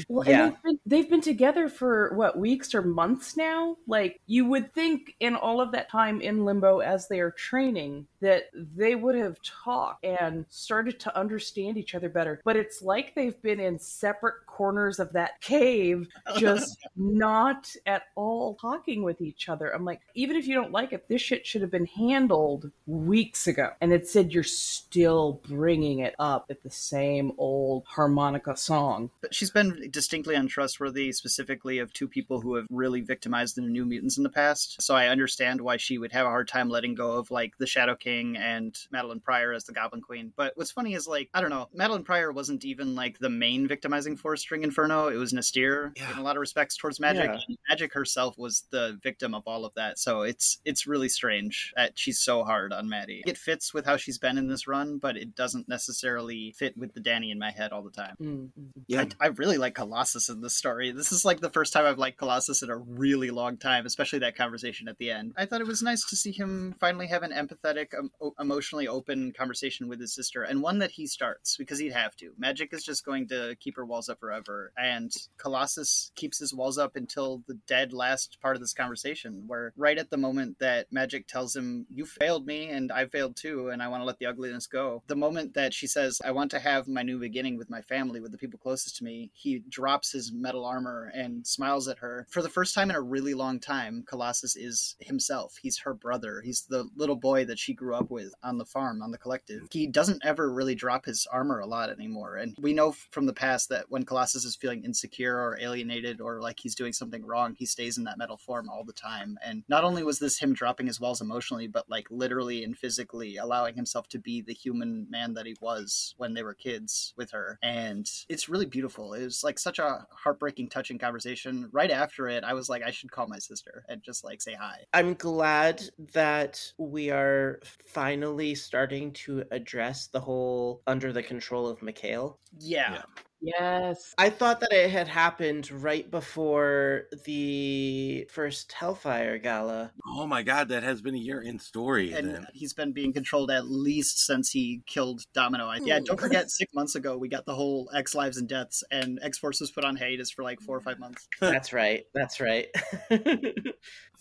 Well, 0.08 0.28
Yeah. 0.28 0.46
they've 0.50 0.64
been, 0.64 0.80
they've 0.86 1.10
been 1.10 1.22
together 1.22 1.68
for 1.70 2.14
what 2.16 2.38
weeks 2.38 2.74
or 2.74 2.82
months 2.82 3.36
now. 3.38 3.78
Like 3.88 4.20
you 4.28 4.46
would 4.46 4.74
think, 4.74 5.16
in 5.20 5.36
all 5.36 5.62
of 5.62 5.72
that 5.74 5.90
time 5.90 6.22
in 6.22 6.46
limbo 6.46 6.80
as 6.80 7.08
they 7.08 7.20
are 7.20 7.32
training, 7.32 8.08
that 8.22 8.44
they 8.54 8.96
would 8.96 9.16
have 9.16 9.38
talked 9.42 10.06
and 10.06 10.46
started 10.50 11.00
to 11.02 11.18
understand 11.18 11.78
each 11.78 11.96
other 11.96 11.99
better. 12.08 12.40
But 12.46 12.56
it's 12.56 12.82
like 12.82 13.16
they've 13.16 13.42
been 13.42 13.60
in 13.60 13.80
separate 13.80 14.46
corners 14.46 15.00
of 15.00 15.12
that 15.14 15.42
cave, 15.42 16.08
just 16.38 16.78
not 16.96 17.74
at 17.86 18.04
all 18.16 18.56
talking 18.56 19.04
with 19.04 19.20
each 19.20 19.50
other. 19.50 19.74
I'm 19.74 19.84
like, 19.84 20.02
even 20.16 20.38
if 20.38 20.48
you 20.48 20.54
don't 20.54 20.72
like 20.72 20.94
it, 20.94 21.10
this 21.10 21.22
shit 21.22 21.46
should 21.46 21.62
have 21.62 21.72
been 21.72 21.86
handled 21.86 22.72
weeks 22.86 23.48
ago. 23.48 23.72
And 23.82 23.92
it 23.92 24.08
said 24.08 24.32
you're 24.32 24.44
still 24.44 25.42
bringing 25.48 26.00
it 26.00 26.16
up 26.20 26.46
at 26.50 26.64
the 26.64 26.70
same 26.70 27.32
old 27.38 27.84
harmonica 27.88 28.56
song. 28.56 29.10
But 29.22 29.34
she's 29.34 29.52
been 29.52 29.90
distinctly 29.90 30.36
untrustworthy, 30.36 31.12
specifically 31.12 31.80
of 31.80 31.92
two 31.92 32.08
people 32.08 32.42
who 32.42 32.56
have 32.56 32.68
really 32.70 33.02
victimized 33.02 33.56
the 33.56 33.62
New 33.62 33.86
Mutants 33.86 34.18
in 34.18 34.24
the 34.24 34.30
past. 34.30 34.82
So 34.82 34.96
I 34.96 35.08
understand 35.08 35.62
why 35.62 35.78
she 35.78 35.98
would 35.98 36.12
have 36.12 36.26
a 36.26 36.30
hard 36.30 36.48
time 36.48 36.70
letting 36.70 36.96
go 36.96 37.14
of 37.14 37.32
like 37.32 37.58
the 37.58 37.68
Shadow 37.68 37.96
King 37.96 38.38
and 38.38 38.78
Madeline 38.92 39.20
Pryor 39.20 39.54
as 39.54 39.64
the 39.64 39.74
Goblin 39.74 40.02
Queen. 40.02 40.32
But 40.36 40.54
what's 40.56 40.72
funny 40.72 40.94
is 40.94 41.08
like 41.08 41.30
I 41.34 41.42
don't 41.42 41.50
know, 41.50 41.70
Madeline 41.74 41.89
Pryor 42.04 42.32
wasn't 42.32 42.64
even 42.66 42.96
like 42.96 43.20
the 43.20 43.30
main 43.30 43.68
victimizing 43.68 44.16
force 44.18 44.44
during 44.44 44.64
Inferno. 44.64 45.08
It 45.08 45.16
was 45.18 45.34
N'astirh 45.34 45.98
Yeah. 45.98 46.12
in 46.14 46.18
a 46.20 46.22
lot 46.22 46.36
of 46.36 46.42
respects 46.42 46.78
towards 46.78 47.00
Magik. 47.00 47.16
Yeah. 47.16 47.40
And 47.48 47.58
Magik 47.72 47.94
herself 47.94 48.38
was 48.38 48.66
the 48.72 49.00
victim 49.02 49.34
of 49.34 49.44
all 49.46 49.66
of 49.66 49.74
that. 49.76 49.98
So 50.00 50.22
it's 50.22 50.60
it's 50.66 50.86
really 50.88 51.10
strange 51.10 51.74
that 51.76 51.98
she's 51.98 52.20
so 52.20 52.44
hard 52.44 52.72
on 52.74 52.88
Maddie. 52.90 53.24
It 53.26 53.38
fits 53.38 53.74
with 53.74 53.86
how 53.86 53.98
she's 53.98 54.18
been 54.18 54.38
in 54.38 54.48
this 54.48 54.68
run, 54.68 54.98
but 55.00 55.18
it 55.18 55.36
doesn't 55.36 55.68
necessarily 55.68 56.54
fit 56.58 56.78
with 56.78 56.94
the 56.94 57.02
Dani 57.02 57.32
in 57.32 57.40
my 57.40 57.52
head 57.52 57.72
all 57.72 57.82
the 57.82 57.92
time. 57.92 58.16
Mm. 58.22 58.50
Yeah. 58.88 59.06
I, 59.20 59.26
I 59.26 59.28
really 59.30 59.58
like 59.58 59.76
Colossus 59.76 60.30
in 60.30 60.42
this 60.42 60.56
story. 60.56 60.92
This 60.92 61.12
is 61.12 61.26
like 61.26 61.40
the 61.40 61.50
first 61.50 61.74
time 61.74 61.86
I've 61.86 61.98
liked 61.98 62.18
Colossus 62.18 62.62
in 62.62 62.70
a 62.70 62.78
really 62.78 63.32
long 63.32 63.58
time, 63.58 63.86
especially 63.86 64.20
that 64.20 64.36
conversation 64.36 64.88
at 64.88 64.98
the 64.98 65.12
end. 65.12 65.34
I 65.38 65.46
thought 65.46 65.62
it 65.62 65.68
was 65.68 65.82
nice 65.82 66.06
to 66.10 66.16
see 66.16 66.32
him 66.32 66.76
finally 66.80 67.08
have 67.08 67.24
an 67.24 67.32
empathetic, 67.32 67.98
um, 67.98 68.12
emotionally 68.40 68.88
open 68.88 69.32
conversation 69.32 69.88
with 69.88 70.00
his 70.00 70.14
sister, 70.14 70.44
and 70.44 70.62
one 70.62 70.80
that 70.80 70.92
he 70.92 71.08
starts 71.08 71.58
because 71.58 71.79
he'd 71.80 71.94
have 71.94 72.16
to. 72.18 72.32
Magik 72.42 72.74
is 72.74 72.84
just 72.84 73.06
going 73.06 73.28
to 73.30 73.56
keep 73.60 73.76
her 73.76 73.86
walls 73.86 74.10
up 74.10 74.20
forever. 74.20 74.30
forever. 74.30 74.72
And 74.78 75.14
Colossus 75.38 76.12
keeps 76.16 76.40
his 76.40 76.54
walls 76.54 76.78
up 76.78 76.96
until 76.96 77.44
the 77.48 77.60
dead 77.68 77.94
last 77.94 78.38
part 78.42 78.56
of 78.56 78.62
this 78.62 78.74
conversation, 78.74 79.44
where 79.48 79.74
right 79.76 79.98
at 79.98 80.10
the 80.10 80.18
moment 80.18 80.60
that 80.60 80.92
Magik 80.92 81.28
tells 81.28 81.56
him, 81.56 81.86
You 81.94 82.06
failed 82.06 82.46
me 82.46 82.70
and 82.70 82.92
I 82.92 83.06
failed 83.06 83.36
too, 83.36 83.70
and 83.70 83.82
I 83.82 83.88
want 83.88 84.02
to 84.02 84.06
let 84.06 84.20
the 84.20 84.26
ugliness 84.26 84.68
go. 84.68 85.04
The 85.08 85.16
moment 85.16 85.54
that 85.54 85.74
she 85.74 85.88
says, 85.88 86.22
I 86.24 86.32
want 86.32 86.52
to 86.52 86.60
have 86.60 86.88
my 86.88 87.04
new 87.04 87.20
beginning 87.20 87.58
with 87.58 87.70
my 87.70 87.82
family, 87.82 88.20
with 88.20 88.32
the 88.32 88.38
people 88.38 88.60
closest 88.60 88.98
to 88.98 89.04
me, 89.04 89.32
he 89.34 89.64
drops 89.70 90.12
his 90.12 90.32
metal 90.32 90.66
armor 90.66 91.12
and 91.14 91.46
smiles 91.46 91.88
at 91.88 92.00
her. 92.00 92.28
For 92.30 92.42
the 92.42 92.50
first 92.50 92.76
time 92.76 92.90
in 92.90 92.96
a 92.96 93.02
really 93.02 93.34
long 93.34 93.60
time, 93.60 94.04
Colossus 94.08 94.56
is 94.56 94.96
himself. 95.00 95.58
He's 95.62 95.80
her 95.80 95.94
brother. 95.94 96.42
He's 96.44 96.64
the 96.64 96.90
little 96.96 97.16
boy 97.16 97.46
that 97.46 97.60
she 97.60 97.74
grew 97.74 97.96
up 97.96 98.10
with 98.10 98.34
on 98.44 98.58
the 98.58 98.66
farm, 98.66 99.02
on 99.02 99.12
the 99.12 99.18
collective. 99.18 99.68
He 99.72 99.88
doesn't 99.88 100.24
ever 100.26 100.52
really 100.52 100.76
drop 100.76 101.06
his 101.06 101.28
armor 101.32 101.59
a 101.60 101.68
lot 101.68 101.90
anymore. 101.90 102.38
And 102.38 102.56
we 102.60 102.74
know 102.74 102.94
from 103.12 103.26
the 103.26 103.34
past 103.34 103.70
that 103.70 103.86
when 103.90 104.04
Colossus 104.04 104.46
is 104.46 104.56
feeling 104.56 104.84
insecure 104.84 105.38
or 105.38 105.60
alienated 105.60 106.22
or 106.22 106.42
like 106.42 106.60
he's 106.60 106.76
doing 106.76 106.94
something 106.94 107.26
wrong, 107.26 107.56
he 107.58 107.66
stays 107.66 107.98
in 107.98 108.04
that 108.06 108.18
metal 108.18 108.38
form 108.38 108.70
all 108.70 108.84
the 108.84 108.94
time. 108.94 109.38
And 109.44 109.64
not 109.68 109.84
only 109.84 110.04
was 110.04 110.20
this 110.20 110.40
him 110.40 110.54
dropping 110.54 110.88
his 110.88 111.00
walls 111.00 111.22
emotionally, 111.22 111.68
but 111.68 111.90
like 111.90 112.08
literally 112.10 112.64
and 112.64 112.78
physically 112.78 113.38
allowing 113.38 113.76
himself 113.76 114.08
to 114.10 114.20
be 114.20 114.42
the 114.42 114.54
human 114.54 115.08
man 115.10 115.34
that 115.34 115.46
he 115.46 115.56
was 115.62 116.14
when 116.18 116.34
they 116.34 116.44
were 116.44 116.54
kids 116.54 117.14
with 117.18 117.32
her. 117.32 117.58
And 117.62 118.10
it's 118.30 118.50
really 118.50 118.66
beautiful. 118.66 119.14
It 119.14 119.24
was 119.24 119.44
like 119.44 119.60
such 119.60 119.80
a 119.80 120.06
heartbreaking, 120.12 120.70
touching 120.70 120.98
conversation. 120.98 121.70
Right 121.72 121.92
after 121.92 122.28
it, 122.28 122.44
I 122.44 122.54
was 122.54 122.70
like, 122.70 122.84
I 122.84 122.92
should 122.92 123.12
call 123.12 123.28
my 123.28 123.40
sister 123.40 123.84
and 123.90 124.04
just 124.04 124.24
like 124.24 124.42
say 124.42 124.56
hi. 124.60 124.86
I'm 124.94 125.14
glad 125.14 125.84
that 126.14 126.72
we 126.78 127.10
are 127.12 127.60
finally 127.86 128.56
starting 128.56 129.12
to 129.14 129.44
address 129.52 130.08
the 130.08 130.20
whole 130.20 130.82
under 130.88 131.12
the 131.12 131.24
control 131.24 131.49
of 131.58 131.82
Mikhail. 131.82 132.40
Yeah. 132.60 132.94
Yeah. 132.94 133.02
Yes. 133.42 134.14
I 134.18 134.30
thought 134.30 134.60
that 134.60 134.74
it 134.74 134.90
had 134.90 135.08
happened 135.08 135.72
right 135.72 136.10
before 136.10 137.04
the 137.26 138.28
first 138.32 138.74
Hellfire 138.74 139.38
Gala. 139.38 139.92
Oh 140.06 140.28
my 140.28 140.44
god, 140.44 140.70
that 140.70 140.84
has 140.84 141.02
been 141.02 141.16
a 141.16 141.20
year 141.20 141.42
in 141.42 141.58
story. 141.60 142.12
And 142.12 142.30
then. 142.30 142.48
he's 142.54 142.74
been 142.74 142.92
being 142.92 143.14
controlled 143.14 143.50
at 143.50 143.70
least 143.70 144.26
since 144.26 144.50
he 144.50 144.82
killed 144.86 145.22
Domino. 145.34 145.68
I- 145.68 145.78
Yeah, 145.78 146.00
don't 146.00 146.20
hmm. 146.20 146.26
forget, 146.26 146.50
six 146.52 146.74
months 146.74 146.96
ago 146.96 147.18
we 147.18 147.30
got 147.30 147.46
the 147.46 147.56
whole 147.56 147.90
X 147.96 148.14
Lives 148.14 148.38
and 148.38 148.48
Deaths, 148.48 148.84
and 148.92 149.20
X 149.22 149.38
Force 149.38 149.62
was 149.62 149.72
put 149.72 149.86
on 149.86 149.96
hiatus 149.96 150.32
for 150.32 150.44
like 150.44 150.60
four 150.60 150.76
or 150.76 150.82
five 150.82 151.00
months. 151.00 151.28
That's 151.40 151.72
right. 151.72 152.04
That's 152.14 152.42
right. 152.42 152.68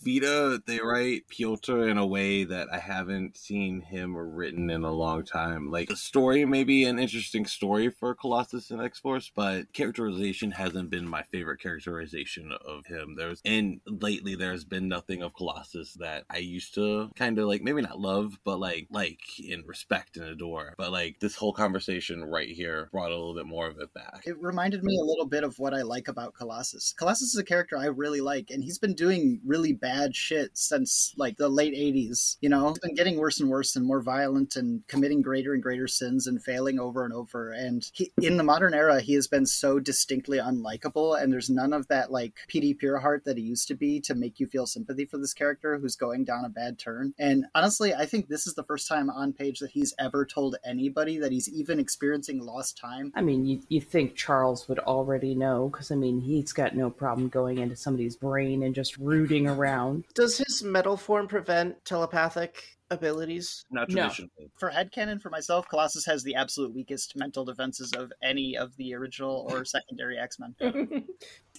Vita, 0.01 0.61
they 0.65 0.79
write 0.79 1.27
Piotr 1.27 1.87
in 1.87 1.97
a 1.97 2.05
way 2.05 2.45
that 2.45 2.69
I 2.71 2.79
haven't 2.79 3.35
seen 3.35 3.81
him 3.81 4.15
written 4.15 4.69
in 4.69 4.83
a 4.83 4.91
long 4.91 5.25
time. 5.25 5.69
Like 5.69 5.89
the 5.89 5.97
story 5.97 6.45
may 6.45 6.63
be 6.63 6.85
an 6.85 6.99
interesting 6.99 7.45
story 7.45 7.89
for 7.89 8.15
Colossus 8.15 8.71
and 8.71 8.81
X 8.81 8.99
Force, 8.99 9.29
but 9.35 9.73
characterization 9.73 10.51
hasn't 10.51 10.89
been 10.89 11.07
my 11.07 11.23
favorite 11.23 11.59
characterization 11.59 12.53
of 12.65 12.85
him. 12.85 13.15
There's 13.17 13.41
and 13.43 13.81
lately 13.85 14.35
there's 14.35 14.63
been 14.63 14.87
nothing 14.87 15.21
of 15.21 15.33
Colossus 15.33 15.93
that 15.95 16.23
I 16.29 16.37
used 16.37 16.73
to 16.75 17.09
kind 17.15 17.37
of 17.37 17.47
like 17.47 17.61
maybe 17.61 17.81
not 17.81 17.99
love, 17.99 18.39
but 18.45 18.59
like 18.59 18.87
like 18.89 19.19
and 19.51 19.67
respect 19.67 20.15
and 20.15 20.25
adore. 20.25 20.75
But 20.77 20.93
like 20.93 21.19
this 21.19 21.35
whole 21.35 21.53
conversation 21.53 22.23
right 22.23 22.49
here 22.49 22.87
brought 22.93 23.11
a 23.11 23.17
little 23.17 23.35
bit 23.35 23.47
more 23.47 23.67
of 23.67 23.79
it 23.79 23.93
back. 23.93 24.23
It 24.25 24.41
reminded 24.41 24.81
me 24.81 24.97
a 24.97 25.05
little 25.05 25.27
bit 25.27 25.43
of 25.43 25.59
what 25.59 25.73
I 25.73 25.81
like 25.81 26.07
about 26.07 26.35
Colossus. 26.35 26.93
Colossus 26.97 27.33
is 27.33 27.39
a 27.39 27.43
character 27.43 27.77
I 27.77 27.87
really 27.87 28.21
like, 28.21 28.49
and 28.49 28.63
he's 28.63 28.79
been 28.79 28.93
doing 28.93 29.41
really 29.45 29.73
bad 29.73 29.88
shit 30.15 30.57
since 30.57 31.13
like 31.17 31.37
the 31.37 31.49
late 31.49 31.73
80s. 31.73 32.37
You 32.41 32.49
know, 32.49 32.69
he's 32.69 32.79
been 32.79 32.95
getting 32.95 33.17
worse 33.17 33.39
and 33.39 33.49
worse 33.49 33.75
and 33.75 33.85
more 33.85 34.01
violent 34.01 34.55
and 34.55 34.87
committing 34.87 35.21
greater 35.21 35.53
and 35.53 35.63
greater 35.63 35.87
sins 35.87 36.27
and 36.27 36.41
failing 36.41 36.79
over 36.79 37.03
and 37.03 37.13
over. 37.13 37.51
And 37.51 37.89
he, 37.93 38.11
in 38.21 38.37
the 38.37 38.43
modern 38.43 38.73
era, 38.73 39.01
he 39.01 39.13
has 39.13 39.27
been 39.27 39.45
so 39.45 39.79
distinctly 39.79 40.37
unlikable, 40.37 41.21
and 41.21 41.31
there's 41.31 41.49
none 41.49 41.73
of 41.73 41.87
that 41.87 42.11
like 42.11 42.33
PD 42.51 42.77
Pureheart 42.79 43.23
that 43.25 43.37
he 43.37 43.43
used 43.43 43.67
to 43.67 43.75
be 43.75 43.99
to 44.01 44.15
make 44.15 44.39
you 44.39 44.47
feel 44.47 44.65
sympathy 44.65 45.05
for 45.05 45.17
this 45.17 45.33
character 45.33 45.77
who's 45.77 45.95
going 45.95 46.23
down 46.23 46.45
a 46.45 46.49
bad 46.49 46.79
turn. 46.79 47.13
And 47.17 47.45
honestly, 47.55 47.93
I 47.93 48.05
think 48.05 48.27
this 48.27 48.47
is 48.47 48.53
the 48.53 48.63
first 48.63 48.87
time 48.87 49.09
on 49.09 49.33
page 49.33 49.59
that 49.59 49.71
he's 49.71 49.93
ever 49.99 50.25
told 50.25 50.55
anybody 50.65 51.17
that 51.17 51.31
he's 51.31 51.49
even 51.49 51.79
experiencing 51.79 52.39
lost 52.39 52.77
time. 52.77 53.11
I 53.15 53.21
mean, 53.21 53.45
you, 53.45 53.61
you 53.69 53.81
think 53.81 54.15
Charles 54.15 54.67
would 54.67 54.79
already 54.79 55.35
know, 55.35 55.69
because 55.69 55.91
I 55.91 55.95
mean, 55.95 56.21
he's 56.21 56.53
got 56.53 56.75
no 56.75 56.89
problem 56.89 57.29
going 57.29 57.59
into 57.59 57.75
somebody's 57.75 58.15
brain 58.15 58.63
and 58.63 58.75
just 58.75 58.97
rooting 58.97 59.47
around. 59.47 59.78
Does 60.15 60.37
his 60.37 60.63
metal 60.63 60.97
form 60.97 61.27
prevent 61.27 61.83
telepathic 61.85 62.63
abilities? 62.91 63.63
Not 63.69 63.89
No. 63.89 64.03
traditionally. 64.03 64.49
for 64.57 64.71
headcanon 64.71 65.21
for 65.21 65.29
myself, 65.29 65.67
Colossus 65.69 66.05
has 66.05 66.23
the 66.23 66.33
absolute 66.35 66.73
weakest 66.73 67.15
mental 67.15 67.45
defenses 67.45 67.91
of 67.93 68.11
any 68.23 68.57
of 68.57 68.75
the 68.77 68.95
original 68.95 69.47
or 69.51 69.63
secondary 69.75 70.17
X 70.17 70.37
Men. 70.39 70.55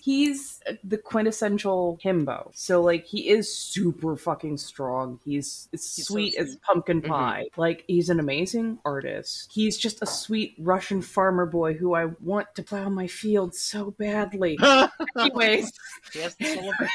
He's 0.00 0.60
the 0.82 0.96
quintessential 0.96 1.98
himbo. 2.02 2.50
So, 2.54 2.80
like, 2.80 3.04
he 3.04 3.28
is 3.28 3.54
super 3.54 4.16
fucking 4.16 4.56
strong. 4.56 5.20
He's, 5.26 5.68
as 5.74 5.84
so 5.84 6.02
sweet 6.04 6.36
as 6.36 6.48
sweet. 6.52 6.62
pumpkin 6.62 7.02
Mhm. 7.02 7.08
pie. 7.08 7.44
Like, 7.58 7.84
he's 7.86 8.08
an 8.08 8.18
amazing 8.18 8.78
artist. 8.86 9.50
He's 9.52 9.76
just 9.76 10.00
a 10.02 10.06
sweet 10.06 10.54
Russian 10.58 11.02
farmer 11.02 11.44
boy 11.44 11.74
who 11.74 11.94
I 11.94 12.06
want 12.22 12.46
to 12.54 12.62
plow 12.62 12.88
my 12.88 13.06
field 13.08 13.54
so 13.54 13.90
badly. 13.98 14.58
Anyways, 15.18 15.70
he 16.14 16.20
has 16.20 16.34
the 16.36 16.46
soul 16.46 16.70
of 16.70 16.74
the 16.78 16.88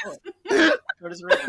poet. 0.50 0.80
So 1.00 1.08
does 1.08 1.22
Raven. 1.22 1.46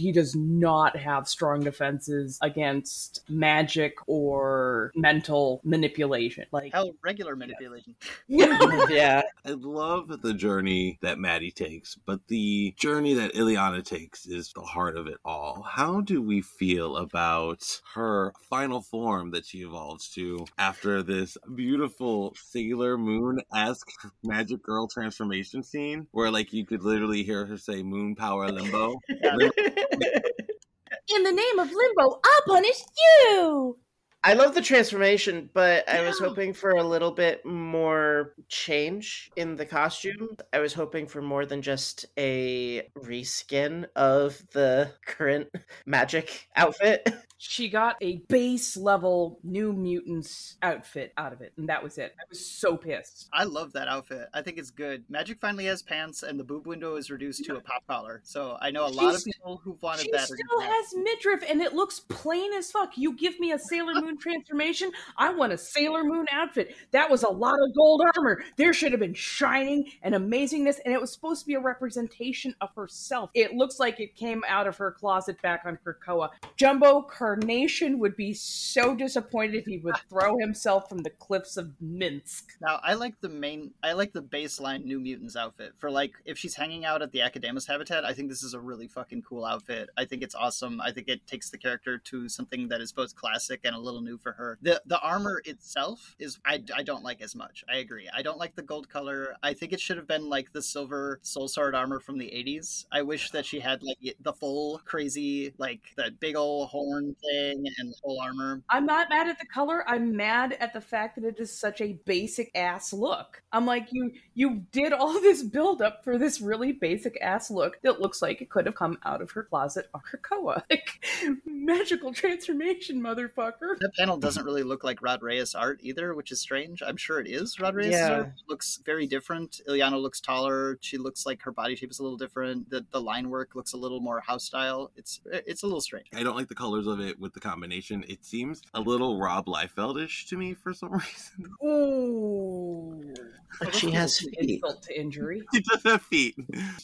He 0.00 0.12
does 0.12 0.34
not 0.34 0.96
have 0.96 1.28
strong 1.28 1.60
defenses 1.60 2.38
against 2.42 3.22
magic 3.28 3.96
or 4.06 4.92
mental 4.94 5.60
manipulation. 5.64 6.46
Like, 6.52 6.72
Hell, 6.72 6.94
regular 7.02 7.36
manipulation. 7.36 7.94
yeah. 8.28 9.22
I 9.44 9.50
love 9.50 10.22
the 10.22 10.34
journey 10.34 10.98
that 11.02 11.18
Maddie 11.18 11.50
takes, 11.50 11.96
but 12.06 12.20
the 12.28 12.74
journey 12.76 13.14
that 13.14 13.34
Illyana 13.34 13.84
takes 13.84 14.26
is 14.26 14.52
the 14.52 14.62
heart 14.62 14.96
of 14.96 15.06
it 15.06 15.18
all. 15.24 15.62
How 15.62 16.00
do 16.00 16.22
we 16.22 16.40
feel 16.40 16.96
about 16.96 17.80
her 17.94 18.32
final 18.48 18.80
form 18.80 19.30
that 19.32 19.46
she 19.46 19.58
evolves 19.58 20.08
to 20.10 20.46
after 20.58 21.02
this 21.02 21.36
beautiful 21.54 22.34
Sailor 22.36 22.96
Moon 22.96 23.40
esque 23.54 23.90
magic 24.22 24.62
girl 24.62 24.88
transformation 24.88 25.62
scene 25.62 26.06
where, 26.12 26.30
like, 26.30 26.52
you 26.52 26.64
could 26.64 26.82
literally 26.82 27.22
hear 27.22 27.46
her 27.46 27.56
say 27.56 27.82
moon 27.82 28.14
power 28.14 28.50
limbo? 28.50 29.00
In 31.16 31.24
the 31.24 31.32
name 31.32 31.58
of 31.58 31.72
Limbo, 31.72 32.20
I'll 32.24 32.42
punish 32.46 32.82
you! 32.98 33.78
I 34.22 34.34
love 34.34 34.54
the 34.54 34.60
transformation, 34.60 35.48
but 35.54 35.88
I 35.88 36.02
was 36.02 36.18
hoping 36.18 36.52
for 36.52 36.72
a 36.72 36.82
little 36.82 37.10
bit 37.10 37.44
more 37.46 38.34
change 38.48 39.30
in 39.34 39.56
the 39.56 39.64
costume. 39.64 40.36
I 40.52 40.58
was 40.58 40.74
hoping 40.74 41.06
for 41.06 41.22
more 41.22 41.46
than 41.46 41.62
just 41.62 42.04
a 42.18 42.82
reskin 42.98 43.86
of 43.96 44.42
the 44.52 44.92
current 45.06 45.48
magic 45.86 46.48
outfit. 46.54 47.08
she 47.38 47.70
got 47.70 47.96
a 48.02 48.18
base 48.28 48.76
level 48.76 49.38
New 49.42 49.72
Mutants 49.72 50.58
outfit 50.60 51.14
out 51.16 51.32
of 51.32 51.40
it, 51.40 51.54
and 51.56 51.70
that 51.70 51.82
was 51.82 51.96
it. 51.96 52.14
I 52.20 52.24
was 52.28 52.44
so 52.44 52.76
pissed. 52.76 53.30
I 53.32 53.44
love 53.44 53.72
that 53.72 53.88
outfit. 53.88 54.28
I 54.34 54.42
think 54.42 54.58
it's 54.58 54.70
good. 54.70 55.02
Magik 55.10 55.40
finally 55.40 55.64
has 55.64 55.82
pants, 55.82 56.22
and 56.22 56.38
the 56.38 56.44
boob 56.44 56.66
window 56.66 56.96
is 56.96 57.10
reduced 57.10 57.44
to 57.46 57.56
a 57.56 57.60
pop 57.62 57.86
collar. 57.88 58.20
So 58.22 58.58
I 58.60 58.70
know 58.70 58.86
a 58.86 58.88
lot 58.88 59.14
of 59.14 59.24
people 59.24 59.62
who 59.64 59.78
wanted 59.80 60.02
She 60.02 60.10
that. 60.10 60.24
are 60.24 60.26
still 60.26 60.60
has 60.60 60.94
midriff, 60.94 61.42
and 61.48 61.62
it 61.62 61.72
looks 61.74 62.00
plain 62.00 62.52
as 62.52 62.70
fuck. 62.70 62.98
You 62.98 63.16
give 63.16 63.40
me 63.40 63.52
a 63.52 63.58
Sailor 63.58 63.94
Moon 64.02 64.09
transformation, 64.18 64.90
I 65.16 65.32
want 65.32 65.52
a 65.52 65.58
Sailor 65.58 66.04
Moon 66.04 66.26
outfit. 66.32 66.74
That 66.92 67.10
was 67.10 67.22
a 67.22 67.28
lot 67.28 67.54
of 67.54 67.74
gold 67.74 68.02
armor. 68.16 68.42
There 68.56 68.72
should 68.72 68.92
have 68.92 69.00
been 69.00 69.14
shining 69.14 69.90
and 70.02 70.14
amazingness, 70.14 70.78
and 70.84 70.94
it 70.94 71.00
was 71.00 71.12
supposed 71.12 71.42
to 71.42 71.46
be 71.46 71.54
a 71.54 71.60
representation 71.60 72.54
of 72.60 72.74
herself. 72.74 73.30
It 73.34 73.54
looks 73.54 73.78
like 73.78 74.00
it 74.00 74.16
came 74.16 74.42
out 74.48 74.66
of 74.66 74.76
her 74.78 74.92
closet 74.92 75.40
back 75.42 75.62
on 75.64 75.78
Krakoa. 75.84 76.30
Jumbo 76.56 77.02
Carnation 77.02 77.98
would 77.98 78.16
be 78.16 78.34
so 78.34 78.94
disappointed 78.94 79.56
if 79.56 79.66
he 79.66 79.78
would 79.78 79.96
throw 80.08 80.36
himself 80.38 80.88
from 80.88 80.98
the 80.98 81.10
cliffs 81.10 81.56
of 81.56 81.72
Minsk. 81.80 82.52
Now, 82.60 82.80
I 82.82 82.94
like 82.94 83.20
the 83.20 83.28
main, 83.28 83.72
I 83.82 83.92
like 83.92 84.12
the 84.12 84.22
baseline 84.22 84.84
New 84.84 85.00
Mutants 85.00 85.36
outfit. 85.36 85.72
For 85.78 85.90
like, 85.90 86.12
if 86.24 86.38
she's 86.38 86.54
hanging 86.54 86.84
out 86.84 87.02
at 87.02 87.12
the 87.12 87.20
Akademos 87.20 87.66
habitat, 87.66 88.04
I 88.04 88.12
think 88.12 88.28
this 88.28 88.42
is 88.42 88.54
a 88.54 88.60
really 88.60 88.88
fucking 88.88 89.22
cool 89.22 89.44
outfit. 89.44 89.90
I 89.96 90.04
think 90.04 90.22
it's 90.22 90.34
awesome. 90.34 90.80
I 90.80 90.92
think 90.92 91.08
it 91.08 91.26
takes 91.26 91.50
the 91.50 91.58
character 91.58 91.98
to 91.98 92.28
something 92.28 92.68
that 92.68 92.80
is 92.80 92.92
both 92.92 93.14
classic 93.14 93.60
and 93.64 93.74
a 93.74 93.78
little 93.78 93.99
new 94.00 94.18
for 94.18 94.32
her. 94.32 94.58
The 94.62 94.80
the 94.86 95.00
armor 95.00 95.42
itself 95.44 96.16
is, 96.18 96.38
I, 96.44 96.62
I 96.74 96.82
don't 96.82 97.04
like 97.04 97.20
as 97.20 97.34
much. 97.34 97.64
I 97.68 97.76
agree. 97.76 98.08
I 98.14 98.22
don't 98.22 98.38
like 98.38 98.54
the 98.54 98.62
gold 98.62 98.88
color. 98.88 99.36
I 99.42 99.54
think 99.54 99.72
it 99.72 99.80
should 99.80 99.96
have 99.96 100.06
been 100.06 100.28
like 100.28 100.52
the 100.52 100.62
silver 100.62 101.20
Soul 101.22 101.48
Sword 101.48 101.74
armor 101.74 102.00
from 102.00 102.18
the 102.18 102.26
80s. 102.26 102.86
I 102.92 103.02
wish 103.02 103.30
that 103.30 103.46
she 103.46 103.60
had 103.60 103.82
like 103.82 104.16
the 104.20 104.32
full 104.32 104.80
crazy, 104.84 105.54
like 105.58 105.80
the 105.96 106.10
big 106.18 106.36
old 106.36 106.68
horn 106.68 107.14
thing 107.22 107.64
and 107.78 107.90
the 107.90 107.96
whole 108.02 108.20
armor. 108.20 108.62
I'm 108.68 108.86
not 108.86 109.08
mad 109.10 109.28
at 109.28 109.38
the 109.38 109.46
color. 109.46 109.84
I'm 109.88 110.16
mad 110.16 110.56
at 110.60 110.72
the 110.72 110.80
fact 110.80 111.16
that 111.16 111.24
it 111.24 111.38
is 111.38 111.52
such 111.52 111.80
a 111.80 111.98
basic 112.04 112.50
ass 112.54 112.92
look. 112.92 113.42
I'm 113.52 113.66
like, 113.66 113.88
you 113.90 114.12
you 114.34 114.62
did 114.72 114.92
all 114.92 115.12
this 115.20 115.42
build 115.42 115.82
up 115.82 116.04
for 116.04 116.18
this 116.18 116.40
really 116.40 116.72
basic 116.72 117.18
ass 117.20 117.50
look 117.50 117.80
that 117.82 118.00
looks 118.00 118.22
like 118.22 118.40
it 118.40 118.50
could 118.50 118.66
have 118.66 118.74
come 118.74 118.98
out 119.04 119.22
of 119.22 119.30
her 119.32 119.44
closet 119.44 119.88
on 119.94 120.00
Krakoa. 120.00 120.62
Like 120.70 121.04
magical 121.44 122.12
transformation, 122.12 123.00
motherfucker. 123.02 123.76
The 123.90 123.96
the 123.96 124.02
panel 124.02 124.16
doesn't 124.18 124.44
really 124.44 124.62
look 124.62 124.84
like 124.84 125.02
Rod 125.02 125.22
Reis 125.22 125.54
art 125.54 125.80
either, 125.82 126.14
which 126.14 126.30
is 126.32 126.40
strange. 126.40 126.82
I'm 126.82 126.96
sure 126.96 127.18
it 127.20 127.26
is 127.28 127.58
Rod 127.60 127.74
Reis 127.74 127.92
Yeah. 127.92 128.12
art. 128.12 128.26
It 128.28 128.48
looks 128.48 128.78
very 128.84 129.06
different. 129.06 129.60
Illyana 129.68 130.00
looks 130.00 130.20
taller. 130.20 130.78
She 130.80 130.96
looks 130.98 131.26
like 131.26 131.42
her 131.42 131.52
body 131.52 131.74
shape 131.76 131.90
is 131.90 131.98
a 131.98 132.02
little 132.02 132.18
different. 132.18 132.70
The 132.70 132.84
the 132.90 133.00
line 133.00 133.30
work 133.30 133.54
looks 133.54 133.72
a 133.72 133.76
little 133.76 134.00
more 134.00 134.20
house 134.20 134.44
style. 134.44 134.90
It's 134.96 135.20
it's 135.26 135.62
a 135.62 135.66
little 135.66 135.80
strange. 135.80 136.06
I 136.14 136.22
don't 136.22 136.36
like 136.36 136.48
the 136.48 136.54
colors 136.54 136.86
of 136.86 137.00
it 137.00 137.18
with 137.18 137.34
the 137.34 137.40
combination. 137.40 138.04
It 138.08 138.24
seems 138.24 138.62
a 138.74 138.80
little 138.80 139.18
Rob 139.18 139.46
Liefeldish 139.46 140.28
to 140.28 140.36
me 140.36 140.54
for 140.54 140.72
some 140.72 140.92
reason. 140.92 141.46
Ooh. 141.64 143.14
But 143.58 143.74
she 143.74 143.90
has 143.90 144.18
feet. 144.18 144.34
Insult 144.38 144.82
to 144.84 144.98
injury. 145.00 145.42
He 145.52 145.60
does 145.60 145.82
have 145.82 146.02
feet. 146.02 146.36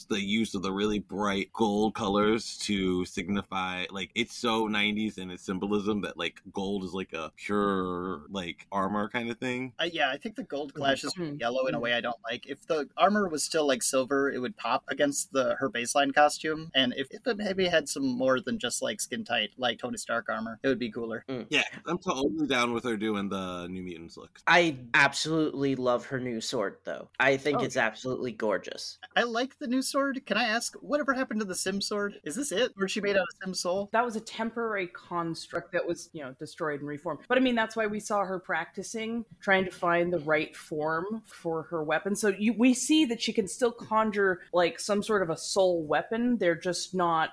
The 0.09 0.21
use 0.21 0.55
of 0.55 0.63
the 0.63 0.73
really 0.73 0.99
bright 0.99 1.53
gold 1.53 1.95
colors 1.95 2.59
to 2.59 3.05
signify 3.05 3.85
like 3.91 4.11
it's 4.15 4.35
so 4.37 4.67
90s 4.69 5.19
in 5.19 5.31
its 5.31 5.45
symbolism 5.45 6.01
that 6.03 6.19
like 6.19 6.41
gold 6.53 6.83
is 6.85 6.93
like 6.97 7.13
a 7.13 7.33
pure 7.37 8.23
like 8.31 8.67
armor 8.73 9.09
kind 9.09 9.31
of 9.31 9.39
thing. 9.39 9.73
I, 9.79 9.85
yeah, 9.87 10.11
I 10.11 10.17
think 10.17 10.37
the 10.37 10.43
gold 10.45 10.75
clashes 10.75 11.15
with 11.17 11.29
Mhm. 11.35 11.41
yellow 11.41 11.67
in 11.67 11.75
a 11.75 11.81
way 11.81 11.93
I 11.95 12.01
don't 12.01 12.19
like. 12.25 12.47
If 12.47 12.67
the 12.67 12.89
armor 12.97 13.29
was 13.29 13.45
still 13.45 13.67
like 13.67 13.83
silver, 13.83 14.31
it 14.31 14.39
would 14.39 14.57
pop 14.57 14.85
against 14.89 15.33
the 15.33 15.57
her 15.57 15.71
baseline 15.71 16.15
costume. 16.15 16.71
And 16.75 16.95
if, 16.97 17.09
if 17.11 17.27
it 17.27 17.37
maybe 17.37 17.67
had 17.69 17.89
some 17.89 18.07
more 18.07 18.41
than 18.41 18.59
just 18.59 18.83
like 18.83 19.01
skin 19.01 19.25
tight, 19.25 19.51
like 19.57 19.79
Tony 19.79 19.99
Stark 19.99 20.29
armor, 20.29 20.59
it 20.63 20.69
would 20.69 20.79
be 20.79 20.91
cooler. 20.91 21.25
Yeah, 21.51 21.63
I'm 21.87 21.99
totally 21.99 22.47
down 22.47 22.73
with 22.73 22.85
her 22.85 22.97
doing 22.97 23.29
the 23.29 23.67
New 23.69 23.83
Mutants 23.83 24.17
look. 24.17 24.41
I 24.47 24.79
absolutely 24.95 25.75
love 25.77 26.07
her 26.07 26.19
new 26.21 26.41
sword, 26.41 26.79
though. 26.85 27.09
I 27.21 27.37
think 27.37 27.61
Oh. 27.61 27.65
it's 27.65 27.77
absolutely 27.77 28.33
gorgeous. 28.33 28.99
I 29.17 29.23
like 29.23 29.59
the 29.59 29.67
new 29.67 29.83
sword. 29.83 30.25
Can 30.27 30.37
I 30.37 30.45
ask 30.45 30.75
whatever 30.77 31.15
happened 31.15 31.41
to 31.41 31.47
the 31.47 31.55
S'ym 31.55 31.83
sword? 31.83 32.21
Is 32.25 32.35
this 32.37 32.53
it? 32.53 32.73
Or 32.79 32.89
she 32.89 33.01
made 33.01 33.17
out 33.17 33.27
of 33.43 33.49
S'ym 33.49 33.55
soul? 33.57 33.89
That 33.93 34.05
was 34.05 34.17
a 34.17 34.21
temporary 34.21 34.89
construct 34.89 35.73
that 35.73 35.87
was, 35.87 36.11
you 36.13 36.23
know, 36.23 36.35
destroyed 36.39 36.83
and 36.87 36.91
reformed. 36.91 37.21
But 37.29 37.39
I 37.39 37.41
mean, 37.41 37.55
that's 37.55 37.77
why 37.77 37.87
we 37.87 38.01
saw 38.01 38.25
her 38.25 38.39
practicing, 38.39 39.25
trying 39.41 39.65
to 39.65 39.71
find 39.71 40.13
the 40.13 40.21
right 40.21 40.57
form 40.57 41.23
for 41.27 41.63
her 41.65 41.83
weapon. 41.83 42.15
So 42.17 42.29
you, 42.29 42.53
we 42.53 42.75
see 42.75 43.05
that 43.07 43.21
she 43.21 43.33
can 43.33 43.49
still 43.49 43.73
conjure 43.73 44.41
like 44.53 44.79
some 44.79 45.03
sort 45.03 45.23
of 45.23 45.31
a 45.31 45.37
soul 45.37 45.83
weapon. 45.83 46.39
They're 46.39 46.55
just 46.55 46.95
not 46.95 47.31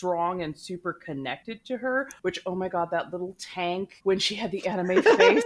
strong 0.00 0.42
and 0.42 0.56
super 0.56 0.94
connected 0.94 1.62
to 1.66 1.76
her. 1.76 2.08
Which, 2.22 2.38
oh 2.46 2.54
my 2.54 2.68
god, 2.68 2.90
that 2.90 3.12
little 3.12 3.36
tank 3.38 4.00
when 4.02 4.18
she 4.18 4.34
had 4.34 4.50
the 4.50 4.66
anime 4.66 5.02
face. 5.02 5.44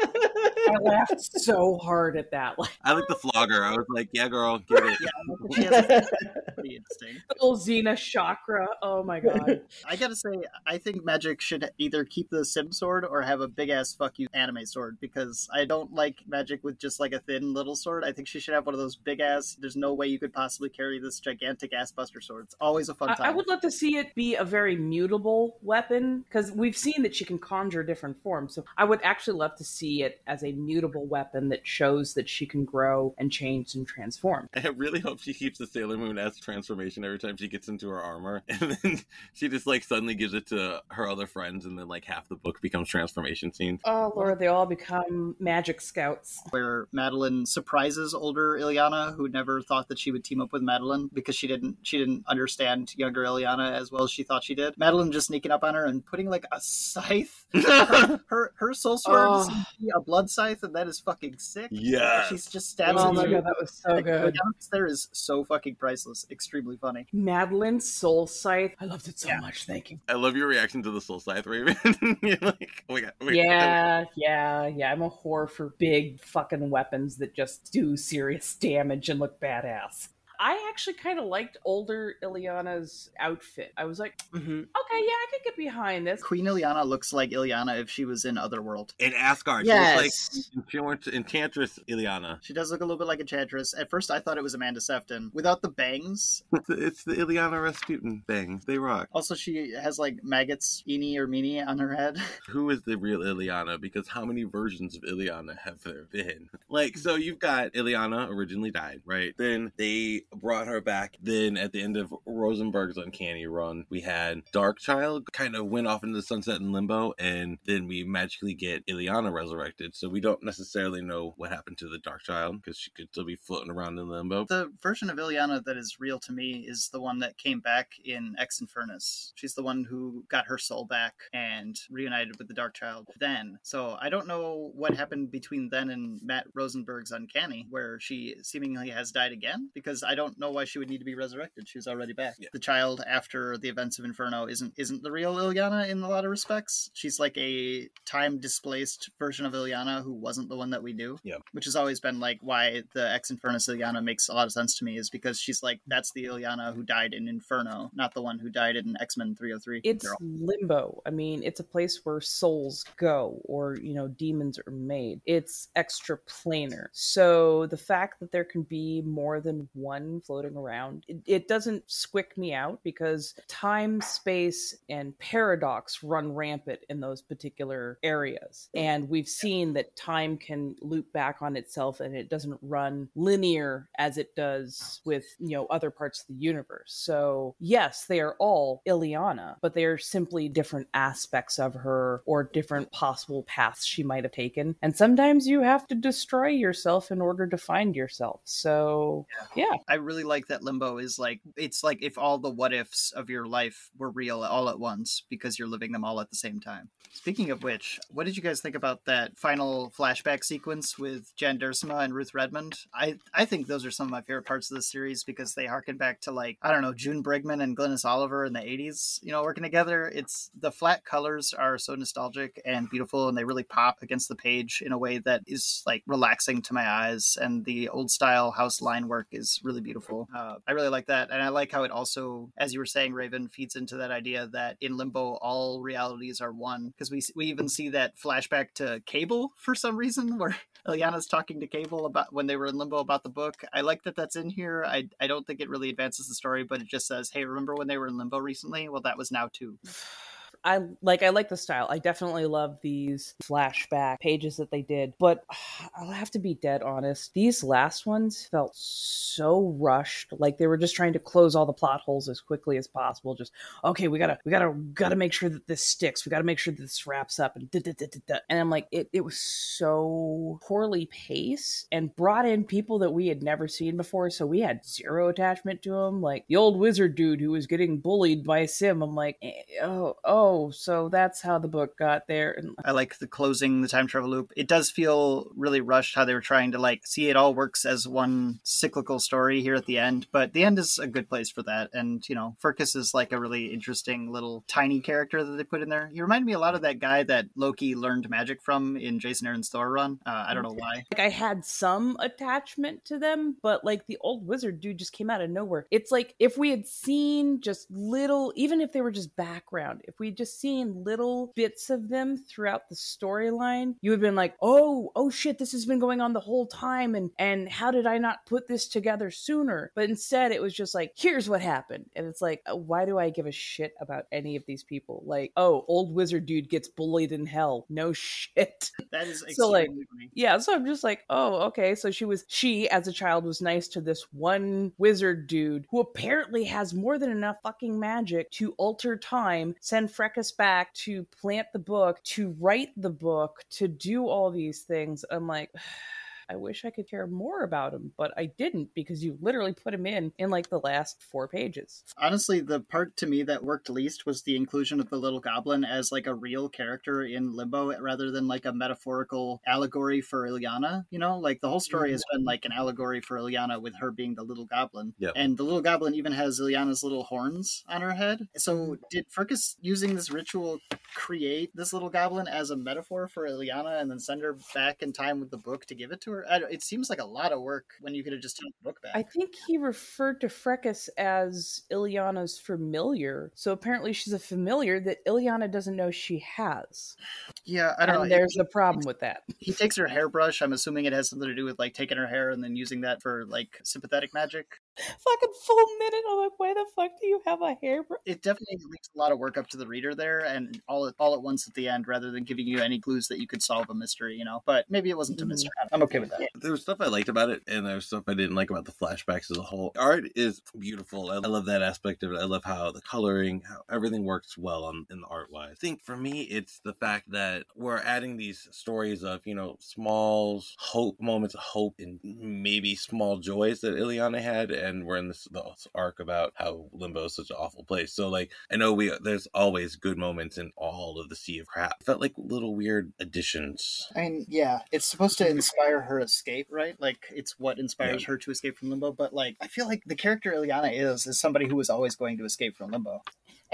I 0.69 0.77
laughed 0.81 1.21
so 1.21 1.77
hard 1.79 2.17
at 2.17 2.31
that. 2.31 2.59
Like 2.59 2.79
I 2.85 2.93
like 2.93 3.09
the 3.09 3.17
flogger. 3.17 3.65
I 3.65 3.73
was 3.73 3.87
like, 3.89 4.09
yeah, 4.13 4.29
girl, 4.29 4.59
get 4.59 4.85
it. 4.85 4.99
She 5.55 5.65
has 5.65 5.73
a 5.73 6.53
pretty 6.55 6.77
interesting. 6.77 7.23
little 7.41 7.57
Xena 7.57 7.97
chakra. 7.97 8.67
Oh 8.83 9.03
my 9.03 9.21
god. 9.21 9.61
I 9.85 9.97
gotta 9.97 10.17
say, 10.17 10.31
I 10.67 10.79
think 10.79 11.03
Magik 11.03 11.41
should 11.41 11.71
either 11.79 12.05
keep 12.05 12.31
the 12.31 12.39
S'ym 12.39 12.73
sword 12.73 13.05
or 13.05 13.23
have 13.23 13.41
a 13.41 13.49
big 13.49 13.69
ass 13.69 13.93
fuck 13.93 14.19
you 14.19 14.29
anime 14.33 14.65
sword 14.65 14.99
because 15.01 15.49
I 15.53 15.65
don't 15.65 15.93
like 15.93 16.17
Magik 16.29 16.63
with 16.63 16.79
just 16.79 17.01
like 17.01 17.13
a 17.13 17.19
thin 17.19 17.53
little 17.53 17.77
sword. 17.77 18.05
I 18.05 18.13
think 18.13 18.29
she 18.29 18.41
should 18.41 18.55
have 18.55 18.67
one 18.67 18.75
of 18.75 18.81
those 18.81 18.97
big 18.97 19.21
ass. 19.21 19.57
There's 19.61 19.77
no 19.77 19.93
way 19.93 20.07
you 20.07 20.19
could 20.19 20.33
possibly 20.33 20.69
carry 20.71 20.99
this 20.99 21.21
gigantic 21.21 21.73
ass 21.73 21.93
buster 21.93 22.21
sword. 22.21 22.45
It's 22.45 22.57
always 22.61 22.89
a 22.89 22.95
fun 22.95 23.11
I, 23.11 23.15
time. 23.15 23.27
I 23.27 23.31
would 23.31 23.49
love 23.49 23.61
to 23.63 23.71
see 23.71 23.97
it 23.97 24.15
be 24.15 24.37
a 24.37 24.44
very 24.45 24.77
mutable 24.77 25.57
weapon 25.63 26.25
because 26.29 26.53
we've 26.53 26.77
seen 26.77 27.03
that 27.03 27.15
she 27.15 27.25
can 27.25 27.39
conjure 27.39 27.83
different 27.83 28.23
forms. 28.23 28.55
So 28.55 28.65
I 28.77 28.85
would 28.85 29.01
actually 29.03 29.39
love 29.39 29.57
to 29.57 29.65
see 29.65 30.03
it 30.03 30.21
as 30.27 30.43
a 30.43 30.53
mutable 30.53 31.07
weapon 31.07 31.49
that 31.51 31.67
shows 31.67 32.15
that 32.15 32.29
she 32.29 32.47
can 32.47 32.65
grow 32.65 33.15
and 33.19 33.31
change 33.31 33.75
and 33.75 33.87
transform. 33.87 34.49
I 34.55 34.69
really 34.69 35.01
hope 35.01 35.21
she 35.21 35.35
keeps 35.35 35.59
the 35.59 35.67
Sailor 35.67 35.97
Moon 35.97 36.19
as 36.19 36.39
transformation 36.39 37.05
every 37.05 37.19
time 37.19 37.37
she 37.37 37.49
gets 37.49 37.69
into 37.69 37.89
her 37.89 38.01
armor, 38.01 38.43
and 38.49 38.77
then 38.83 39.01
she 39.33 39.49
just 39.49 39.67
like 39.67 39.85
suddenly 39.85 40.15
gives 40.15 40.35
it 40.35 40.47
to 40.49 40.83
her 40.89 41.09
other 41.09 41.27
friends, 41.27 41.67
and 41.67 41.79
then 41.79 41.89
like 41.89 42.05
half 42.05 42.29
the 42.29 42.37
book 42.37 42.61
becomes 42.61 42.89
transformation 42.89 43.53
scenes. 43.53 43.81
Oh 43.85 44.13
Lord, 44.17 44.39
they 44.39 44.49
all 44.49 44.67
become 44.67 45.37
magic 45.39 45.81
scouts. 45.81 46.43
where 46.51 46.89
Madeline 46.93 47.47
surprises 47.47 48.15
older 48.15 48.59
Illyana, 48.59 49.15
who 49.17 49.29
never 49.29 49.63
thought 49.63 49.89
that 49.89 49.99
she 49.99 50.11
would 50.11 50.25
team 50.25 50.41
up 50.41 50.53
with 50.53 50.63
Madeline 50.63 51.11
because 51.13 51.37
she 51.37 51.47
didn't 51.47 51.77
she 51.83 51.99
didn't 51.99 52.25
understand 52.27 52.95
younger 52.97 53.23
Illyana 53.23 53.73
as 53.73 53.93
well 53.93 54.05
as 54.05 54.11
she 54.11 54.23
thought 54.23 54.34
she 54.41 54.55
did. 54.55 54.77
Madeline 54.79 55.13
just 55.13 55.27
sneaking 55.29 55.51
up 55.53 55.63
on 55.65 55.75
her 55.75 55.85
and 55.85 56.05
putting 56.05 56.29
like 56.29 56.45
a 56.53 56.61
scythe. 56.61 57.45
her 57.55 58.53
her 58.57 58.75
soul 58.75 58.99
sword 58.99 59.19
Oh. 59.31 59.43
seems 59.49 59.65
to 59.69 59.81
be 59.81 59.91
a 59.95 60.01
blood 60.01 60.29
scythe, 60.31 60.63
and 60.63 60.75
that 60.75 60.87
is 60.89 61.01
fucking 61.01 61.39
sick. 61.39 61.69
Yeah. 61.71 62.27
She's 62.29 62.47
just 62.47 62.71
stabbing 62.71 63.01
Oh 63.01 63.13
my 63.13 63.25
you. 63.25 63.33
god, 63.37 63.45
that 63.47 63.57
was 63.61 63.73
so 63.73 63.95
Like, 63.95 64.05
good. 64.05 64.35
Illyana 64.35 64.69
there 64.73 64.87
is 64.87 65.09
so 65.13 65.45
fucking 65.45 65.77
priceless. 65.77 66.27
Extremely 66.31 66.77
funny. 66.77 67.07
Madeline's 67.13 67.89
soul 67.91 68.27
scythe. 68.27 68.73
I 68.81 68.87
loved 68.87 69.09
it 69.09 69.19
so 69.19 69.29
Yeah. 69.29 69.41
much. 69.41 69.65
Thank 69.67 69.91
you. 69.91 69.99
I 70.09 70.15
love 70.15 70.37
your 70.37 70.47
reaction 70.47 70.83
to 70.83 70.91
the 70.91 71.01
Soul 71.01 71.21
Scythe 71.21 71.47
Raven. 71.47 71.77
You're 72.23 72.37
like, 72.41 72.69
oh 72.89 72.95
my 72.95 73.01
god, 73.01 73.13
oh 73.21 73.25
my 73.27 73.33
God. 73.33 73.37
Yeah, 73.37 74.05
yeah, 74.17 74.67
yeah. 74.67 74.93
I'm 74.93 75.03
a 75.03 75.11
whore 75.11 75.49
for 75.49 75.75
big 75.79 76.21
fucking 76.21 76.71
weapons 76.71 77.17
that 77.19 77.35
just 77.35 77.73
do 77.73 77.97
serious 77.97 78.55
damage 78.57 79.09
and 79.09 79.21
look 79.21 79.41
badass. 79.41 80.09
I 80.45 80.69
actually 80.69 80.93
kind 80.95 81.19
of 81.19 81.25
liked 81.25 81.57
older 81.65 82.17
Illyana's 82.23 83.09
outfit. 83.19 83.73
I 83.79 83.87
was 83.87 83.99
like, 83.99 84.21
hmm 84.31 84.37
okay, 84.37 85.01
yeah, 85.01 85.15
I 85.15 85.27
could 85.33 85.43
get 85.43 85.57
behind 85.57 86.07
this. 86.07 86.23
Queen 86.23 86.45
Illyana 86.45 86.85
looks 86.85 87.15
like 87.15 87.31
Illyana 87.31 87.81
if 87.81 87.89
she 87.89 88.05
was 88.05 88.27
in 88.27 88.37
Otherworld. 88.37 88.93
In 88.99 89.15
Asgard, 89.15 89.65
Yes. 89.65 90.51
she 90.69 90.81
looks 90.81 91.07
like 91.07 91.15
Enchantress 91.15 91.79
Illyana. 91.89 92.41
She 92.43 92.53
does 92.53 92.71
look 92.71 92.83
a 92.83 92.85
little 92.85 92.99
bit 92.99 93.07
like 93.07 93.21
Enchantress. 93.21 93.73
At 93.73 93.89
first, 93.89 94.11
I 94.11 94.19
thought 94.19 94.37
it 94.37 94.43
was 94.43 94.53
Amanda 94.53 94.83
Sefton. 94.83 95.31
Without 95.33 95.63
the 95.63 95.71
bangs, 95.71 96.45
It's 96.53 96.67
the, 96.67 96.87
it's 96.87 97.05
the 97.05 97.15
Illyana 97.15 97.63
Rasputin 97.63 98.23
bangs. 98.27 98.67
They 98.67 98.77
rock. 98.77 99.09
Also, 99.15 99.35
she 99.35 99.73
has 99.73 99.99
like 99.99 100.23
maggots, 100.23 100.85
eeny 100.87 101.17
or 101.17 101.27
meeny, 101.27 101.63
on 101.63 101.79
her 101.79 101.95
head. 101.95 102.19
Who 102.49 102.69
is 102.69 102.83
the 102.83 102.99
real 102.99 103.21
Illyana? 103.21 103.81
Because 103.81 104.09
how 104.09 104.27
many 104.27 104.43
versions 104.43 104.95
of 104.95 105.05
Illyana 105.05 105.57
have 105.61 105.83
there 105.85 106.05
been? 106.13 106.51
Like, 106.69 106.99
so 106.99 107.15
you've 107.15 107.39
got 107.39 107.73
Illyana 107.73 108.29
originally 108.29 108.71
died, 108.71 109.01
right? 109.07 109.33
Then 109.39 109.73
they 109.79 110.25
brought 110.41 110.67
her 110.67 110.81
back. 110.81 111.17
Then 111.21 111.57
at 111.57 111.73
the 111.73 111.83
end 111.83 111.97
of 111.97 112.15
Rosenberg's 112.27 112.97
Uncanny 112.97 113.47
Run, 113.47 113.87
we 113.89 114.01
had 114.03 114.45
Darkchild 114.53 115.33
kind 115.33 115.57
of 115.57 115.67
went 115.67 115.87
off 115.87 116.05
into 116.05 116.17
the 116.17 116.23
sunset 116.23 116.61
in 116.61 116.73
limbo, 116.73 117.15
and 117.19 117.59
then 117.65 117.87
we 117.87 118.05
magically 118.05 118.55
get 118.55 118.87
Illyana 118.87 119.33
resurrected. 119.33 119.95
So 119.95 120.09
we 120.09 120.21
don't 120.21 120.43
necessarily 120.43 121.03
know 121.03 121.35
what 121.37 121.51
happened 121.51 121.79
to 121.79 121.89
the 121.89 121.99
Darkchild 121.99 122.63
because 122.63 122.79
she 122.79 122.91
could 122.91 123.09
still 123.11 123.25
be 123.25 123.37
floating 123.37 123.71
around 123.71 123.99
in 123.99 124.09
limbo. 124.09 124.45
The 124.45 124.73
version 124.83 125.11
of 125.11 125.17
Illyana 125.17 125.65
that 125.65 125.77
is 125.77 125.97
real 126.01 126.19
to 126.21 126.33
me 126.33 126.65
is 126.67 126.89
the 126.93 127.01
one 127.01 127.19
that 127.21 127.39
came 127.39 127.61
back 127.61 127.93
in 128.05 128.35
X-Infernus. 128.39 129.33
She's 129.35 129.55
the 129.55 129.63
one 129.63 129.85
who 129.85 130.25
got 130.29 130.47
her 130.47 130.59
soul 130.59 130.85
back 130.85 131.15
and 131.33 131.79
reunited 131.91 132.39
with 132.39 132.49
the 132.49 132.55
Dark 132.55 132.75
Child 132.75 133.09
then. 133.19 133.59
So 133.63 133.97
I 134.01 134.09
don't 134.09 134.27
know 134.27 134.71
what 134.75 134.95
happened 134.95 135.31
between 135.31 135.69
then 135.71 135.91
and 135.91 136.21
Matt 136.23 136.47
Rosenberg's 136.55 137.13
Uncanny, 137.13 137.67
where 137.71 137.99
she 138.01 138.37
seemingly 138.43 138.91
has 138.91 139.13
died 139.13 139.33
again, 139.33 139.71
because 139.75 140.03
I 140.03 140.14
don't 140.15 140.39
know 140.39 140.51
why 140.51 140.65
she 140.65 140.79
would 140.79 140.89
need 140.89 140.99
to 140.99 141.05
be 141.05 141.15
resurrected. 141.15 141.69
She 141.69 141.79
was 141.79 141.87
already 141.87 142.13
back. 142.13 142.35
Yeah. 142.39 142.49
The 142.53 142.59
child 142.59 143.03
after 143.07 143.57
the 143.59 143.69
events 143.69 143.99
of 143.99 144.05
Inferno 144.05 144.47
isn't 144.47 144.75
isn't 144.77 145.03
the 145.03 145.13
real 145.13 145.35
Illyana 145.37 145.89
in 145.89 146.03
a 146.03 146.09
lot 146.09 146.25
of 146.25 146.31
respects. 146.31 146.91
She's 146.95 147.19
like 147.19 147.37
a 147.37 147.89
time 148.07 148.39
displaced 148.39 149.11
version 149.19 149.47
of 149.47 149.53
Illyana 149.53 150.03
who 150.03 150.13
wasn't 150.13 150.49
the 150.49 150.57
one 150.57 150.71
that 150.71 150.83
we 150.83 150.93
knew. 150.93 151.19
Yeah. 151.23 151.37
Which 151.53 151.65
has 151.65 151.77
always 151.77 152.01
been 152.01 152.21
like 152.21 152.39
why 152.41 152.83
the 152.95 153.13
Ex 153.13 153.31
Infernus 153.31 153.69
Illyana 153.69 154.03
makes 154.03 154.29
a 154.29 154.35
lot 154.35 154.47
of 154.47 154.53
sense 154.53 154.79
to 154.79 154.85
me 154.85 154.99
is 154.99 155.11
because 155.11 155.39
she's 155.39 155.63
like 155.63 155.81
that's 155.87 156.13
the 156.13 156.25
Illyana 156.25 156.75
who 156.75 156.83
died 156.83 157.15
in 157.15 157.29
Inferno, 157.29 157.91
not 157.95 158.15
the 158.15 158.23
one 158.23 158.39
who 158.39 158.51
died 158.51 158.77
in 158.77 158.97
X 159.01 159.17
Men 159.17 159.35
303. 159.35 159.81
It's 159.85 160.07
Girl. 160.07 160.17
limbo. 160.21 161.03
I 161.07 161.11
mean, 161.11 161.43
it's 161.43 161.61
a 161.61 161.65
place 161.65 162.01
where 162.05 162.21
souls 162.21 162.85
go 162.97 163.41
or, 163.45 163.77
you 163.83 163.95
know, 163.95 164.09
demons 164.09 164.59
are 164.67 164.73
made. 164.73 165.21
It's 165.27 165.69
extra 165.77 166.19
planar. 166.19 166.87
So 166.93 167.67
the 167.67 167.77
fact 167.77 168.21
that 168.21 168.33
there 168.33 168.45
can 168.45 168.63
be 168.63 169.03
more 169.03 169.41
than 169.41 169.69
one 169.75 170.04
floating 170.25 170.57
around, 170.57 171.05
it, 171.09 171.19
it 171.27 171.49
doesn't 171.49 171.87
squick 171.89 172.37
me 172.37 172.55
out 172.55 172.81
because 172.83 173.35
time, 173.49 174.01
space, 174.01 174.77
and 174.89 175.19
paradox 175.19 176.03
run 176.03 176.35
rampant 176.35 176.81
in 176.89 177.01
those 177.01 177.23
particular 177.23 177.99
areas. 178.03 178.69
And 178.75 179.09
we've 179.09 179.29
seen 179.29 179.73
that 179.75 179.97
time 179.97 180.37
can 180.37 180.77
loop 180.81 181.13
back 181.13 181.43
on 181.43 181.57
itself 181.57 182.01
and 182.01 182.15
it 182.15 182.29
doesn't 182.29 182.59
run 182.63 183.09
linear 183.15 183.89
as 183.99 184.19
it 184.19 184.35
does 184.35 185.01
with, 185.05 185.25
you 185.39 185.57
know, 185.57 185.67
other 185.67 185.91
parts 185.91 186.21
of 186.21 186.29
the 186.29 186.43
universe. 186.43 186.93
So, 186.95 187.55
yes, 187.61 188.07
they 188.07 188.21
are 188.21 188.37
all 188.39 188.83
Illyana, 188.87 189.57
but 189.61 189.75
they 189.75 189.85
are 189.85 189.99
simply 189.99 190.49
different 190.49 190.89
aspects 190.95 191.59
of 191.59 191.75
her 191.75 192.23
or 192.27 192.45
different 192.45 192.91
possible 192.93 193.43
paths 193.45 193.85
she 193.85 194.03
might 194.03 194.25
have 194.25 194.33
taken. 194.33 194.77
And 194.83 194.97
sometimes 194.97 195.47
you 195.47 195.61
have 195.63 195.87
to 195.89 195.95
destroy 195.95 196.49
yourself 196.49 197.11
in 197.11 197.21
order 197.21 197.47
to 197.47 197.57
find 197.57 197.97
yourself. 197.97 198.41
So, 198.45 199.27
yeah. 199.55 199.73
I 199.95 199.99
really 199.99 200.25
like 200.25 200.49
that 200.49 200.65
Limbo 200.65 200.99
is 200.99 201.21
like 201.21 201.41
it's 201.57 201.85
like 201.85 202.03
if 202.03 202.19
all 202.19 202.39
the 202.39 202.51
what 202.51 202.75
ifs 202.75 203.13
of 203.13 203.31
your 203.31 203.47
life 203.47 203.91
were 203.97 204.11
real 204.11 204.43
all 204.43 204.69
at 204.69 204.81
once 204.81 205.23
because 205.31 205.57
you're 205.57 205.69
living 205.69 205.93
them 205.93 206.05
all 206.05 206.21
at 206.21 206.31
the 206.31 206.37
same 206.37 206.59
time. 206.59 206.89
Speaking 207.13 207.53
of 207.53 207.63
which, 207.63 208.01
what 208.11 208.27
did 208.27 208.37
you 208.37 208.43
guys 208.43 208.61
think 208.61 208.75
about 208.75 209.05
that 209.05 209.39
final 209.39 209.93
flashback 209.97 210.43
sequence 210.43 210.99
with 210.99 211.33
Jan 211.37 211.61
Duursema 211.61 212.03
and 212.03 212.13
Ruth 212.13 212.35
Redmond? 212.35 212.77
I 212.93 213.19
I 213.33 213.45
think 213.45 213.69
those 213.69 213.87
are 213.87 213.93
some 213.93 214.09
of 214.09 214.11
my 214.11 214.21
favorite 214.23 214.47
parts 214.47 214.69
of 214.69 214.75
the 214.75 214.83
series 214.83 215.23
because 215.23 215.55
they 215.55 215.67
harken 215.67 215.97
back 215.97 216.21
to 216.23 216.33
like 216.33 216.59
I 216.61 216.73
don't 216.73 216.83
know 216.83 216.93
June 216.93 217.23
Brigman 217.23 217.63
and 217.63 217.77
Glynis 217.77 218.05
Oliver 218.05 218.45
in 218.45 218.53
the 218.53 218.59
'80s, 218.59 219.21
you 219.23 219.31
know, 219.31 219.45
working 219.45 219.63
together. 219.63 220.11
It's 220.13 220.51
the 220.59 220.73
flat 220.73 221.05
colors 221.05 221.55
are 221.55 221.79
so 221.79 221.95
nostalgic 221.95 222.61
and 222.65 222.91
beautiful, 222.91 223.29
and 223.29 223.39
they 223.39 223.45
really 223.45 223.63
pop 223.63 224.03
against 224.03 224.29
the 224.29 224.35
page 224.35 224.83
in 224.85 224.91
a 224.91 224.99
way 224.99 225.19
that 225.19 225.43
is 225.47 225.85
like 225.87 226.03
relaxing 226.09 226.63
to 226.63 226.75
my 226.75 226.89
eyes. 226.91 227.39
And 227.41 227.65
the 227.65 227.91
old 227.91 228.11
style 228.11 228.51
house 228.51 228.83
line 228.83 229.07
work 229.07 229.29
is 229.31 229.61
really 229.63 229.84
beautiful. 229.85 230.29
Uh, 230.35 230.57
I 230.67 230.73
really 230.73 230.89
like 230.89 231.07
that, 231.07 231.31
and 231.31 231.41
I 231.41 231.49
like 231.49 231.71
how 231.71 231.85
it 231.85 231.91
also, 231.91 232.51
as 232.59 232.73
you 232.73 232.81
were 232.81 232.87
saying, 232.87 233.13
Raven, 233.13 233.49
feeds 233.49 233.77
into 233.77 233.97
that 233.99 234.11
idea 234.11 234.49
that 234.49 234.77
in 234.81 234.97
Limbo 234.97 235.35
all 235.41 235.81
realities 235.81 236.41
are 236.41 236.53
one. 236.53 236.89
Because 236.89 237.11
we 237.11 237.23
we 237.37 237.47
even 237.47 237.69
see 237.69 237.91
that 237.91 238.17
flashback 238.17 238.73
to 238.75 239.03
Cable 239.07 239.53
for 239.57 239.75
some 239.75 239.97
reason, 239.97 240.39
where 240.39 240.57
Illyana's 240.89 241.27
talking 241.27 241.61
to 241.61 241.67
Cable 241.67 242.07
about 242.07 242.33
when 242.33 242.47
they 242.47 242.57
were 242.57 242.67
in 242.67 242.77
Limbo 242.77 242.99
about 242.99 243.23
the 243.23 243.29
book. 243.29 243.63
I 243.73 243.83
like 243.83 244.03
that 244.05 244.17
that's 244.17 244.37
in 244.37 244.51
here. 244.51 244.85
I 244.87 245.09
I 245.21 245.27
don't 245.27 245.47
think 245.47 245.61
it 245.61 245.69
really 245.69 245.91
advances 245.91 246.27
the 246.29 246.35
story, 246.35 246.65
but 246.65 246.81
it 246.81 246.89
just 246.89 247.07
says, 247.07 247.31
hey, 247.31 247.45
remember 247.45 247.75
when 247.75 247.87
they 247.87 247.99
were 247.99 248.09
in 248.09 248.19
Limbo 248.19 248.39
recently? 248.39 248.89
Well, 248.89 249.03
that 249.03 249.19
was 249.19 249.31
now 249.31 249.49
too. 249.53 249.79
I 250.65 250.81
like 251.03 251.23
I 251.23 251.29
like 251.29 251.51
the 251.51 251.57
style. 251.59 251.87
I 251.91 251.99
definitely 251.99 252.47
love 252.47 252.79
these 252.81 253.35
flashback 253.43 254.21
pages 254.21 254.57
that 254.57 254.71
they 254.71 254.81
did, 254.81 255.13
but 255.19 255.45
I'll 255.97 256.11
have 256.11 256.31
to 256.33 256.39
be 256.39 256.55
dead 256.55 256.83
honest. 256.83 257.35
These 257.35 257.63
last 257.63 258.07
ones 258.07 258.47
felt 258.51 258.75
so 258.75 259.77
rushed, 259.79 260.33
like 260.33 260.57
they 260.57 260.67
were 260.67 260.79
just 260.79 260.97
trying 260.97 261.13
to 261.13 261.19
close 261.19 261.55
all 261.55 261.67
the 261.67 261.73
plot 261.73 262.01
holes 262.01 262.31
as 262.31 262.41
quickly 262.41 262.79
as 262.79 262.87
possible. 262.87 263.35
Just 263.35 263.53
okay, 263.85 264.09
we 264.09 264.19
gotta 264.19 264.39
we 264.45 264.51
gotta 264.51 264.73
gotta 264.95 265.17
make 265.17 265.35
sure 265.35 265.51
that 265.51 265.67
this 265.67 265.83
sticks. 265.83 266.25
We 266.25 266.31
gotta 266.31 266.45
make 266.45 266.59
sure 266.59 266.73
that 266.73 266.81
this 266.81 267.07
wraps 267.07 267.39
up 267.39 267.57
and 267.57 267.71
da, 267.71 267.81
da, 267.81 267.93
da, 268.27 268.39
and 268.49 268.59
I'm 268.59 268.71
like 268.71 268.89
it 268.91 269.11
it 269.13 269.23
was 269.23 269.39
so 269.39 270.59
poorly 270.63 271.07
paced 271.07 271.89
and 271.93 272.15
brought 272.17 272.47
in 272.47 272.65
people 272.65 272.99
that 273.01 273.13
we 273.13 273.27
had 273.27 273.43
never 273.43 273.69
seen 273.69 273.99
before, 273.99 274.31
so 274.31 274.47
we 274.47 274.61
had 274.61 274.87
zero 274.87 275.29
attachment 275.29 275.83
to 275.83 275.91
them. 275.91 276.23
Like 276.23 276.47
the 276.49 276.57
old 276.57 276.79
wizard 276.79 277.17
dude 277.17 277.43
who 277.43 277.51
was 277.51 277.67
getting 277.67 277.99
bullied 277.99 278.45
by 278.45 278.65
S'ym. 278.65 279.03
I'm 279.05 279.15
like 279.15 279.37
eh, 279.43 279.53
oh 279.83 280.17
oh 280.25 280.54
so 280.71 281.09
that's 281.09 281.43
how 281.43 281.59
the 281.59 281.69
book 281.69 281.97
got 281.99 282.27
there. 282.27 282.61
I 282.85 282.93
like 282.93 283.19
the 283.19 283.27
closing 283.27 283.83
the 283.83 283.89
time 283.89 284.07
travel 284.07 284.31
loop. 284.31 284.53
It 284.57 284.69
does 284.69 284.91
feel 284.91 285.51
really 285.57 285.81
rushed 285.81 286.15
how 286.15 286.25
they 286.25 286.35
were 286.35 286.41
trying 286.41 286.73
to 286.73 286.79
like 286.79 287.07
see 287.07 287.29
it 287.29 287.37
all 287.37 287.55
works 287.55 287.85
as 287.85 288.07
one 288.07 288.61
cyclical 288.63 289.19
story 289.19 289.61
here 289.63 289.75
at 289.75 289.87
the 289.87 289.99
end, 289.99 290.27
but 290.33 290.53
the 290.53 290.65
end 290.65 290.79
is 290.79 290.99
a 290.99 291.07
good 291.07 291.29
place 291.29 291.51
for 291.51 291.63
that. 291.65 291.91
And 291.93 292.27
you 292.29 292.35
know, 292.35 292.57
Furcus 292.59 292.95
is 292.95 293.15
like 293.15 293.33
a 293.33 293.41
really 293.41 293.67
interesting 293.67 294.31
little 294.31 294.65
tiny 294.69 295.01
character 295.01 295.45
that 295.45 295.57
they 295.57 295.65
put 295.65 295.83
in 295.83 295.89
there. 295.89 296.11
He 296.13 296.21
reminded 296.21 296.47
me 296.47 296.53
a 296.53 296.59
lot 296.59 296.75
of 296.75 296.83
that 296.83 296.99
guy 296.99 297.23
that 297.25 297.47
Loki 297.57 297.95
learned 297.95 298.29
magic 298.29 298.63
from 298.63 298.97
in 298.97 299.19
Jason 299.19 299.47
Aaron's 299.47 299.69
Thor 299.69 299.91
run. 299.91 300.19
Uh, 300.27 300.45
I 300.49 300.55
don't 300.55 300.63
know 300.63 300.75
why. 300.75 301.05
like 301.13 301.21
I 301.21 301.29
had 301.29 301.65
some 301.65 302.17
attachment 302.21 303.05
to 303.07 303.19
them, 303.19 303.57
but 303.63 303.85
like 303.85 304.07
the 304.07 304.19
old 304.21 304.47
wizard 304.47 304.81
dude 304.81 304.99
just 304.99 305.13
came 305.13 305.31
out 305.31 305.41
of 305.41 305.51
nowhere. 305.51 305.87
It's 305.91 306.11
like 306.11 306.35
if 306.39 306.59
we 306.59 306.71
had 306.71 306.87
seen 306.87 307.61
just 307.61 307.91
little, 307.91 308.53
even 308.57 308.81
if 308.81 308.93
they 308.93 309.01
were 309.01 309.11
just 309.11 309.35
background, 309.37 310.03
if 310.05 310.19
we 310.19 310.31
just 310.31 310.44
seen 310.49 311.05
little 311.05 311.53
bits 311.55 311.91
of 311.91 312.09
them 312.09 312.37
throughout 312.37 312.89
the 312.89 312.95
storyline, 312.95 313.95
you 314.01 314.11
would 314.11 314.19
have 314.19 314.21
been 314.21 314.35
like, 314.35 314.55
oh, 314.61 315.11
oh 315.17 315.31
shit, 315.31 315.59
this 315.59 315.73
has 315.73 315.87
been 315.87 315.99
going 315.99 316.21
on 316.21 316.33
the 316.33 316.41
whole 316.41 316.67
time, 316.67 317.15
and 317.15 317.31
and 317.39 317.69
how 317.69 317.91
did 317.91 318.07
I 318.07 318.19
not 318.19 318.47
put 318.47 318.69
this 318.69 318.89
together 318.89 319.31
sooner? 319.31 319.91
But 319.95 320.11
instead, 320.11 320.53
it 320.53 320.63
was 320.63 320.75
just 320.75 320.95
like, 320.95 321.13
here's 321.17 321.49
what 321.49 321.61
happened, 321.61 322.07
and 322.17 322.27
it's 322.27 322.43
like, 322.43 322.63
uh, 322.71 322.77
why 322.77 323.05
do 323.05 323.19
I 323.19 323.31
give 323.31 323.47
a 323.47 323.53
shit 323.53 323.95
about 324.01 324.27
any 324.33 324.57
of 324.57 324.65
these 324.67 324.83
people? 324.83 325.23
Like, 325.27 325.53
oh, 325.57 325.85
old 325.89 326.15
wizard 326.15 326.47
dude 326.47 326.69
gets 326.69 326.89
bullied 326.89 327.33
in 327.33 327.47
hell. 327.47 327.87
No 327.89 328.13
shit. 328.13 328.91
That 329.13 329.29
is 329.29 329.45
So, 329.51 329.71
like, 329.71 329.87
funny. 329.87 330.31
Yeah, 330.35 330.59
so 330.59 330.75
I'm 330.75 330.87
just 330.87 331.05
like, 331.05 331.25
oh, 331.31 331.67
okay. 331.67 331.95
So 331.95 332.11
she 332.11 332.25
was 332.25 332.45
she 332.49 332.89
as 332.89 333.07
a 333.07 333.13
child 333.13 333.45
was 333.45 333.61
nice 333.63 333.87
to 333.89 334.01
this 334.01 334.27
one 334.33 334.93
wizard 334.99 335.47
dude 335.47 335.87
who 335.91 336.01
apparently 336.01 336.65
has 336.65 336.95
more 336.95 337.19
than 337.19 337.31
enough 337.31 337.57
fucking 337.63 337.99
magic 337.99 338.51
to 338.53 338.73
alter 338.73 339.17
time, 339.17 339.75
send 339.81 340.11
Freckus 340.25 340.57
back 340.57 340.93
to 340.95 341.25
plant 341.41 341.69
the 341.73 341.79
book, 341.79 342.23
to 342.25 342.55
write 342.59 342.91
the 342.97 343.11
book, 343.11 343.65
to 343.73 343.89
do 343.89 344.27
all 344.27 344.51
these 344.51 344.83
things. 344.83 345.25
I'm 345.31 345.47
like 345.47 345.71
I 346.49 346.57
wish 346.57 346.85
I 346.85 346.91
could 346.91 347.09
care 347.09 347.27
more 347.27 347.63
about 347.63 347.93
him, 347.93 348.13
but 348.17 348.33
I 348.37 348.47
didn't 348.47 348.95
because 348.95 349.25
you 349.25 349.39
literally 349.41 349.73
put 349.73 349.95
him 349.95 350.07
in 350.07 350.33
in 350.39 350.51
like 350.51 350.69
the 350.69 350.81
last 350.81 351.23
four 351.31 351.49
pages. 351.49 352.05
Honestly, 352.19 352.61
the 352.61 352.81
part 352.81 353.17
to 353.19 353.27
me 353.27 353.43
that 353.45 353.65
worked 353.65 353.91
least 353.91 354.27
was 354.27 354.43
the 354.43 354.57
inclusion 354.57 355.01
of 355.01 355.11
the 355.11 355.17
little 355.17 355.41
goblin 355.41 355.85
as 355.85 356.13
like 356.13 356.27
a 356.27 356.35
real 356.35 356.69
character 356.69 357.23
in 357.23 357.55
Limbo 357.55 357.99
rather 358.01 358.31
than 358.31 358.47
like 358.47 358.65
a 358.65 358.73
metaphorical 358.73 359.61
allegory 359.67 360.21
for 360.21 360.47
Illyana. 360.49 361.05
You 361.11 361.19
know, 361.19 361.39
like 361.39 361.61
the 361.61 361.69
whole 361.69 361.81
story 361.81 362.13
has 362.13 362.25
been 362.31 362.41
mm-hmm. 362.41 362.49
like 362.49 362.65
an 362.65 362.73
allegory 362.73 363.21
for 363.21 363.39
Illyana 363.39 363.81
with 363.81 363.95
her 364.01 364.11
being 364.11 364.35
the 364.35 364.43
little 364.43 364.67
goblin. 364.67 365.15
Yep. 365.19 365.33
And 365.37 365.57
the 365.57 365.63
little 365.63 365.83
goblin 365.83 366.15
even 366.15 366.33
has 366.33 366.61
Illyana's 366.61 367.03
little 367.03 367.25
horns 367.25 367.85
on 367.89 368.03
her 368.03 368.13
head. 368.13 368.49
So 368.57 368.77
mm-hmm. 368.77 368.95
did 369.11 369.27
Fergus 369.31 369.77
using 369.81 370.15
this 370.15 370.31
ritual 370.31 370.79
create 371.15 371.75
this 371.75 371.93
little 371.93 372.11
goblin 372.11 372.49
as 372.49 372.71
a 372.71 372.77
metaphor 372.77 373.29
for 373.29 373.49
Illyana 373.49 374.01
and 374.01 374.11
then 374.11 374.19
send 374.19 374.43
her 374.43 374.57
back 374.75 375.03
in 375.03 375.13
time 375.13 375.41
with 375.41 375.51
the 375.51 375.57
book 375.59 375.87
to 375.87 375.95
give 375.95 376.11
it 376.13 376.21
to 376.23 376.33
her? 376.33 376.47
I 376.51 376.61
it 376.71 376.83
seems 376.83 377.09
like 377.11 377.21
a 377.21 377.25
lot 377.25 377.53
of 377.53 377.61
work 377.63 377.87
when 378.01 378.15
you 378.15 378.23
could 378.25 378.33
have 378.33 378.43
just 378.43 378.57
taken 378.57 378.73
the 378.83 378.89
book 378.91 379.01
back. 379.03 379.13
I 379.15 379.23
think 379.23 379.55
he 379.67 379.79
referred 379.79 380.41
to 380.43 380.49
Freckus 380.49 381.09
as 381.17 381.83
Illyana's 381.91 382.59
familiar. 382.59 383.53
So 383.55 383.73
apparently 383.73 384.13
she's 384.13 384.33
a 384.33 384.39
familiar 384.39 385.01
that 385.01 385.25
Illyana 385.27 385.71
doesn't 385.71 385.97
know 385.97 386.11
she 386.11 386.39
has. 386.57 387.17
yeah, 387.65 387.95
I 387.99 388.07
don't 388.07 388.17
and 388.17 388.25
know. 388.25 388.37
there's 388.37 388.57
a 388.59 388.65
problem 388.65 389.05
with 389.07 389.21
that. 389.21 389.43
he 389.59 389.73
takes 389.73 389.97
her 389.97 390.07
hairbrush. 390.09 390.63
I'm 390.63 390.73
assuming 390.73 391.05
it 391.05 391.13
has 391.13 391.29
something 391.31 391.49
to 391.49 391.55
do 391.55 391.65
with 391.65 391.79
like 391.79 391.95
taking 391.95 392.19
her 392.19 392.27
hair 392.27 392.51
and 392.51 392.63
then 392.63 392.77
using 392.77 393.03
that 393.03 393.23
for 393.23 393.45
like 393.47 393.81
sympathetic 393.85 394.35
magic. 394.35 394.81
Fucking 394.99 395.55
full 395.67 395.87
minute. 395.99 396.23
I'm 396.31 396.39
like, 396.39 396.59
why 396.59 396.75
the 396.75 396.87
fuck 396.97 397.11
do 397.21 397.27
you 397.27 397.41
have 397.47 397.63
a 397.63 397.77
hairbrush? 397.81 398.21
It 398.27 398.43
definitely 398.43 398.79
leaves 398.89 399.11
a 399.15 399.19
lot 399.19 399.33
of 399.33 399.39
work 399.39 399.57
up 399.57 399.69
to 399.69 399.77
the 399.77 399.87
reader 399.87 400.15
there, 400.15 400.41
and 400.41 400.81
all 400.89 401.07
at 401.07 401.15
all 401.19 401.35
at 401.35 401.43
once 401.43 401.69
at 401.69 401.75
the 401.75 401.89
end, 401.89 402.09
rather 402.09 402.31
than 402.31 402.45
giving 402.45 402.67
you 402.67 402.81
any 402.81 402.99
clues 402.99 403.29
that 403.29 403.39
you 403.41 403.47
could 403.47 403.63
solve 403.63 403.87
a 403.91 403.95
mystery. 403.95 404.37
You 404.37 404.45
know, 404.45 404.63
but 404.67 404.87
maybe 404.89 405.11
it 405.11 405.17
wasn't 405.17 405.41
a 405.41 405.45
mm-hmm. 405.45 405.51
mystery. 405.51 405.71
I'm 405.93 406.03
okay 406.03 406.19
with 406.19 406.31
that. 406.31 406.49
There 406.55 406.73
was 406.73 406.83
stuff 406.83 406.99
I 407.01 407.07
liked 407.07 407.29
about 407.29 407.51
it, 407.51 407.63
and 407.67 407.87
there 407.87 407.95
was 407.95 408.07
stuff 408.07 408.25
I 408.27 408.35
didn't 408.35 408.57
like 408.57 408.71
about 408.71 408.85
the 408.85 408.93
flashbacks 408.93 409.51
as 409.51 409.57
a 409.57 409.63
whole. 409.63 409.93
Art 409.97 410.25
is 410.35 410.61
beautiful. 410.79 411.31
I 411.31 411.45
I 411.45 411.49
love 411.49 411.67
that 411.67 411.83
aspect 411.83 412.23
of 412.23 412.33
it. 412.33 412.41
I 412.41 412.45
love 412.45 412.65
how 412.65 412.91
the 412.91 413.03
coloring, 413.03 413.63
how 413.69 413.83
everything 413.95 414.25
works 414.25 414.57
well 414.57 414.85
on 414.85 415.07
in 415.11 415.21
the 415.21 415.27
art 415.27 415.53
wise. 415.53 415.73
I 415.73 415.75
think 415.75 416.03
for 416.03 416.17
me, 416.17 416.43
it's 416.43 416.81
the 416.83 416.95
fact 416.95 417.31
that 417.33 417.65
we're 417.77 417.99
adding 417.99 418.39
these 418.39 418.67
stories 418.71 419.23
of 419.23 419.43
you 419.45 419.55
know 419.55 419.77
small 419.79 420.65
hope 420.79 421.21
moments 421.21 421.55
of 421.55 421.61
hope 421.61 421.97
and 421.99 422.19
maybe 422.23 422.95
small 422.95 423.37
joys 423.37 423.81
that 423.81 423.97
Illyana 423.97 424.41
had, 424.41 424.71
and 424.85 425.07
we're 425.07 425.17
in 425.17 425.29
this, 425.29 425.49
this 425.51 425.89
arc 425.95 426.21
about 426.21 426.53
how 426.57 426.87
Limbo 426.93 427.25
is 427.25 427.35
such 427.35 427.51
an 427.51 427.57
awful 427.59 427.85
place. 427.85 428.13
So 428.13 428.29
like 428.29 428.51
I 428.71 428.77
know 428.77 428.93
we 428.93 429.11
there's 429.23 429.49
always 429.55 429.97
good 429.97 430.19
moments 430.19 430.59
in 430.59 430.73
all 430.77 431.19
of 431.19 431.29
the 431.29 431.37
sea 431.37 431.59
of 431.59 431.67
crap. 431.67 431.97
It 432.01 432.05
felt 432.05 432.21
like 432.21 432.35
little 432.37 432.75
weird 432.75 433.13
additions. 433.19 434.09
I 434.15 434.21
mean, 434.21 434.47
yeah, 434.49 434.81
it's 434.93 435.07
supposed 435.07 435.39
to 435.39 435.49
inspire 435.49 436.03
her 436.03 436.21
escape, 436.21 436.69
right? 436.71 437.01
Like 437.01 437.27
it's 437.31 437.59
what 437.59 437.79
inspires 437.79 438.25
her 438.25 438.37
to 438.39 438.51
escape 438.51 438.79
from 438.79 438.91
limbo. 438.91 439.13
But 439.13 439.33
like, 439.33 439.57
I 439.61 439.67
feel 439.67 439.87
like 439.87 440.03
the 440.07 440.15
character 440.15 440.53
Illyana 440.53 440.93
is 440.93 441.27
is 441.27 441.41
somebody 441.41 441.67
who 441.67 441.77
was 441.77 441.91
always 441.91 442.17
going 442.17 442.39
to 442.39 442.45
escape 442.45 442.77
from 442.77 442.91
limbo. 442.91 443.23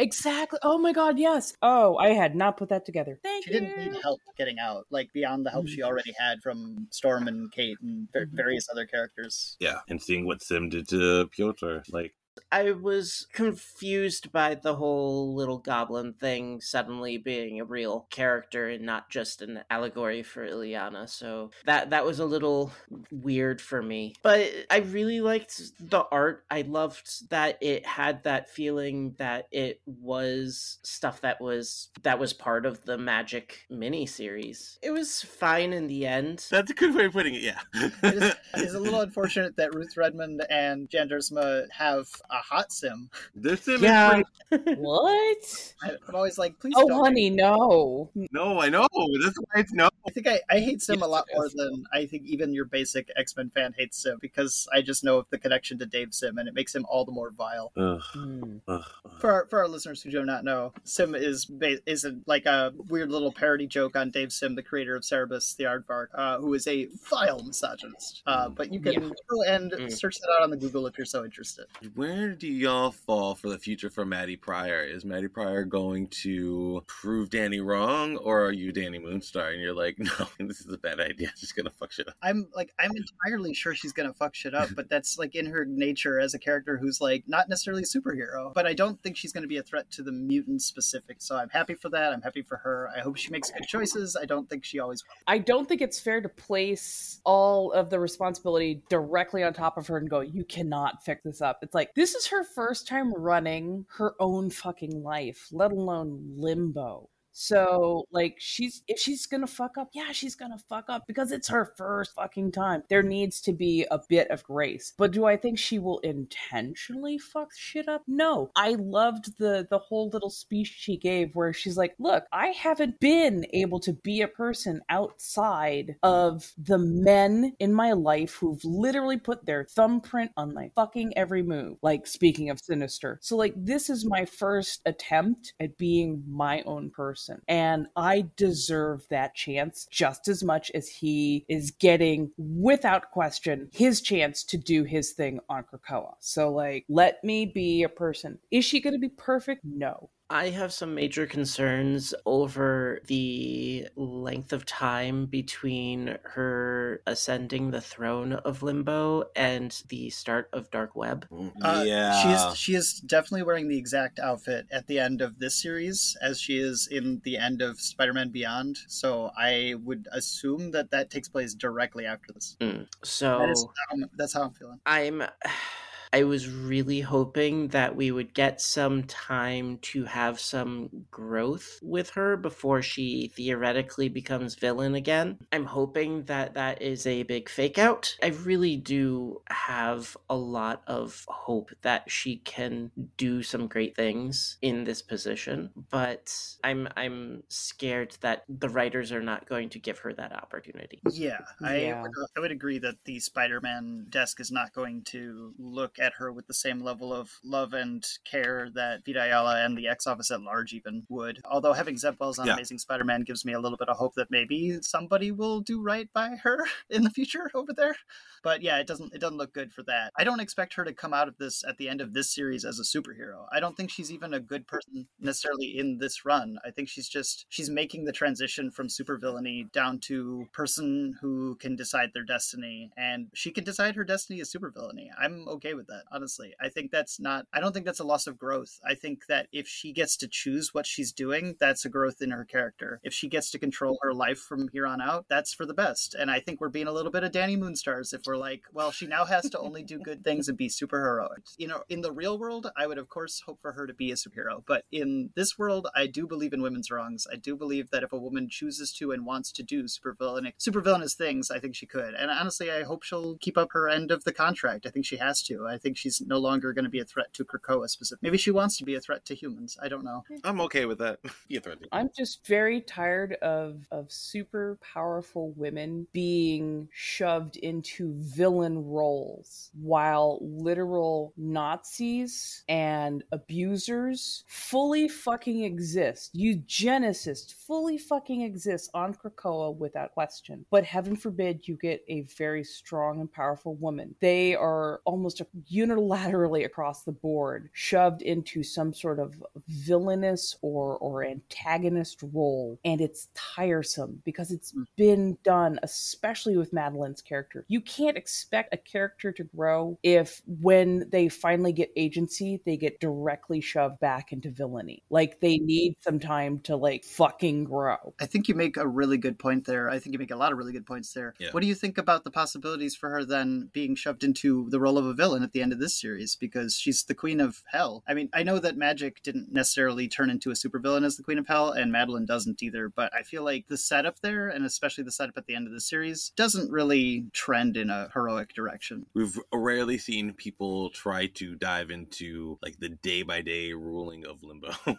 Exactly. 0.00 0.58
Oh 0.62 0.78
my 0.78 0.92
god, 0.92 1.18
yes. 1.18 1.52
Oh, 1.60 1.96
I 1.96 2.08
had 2.08 2.34
not 2.34 2.56
put 2.56 2.70
that 2.70 2.86
together. 2.86 3.20
Thank 3.22 3.44
She 3.44 3.52
you. 3.52 3.60
didn't 3.60 3.78
need 3.78 4.00
help 4.02 4.20
getting 4.38 4.58
out, 4.58 4.86
like 4.90 5.12
beyond 5.12 5.44
the 5.44 5.50
help 5.50 5.68
she 5.68 5.82
mm. 5.82 5.84
already 5.84 6.14
had 6.18 6.40
from 6.42 6.88
Storm 6.90 7.28
and 7.28 7.52
Kate 7.52 7.76
and 7.82 8.08
ver- 8.10 8.24
mm-hmm. 8.24 8.36
various 8.36 8.66
other 8.70 8.86
characters. 8.86 9.58
Yeah, 9.60 9.80
and 9.88 10.00
seeing 10.00 10.26
what 10.26 10.40
S'ym 10.40 10.70
did 10.70 10.88
to 10.88 11.28
Piotr, 11.28 11.80
like 11.90 12.14
I 12.52 12.72
was 12.72 13.26
confused 13.32 14.32
by 14.32 14.54
the 14.54 14.74
whole 14.76 15.34
little 15.34 15.58
goblin 15.58 16.14
thing 16.14 16.60
suddenly 16.60 17.16
being 17.18 17.60
a 17.60 17.64
real 17.64 18.06
character 18.10 18.68
and 18.68 18.84
not 18.84 19.08
just 19.10 19.42
an 19.42 19.60
allegory 19.70 20.22
for 20.22 20.46
Illyana. 20.46 21.08
So 21.08 21.50
that 21.64 21.90
that 21.90 22.04
was 22.04 22.18
a 22.18 22.24
little 22.24 22.72
weird 23.10 23.60
for 23.60 23.82
me. 23.82 24.14
But 24.22 24.50
I 24.70 24.78
really 24.78 25.20
liked 25.20 25.60
the 25.80 26.04
art. 26.10 26.44
I 26.50 26.62
loved 26.62 27.30
that 27.30 27.58
it 27.60 27.86
had 27.86 28.24
that 28.24 28.50
feeling 28.50 29.14
that 29.18 29.46
it 29.50 29.80
was 29.86 30.78
stuff 30.82 31.20
that 31.20 31.40
was 31.40 31.88
that 32.02 32.18
was 32.18 32.32
part 32.32 32.66
of 32.66 32.84
the 32.84 32.96
Magik 32.96 33.52
mini 33.68 34.06
series. 34.06 34.78
It 34.82 34.90
was 34.90 35.22
fine 35.22 35.72
in 35.72 35.86
the 35.86 36.06
end. 36.06 36.46
that's 36.50 36.70
a 36.70 36.74
good 36.74 36.94
way 36.94 37.04
of 37.04 37.12
putting 37.12 37.34
it. 37.34 37.42
Yeah, 37.42 37.60
It 37.74 38.14
is, 38.14 38.22
it 38.54 38.60
is 38.62 38.74
a 38.74 38.80
little 38.80 39.00
unfortunate 39.10 39.56
that 39.56 39.74
Ruth 39.74 39.96
Redmond 39.96 40.44
and 40.50 40.88
Jan 40.90 41.08
Duursema 41.08 41.66
have 41.72 42.08
a 42.40 42.54
hot 42.54 42.70
S'ym. 42.70 43.08
This 43.34 43.60
S'ym 43.66 43.80
Yeah. 43.82 44.18
is 44.18 44.24
pretty. 44.48 44.74
what? 44.80 45.72
I- 45.82 45.96
I'm 46.08 46.14
always 46.14 46.38
like, 46.38 46.58
please 46.58 46.74
Oh, 46.76 46.88
don't. 46.88 47.04
honey, 47.04 47.30
no. 47.30 48.10
No, 48.32 48.58
I 48.60 48.68
know. 48.68 48.86
That's 49.22 49.36
why 49.38 49.60
it's 49.60 49.72
no. 49.72 49.88
I 50.06 50.10
think 50.10 50.26
I, 50.26 50.40
I 50.50 50.60
hate 50.60 50.78
S'ym 50.80 51.02
a 51.02 51.06
lot 51.06 51.26
more 51.34 51.44
yes. 51.46 51.54
than 51.54 51.84
I 51.92 52.06
think 52.06 52.24
even 52.26 52.52
your 52.54 52.64
basic 52.64 53.10
X 53.16 53.36
Men 53.36 53.50
fan 53.50 53.74
hates 53.76 54.04
S'ym 54.04 54.18
because 54.20 54.66
I 54.72 54.82
just 54.82 55.04
know 55.04 55.18
of 55.18 55.26
the 55.30 55.38
connection 55.38 55.78
to 55.78 55.86
Dave 55.86 56.12
Sim 56.14 56.38
and 56.38 56.48
it 56.48 56.54
makes 56.54 56.74
him 56.74 56.86
all 56.88 57.04
the 57.04 57.12
more 57.12 57.30
vile. 57.30 57.72
Ugh, 57.76 58.00
Hmm. 58.12 58.56
ugh, 58.68 58.82
ugh. 59.04 59.20
For 59.20 59.30
our, 59.32 59.46
for 59.48 59.58
our 59.60 59.68
listeners 59.68 60.02
who 60.02 60.10
do 60.10 60.24
not 60.24 60.44
know, 60.44 60.72
S'ym 60.84 61.14
is 61.14 61.44
ba- 61.44 61.78
is 61.86 62.04
a, 62.04 62.16
like 62.26 62.46
a 62.46 62.72
weird 62.88 63.10
little 63.10 63.32
parody 63.32 63.66
joke 63.66 63.96
on 63.96 64.10
Dave 64.10 64.32
Sim, 64.32 64.54
the 64.54 64.62
creator 64.62 64.96
of 64.96 65.02
Cerebus, 65.04 65.54
the 65.56 65.64
aardvark, 65.64 66.06
uh, 66.14 66.38
who 66.38 66.54
is 66.54 66.66
a 66.66 66.88
vile 67.08 67.42
misogynist. 67.42 68.22
Uh, 68.26 68.48
but 68.48 68.72
you 68.72 68.80
can 68.80 68.92
Yeah. 68.94 69.08
go 69.28 69.42
and 69.46 69.72
Mm. 69.72 69.92
search 69.92 70.18
that 70.20 70.28
out 70.36 70.42
on 70.42 70.50
the 70.50 70.56
Google 70.56 70.86
if 70.86 70.96
you're 70.98 71.04
so 71.04 71.24
interested. 71.24 71.66
Where 71.94 72.29
do 72.34 72.46
y'all 72.46 72.90
fall 72.90 73.34
for 73.34 73.48
the 73.48 73.58
future 73.58 73.90
for 73.90 74.04
Maddie 74.04 74.36
Pryor? 74.36 74.82
Is 74.84 75.04
Maddie 75.04 75.28
Pryor 75.28 75.64
going 75.64 76.08
to 76.22 76.82
prove 76.86 77.30
Dani 77.30 77.64
wrong, 77.64 78.16
or 78.16 78.44
are 78.44 78.52
you 78.52 78.72
Dani 78.72 79.00
Moonstar 79.00 79.52
and 79.52 79.60
you're 79.60 79.74
like, 79.74 79.98
no, 79.98 80.28
this 80.38 80.60
is 80.60 80.72
a 80.72 80.78
bad 80.78 81.00
idea. 81.00 81.32
She's 81.36 81.52
gonna 81.52 81.70
fuck 81.70 81.92
shit 81.92 82.08
up. 82.08 82.14
I'm 82.22 82.48
like 82.54 82.72
I'm 82.78 82.92
entirely 82.96 83.54
sure 83.54 83.74
she's 83.74 83.92
gonna 83.92 84.14
fuck 84.14 84.34
shit 84.34 84.54
up, 84.54 84.68
but 84.74 84.88
that's 84.88 85.18
like 85.18 85.34
in 85.34 85.46
her 85.46 85.64
nature 85.64 86.20
as 86.20 86.34
a 86.34 86.38
character 86.38 86.76
who's 86.76 87.00
like 87.00 87.24
not 87.26 87.48
necessarily 87.48 87.82
a 87.82 87.86
superhero. 87.86 88.52
But 88.54 88.66
I 88.66 88.74
don't 88.74 89.02
think 89.02 89.16
she's 89.16 89.32
gonna 89.32 89.46
be 89.46 89.58
a 89.58 89.62
threat 89.62 89.90
to 89.92 90.02
the 90.02 90.12
mutant 90.12 90.62
specific. 90.62 91.20
So 91.20 91.36
I'm 91.36 91.50
happy 91.50 91.74
for 91.74 91.88
that. 91.90 92.12
I'm 92.12 92.22
happy 92.22 92.42
for 92.42 92.56
her. 92.58 92.90
I 92.96 93.00
hope 93.00 93.16
she 93.16 93.30
makes 93.30 93.50
good 93.50 93.66
choices. 93.66 94.16
I 94.20 94.24
don't 94.24 94.48
think 94.48 94.64
she 94.64 94.78
always 94.78 95.04
will. 95.04 95.14
I 95.26 95.38
don't 95.38 95.68
think 95.68 95.80
it's 95.80 96.00
fair 96.00 96.20
to 96.20 96.28
place 96.28 97.20
all 97.24 97.72
of 97.72 97.90
the 97.90 98.00
responsibility 98.00 98.82
directly 98.88 99.42
on 99.42 99.52
top 99.52 99.76
of 99.76 99.86
her 99.86 99.96
and 99.96 100.08
go, 100.08 100.20
you 100.20 100.44
cannot 100.44 101.04
fix 101.04 101.22
this 101.24 101.40
up. 101.40 101.58
It's 101.62 101.74
like, 101.74 101.94
this 101.94 102.14
is 102.14 102.19
her 102.28 102.44
first 102.44 102.88
time 102.88 103.12
running 103.12 103.86
her 103.96 104.14
own 104.20 104.50
fucking 104.50 105.02
life, 105.02 105.48
let 105.52 105.72
alone 105.72 106.34
limbo. 106.36 107.08
So, 107.32 108.06
like, 108.10 108.36
she's 108.38 108.82
if 108.88 108.98
she's 108.98 109.26
gonna 109.26 109.46
fuck 109.46 109.78
up, 109.78 109.90
yeah, 109.92 110.12
she's 110.12 110.34
gonna 110.34 110.58
fuck 110.68 110.86
up 110.88 111.06
because 111.06 111.32
it's 111.32 111.48
her 111.48 111.72
first 111.76 112.14
fucking 112.14 112.52
time. 112.52 112.82
There 112.88 113.02
needs 113.02 113.40
to 113.42 113.52
be 113.52 113.86
a 113.90 114.00
bit 114.08 114.28
of 114.30 114.42
grace. 114.44 114.92
But 114.98 115.12
do 115.12 115.24
I 115.24 115.36
think 115.36 115.58
she 115.58 115.78
will 115.78 116.00
intentionally 116.00 117.18
fuck 117.18 117.50
shit 117.56 117.88
up? 117.88 118.02
No. 118.06 118.50
I 118.56 118.74
loved 118.78 119.38
the 119.38 119.66
the 119.70 119.78
whole 119.78 120.08
little 120.10 120.30
speech 120.30 120.74
she 120.78 120.96
gave 120.96 121.34
where 121.34 121.52
she's 121.52 121.76
like, 121.76 121.94
"Look, 121.98 122.24
I 122.32 122.48
haven't 122.48 123.00
been 123.00 123.46
able 123.52 123.80
to 123.80 123.92
be 123.92 124.22
a 124.22 124.28
person 124.28 124.80
outside 124.88 125.96
of 126.02 126.52
the 126.58 126.78
men 126.78 127.54
in 127.60 127.72
my 127.72 127.92
life 127.92 128.34
who've 128.34 128.64
literally 128.64 129.18
put 129.18 129.46
their 129.46 129.64
thumbprint 129.64 130.32
on 130.36 130.52
my 130.54 130.70
fucking 130.74 131.16
every 131.16 131.42
move." 131.42 131.78
Like 131.82 132.06
speaking 132.06 132.50
of 132.50 132.58
sinister. 132.60 133.18
So 133.22 133.36
like 133.36 133.54
this 133.56 133.88
is 133.88 134.04
my 134.04 134.24
first 134.24 134.82
attempt 134.86 135.54
at 135.60 135.78
being 135.78 136.24
my 136.26 136.62
own 136.62 136.90
person 136.90 137.19
and 137.48 137.86
I 137.96 138.26
deserve 138.36 139.06
that 139.08 139.34
chance 139.34 139.86
just 139.90 140.28
as 140.28 140.42
much 140.42 140.70
as 140.72 140.88
he 140.88 141.44
is 141.48 141.70
getting 141.70 142.30
without 142.38 143.10
question 143.10 143.68
his 143.72 144.00
chance 144.00 144.44
to 144.44 144.56
do 144.56 144.84
his 144.84 145.12
thing 145.12 145.40
on 145.48 145.64
Krakoa. 145.64 146.14
So 146.20 146.50
like 146.50 146.84
let 146.88 147.22
me 147.24 147.46
be 147.46 147.82
a 147.82 147.88
person. 147.88 148.38
Is 148.50 148.64
she 148.64 148.80
going 148.80 148.94
to 148.94 148.98
be 148.98 149.08
perfect? 149.08 149.64
No. 149.64 150.10
I 150.30 150.50
have 150.50 150.72
some 150.72 150.94
major 150.94 151.26
concerns 151.26 152.14
over 152.24 153.00
the 153.08 153.88
length 153.96 154.52
of 154.52 154.64
time 154.64 155.26
between 155.26 156.18
her 156.22 157.02
ascending 157.04 157.72
the 157.72 157.80
throne 157.80 158.34
of 158.34 158.62
Limbo 158.62 159.24
and 159.34 159.82
the 159.88 160.08
start 160.10 160.48
of 160.52 160.70
Dark 160.70 160.94
Web. 160.94 161.26
Uh, 161.60 161.82
yeah. 161.84 162.22
she 162.22 162.28
is 162.28 162.56
she 162.56 162.74
is 162.76 163.00
definitely 163.04 163.42
wearing 163.42 163.66
the 163.66 163.76
exact 163.76 164.20
outfit 164.20 164.66
at 164.70 164.86
the 164.86 165.00
end 165.00 165.20
of 165.20 165.40
this 165.40 165.60
series 165.60 166.16
as 166.22 166.40
she 166.40 166.58
is 166.58 166.86
in 166.88 167.20
the 167.24 167.36
end 167.36 167.60
of 167.60 167.80
Spider-Man 167.80 168.28
Beyond. 168.30 168.78
So 168.86 169.32
I 169.36 169.74
would 169.82 170.06
assume 170.12 170.70
that 170.70 170.92
that 170.92 171.10
takes 171.10 171.28
place 171.28 171.54
directly 171.54 172.06
after 172.06 172.32
this. 172.32 172.56
Mm. 172.60 172.86
So 173.02 173.38
That 173.40 173.50
is 173.50 173.66
how, 173.88 173.96
that's 174.16 174.34
how 174.34 174.42
I'm 174.42 174.52
feeling. 174.52 174.80
I'm 174.86 175.24
I 176.12 176.24
was 176.24 176.48
really 176.48 177.00
hoping 177.00 177.68
that 177.68 177.94
we 177.94 178.10
would 178.10 178.34
get 178.34 178.60
some 178.60 179.04
time 179.04 179.78
to 179.78 180.04
have 180.04 180.40
some 180.40 181.06
growth 181.10 181.78
with 181.82 182.10
her 182.10 182.36
before 182.36 182.82
she 182.82 183.28
theoretically 183.28 184.08
becomes 184.08 184.54
villain 184.56 184.94
again. 184.94 185.38
I'm 185.52 185.64
hoping 185.66 186.24
that 186.24 186.54
that 186.54 186.82
is 186.82 187.06
a 187.06 187.22
big 187.22 187.48
fake 187.48 187.78
out. 187.78 188.16
I 188.22 188.28
really 188.28 188.76
do 188.76 189.42
have 189.48 190.16
a 190.28 190.36
lot 190.36 190.82
of 190.86 191.24
hope 191.28 191.70
that 191.82 192.10
she 192.10 192.38
can 192.38 192.90
do 193.16 193.42
some 193.42 193.68
great 193.68 193.94
things 193.96 194.58
in 194.62 194.84
this 194.84 195.02
position, 195.02 195.70
but 195.90 196.34
I'm 196.64 196.88
I'm 196.96 197.44
scared 197.48 198.16
that 198.20 198.44
the 198.48 198.68
writers 198.68 199.12
are 199.12 199.22
not 199.22 199.46
going 199.46 199.68
to 199.70 199.78
give 199.78 199.98
her 200.00 200.12
that 200.14 200.32
opportunity. 200.32 201.00
Yeah, 201.02 201.40
I 201.62 201.78
Yeah. 201.78 202.02
would, 202.02 202.12
I 202.36 202.40
would 202.40 202.50
agree 202.52 202.78
that 202.78 203.04
the 203.04 203.20
Spider-Man 203.20 204.06
desk 204.10 204.38
is 204.38 204.50
not 204.52 204.72
going 204.74 205.02
to 205.04 205.54
look 205.58 205.98
at 206.00 206.14
her 206.14 206.32
with 206.32 206.46
the 206.46 206.54
same 206.54 206.80
level 206.80 207.12
of 207.12 207.38
love 207.44 207.72
and 207.74 208.04
care 208.24 208.68
that 208.74 209.04
Vita 209.04 209.22
Ayala 209.22 209.64
and 209.64 209.76
the 209.76 209.88
X 209.88 210.06
Office 210.06 210.30
at 210.30 210.40
large 210.40 210.72
even 210.72 211.04
would. 211.08 211.40
Although 211.44 211.74
having 211.74 211.96
Zeb 211.96 212.16
Wells 212.18 212.38
on 212.38 212.46
Yeah. 212.46 212.54
Amazing 212.54 212.78
Spider-Man 212.78 213.22
gives 213.22 213.44
me 213.44 213.52
a 213.52 213.60
little 213.60 213.78
bit 213.78 213.88
of 213.88 213.96
hope 213.96 214.14
that 214.14 214.30
maybe 214.30 214.78
somebody 214.82 215.30
will 215.30 215.60
do 215.60 215.80
right 215.80 216.08
by 216.12 216.36
her 216.42 216.58
in 216.90 217.04
the 217.04 217.10
future 217.10 217.50
over 217.54 217.72
there. 217.72 217.96
But 218.42 218.62
yeah, 218.62 218.78
it 218.78 218.86
doesn't 218.86 219.14
it 219.14 219.20
doesn't 219.20 219.36
look 219.36 219.52
good 219.52 219.72
for 219.72 219.82
that. 219.84 220.12
I 220.16 220.24
don't 220.24 220.40
expect 220.40 220.74
her 220.74 220.84
to 220.84 220.94
come 220.94 221.12
out 221.12 221.28
of 221.28 221.36
this 221.38 221.62
at 221.68 221.76
the 221.76 221.88
end 221.88 222.00
of 222.00 222.14
this 222.14 222.34
series 222.34 222.64
as 222.64 222.78
a 222.78 222.82
superhero. 222.82 223.44
I 223.52 223.60
don't 223.60 223.76
think 223.76 223.90
she's 223.90 224.10
even 224.10 224.32
a 224.32 224.40
good 224.40 224.66
person 224.66 225.06
necessarily 225.18 225.78
in 225.78 225.98
this 225.98 226.24
run. 226.24 226.58
I 226.64 226.70
think 226.70 226.88
she's 226.88 227.08
just 227.08 227.46
she's 227.48 227.68
making 227.68 228.04
the 228.04 228.12
transition 228.12 228.70
from 228.70 228.88
supervillainy 228.88 229.70
down 229.72 229.98
to 230.00 230.46
person 230.52 231.16
who 231.20 231.56
can 231.56 231.76
decide 231.76 232.10
their 232.14 232.24
destiny 232.24 232.90
and 232.96 233.28
she 233.34 233.50
can 233.50 233.64
decide 233.64 233.96
her 233.96 234.04
destiny 234.04 234.40
as 234.40 234.52
supervillainy. 234.52 235.08
I'm 235.18 235.46
okay 235.48 235.74
with 235.74 235.86
that, 235.90 236.04
honestly. 236.10 236.54
I 236.60 236.68
think 236.68 236.90
that's 236.90 237.20
not 237.20 237.46
I 237.52 237.60
don't 237.60 237.72
think 237.72 237.84
that's 237.84 238.00
a 238.00 238.04
loss 238.04 238.26
of 238.26 238.38
growth. 238.38 238.80
I 238.84 238.94
think 238.94 239.26
that 239.26 239.48
if 239.52 239.68
she 239.68 239.92
gets 239.92 240.16
to 240.18 240.28
choose 240.28 240.72
what 240.72 240.86
she's 240.86 241.12
doing, 241.12 241.56
that's 241.60 241.84
a 241.84 241.88
growth 241.88 242.22
in 242.22 242.30
her 242.30 242.44
character. 242.44 243.00
If 243.04 243.12
she 243.12 243.28
gets 243.28 243.50
to 243.50 243.58
control 243.58 243.98
her 244.02 244.14
life 244.14 244.38
from 244.38 244.68
here 244.68 244.86
on 244.86 245.00
out, 245.00 245.26
that's 245.28 245.52
for 245.52 245.66
the 245.66 245.74
best. 245.74 246.14
And 246.14 246.30
I 246.30 246.40
think 246.40 246.60
we're 246.60 246.68
being 246.68 246.86
a 246.86 246.92
little 246.92 247.12
bit 247.12 247.24
of 247.24 247.32
Dani 247.32 247.58
Moonstars 247.58 248.14
if 248.14 248.22
we're 248.26 248.36
like, 248.36 248.62
well, 248.72 248.90
she 248.90 249.06
now 249.06 249.24
has 249.24 249.50
to 249.50 249.58
only 249.58 249.82
do 249.82 249.98
good 249.98 250.24
things 250.24 250.48
and 250.48 250.56
be 250.56 250.68
super 250.68 251.00
heroic. 251.00 251.42
You 251.58 251.68
know, 251.68 251.82
in 251.88 252.00
the 252.00 252.12
real 252.12 252.38
world, 252.38 252.70
I 252.76 252.86
would 252.86 252.98
of 252.98 253.08
course 253.08 253.42
hope 253.44 253.60
for 253.60 253.72
her 253.72 253.86
to 253.86 253.94
be 253.94 254.10
a 254.10 254.14
superhero, 254.14 254.62
but 254.66 254.84
in 254.90 255.30
this 255.34 255.58
world, 255.58 255.88
I 255.94 256.06
do 256.06 256.26
believe 256.26 256.52
in 256.52 256.62
women's 256.62 256.90
wrongs. 256.90 257.26
I 257.30 257.36
do 257.36 257.56
believe 257.56 257.90
that 257.90 258.02
if 258.02 258.12
a 258.12 258.18
woman 258.18 258.48
chooses 258.48 258.92
to 258.94 259.12
and 259.12 259.26
wants 259.26 259.52
to 259.52 259.62
do 259.62 259.84
supervillainic, 259.84 260.54
supervillainous 260.58 261.14
things, 261.14 261.50
I 261.50 261.58
think 261.58 261.74
she 261.74 261.86
could. 261.86 262.14
And 262.14 262.30
honestly, 262.30 262.70
I 262.70 262.84
hope 262.84 263.02
she'll 263.02 263.36
keep 263.38 263.58
up 263.58 263.72
her 263.72 263.88
end 263.88 264.10
of 264.10 264.24
the 264.24 264.32
contract. 264.32 264.86
I 264.86 264.90
think 264.90 265.06
she 265.06 265.16
has 265.16 265.42
to. 265.44 265.66
I 265.66 265.78
think 265.80 265.96
she's 265.96 266.20
no 266.20 266.38
longer 266.38 266.72
going 266.72 266.84
to 266.84 266.90
be 266.90 267.00
a 267.00 267.04
threat 267.04 267.32
to 267.34 267.44
Krakoa 267.44 267.88
specifically. 267.88 268.28
Maybe 268.28 268.38
she 268.38 268.50
wants 268.50 268.76
to 268.78 268.84
be 268.84 268.94
a 268.94 269.00
threat 269.00 269.24
to 269.26 269.34
humans. 269.34 269.76
I 269.82 269.88
don't 269.88 270.04
know. 270.04 270.24
I'm 270.44 270.60
okay 270.62 270.86
with 270.86 270.98
that. 270.98 271.18
Be 271.48 271.56
a 271.56 271.60
threat. 271.60 271.78
I'm 271.92 272.10
just 272.16 272.46
very 272.46 272.80
tired 272.80 273.34
of 273.42 273.86
of 273.90 274.12
super 274.12 274.78
powerful 274.80 275.52
women 275.56 276.06
being 276.12 276.88
shoved 276.92 277.56
into 277.56 278.14
villain 278.16 278.84
roles 278.84 279.70
while 279.80 280.38
literal 280.40 281.32
Nazis 281.36 282.62
and 282.68 283.24
abusers 283.32 284.44
fully 284.46 285.08
fucking 285.08 285.64
exist. 285.64 286.34
Eugenicists 286.36 287.52
fully 287.52 287.98
fucking 287.98 288.42
exist 288.42 288.90
on 288.94 289.14
Krakoa 289.14 289.74
without 289.74 290.12
question. 290.12 290.64
But 290.70 290.84
heaven 290.84 291.16
forbid 291.16 291.66
you 291.66 291.76
get 291.76 292.04
a 292.08 292.22
very 292.36 292.64
strong 292.64 293.20
and 293.20 293.32
powerful 293.32 293.74
woman. 293.76 294.14
They 294.20 294.54
are 294.54 295.00
almost 295.04 295.40
unilaterally 295.70 296.64
across 296.64 297.04
the 297.04 297.12
board 297.12 297.70
shoved 297.72 298.22
into 298.22 298.62
some 298.62 298.92
sort 298.92 299.18
of 299.18 299.42
villainous 299.68 300.56
or 300.62 300.96
or 300.98 301.24
antagonist 301.24 302.22
role 302.32 302.78
and 302.84 303.00
it's 303.00 303.28
tiresome 303.34 304.20
because 304.24 304.50
it's 304.50 304.72
mm. 304.72 304.84
been 304.96 305.36
done 305.44 305.78
especially 305.82 306.56
with 306.56 306.72
Madeline's 306.72 307.22
character. 307.22 307.64
You 307.68 307.80
can't 307.80 308.16
expect 308.16 308.74
a 308.74 308.76
character 308.76 309.32
to 309.32 309.44
grow 309.44 309.98
if 310.02 310.42
when 310.60 311.08
they 311.10 311.28
finally 311.28 311.72
get 311.72 311.92
agency 311.96 312.60
they 312.64 312.76
get 312.76 313.00
directly 313.00 313.60
shoved 313.60 314.00
back 314.00 314.32
into 314.32 314.50
villainy. 314.50 315.02
Like 315.10 315.40
they 315.40 315.58
need 315.58 315.96
some 316.00 316.18
time 316.18 316.60
to 316.60 316.76
like 316.76 317.04
fucking 317.04 317.64
grow. 317.64 318.14
I 318.20 318.26
think 318.26 318.48
you 318.48 318.54
make 318.54 318.76
a 318.76 318.86
really 318.86 319.18
good 319.18 319.38
point 319.38 319.66
there. 319.66 319.90
I 319.90 319.98
think 319.98 320.12
you 320.12 320.18
make 320.18 320.30
a 320.30 320.36
lot 320.36 320.52
of 320.52 320.58
really 320.58 320.72
good 320.72 320.86
points 320.86 321.12
there. 321.12 321.34
Yeah. 321.38 321.50
What 321.52 321.60
do 321.60 321.66
you 321.66 321.74
think 321.74 321.98
about 321.98 322.24
the 322.24 322.30
possibilities 322.30 322.96
for 322.96 323.10
her 323.10 323.24
then 323.24 323.70
being 323.72 323.94
shoved 323.94 324.24
into 324.24 324.68
the 324.70 324.80
role 324.80 324.98
of 324.98 325.06
a 325.06 325.14
villain 325.14 325.42
at 325.42 325.52
the 325.52 325.59
the 325.60 325.64
end 325.64 325.72
of 325.74 325.78
this 325.78 326.00
series 326.00 326.36
because 326.36 326.74
she's 326.74 327.04
the 327.04 327.14
queen 327.14 327.38
of 327.38 327.62
hell. 327.70 328.02
I 328.08 328.14
mean, 328.14 328.30
I 328.32 328.42
know 328.42 328.58
that 328.58 328.78
Magik 328.78 329.22
didn't 329.22 329.52
necessarily 329.52 330.08
turn 330.08 330.30
into 330.30 330.50
a 330.50 330.54
supervillain 330.54 331.04
as 331.04 331.18
the 331.18 331.22
queen 331.22 331.36
of 331.36 331.46
hell, 331.46 331.70
and 331.70 331.92
Madeline 331.92 332.24
doesn't 332.24 332.62
either, 332.62 332.88
but 332.88 333.12
I 333.14 333.22
feel 333.22 333.44
like 333.44 333.66
the 333.68 333.76
setup 333.76 334.20
there, 334.20 334.48
and 334.48 334.64
especially 334.64 335.04
the 335.04 335.12
setup 335.12 335.36
at 335.36 335.44
the 335.44 335.54
end 335.54 335.66
of 335.66 335.74
the 335.74 335.80
series, 335.82 336.32
doesn't 336.34 336.70
really 336.70 337.26
trend 337.34 337.76
in 337.76 337.90
a 337.90 338.08
heroic 338.14 338.54
direction. 338.54 339.04
We've 339.12 339.38
rarely 339.52 339.98
seen 339.98 340.32
people 340.32 340.88
try 340.90 341.26
to 341.26 341.54
dive 341.56 341.90
into 341.90 342.58
like 342.62 342.78
the 342.78 342.88
day 342.88 343.22
by 343.22 343.42
day 343.42 343.74
ruling 343.74 344.24
of 344.24 344.42
Limbo. 344.42 344.70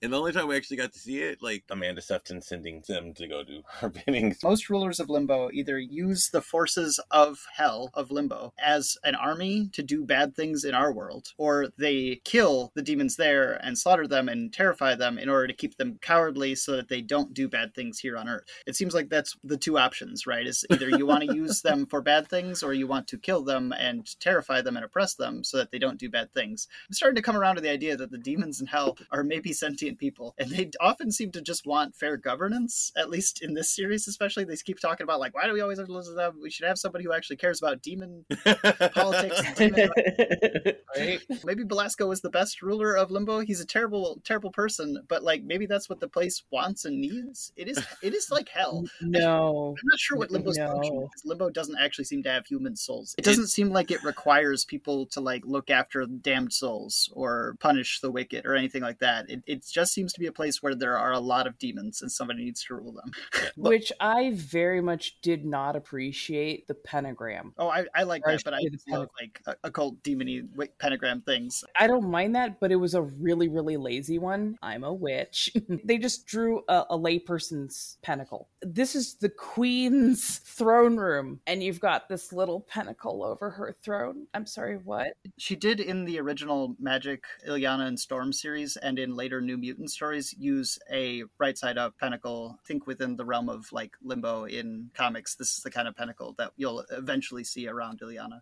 And 0.00 0.12
the 0.12 0.18
only 0.18 0.32
time 0.32 0.48
we 0.48 0.56
actually 0.56 0.78
got 0.78 0.92
to 0.92 0.98
see 0.98 1.20
it, 1.22 1.42
like 1.42 1.64
Amanda 1.70 2.00
Sefton 2.00 2.40
sending 2.40 2.82
them 2.88 3.12
to 3.14 3.28
go 3.28 3.44
do 3.44 3.62
her 3.80 3.90
bidding. 3.90 4.34
Most 4.42 4.70
rulers 4.70 5.00
of 5.00 5.10
Limbo 5.10 5.50
either 5.52 5.78
use 5.78 6.30
the 6.30 6.40
forces 6.40 6.98
of 7.10 7.44
hell, 7.56 7.90
of 7.94 8.10
Limbo, 8.10 8.54
as 8.58 8.96
an 9.04 9.14
army 9.14 9.68
to 9.72 9.82
do 9.82 9.97
bad 10.04 10.34
things 10.34 10.64
in 10.64 10.74
our 10.74 10.92
world, 10.92 11.28
or 11.38 11.68
they 11.78 12.20
kill 12.24 12.72
the 12.74 12.82
demons 12.82 13.16
there 13.16 13.54
and 13.64 13.78
slaughter 13.78 14.06
them 14.06 14.28
and 14.28 14.52
terrify 14.52 14.94
them 14.94 15.18
in 15.18 15.28
order 15.28 15.46
to 15.46 15.52
keep 15.54 15.76
them 15.76 15.98
cowardly 16.00 16.54
so 16.54 16.76
that 16.76 16.88
they 16.88 17.00
don't 17.00 17.34
do 17.34 17.48
bad 17.48 17.74
things 17.74 17.98
here 17.98 18.16
on 18.16 18.28
Earth. 18.28 18.44
It 18.66 18.76
seems 18.76 18.94
like 18.94 19.08
that's 19.08 19.36
the 19.44 19.56
two 19.56 19.78
options, 19.78 20.26
right? 20.26 20.46
Is 20.46 20.64
either 20.70 20.88
you 20.88 21.06
want 21.06 21.24
to 21.24 21.34
use 21.34 21.62
them 21.62 21.86
for 21.86 22.00
bad 22.02 22.28
things 22.28 22.62
or 22.62 22.74
you 22.74 22.86
want 22.86 23.06
to 23.08 23.18
kill 23.18 23.42
them 23.42 23.72
and 23.72 24.06
terrify 24.20 24.60
them 24.60 24.76
and 24.76 24.84
oppress 24.84 25.14
them 25.14 25.44
so 25.44 25.56
that 25.56 25.70
they 25.70 25.78
don't 25.78 25.98
do 25.98 26.10
bad 26.10 26.32
things. 26.32 26.68
I'm 26.88 26.94
starting 26.94 27.16
to 27.16 27.22
come 27.22 27.36
around 27.36 27.56
to 27.56 27.60
the 27.60 27.70
idea 27.70 27.96
that 27.96 28.10
the 28.10 28.18
demons 28.18 28.60
in 28.60 28.66
hell 28.66 28.96
are 29.10 29.24
maybe 29.24 29.52
sentient 29.52 29.98
people, 29.98 30.34
and 30.38 30.50
they 30.50 30.70
often 30.80 31.10
seem 31.10 31.32
to 31.32 31.40
just 31.40 31.66
want 31.66 31.94
fair 31.94 32.16
governance, 32.16 32.92
at 32.96 33.10
least 33.10 33.42
in 33.42 33.54
this 33.54 33.70
series, 33.70 34.08
especially. 34.08 34.44
They 34.44 34.56
keep 34.56 34.80
talking 34.80 35.04
about, 35.04 35.20
like, 35.20 35.34
why 35.34 35.46
do 35.46 35.52
we 35.52 35.60
always 35.60 35.78
have 35.78 35.86
to 35.86 35.92
listen 35.92 36.12
to 36.12 36.16
them? 36.16 36.38
We 36.40 36.50
should 36.50 36.66
have 36.66 36.78
somebody 36.78 37.04
who 37.04 37.12
actually 37.12 37.36
cares 37.36 37.60
about 37.60 37.82
demon 37.82 38.24
politics. 38.92 39.40
and 39.44 39.56
demon 39.56 39.77
right? 40.96 41.20
Maybe 41.44 41.64
Belasco 41.64 42.06
was 42.06 42.20
the 42.20 42.30
best 42.30 42.62
ruler 42.62 42.96
of 42.96 43.10
Limbo. 43.10 43.40
He's 43.40 43.60
a 43.60 43.66
terrible, 43.66 44.20
terrible 44.24 44.50
person, 44.50 45.02
but 45.08 45.22
like 45.22 45.42
maybe 45.42 45.66
that's 45.66 45.88
what 45.88 46.00
the 46.00 46.08
place 46.08 46.42
wants 46.50 46.84
and 46.84 47.00
needs. 47.00 47.52
It 47.56 47.68
is, 47.68 47.84
it 48.02 48.14
is 48.14 48.30
like 48.30 48.48
hell. 48.48 48.84
No. 49.00 49.74
I'm 49.78 49.86
not 49.88 49.98
sure 49.98 50.18
what 50.18 50.30
Limbo's 50.30 50.56
No. 50.58 50.72
function 50.72 51.08
is. 51.14 51.22
Limbo 51.24 51.50
doesn't 51.50 51.78
actually 51.78 52.04
seem 52.04 52.22
to 52.24 52.30
have 52.30 52.46
human 52.46 52.76
souls. 52.76 53.14
It 53.18 53.24
doesn't 53.24 53.48
seem 53.48 53.70
like 53.70 53.90
it 53.90 54.02
requires 54.04 54.64
people 54.64 55.06
to 55.06 55.20
like 55.20 55.42
look 55.44 55.70
after 55.70 56.04
damned 56.06 56.52
souls 56.52 57.10
or 57.12 57.56
punish 57.60 58.00
the 58.00 58.10
wicked 58.10 58.46
or 58.46 58.54
anything 58.54 58.82
like 58.82 58.98
that. 59.00 59.30
It, 59.30 59.42
it 59.46 59.66
just 59.66 59.92
seems 59.92 60.12
to 60.14 60.20
be 60.20 60.26
a 60.26 60.32
place 60.32 60.62
where 60.62 60.74
there 60.74 60.96
are 60.96 61.12
a 61.12 61.20
lot 61.20 61.46
of 61.46 61.58
demons 61.58 62.02
and 62.02 62.10
somebody 62.10 62.44
needs 62.44 62.64
to 62.64 62.74
rule 62.74 62.92
them. 62.92 63.10
But- 63.56 63.70
Which 63.70 63.92
I 64.00 64.32
very 64.34 64.80
much 64.80 65.20
did 65.20 65.44
not 65.44 65.74
appreciate 65.76 66.66
the 66.68 66.74
pentagram. 66.74 67.54
oh, 67.58 67.68
I, 67.68 67.86
I 67.94 68.02
like 68.04 68.22
that, 68.24 68.42
but 68.44 68.54
I 68.54 68.60
should 68.60 68.80
say 68.80 68.92
the 68.92 68.98
just 69.00 69.10
like 69.20 69.40
uh, 69.46 69.54
occult 69.68 70.02
demony 70.02 70.46
pentagram 70.78 71.22
things. 71.22 71.64
I 71.78 71.86
don't 71.86 72.10
mind 72.10 72.34
that, 72.34 72.58
but 72.60 72.72
it 72.72 72.76
was 72.76 72.94
a 72.94 73.02
really, 73.02 73.48
really 73.48 73.76
lazy 73.76 74.18
one. 74.18 74.58
I'm 74.62 74.84
a 74.84 74.92
witch. 74.92 75.50
they 75.84 75.98
just 75.98 76.26
drew 76.26 76.62
a, 76.68 76.86
a 76.90 76.98
layperson's 76.98 77.98
pentacle. 78.02 78.48
This 78.62 78.96
is 78.96 79.14
the 79.14 79.28
queen's 79.28 80.38
throne 80.44 80.96
room, 80.96 81.40
and 81.46 81.62
you've 81.62 81.80
got 81.80 82.08
this 82.08 82.32
little 82.32 82.60
pentacle 82.62 83.22
over 83.22 83.50
her 83.50 83.76
throne. 83.82 84.26
I'm 84.34 84.46
sorry, 84.46 84.76
what? 84.76 85.08
She 85.36 85.54
did 85.54 85.80
in 85.80 86.04
the 86.04 86.18
original 86.18 86.74
Magik, 86.82 87.20
Illyana, 87.46 87.86
and 87.86 87.98
Storm 87.98 88.32
series, 88.32 88.76
and 88.76 88.98
in 88.98 89.14
later 89.14 89.40
New 89.40 89.58
Mutant 89.58 89.90
stories, 89.90 90.34
use 90.38 90.78
a 90.90 91.24
right 91.38 91.56
side 91.56 91.78
up 91.78 91.94
pentacle. 91.98 92.58
I 92.58 92.66
think 92.66 92.86
within 92.86 93.16
the 93.16 93.24
realm 93.24 93.48
of 93.48 93.70
like 93.72 93.92
Limbo 94.02 94.44
in 94.44 94.90
comics, 94.94 95.34
this 95.34 95.56
is 95.56 95.62
the 95.62 95.70
kind 95.70 95.86
of 95.86 95.94
pentacle 95.94 96.34
that 96.38 96.52
you'll 96.56 96.84
eventually 96.90 97.44
see 97.44 97.68
around 97.68 98.00
Illyana. 98.00 98.40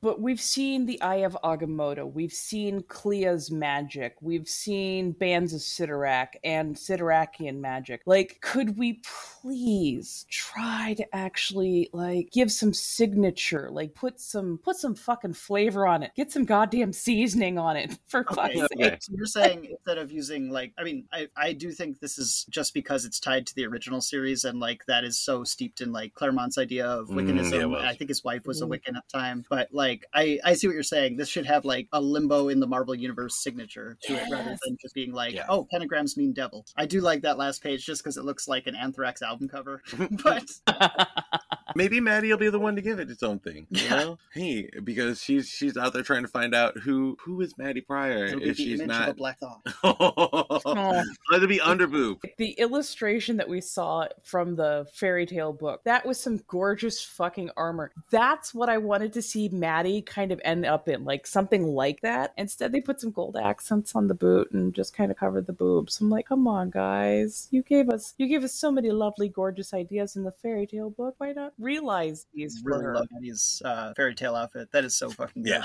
But 0.00 0.20
we've 0.20 0.40
seen 0.40 0.65
seen 0.66 0.84
the 0.84 1.00
Eye 1.00 1.22
of 1.22 1.38
Agamotto. 1.44 2.12
We've 2.12 2.32
seen 2.32 2.82
Clea's 2.88 3.52
magic. 3.52 4.16
We've 4.20 4.48
seen 4.48 5.12
bands 5.12 5.54
of 5.54 5.60
Cyttorak 5.60 6.30
and 6.42 6.74
Cyttorakian 6.74 7.60
magic. 7.60 8.02
Like, 8.04 8.40
could 8.40 8.76
we 8.76 9.00
please 9.40 10.26
try 10.28 10.94
to 10.94 11.14
actually 11.14 11.88
like 11.92 12.30
give 12.32 12.50
some 12.50 12.72
signature? 12.72 13.68
Like, 13.70 13.94
put 13.94 14.18
some 14.18 14.58
put 14.58 14.74
some 14.74 14.96
fucking 14.96 15.34
flavor 15.34 15.86
on 15.86 16.02
it. 16.02 16.10
Get 16.16 16.32
some 16.32 16.44
goddamn 16.44 16.92
seasoning 16.92 17.58
on 17.58 17.76
it. 17.76 17.96
For 18.08 18.20
okay, 18.20 18.34
fuck's 18.34 18.72
okay. 18.72 18.90
sake. 18.90 19.02
So 19.02 19.12
you're 19.16 19.26
saying 19.26 19.68
instead 19.70 19.98
of 19.98 20.10
using 20.10 20.50
like, 20.50 20.72
I 20.76 20.82
mean, 20.82 21.04
I 21.12 21.28
I 21.36 21.52
do 21.52 21.70
think 21.70 22.00
this 22.00 22.18
is 22.18 22.44
just 22.50 22.74
because 22.74 23.04
it's 23.04 23.20
tied 23.20 23.46
to 23.46 23.54
the 23.54 23.66
original 23.66 24.00
series 24.00 24.42
and 24.42 24.58
like 24.58 24.84
that 24.86 25.04
is 25.04 25.16
so 25.16 25.44
steeped 25.44 25.80
in 25.80 25.92
like 25.92 26.14
Claremont's 26.14 26.58
idea 26.58 26.86
of 26.86 27.08
Wiccanism. 27.08 27.52
Mm, 27.52 27.80
yeah, 27.80 27.88
I 27.88 27.94
think 27.94 28.10
his 28.10 28.24
wife 28.24 28.46
was 28.46 28.62
a 28.62 28.64
mm. 28.64 28.70
Wiccan 28.70 28.96
at 28.96 29.04
the 29.08 29.18
time, 29.18 29.44
but 29.48 29.68
like 29.72 30.06
I 30.12 30.40
I 30.44 30.55
see 30.56 30.66
what 30.66 30.74
you're 30.74 30.82
saying. 30.82 31.16
This 31.16 31.28
should 31.28 31.46
have 31.46 31.64
like 31.64 31.88
a 31.92 32.00
limbo 32.00 32.48
in 32.48 32.60
the 32.60 32.66
Marvel 32.66 32.94
universe 32.94 33.42
signature 33.42 33.96
to 34.02 34.14
it 34.14 34.24
rather 34.30 34.56
than 34.64 34.76
just 34.80 34.94
being 34.94 35.12
like, 35.12 35.34
Yeah. 35.34 35.46
oh, 35.48 35.66
pentagrams 35.72 36.16
mean 36.16 36.32
devil. 36.32 36.66
I 36.76 36.86
do 36.86 37.00
like 37.00 37.22
that 37.22 37.38
last 37.38 37.62
page 37.62 37.84
just 37.86 38.02
because 38.02 38.16
it 38.16 38.24
looks 38.24 38.48
like 38.48 38.66
an 38.66 38.74
Anthrax 38.74 39.22
album 39.22 39.48
cover, 39.48 39.82
but 40.24 40.44
Maybe 41.76 42.00
Maddie 42.00 42.30
will 42.30 42.38
be 42.38 42.48
the 42.50 42.58
one 42.58 42.74
to 42.76 42.82
give 42.82 42.98
it 42.98 43.10
its 43.10 43.22
own 43.22 43.38
thing. 43.38 43.66
You 43.70 43.82
Yeah. 43.84 43.90
know? 43.96 44.18
Hey, 44.32 44.68
because 44.82 45.22
she's 45.22 45.48
she's 45.48 45.76
out 45.76 45.92
there 45.92 46.02
trying 46.02 46.22
to 46.22 46.28
find 46.28 46.54
out 46.54 46.78
who 46.78 47.16
who 47.20 47.40
is 47.40 47.56
Maddie 47.58 47.80
Pryor 47.82 48.26
it'll 48.26 48.40
be 48.40 48.48
if 48.50 48.56
the 48.56 48.64
she's 48.64 48.80
image 48.80 48.96
of 48.96 49.08
a 49.08 49.14
black 49.14 49.38
thought. 49.38 49.60
Oh. 50.64 51.02
Let 51.30 51.42
it 51.42 51.48
be 51.48 51.58
underboob. 51.58 52.20
the 52.38 52.52
illustration 52.52 53.36
that 53.36 53.48
we 53.48 53.60
saw 53.60 54.06
from 54.22 54.56
the 54.56 54.86
fairy 54.92 55.26
tale 55.26 55.52
book 55.52 55.82
that 55.84 56.04
was 56.06 56.18
some 56.18 56.40
gorgeous 56.48 57.02
fucking 57.02 57.50
armor 57.56 57.92
that's 58.10 58.54
what 58.54 58.68
i 58.68 58.78
wanted 58.78 59.12
to 59.12 59.22
see 59.22 59.48
maddie 59.48 60.02
kind 60.02 60.32
of 60.32 60.40
end 60.44 60.64
up 60.64 60.88
in 60.88 61.04
like 61.04 61.26
something 61.26 61.66
like 61.66 62.00
that 62.00 62.32
instead 62.36 62.72
they 62.72 62.80
put 62.80 63.00
some 63.00 63.10
gold 63.10 63.36
accents 63.36 63.94
on 63.94 64.06
the 64.08 64.14
boot 64.14 64.50
and 64.52 64.74
just 64.74 64.94
kind 64.94 65.10
of 65.10 65.16
covered 65.16 65.46
the 65.46 65.52
boobs 65.52 66.00
i'm 66.00 66.10
like 66.10 66.26
come 66.26 66.46
on 66.48 66.70
guys 66.70 67.48
you 67.50 67.62
gave 67.62 67.88
us 67.88 68.14
you 68.18 68.26
gave 68.26 68.44
us 68.44 68.52
so 68.54 68.70
many 68.70 68.90
lovely 68.90 69.28
gorgeous 69.28 69.72
ideas 69.74 70.16
in 70.16 70.24
the 70.24 70.32
fairy 70.32 70.66
tale 70.66 70.90
book 70.90 71.14
why 71.18 71.32
not 71.32 71.52
realize 71.66 72.26
these 72.32 72.60
for 72.60 72.70
Really 72.70 72.84
her? 72.84 72.94
love 72.94 73.08
Eddie's 73.16 73.60
uh, 73.64 73.92
fairy 73.94 74.14
tale 74.14 74.34
outfit. 74.36 74.70
That 74.72 74.84
is 74.84 74.96
so 74.96 75.10
fucking 75.10 75.42
good. 75.42 75.50
Yeah. 75.50 75.64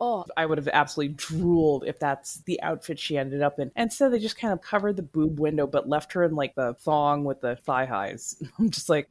Oh, 0.00 0.24
I 0.36 0.46
would 0.46 0.58
have 0.58 0.68
absolutely 0.72 1.14
drooled 1.14 1.84
if 1.86 1.98
that's 2.00 2.42
the 2.46 2.60
outfit 2.62 2.98
she 2.98 3.16
ended 3.18 3.42
up 3.42 3.60
in. 3.60 3.70
And 3.76 3.92
so 3.92 4.08
they 4.10 4.18
just 4.18 4.38
kind 4.38 4.52
of 4.52 4.60
covered 4.62 4.96
the 4.96 5.02
boob 5.02 5.38
window, 5.38 5.66
but 5.66 5.88
left 5.88 6.12
her 6.14 6.24
in 6.24 6.34
like 6.34 6.54
the 6.54 6.74
thong 6.80 7.24
with 7.24 7.40
the 7.40 7.56
thigh 7.56 7.84
highs. 7.84 8.42
I'm 8.58 8.70
just 8.70 8.88
like, 8.88 9.08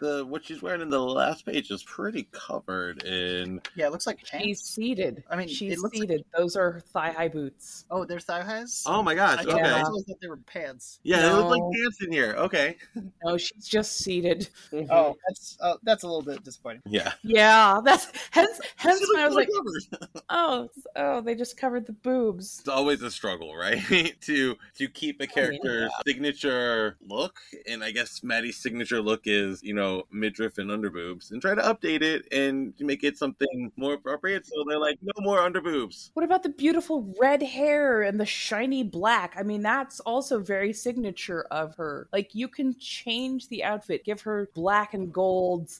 The 0.00 0.24
what 0.24 0.44
she's 0.46 0.62
wearing 0.62 0.80
in 0.80 0.88
the 0.90 1.00
last 1.00 1.44
page 1.44 1.70
is 1.70 1.82
pretty 1.82 2.28
covered 2.32 3.02
in. 3.04 3.60
Yeah, 3.74 3.86
it 3.86 3.92
looks 3.92 4.06
like 4.06 4.20
she's 4.24 4.60
seated. 4.60 5.24
I 5.28 5.36
mean, 5.36 5.48
she's 5.48 5.72
it 5.74 5.78
looks 5.80 5.98
like- 5.98 6.08
seated. 6.08 6.24
Those 6.36 6.56
are 6.56 6.80
thigh 6.92 7.10
high 7.12 7.28
boots. 7.28 7.84
Oh, 7.90 8.04
they're 8.04 8.20
thigh 8.20 8.42
highs. 8.42 8.84
Oh 8.86 9.02
my 9.02 9.12
I, 9.12 9.14
gosh! 9.16 9.38
I 9.40 9.42
Okay. 9.50 9.56
Yeah. 9.58 9.82
always 9.84 10.04
thought 10.04 10.16
they 10.22 10.28
were 10.28 10.36
pants. 10.38 11.00
Yeah, 11.02 11.28
it 11.30 11.34
looks 11.34 11.50
like 11.50 11.62
pants 11.76 12.02
in 12.02 12.12
here. 12.12 12.34
Okay. 12.38 12.76
No, 13.24 13.36
she's 13.36 13.66
just 13.68 13.98
seated. 13.98 14.48
Oh, 14.90 15.14
that's 15.28 15.56
uh, 15.60 15.71
that's 15.82 16.02
a 16.02 16.06
little 16.06 16.22
bit 16.22 16.42
disappointing. 16.44 16.82
Yeah. 16.86 17.12
Yeah, 17.22 17.80
that's 17.84 18.08
hence 18.30 18.60
hence 18.76 19.06
when 19.12 19.22
I 19.22 19.26
was 19.26 19.36
like, 19.36 19.48
covered. 19.48 20.08
oh, 20.30 20.68
oh, 20.96 21.20
they 21.20 21.34
just 21.34 21.56
covered 21.56 21.86
the 21.86 21.92
boobs. 21.92 22.58
it's 22.60 22.68
always 22.68 23.02
a 23.02 23.10
struggle, 23.10 23.54
right? 23.54 23.80
to 24.22 24.56
to 24.76 24.88
keep 24.88 25.20
a 25.20 25.26
character's 25.26 25.90
signature 26.06 26.96
look, 27.00 27.38
and 27.68 27.82
I 27.82 27.90
guess 27.90 28.22
Maddie's 28.22 28.56
signature 28.56 29.00
look 29.00 29.22
is 29.24 29.62
you 29.62 29.74
know 29.74 30.04
midriff 30.10 30.58
and 30.58 30.70
underboobs, 30.70 31.30
and 31.30 31.40
try 31.40 31.54
to 31.54 31.62
update 31.62 32.02
it 32.02 32.26
and 32.32 32.74
make 32.80 33.04
it 33.04 33.18
something 33.18 33.72
more 33.76 33.94
appropriate. 33.94 34.46
So 34.46 34.64
they're 34.68 34.78
like, 34.78 34.98
no 35.02 35.12
more 35.22 35.38
underboobs. 35.38 36.10
What 36.14 36.24
about 36.24 36.42
the 36.42 36.48
beautiful 36.48 37.14
red 37.20 37.42
hair 37.42 38.02
and 38.02 38.18
the 38.18 38.26
shiny 38.26 38.82
black? 38.82 39.34
I 39.38 39.42
mean, 39.42 39.62
that's 39.62 40.00
also 40.00 40.40
very 40.40 40.72
signature 40.72 41.46
of 41.50 41.74
her. 41.76 42.08
Like, 42.12 42.34
you 42.34 42.48
can 42.48 42.78
change 42.78 43.48
the 43.48 43.64
outfit, 43.64 44.04
give 44.04 44.20
her 44.22 44.48
black 44.54 44.94
and 44.94 45.12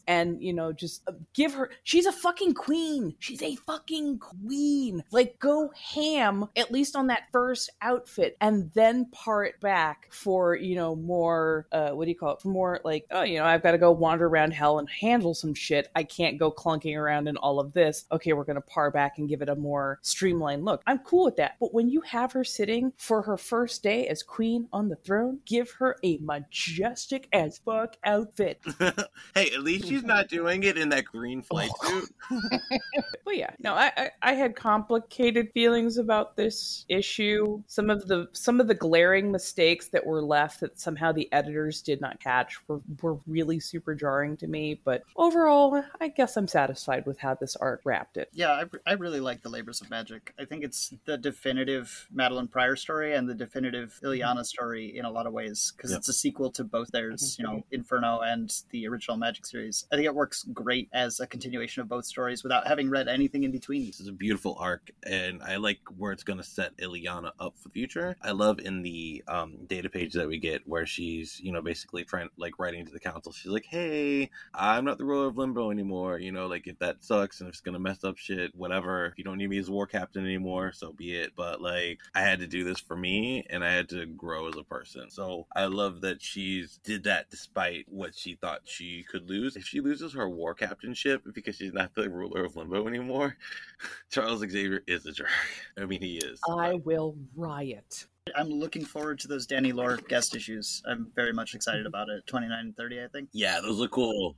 and, 0.07 0.43
you 0.43 0.53
know, 0.53 0.73
just 0.73 1.03
uh, 1.09 1.13
give 1.35 1.55
her. 1.55 1.71
She's 1.85 2.07
a 2.07 2.13
fucking 2.13 2.55
queen. 2.55 3.15
She's 3.19 3.43
a 3.43 3.57
fucking 3.57 4.19
queen. 4.19 5.05
Like, 5.11 5.39
go 5.39 5.71
ham, 5.95 6.49
at 6.57 6.71
least 6.71 6.97
on 6.97 7.09
that 7.09 7.25
first 7.33 7.71
outfit, 7.81 8.37
and 8.41 8.71
then 8.75 9.07
part 9.13 9.61
back 9.61 10.09
for, 10.11 10.55
you 10.55 10.75
know, 10.75 10.97
more, 10.97 11.67
uh, 11.73 11.91
what 11.91 12.05
do 12.05 12.11
you 12.11 12.17
call 12.17 12.35
it? 12.35 12.41
For 12.41 12.49
more, 12.49 12.81
like, 12.85 13.07
oh, 13.11 13.23
you 13.23 13.39
know, 13.39 13.45
I've 13.45 13.63
got 13.63 13.73
to 13.73 13.79
go 13.79 13.91
wander 13.91 14.27
around 14.27 14.53
hell 14.53 14.79
and 14.79 14.89
handle 14.89 15.35
some 15.35 15.55
shit. 15.55 15.91
I 15.95 16.05
can't 16.05 16.39
go 16.39 16.51
clunking 16.51 16.97
around 16.97 17.29
in 17.29 17.37
all 17.37 17.61
of 17.61 17.73
this. 17.73 18.05
Okay, 18.13 18.33
we're 18.33 18.45
going 18.45 18.57
to 18.57 18.63
par 18.63 18.91
back 18.91 19.19
and 19.19 19.29
give 19.29 19.43
it 19.43 19.49
a 19.49 19.57
more 19.57 19.99
streamlined 20.03 20.65
look. 20.65 20.83
I'm 20.87 20.99
cool 21.01 21.25
with 21.25 21.37
that. 21.37 21.57
But 21.61 21.75
when 21.75 21.89
you 21.89 22.01
have 22.03 22.33
her 22.33 22.45
sitting 22.45 22.93
for 22.97 23.23
her 23.23 23.37
first 23.37 23.83
day 23.83 24.07
as 24.09 24.23
queen 24.23 24.69
on 24.73 24.89
the 24.89 24.97
throne, 24.97 25.41
give 25.47 25.71
her 25.73 25.97
a 26.05 26.19
majestic 26.19 27.29
as 27.33 27.59
fuck 27.59 27.97
outfit. 28.05 28.61
hey, 29.35 29.51
At 29.63 29.67
least 29.67 29.87
she's 29.87 30.03
not 30.03 30.27
doing 30.27 30.65
it 30.65 30.77
in 30.77 30.89
that 30.89 31.05
green 31.05 31.41
flight 31.41 31.71
oh. 31.85 32.05
suit. 32.31 32.41
But 33.25 33.37
yeah, 33.39 33.51
no, 33.61 33.75
I, 33.75 33.93
I 33.97 34.11
I 34.21 34.33
had 34.35 34.57
complicated 34.57 35.53
feelings 35.55 35.97
about 35.97 36.37
this 36.37 36.85
issue. 36.89 37.63
Some 37.67 37.89
of 37.89 38.07
the 38.09 38.29
some 38.33 38.61
of 38.61 38.67
the 38.67 38.75
glaring 38.75 39.31
mistakes 39.31 39.89
that 39.89 40.05
were 40.05 40.23
left 40.23 40.61
that 40.61 40.79
somehow 40.79 41.13
the 41.13 41.33
editors 41.33 41.81
did 41.81 42.01
not 42.01 42.21
catch 42.21 42.59
were, 42.67 42.81
were 43.01 43.19
really 43.27 43.61
super 43.61 43.95
jarring 43.95 44.37
to 44.39 44.47
me. 44.49 44.81
But 44.85 45.03
overall, 45.17 45.83
I 46.01 46.09
guess 46.09 46.37
I'm 46.37 46.49
satisfied 46.49 47.07
with 47.07 47.19
how 47.19 47.35
this 47.35 47.57
art 47.57 47.81
wrapped 47.85 48.17
it. 48.17 48.29
Yeah, 48.35 48.51
I, 48.51 48.65
I 48.91 48.95
really 48.95 49.21
like 49.21 49.43
the 49.43 49.49
Labors 49.49 49.81
of 49.81 49.89
Magik. 49.89 50.33
I 50.39 50.45
think 50.45 50.65
it's 50.65 50.93
the 51.07 51.17
definitive 51.17 52.09
Madeline 52.13 52.49
Pryor 52.49 52.77
story 52.77 53.15
and 53.15 53.29
the 53.29 53.35
definitive 53.35 53.99
mm-hmm. 54.03 54.09
Illyana 54.09 54.45
story 54.45 54.99
in 54.99 55.05
a 55.05 55.11
lot 55.11 55.27
of 55.27 55.33
ways 55.33 55.73
because 55.77 55.93
Yep. 55.93 55.99
it's 55.99 56.09
a 56.09 56.13
sequel 56.13 56.51
to 56.53 56.65
both 56.65 56.91
theirs, 56.91 57.37
mm-hmm. 57.39 57.43
you 57.43 57.57
know, 57.57 57.65
Inferno 57.71 58.21
and 58.21 58.53
the 58.71 58.89
original 58.89 59.17
Magik 59.17 59.47
series. 59.53 59.87
I 59.93 59.97
think 59.97 60.07
it 60.07 60.15
works 60.15 60.45
great 60.53 60.89
as 60.93 61.21
a 61.21 61.27
continuation 61.27 61.83
of 61.83 61.89
both 61.89 62.07
stories 62.07 62.43
without 62.43 62.67
having 62.67 62.91
read 62.91 63.07
anything 63.07 63.45
in 63.45 63.53
between. 63.53 63.87
This 63.87 64.01
is 64.01 64.09
a 64.09 64.13
beautiful 64.13 64.57
arc, 64.59 64.91
and 65.05 65.43
I 65.43 65.57
like 65.57 65.81
where 65.97 66.13
it's 66.13 66.25
going 66.25 66.39
to 66.39 66.45
set 66.45 66.77
Illyana 66.79 67.33
up 67.39 67.55
for 67.59 67.69
the 67.69 67.73
future. 67.73 68.17
I 68.23 68.33
love 68.33 68.59
in 68.59 68.83
the 68.83 69.23
um, 69.29 69.59
data 69.67 69.91
page 69.91 70.15
that 70.15 70.27
we 70.27 70.39
get 70.39 70.67
where 70.67 70.87
she's, 70.87 71.39
you 71.41 71.53
know, 71.53 71.61
basically 71.61 72.05
trying, 72.05 72.31
like, 72.37 72.59
writing 72.59 72.87
to 72.87 72.93
the 72.93 72.99
council. 72.99 73.33
She's 73.33 73.53
like, 73.53 73.67
"Hey, 73.67 74.31
I'm 74.55 74.85
not 74.85 74.99
the 74.99 75.05
ruler 75.05 75.29
of 75.29 75.37
Limbo 75.37 75.71
anymore. 75.71 76.19
You 76.19 76.33
know, 76.33 76.47
like 76.47 76.67
if 76.67 76.79
that 76.79 77.05
sucks 77.05 77.41
and 77.41 77.49
if 77.49 77.55
it's 77.55 77.61
going 77.61 77.75
to 77.75 77.79
mess 77.79 78.05
up 78.05 78.17
shit, 78.17 78.55
whatever. 78.55 79.07
If 79.07 79.19
you 79.19 79.25
don't 79.25 79.39
need 79.39 79.51
me 79.51 79.59
as 79.59 79.71
war 79.71 79.87
captain 79.87 80.25
anymore, 80.25 80.73
so 80.73 80.93
be 80.93 81.15
it. 81.15 81.33
But 81.37 81.61
like, 81.61 82.01
I 82.15 82.23
had 82.23 82.41
to 82.41 82.47
do 82.47 82.65
this 82.65 82.81
for 82.81 82.97
me, 82.97 83.47
and 83.51 83.63
I 83.63 83.73
had 83.73 83.91
to 83.91 84.07
grow 84.07 84.49
as 84.49 84.57
a 84.57 84.65
person. 84.65 85.11
So 85.11 85.47
I 85.55 85.67
love 85.67 86.01
that 86.01 86.23
she's 86.23 86.81
did 86.83 87.05
that 87.05 87.31
despite 87.31 87.85
what 87.89 88.15
she 88.15 88.35
thought 88.35 88.63
she 88.65 89.05
could 89.11 89.29
lose. 89.29 89.42
If 89.47 89.65
she 89.65 89.81
loses 89.81 90.13
her 90.15 90.29
war 90.29 90.55
captainship 90.55 91.23
because 91.35 91.57
she's 91.57 91.73
not 91.73 91.95
the 91.95 92.09
ruler 92.09 92.45
of 92.45 92.57
Limbo 92.57 92.87
anymore, 92.87 93.37
Charles 94.11 94.41
Xavier 94.41 94.83
is 94.87 95.07
a 95.07 95.13
jerk. 95.13 95.29
I 95.79 95.85
mean, 95.85 96.01
he 96.01 96.17
is. 96.19 96.41
I 96.49 96.75
will 96.75 97.17
riot. 97.37 98.07
I'm 98.37 98.49
looking 98.49 98.85
forward 98.85 99.19
to 99.21 99.29
those 99.29 99.47
Danny 99.47 99.73
Lore 99.73 99.97
guest 99.97 100.37
issues. 100.37 100.83
I'm 100.87 101.09
very 101.17 101.33
much 101.33 101.55
excited 101.55 101.87
about 101.87 102.09
it. 102.09 102.27
29 102.27 102.59
and 102.59 102.77
30, 102.77 103.03
I 103.03 103.07
think. 103.09 103.29
yeah, 103.33 103.61
those 103.61 103.79
look 103.79 103.91
cool. 103.91 104.37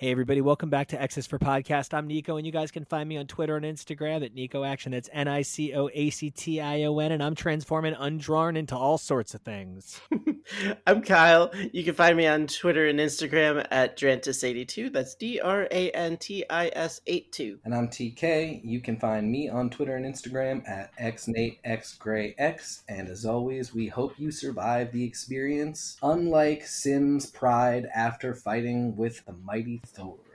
Hey 0.00 0.12
everybody, 0.12 0.40
welcome 0.40 0.70
back 0.70 0.86
to 0.90 1.02
X's 1.02 1.26
for 1.26 1.40
Podcast. 1.40 1.92
I'm 1.92 2.06
Nico, 2.06 2.36
and 2.36 2.46
you 2.46 2.52
guys 2.52 2.70
can 2.70 2.84
find 2.84 3.08
me 3.08 3.16
on 3.16 3.26
Twitter 3.26 3.56
and 3.56 3.66
Instagram 3.66 4.24
at 4.24 4.32
Nico 4.32 4.62
Action. 4.62 4.92
That's 4.92 5.10
N 5.12 5.26
I 5.26 5.42
C 5.42 5.74
O 5.74 5.90
A 5.92 6.10
C 6.10 6.30
T 6.30 6.60
I 6.60 6.84
O 6.84 7.00
N, 7.00 7.10
and 7.10 7.20
I'm 7.20 7.34
transforming 7.34 7.94
undrawn 7.98 8.56
into 8.56 8.76
all 8.76 8.96
sorts 8.96 9.34
of 9.34 9.40
things. 9.40 10.00
I'm 10.86 11.02
Kyle. 11.02 11.50
You 11.72 11.82
can 11.82 11.94
find 11.94 12.16
me 12.16 12.28
on 12.28 12.46
Twitter 12.46 12.86
and 12.86 13.00
Instagram 13.00 13.66
at 13.72 13.98
Drantis82. 13.98 14.92
That's 14.92 15.16
D 15.16 15.40
R 15.40 15.66
A 15.68 15.90
N 15.90 16.16
T 16.16 16.44
I 16.48 16.70
S 16.74 17.00
82. 17.08 17.58
And 17.64 17.74
I'm 17.74 17.88
TK. 17.88 18.60
You 18.62 18.80
can 18.80 19.00
find 19.00 19.28
me 19.28 19.48
on 19.48 19.68
Twitter 19.68 19.96
and 19.96 20.06
Instagram 20.06 20.62
at 20.68 20.96
xnateXgrayX. 20.98 22.82
And 22.88 23.08
as 23.08 23.24
always, 23.24 23.74
we 23.74 23.88
hope 23.88 24.16
you 24.16 24.30
survive 24.30 24.92
the 24.92 25.02
experience, 25.02 25.96
unlike 26.04 26.62
S'ym's 26.62 27.26
pride 27.26 27.88
after 27.92 28.32
fighting 28.32 28.96
with 28.96 29.26
the 29.26 29.32
mighty 29.32 29.82
Thor. 29.94 30.27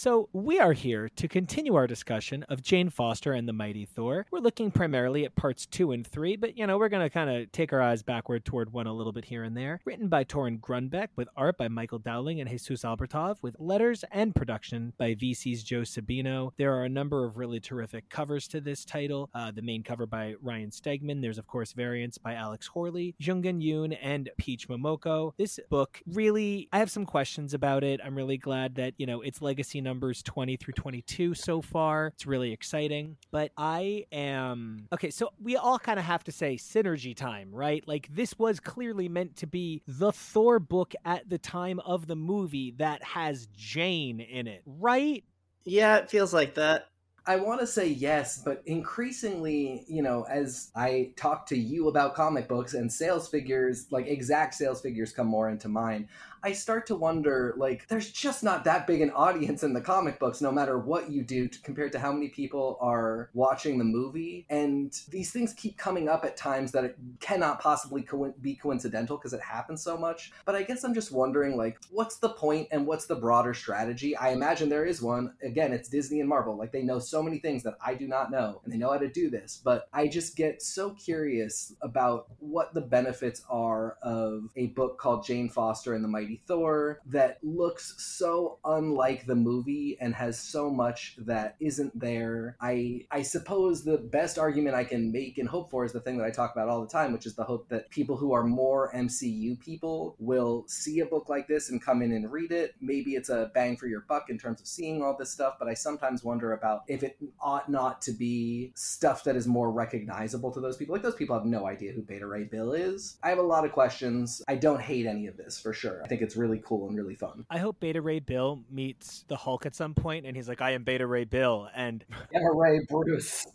So, 0.00 0.28
we 0.32 0.60
are 0.60 0.74
here 0.74 1.08
to 1.16 1.26
continue 1.26 1.74
our 1.74 1.88
discussion 1.88 2.44
of 2.44 2.62
Jane 2.62 2.88
Foster 2.88 3.32
and 3.32 3.48
the 3.48 3.52
Mighty 3.52 3.84
Thor. 3.84 4.26
We're 4.30 4.38
looking 4.38 4.70
primarily 4.70 5.24
at 5.24 5.34
parts 5.34 5.66
two 5.66 5.90
and 5.90 6.06
three, 6.06 6.36
but 6.36 6.56
you 6.56 6.68
know, 6.68 6.78
we're 6.78 6.88
going 6.88 7.02
to 7.02 7.10
kind 7.10 7.28
of 7.28 7.50
take 7.50 7.72
our 7.72 7.82
eyes 7.82 8.04
backward 8.04 8.44
toward 8.44 8.72
one 8.72 8.86
a 8.86 8.92
little 8.92 9.12
bit 9.12 9.24
here 9.24 9.42
and 9.42 9.56
there. 9.56 9.80
Written 9.84 10.06
by 10.06 10.22
Torunn 10.22 10.60
Grønbekk, 10.60 11.08
with 11.16 11.28
art 11.36 11.58
by 11.58 11.66
Michael 11.66 11.98
Dowling 11.98 12.40
and 12.40 12.48
Jesus 12.48 12.84
Aburtov, 12.84 13.38
with 13.42 13.56
letters 13.58 14.04
and 14.12 14.32
production 14.32 14.92
by 14.98 15.16
VC's 15.16 15.64
Joe 15.64 15.80
Sabino. 15.80 16.52
There 16.56 16.76
are 16.76 16.84
a 16.84 16.88
number 16.88 17.24
of 17.24 17.36
really 17.36 17.58
terrific 17.58 18.08
covers 18.08 18.46
to 18.48 18.60
this 18.60 18.84
title. 18.84 19.30
Uh, 19.34 19.50
the 19.50 19.62
main 19.62 19.82
cover 19.82 20.06
by 20.06 20.36
Ryan 20.40 20.70
Stegman. 20.70 21.22
There's, 21.22 21.38
of 21.38 21.48
course, 21.48 21.72
variants 21.72 22.18
by 22.18 22.34
Alex 22.34 22.68
Horley, 22.68 23.16
Jung-Geun 23.18 23.60
Yoon, 23.60 23.98
and 24.00 24.30
Peach 24.36 24.68
Momoko. 24.68 25.32
This 25.38 25.58
book 25.68 26.00
really, 26.06 26.68
I 26.72 26.78
have 26.78 26.88
some 26.88 27.04
questions 27.04 27.52
about 27.52 27.82
it. 27.82 27.98
I'm 28.04 28.14
really 28.14 28.38
glad 28.38 28.76
that, 28.76 28.94
you 28.96 29.04
know, 29.04 29.22
its 29.22 29.42
legacy 29.42 29.80
numbers 29.88 30.22
20 30.22 30.56
through 30.58 30.74
22 30.74 31.32
so 31.32 31.62
far. 31.62 32.08
It's 32.08 32.26
really 32.26 32.52
exciting. 32.52 33.16
But 33.30 33.52
I 33.56 34.04
am. 34.12 34.86
Okay, 34.92 35.08
so 35.08 35.30
we 35.42 35.56
all 35.56 35.78
kind 35.78 35.98
of 35.98 36.04
have 36.04 36.24
to 36.24 36.32
say 36.32 36.56
synergy 36.56 37.16
time, 37.16 37.50
right? 37.52 37.82
Like, 37.88 38.08
this 38.14 38.38
was 38.38 38.60
clearly 38.60 39.08
meant 39.08 39.36
to 39.36 39.46
be 39.46 39.82
the 39.86 40.12
Thor 40.12 40.58
book 40.58 40.94
at 41.04 41.28
the 41.30 41.38
time 41.38 41.80
of 41.80 42.06
the 42.06 42.16
movie 42.16 42.74
that 42.76 43.02
has 43.02 43.48
Jane 43.56 44.20
in 44.20 44.46
it, 44.46 44.62
right? 44.66 45.24
Yeah, 45.64 45.96
it 45.96 46.10
feels 46.10 46.34
like 46.34 46.54
that. 46.54 46.88
I 47.26 47.36
want 47.36 47.60
to 47.60 47.66
say 47.66 47.86
yes, 47.86 48.40
but 48.42 48.62
increasingly, 48.64 49.84
you 49.86 50.00
know, 50.00 50.24
as 50.30 50.70
I 50.74 51.12
talk 51.16 51.46
to 51.48 51.58
you 51.58 51.88
about 51.88 52.14
comic 52.14 52.48
books 52.48 52.72
and 52.72 52.90
sales 52.90 53.28
figures, 53.28 53.86
like 53.90 54.06
exact 54.06 54.54
sales 54.54 54.80
figures 54.80 55.12
come 55.12 55.26
more 55.26 55.50
into 55.50 55.68
mind, 55.68 56.08
I 56.42 56.52
start 56.52 56.86
to 56.86 56.94
wonder 56.94 57.54
like, 57.56 57.86
there's 57.88 58.10
just 58.10 58.42
not 58.42 58.64
that 58.64 58.86
big 58.86 59.00
an 59.00 59.10
audience 59.10 59.62
in 59.62 59.72
the 59.72 59.80
comic 59.80 60.18
books, 60.18 60.40
no 60.40 60.52
matter 60.52 60.78
what 60.78 61.10
you 61.10 61.22
do, 61.22 61.48
to, 61.48 61.62
compared 61.62 61.92
to 61.92 61.98
how 61.98 62.12
many 62.12 62.28
people 62.28 62.78
are 62.80 63.30
watching 63.34 63.78
the 63.78 63.84
movie. 63.84 64.46
And 64.50 64.92
these 65.08 65.30
things 65.30 65.52
keep 65.54 65.76
coming 65.76 66.08
up 66.08 66.24
at 66.24 66.36
times 66.36 66.72
that 66.72 66.84
it 66.84 66.96
cannot 67.20 67.60
possibly 67.60 68.02
co- 68.02 68.34
be 68.40 68.54
coincidental 68.54 69.16
because 69.16 69.32
it 69.32 69.40
happens 69.40 69.82
so 69.82 69.96
much. 69.96 70.32
But 70.44 70.54
I 70.54 70.62
guess 70.62 70.84
I'm 70.84 70.94
just 70.94 71.12
wondering, 71.12 71.56
like, 71.56 71.78
what's 71.90 72.16
the 72.16 72.30
point 72.30 72.68
and 72.70 72.86
what's 72.86 73.06
the 73.06 73.16
broader 73.16 73.54
strategy? 73.54 74.16
I 74.16 74.30
imagine 74.30 74.68
there 74.68 74.86
is 74.86 75.02
one. 75.02 75.34
Again, 75.42 75.72
it's 75.72 75.88
Disney 75.88 76.20
and 76.20 76.28
Marvel. 76.28 76.56
Like, 76.56 76.72
they 76.72 76.82
know 76.82 76.98
so 76.98 77.22
many 77.22 77.38
things 77.38 77.62
that 77.62 77.78
I 77.84 77.94
do 77.94 78.06
not 78.06 78.30
know, 78.30 78.60
and 78.64 78.72
they 78.72 78.78
know 78.78 78.92
how 78.92 78.98
to 78.98 79.08
do 79.08 79.30
this. 79.30 79.60
But 79.62 79.88
I 79.92 80.06
just 80.08 80.36
get 80.36 80.62
so 80.62 80.90
curious 80.90 81.74
about 81.82 82.26
what 82.38 82.74
the 82.74 82.80
benefits 82.80 83.42
are 83.48 83.96
of 84.02 84.48
a 84.56 84.68
book 84.68 84.98
called 84.98 85.24
Jane 85.24 85.48
Foster 85.48 85.94
and 85.94 86.04
the 86.04 86.08
Mighty 86.08 86.27
Thor 86.36 87.00
that 87.06 87.38
looks 87.42 87.94
so 87.98 88.58
unlike 88.64 89.26
the 89.26 89.34
movie 89.34 89.96
and 90.00 90.14
has 90.14 90.38
so 90.38 90.70
much 90.70 91.16
that 91.18 91.56
isn't 91.60 91.98
there. 91.98 92.56
I 92.60 93.06
I 93.10 93.22
suppose 93.22 93.84
the 93.84 93.98
best 93.98 94.38
argument 94.38 94.76
I 94.76 94.84
can 94.84 95.12
make 95.12 95.38
and 95.38 95.48
hope 95.48 95.70
for 95.70 95.84
is 95.84 95.92
the 95.92 96.00
thing 96.00 96.18
that 96.18 96.26
I 96.26 96.30
talk 96.30 96.52
about 96.52 96.68
all 96.68 96.80
the 96.80 96.88
time, 96.88 97.12
which 97.12 97.26
is 97.26 97.34
the 97.34 97.44
hope 97.44 97.68
that 97.68 97.90
people 97.90 98.16
who 98.16 98.32
are 98.32 98.44
more 98.44 98.92
MCU 98.94 99.58
people 99.60 100.16
will 100.18 100.64
see 100.68 101.00
a 101.00 101.06
book 101.06 101.28
like 101.28 101.46
this 101.48 101.70
and 101.70 101.82
come 101.82 102.02
in 102.02 102.12
and 102.12 102.30
read 102.30 102.52
it. 102.52 102.74
Maybe 102.80 103.12
it's 103.12 103.28
a 103.28 103.50
bang 103.54 103.76
for 103.76 103.86
your 103.86 104.00
buck 104.08 104.30
in 104.30 104.38
terms 104.38 104.60
of 104.60 104.66
seeing 104.66 105.02
all 105.02 105.16
this 105.16 105.30
stuff, 105.30 105.56
but 105.58 105.68
I 105.68 105.74
sometimes 105.74 106.24
wonder 106.24 106.52
about 106.52 106.82
if 106.88 107.02
it 107.02 107.16
ought 107.40 107.68
not 107.68 108.02
to 108.02 108.12
be 108.12 108.72
stuff 108.74 109.24
that 109.24 109.36
is 109.36 109.46
more 109.46 109.70
recognizable 109.70 110.50
to 110.52 110.60
those 110.60 110.76
people. 110.76 110.94
Like 110.94 111.02
those 111.02 111.14
people 111.14 111.36
have 111.36 111.46
no 111.46 111.66
idea 111.66 111.92
who 111.92 112.02
Beta 112.02 112.26
Ray 112.26 112.44
Bill 112.44 112.72
is. 112.72 113.18
I 113.22 113.28
have 113.28 113.38
a 113.38 113.42
lot 113.42 113.64
of 113.64 113.72
questions. 113.72 114.42
I 114.48 114.56
don't 114.56 114.80
hate 114.80 115.06
any 115.06 115.26
of 115.26 115.36
this 115.36 115.58
for 115.58 115.72
sure. 115.72 116.02
I 116.04 116.08
think 116.08 116.17
it's 116.22 116.36
really 116.36 116.62
cool 116.64 116.88
and 116.88 116.96
really 116.96 117.14
fun. 117.14 117.44
I 117.50 117.58
hope 117.58 117.80
Beta 117.80 118.00
Ray 118.00 118.20
Bill 118.20 118.62
meets 118.70 119.24
the 119.28 119.36
Hulk 119.36 119.66
at 119.66 119.74
some 119.74 119.94
point 119.94 120.26
and 120.26 120.36
he's 120.36 120.48
like, 120.48 120.60
I 120.60 120.72
am 120.72 120.84
Beta 120.84 121.06
Ray 121.06 121.24
Bill. 121.24 121.68
And 121.74 122.04
Beta 122.32 122.50
Ray 122.52 122.80
Bruce. 122.88 123.46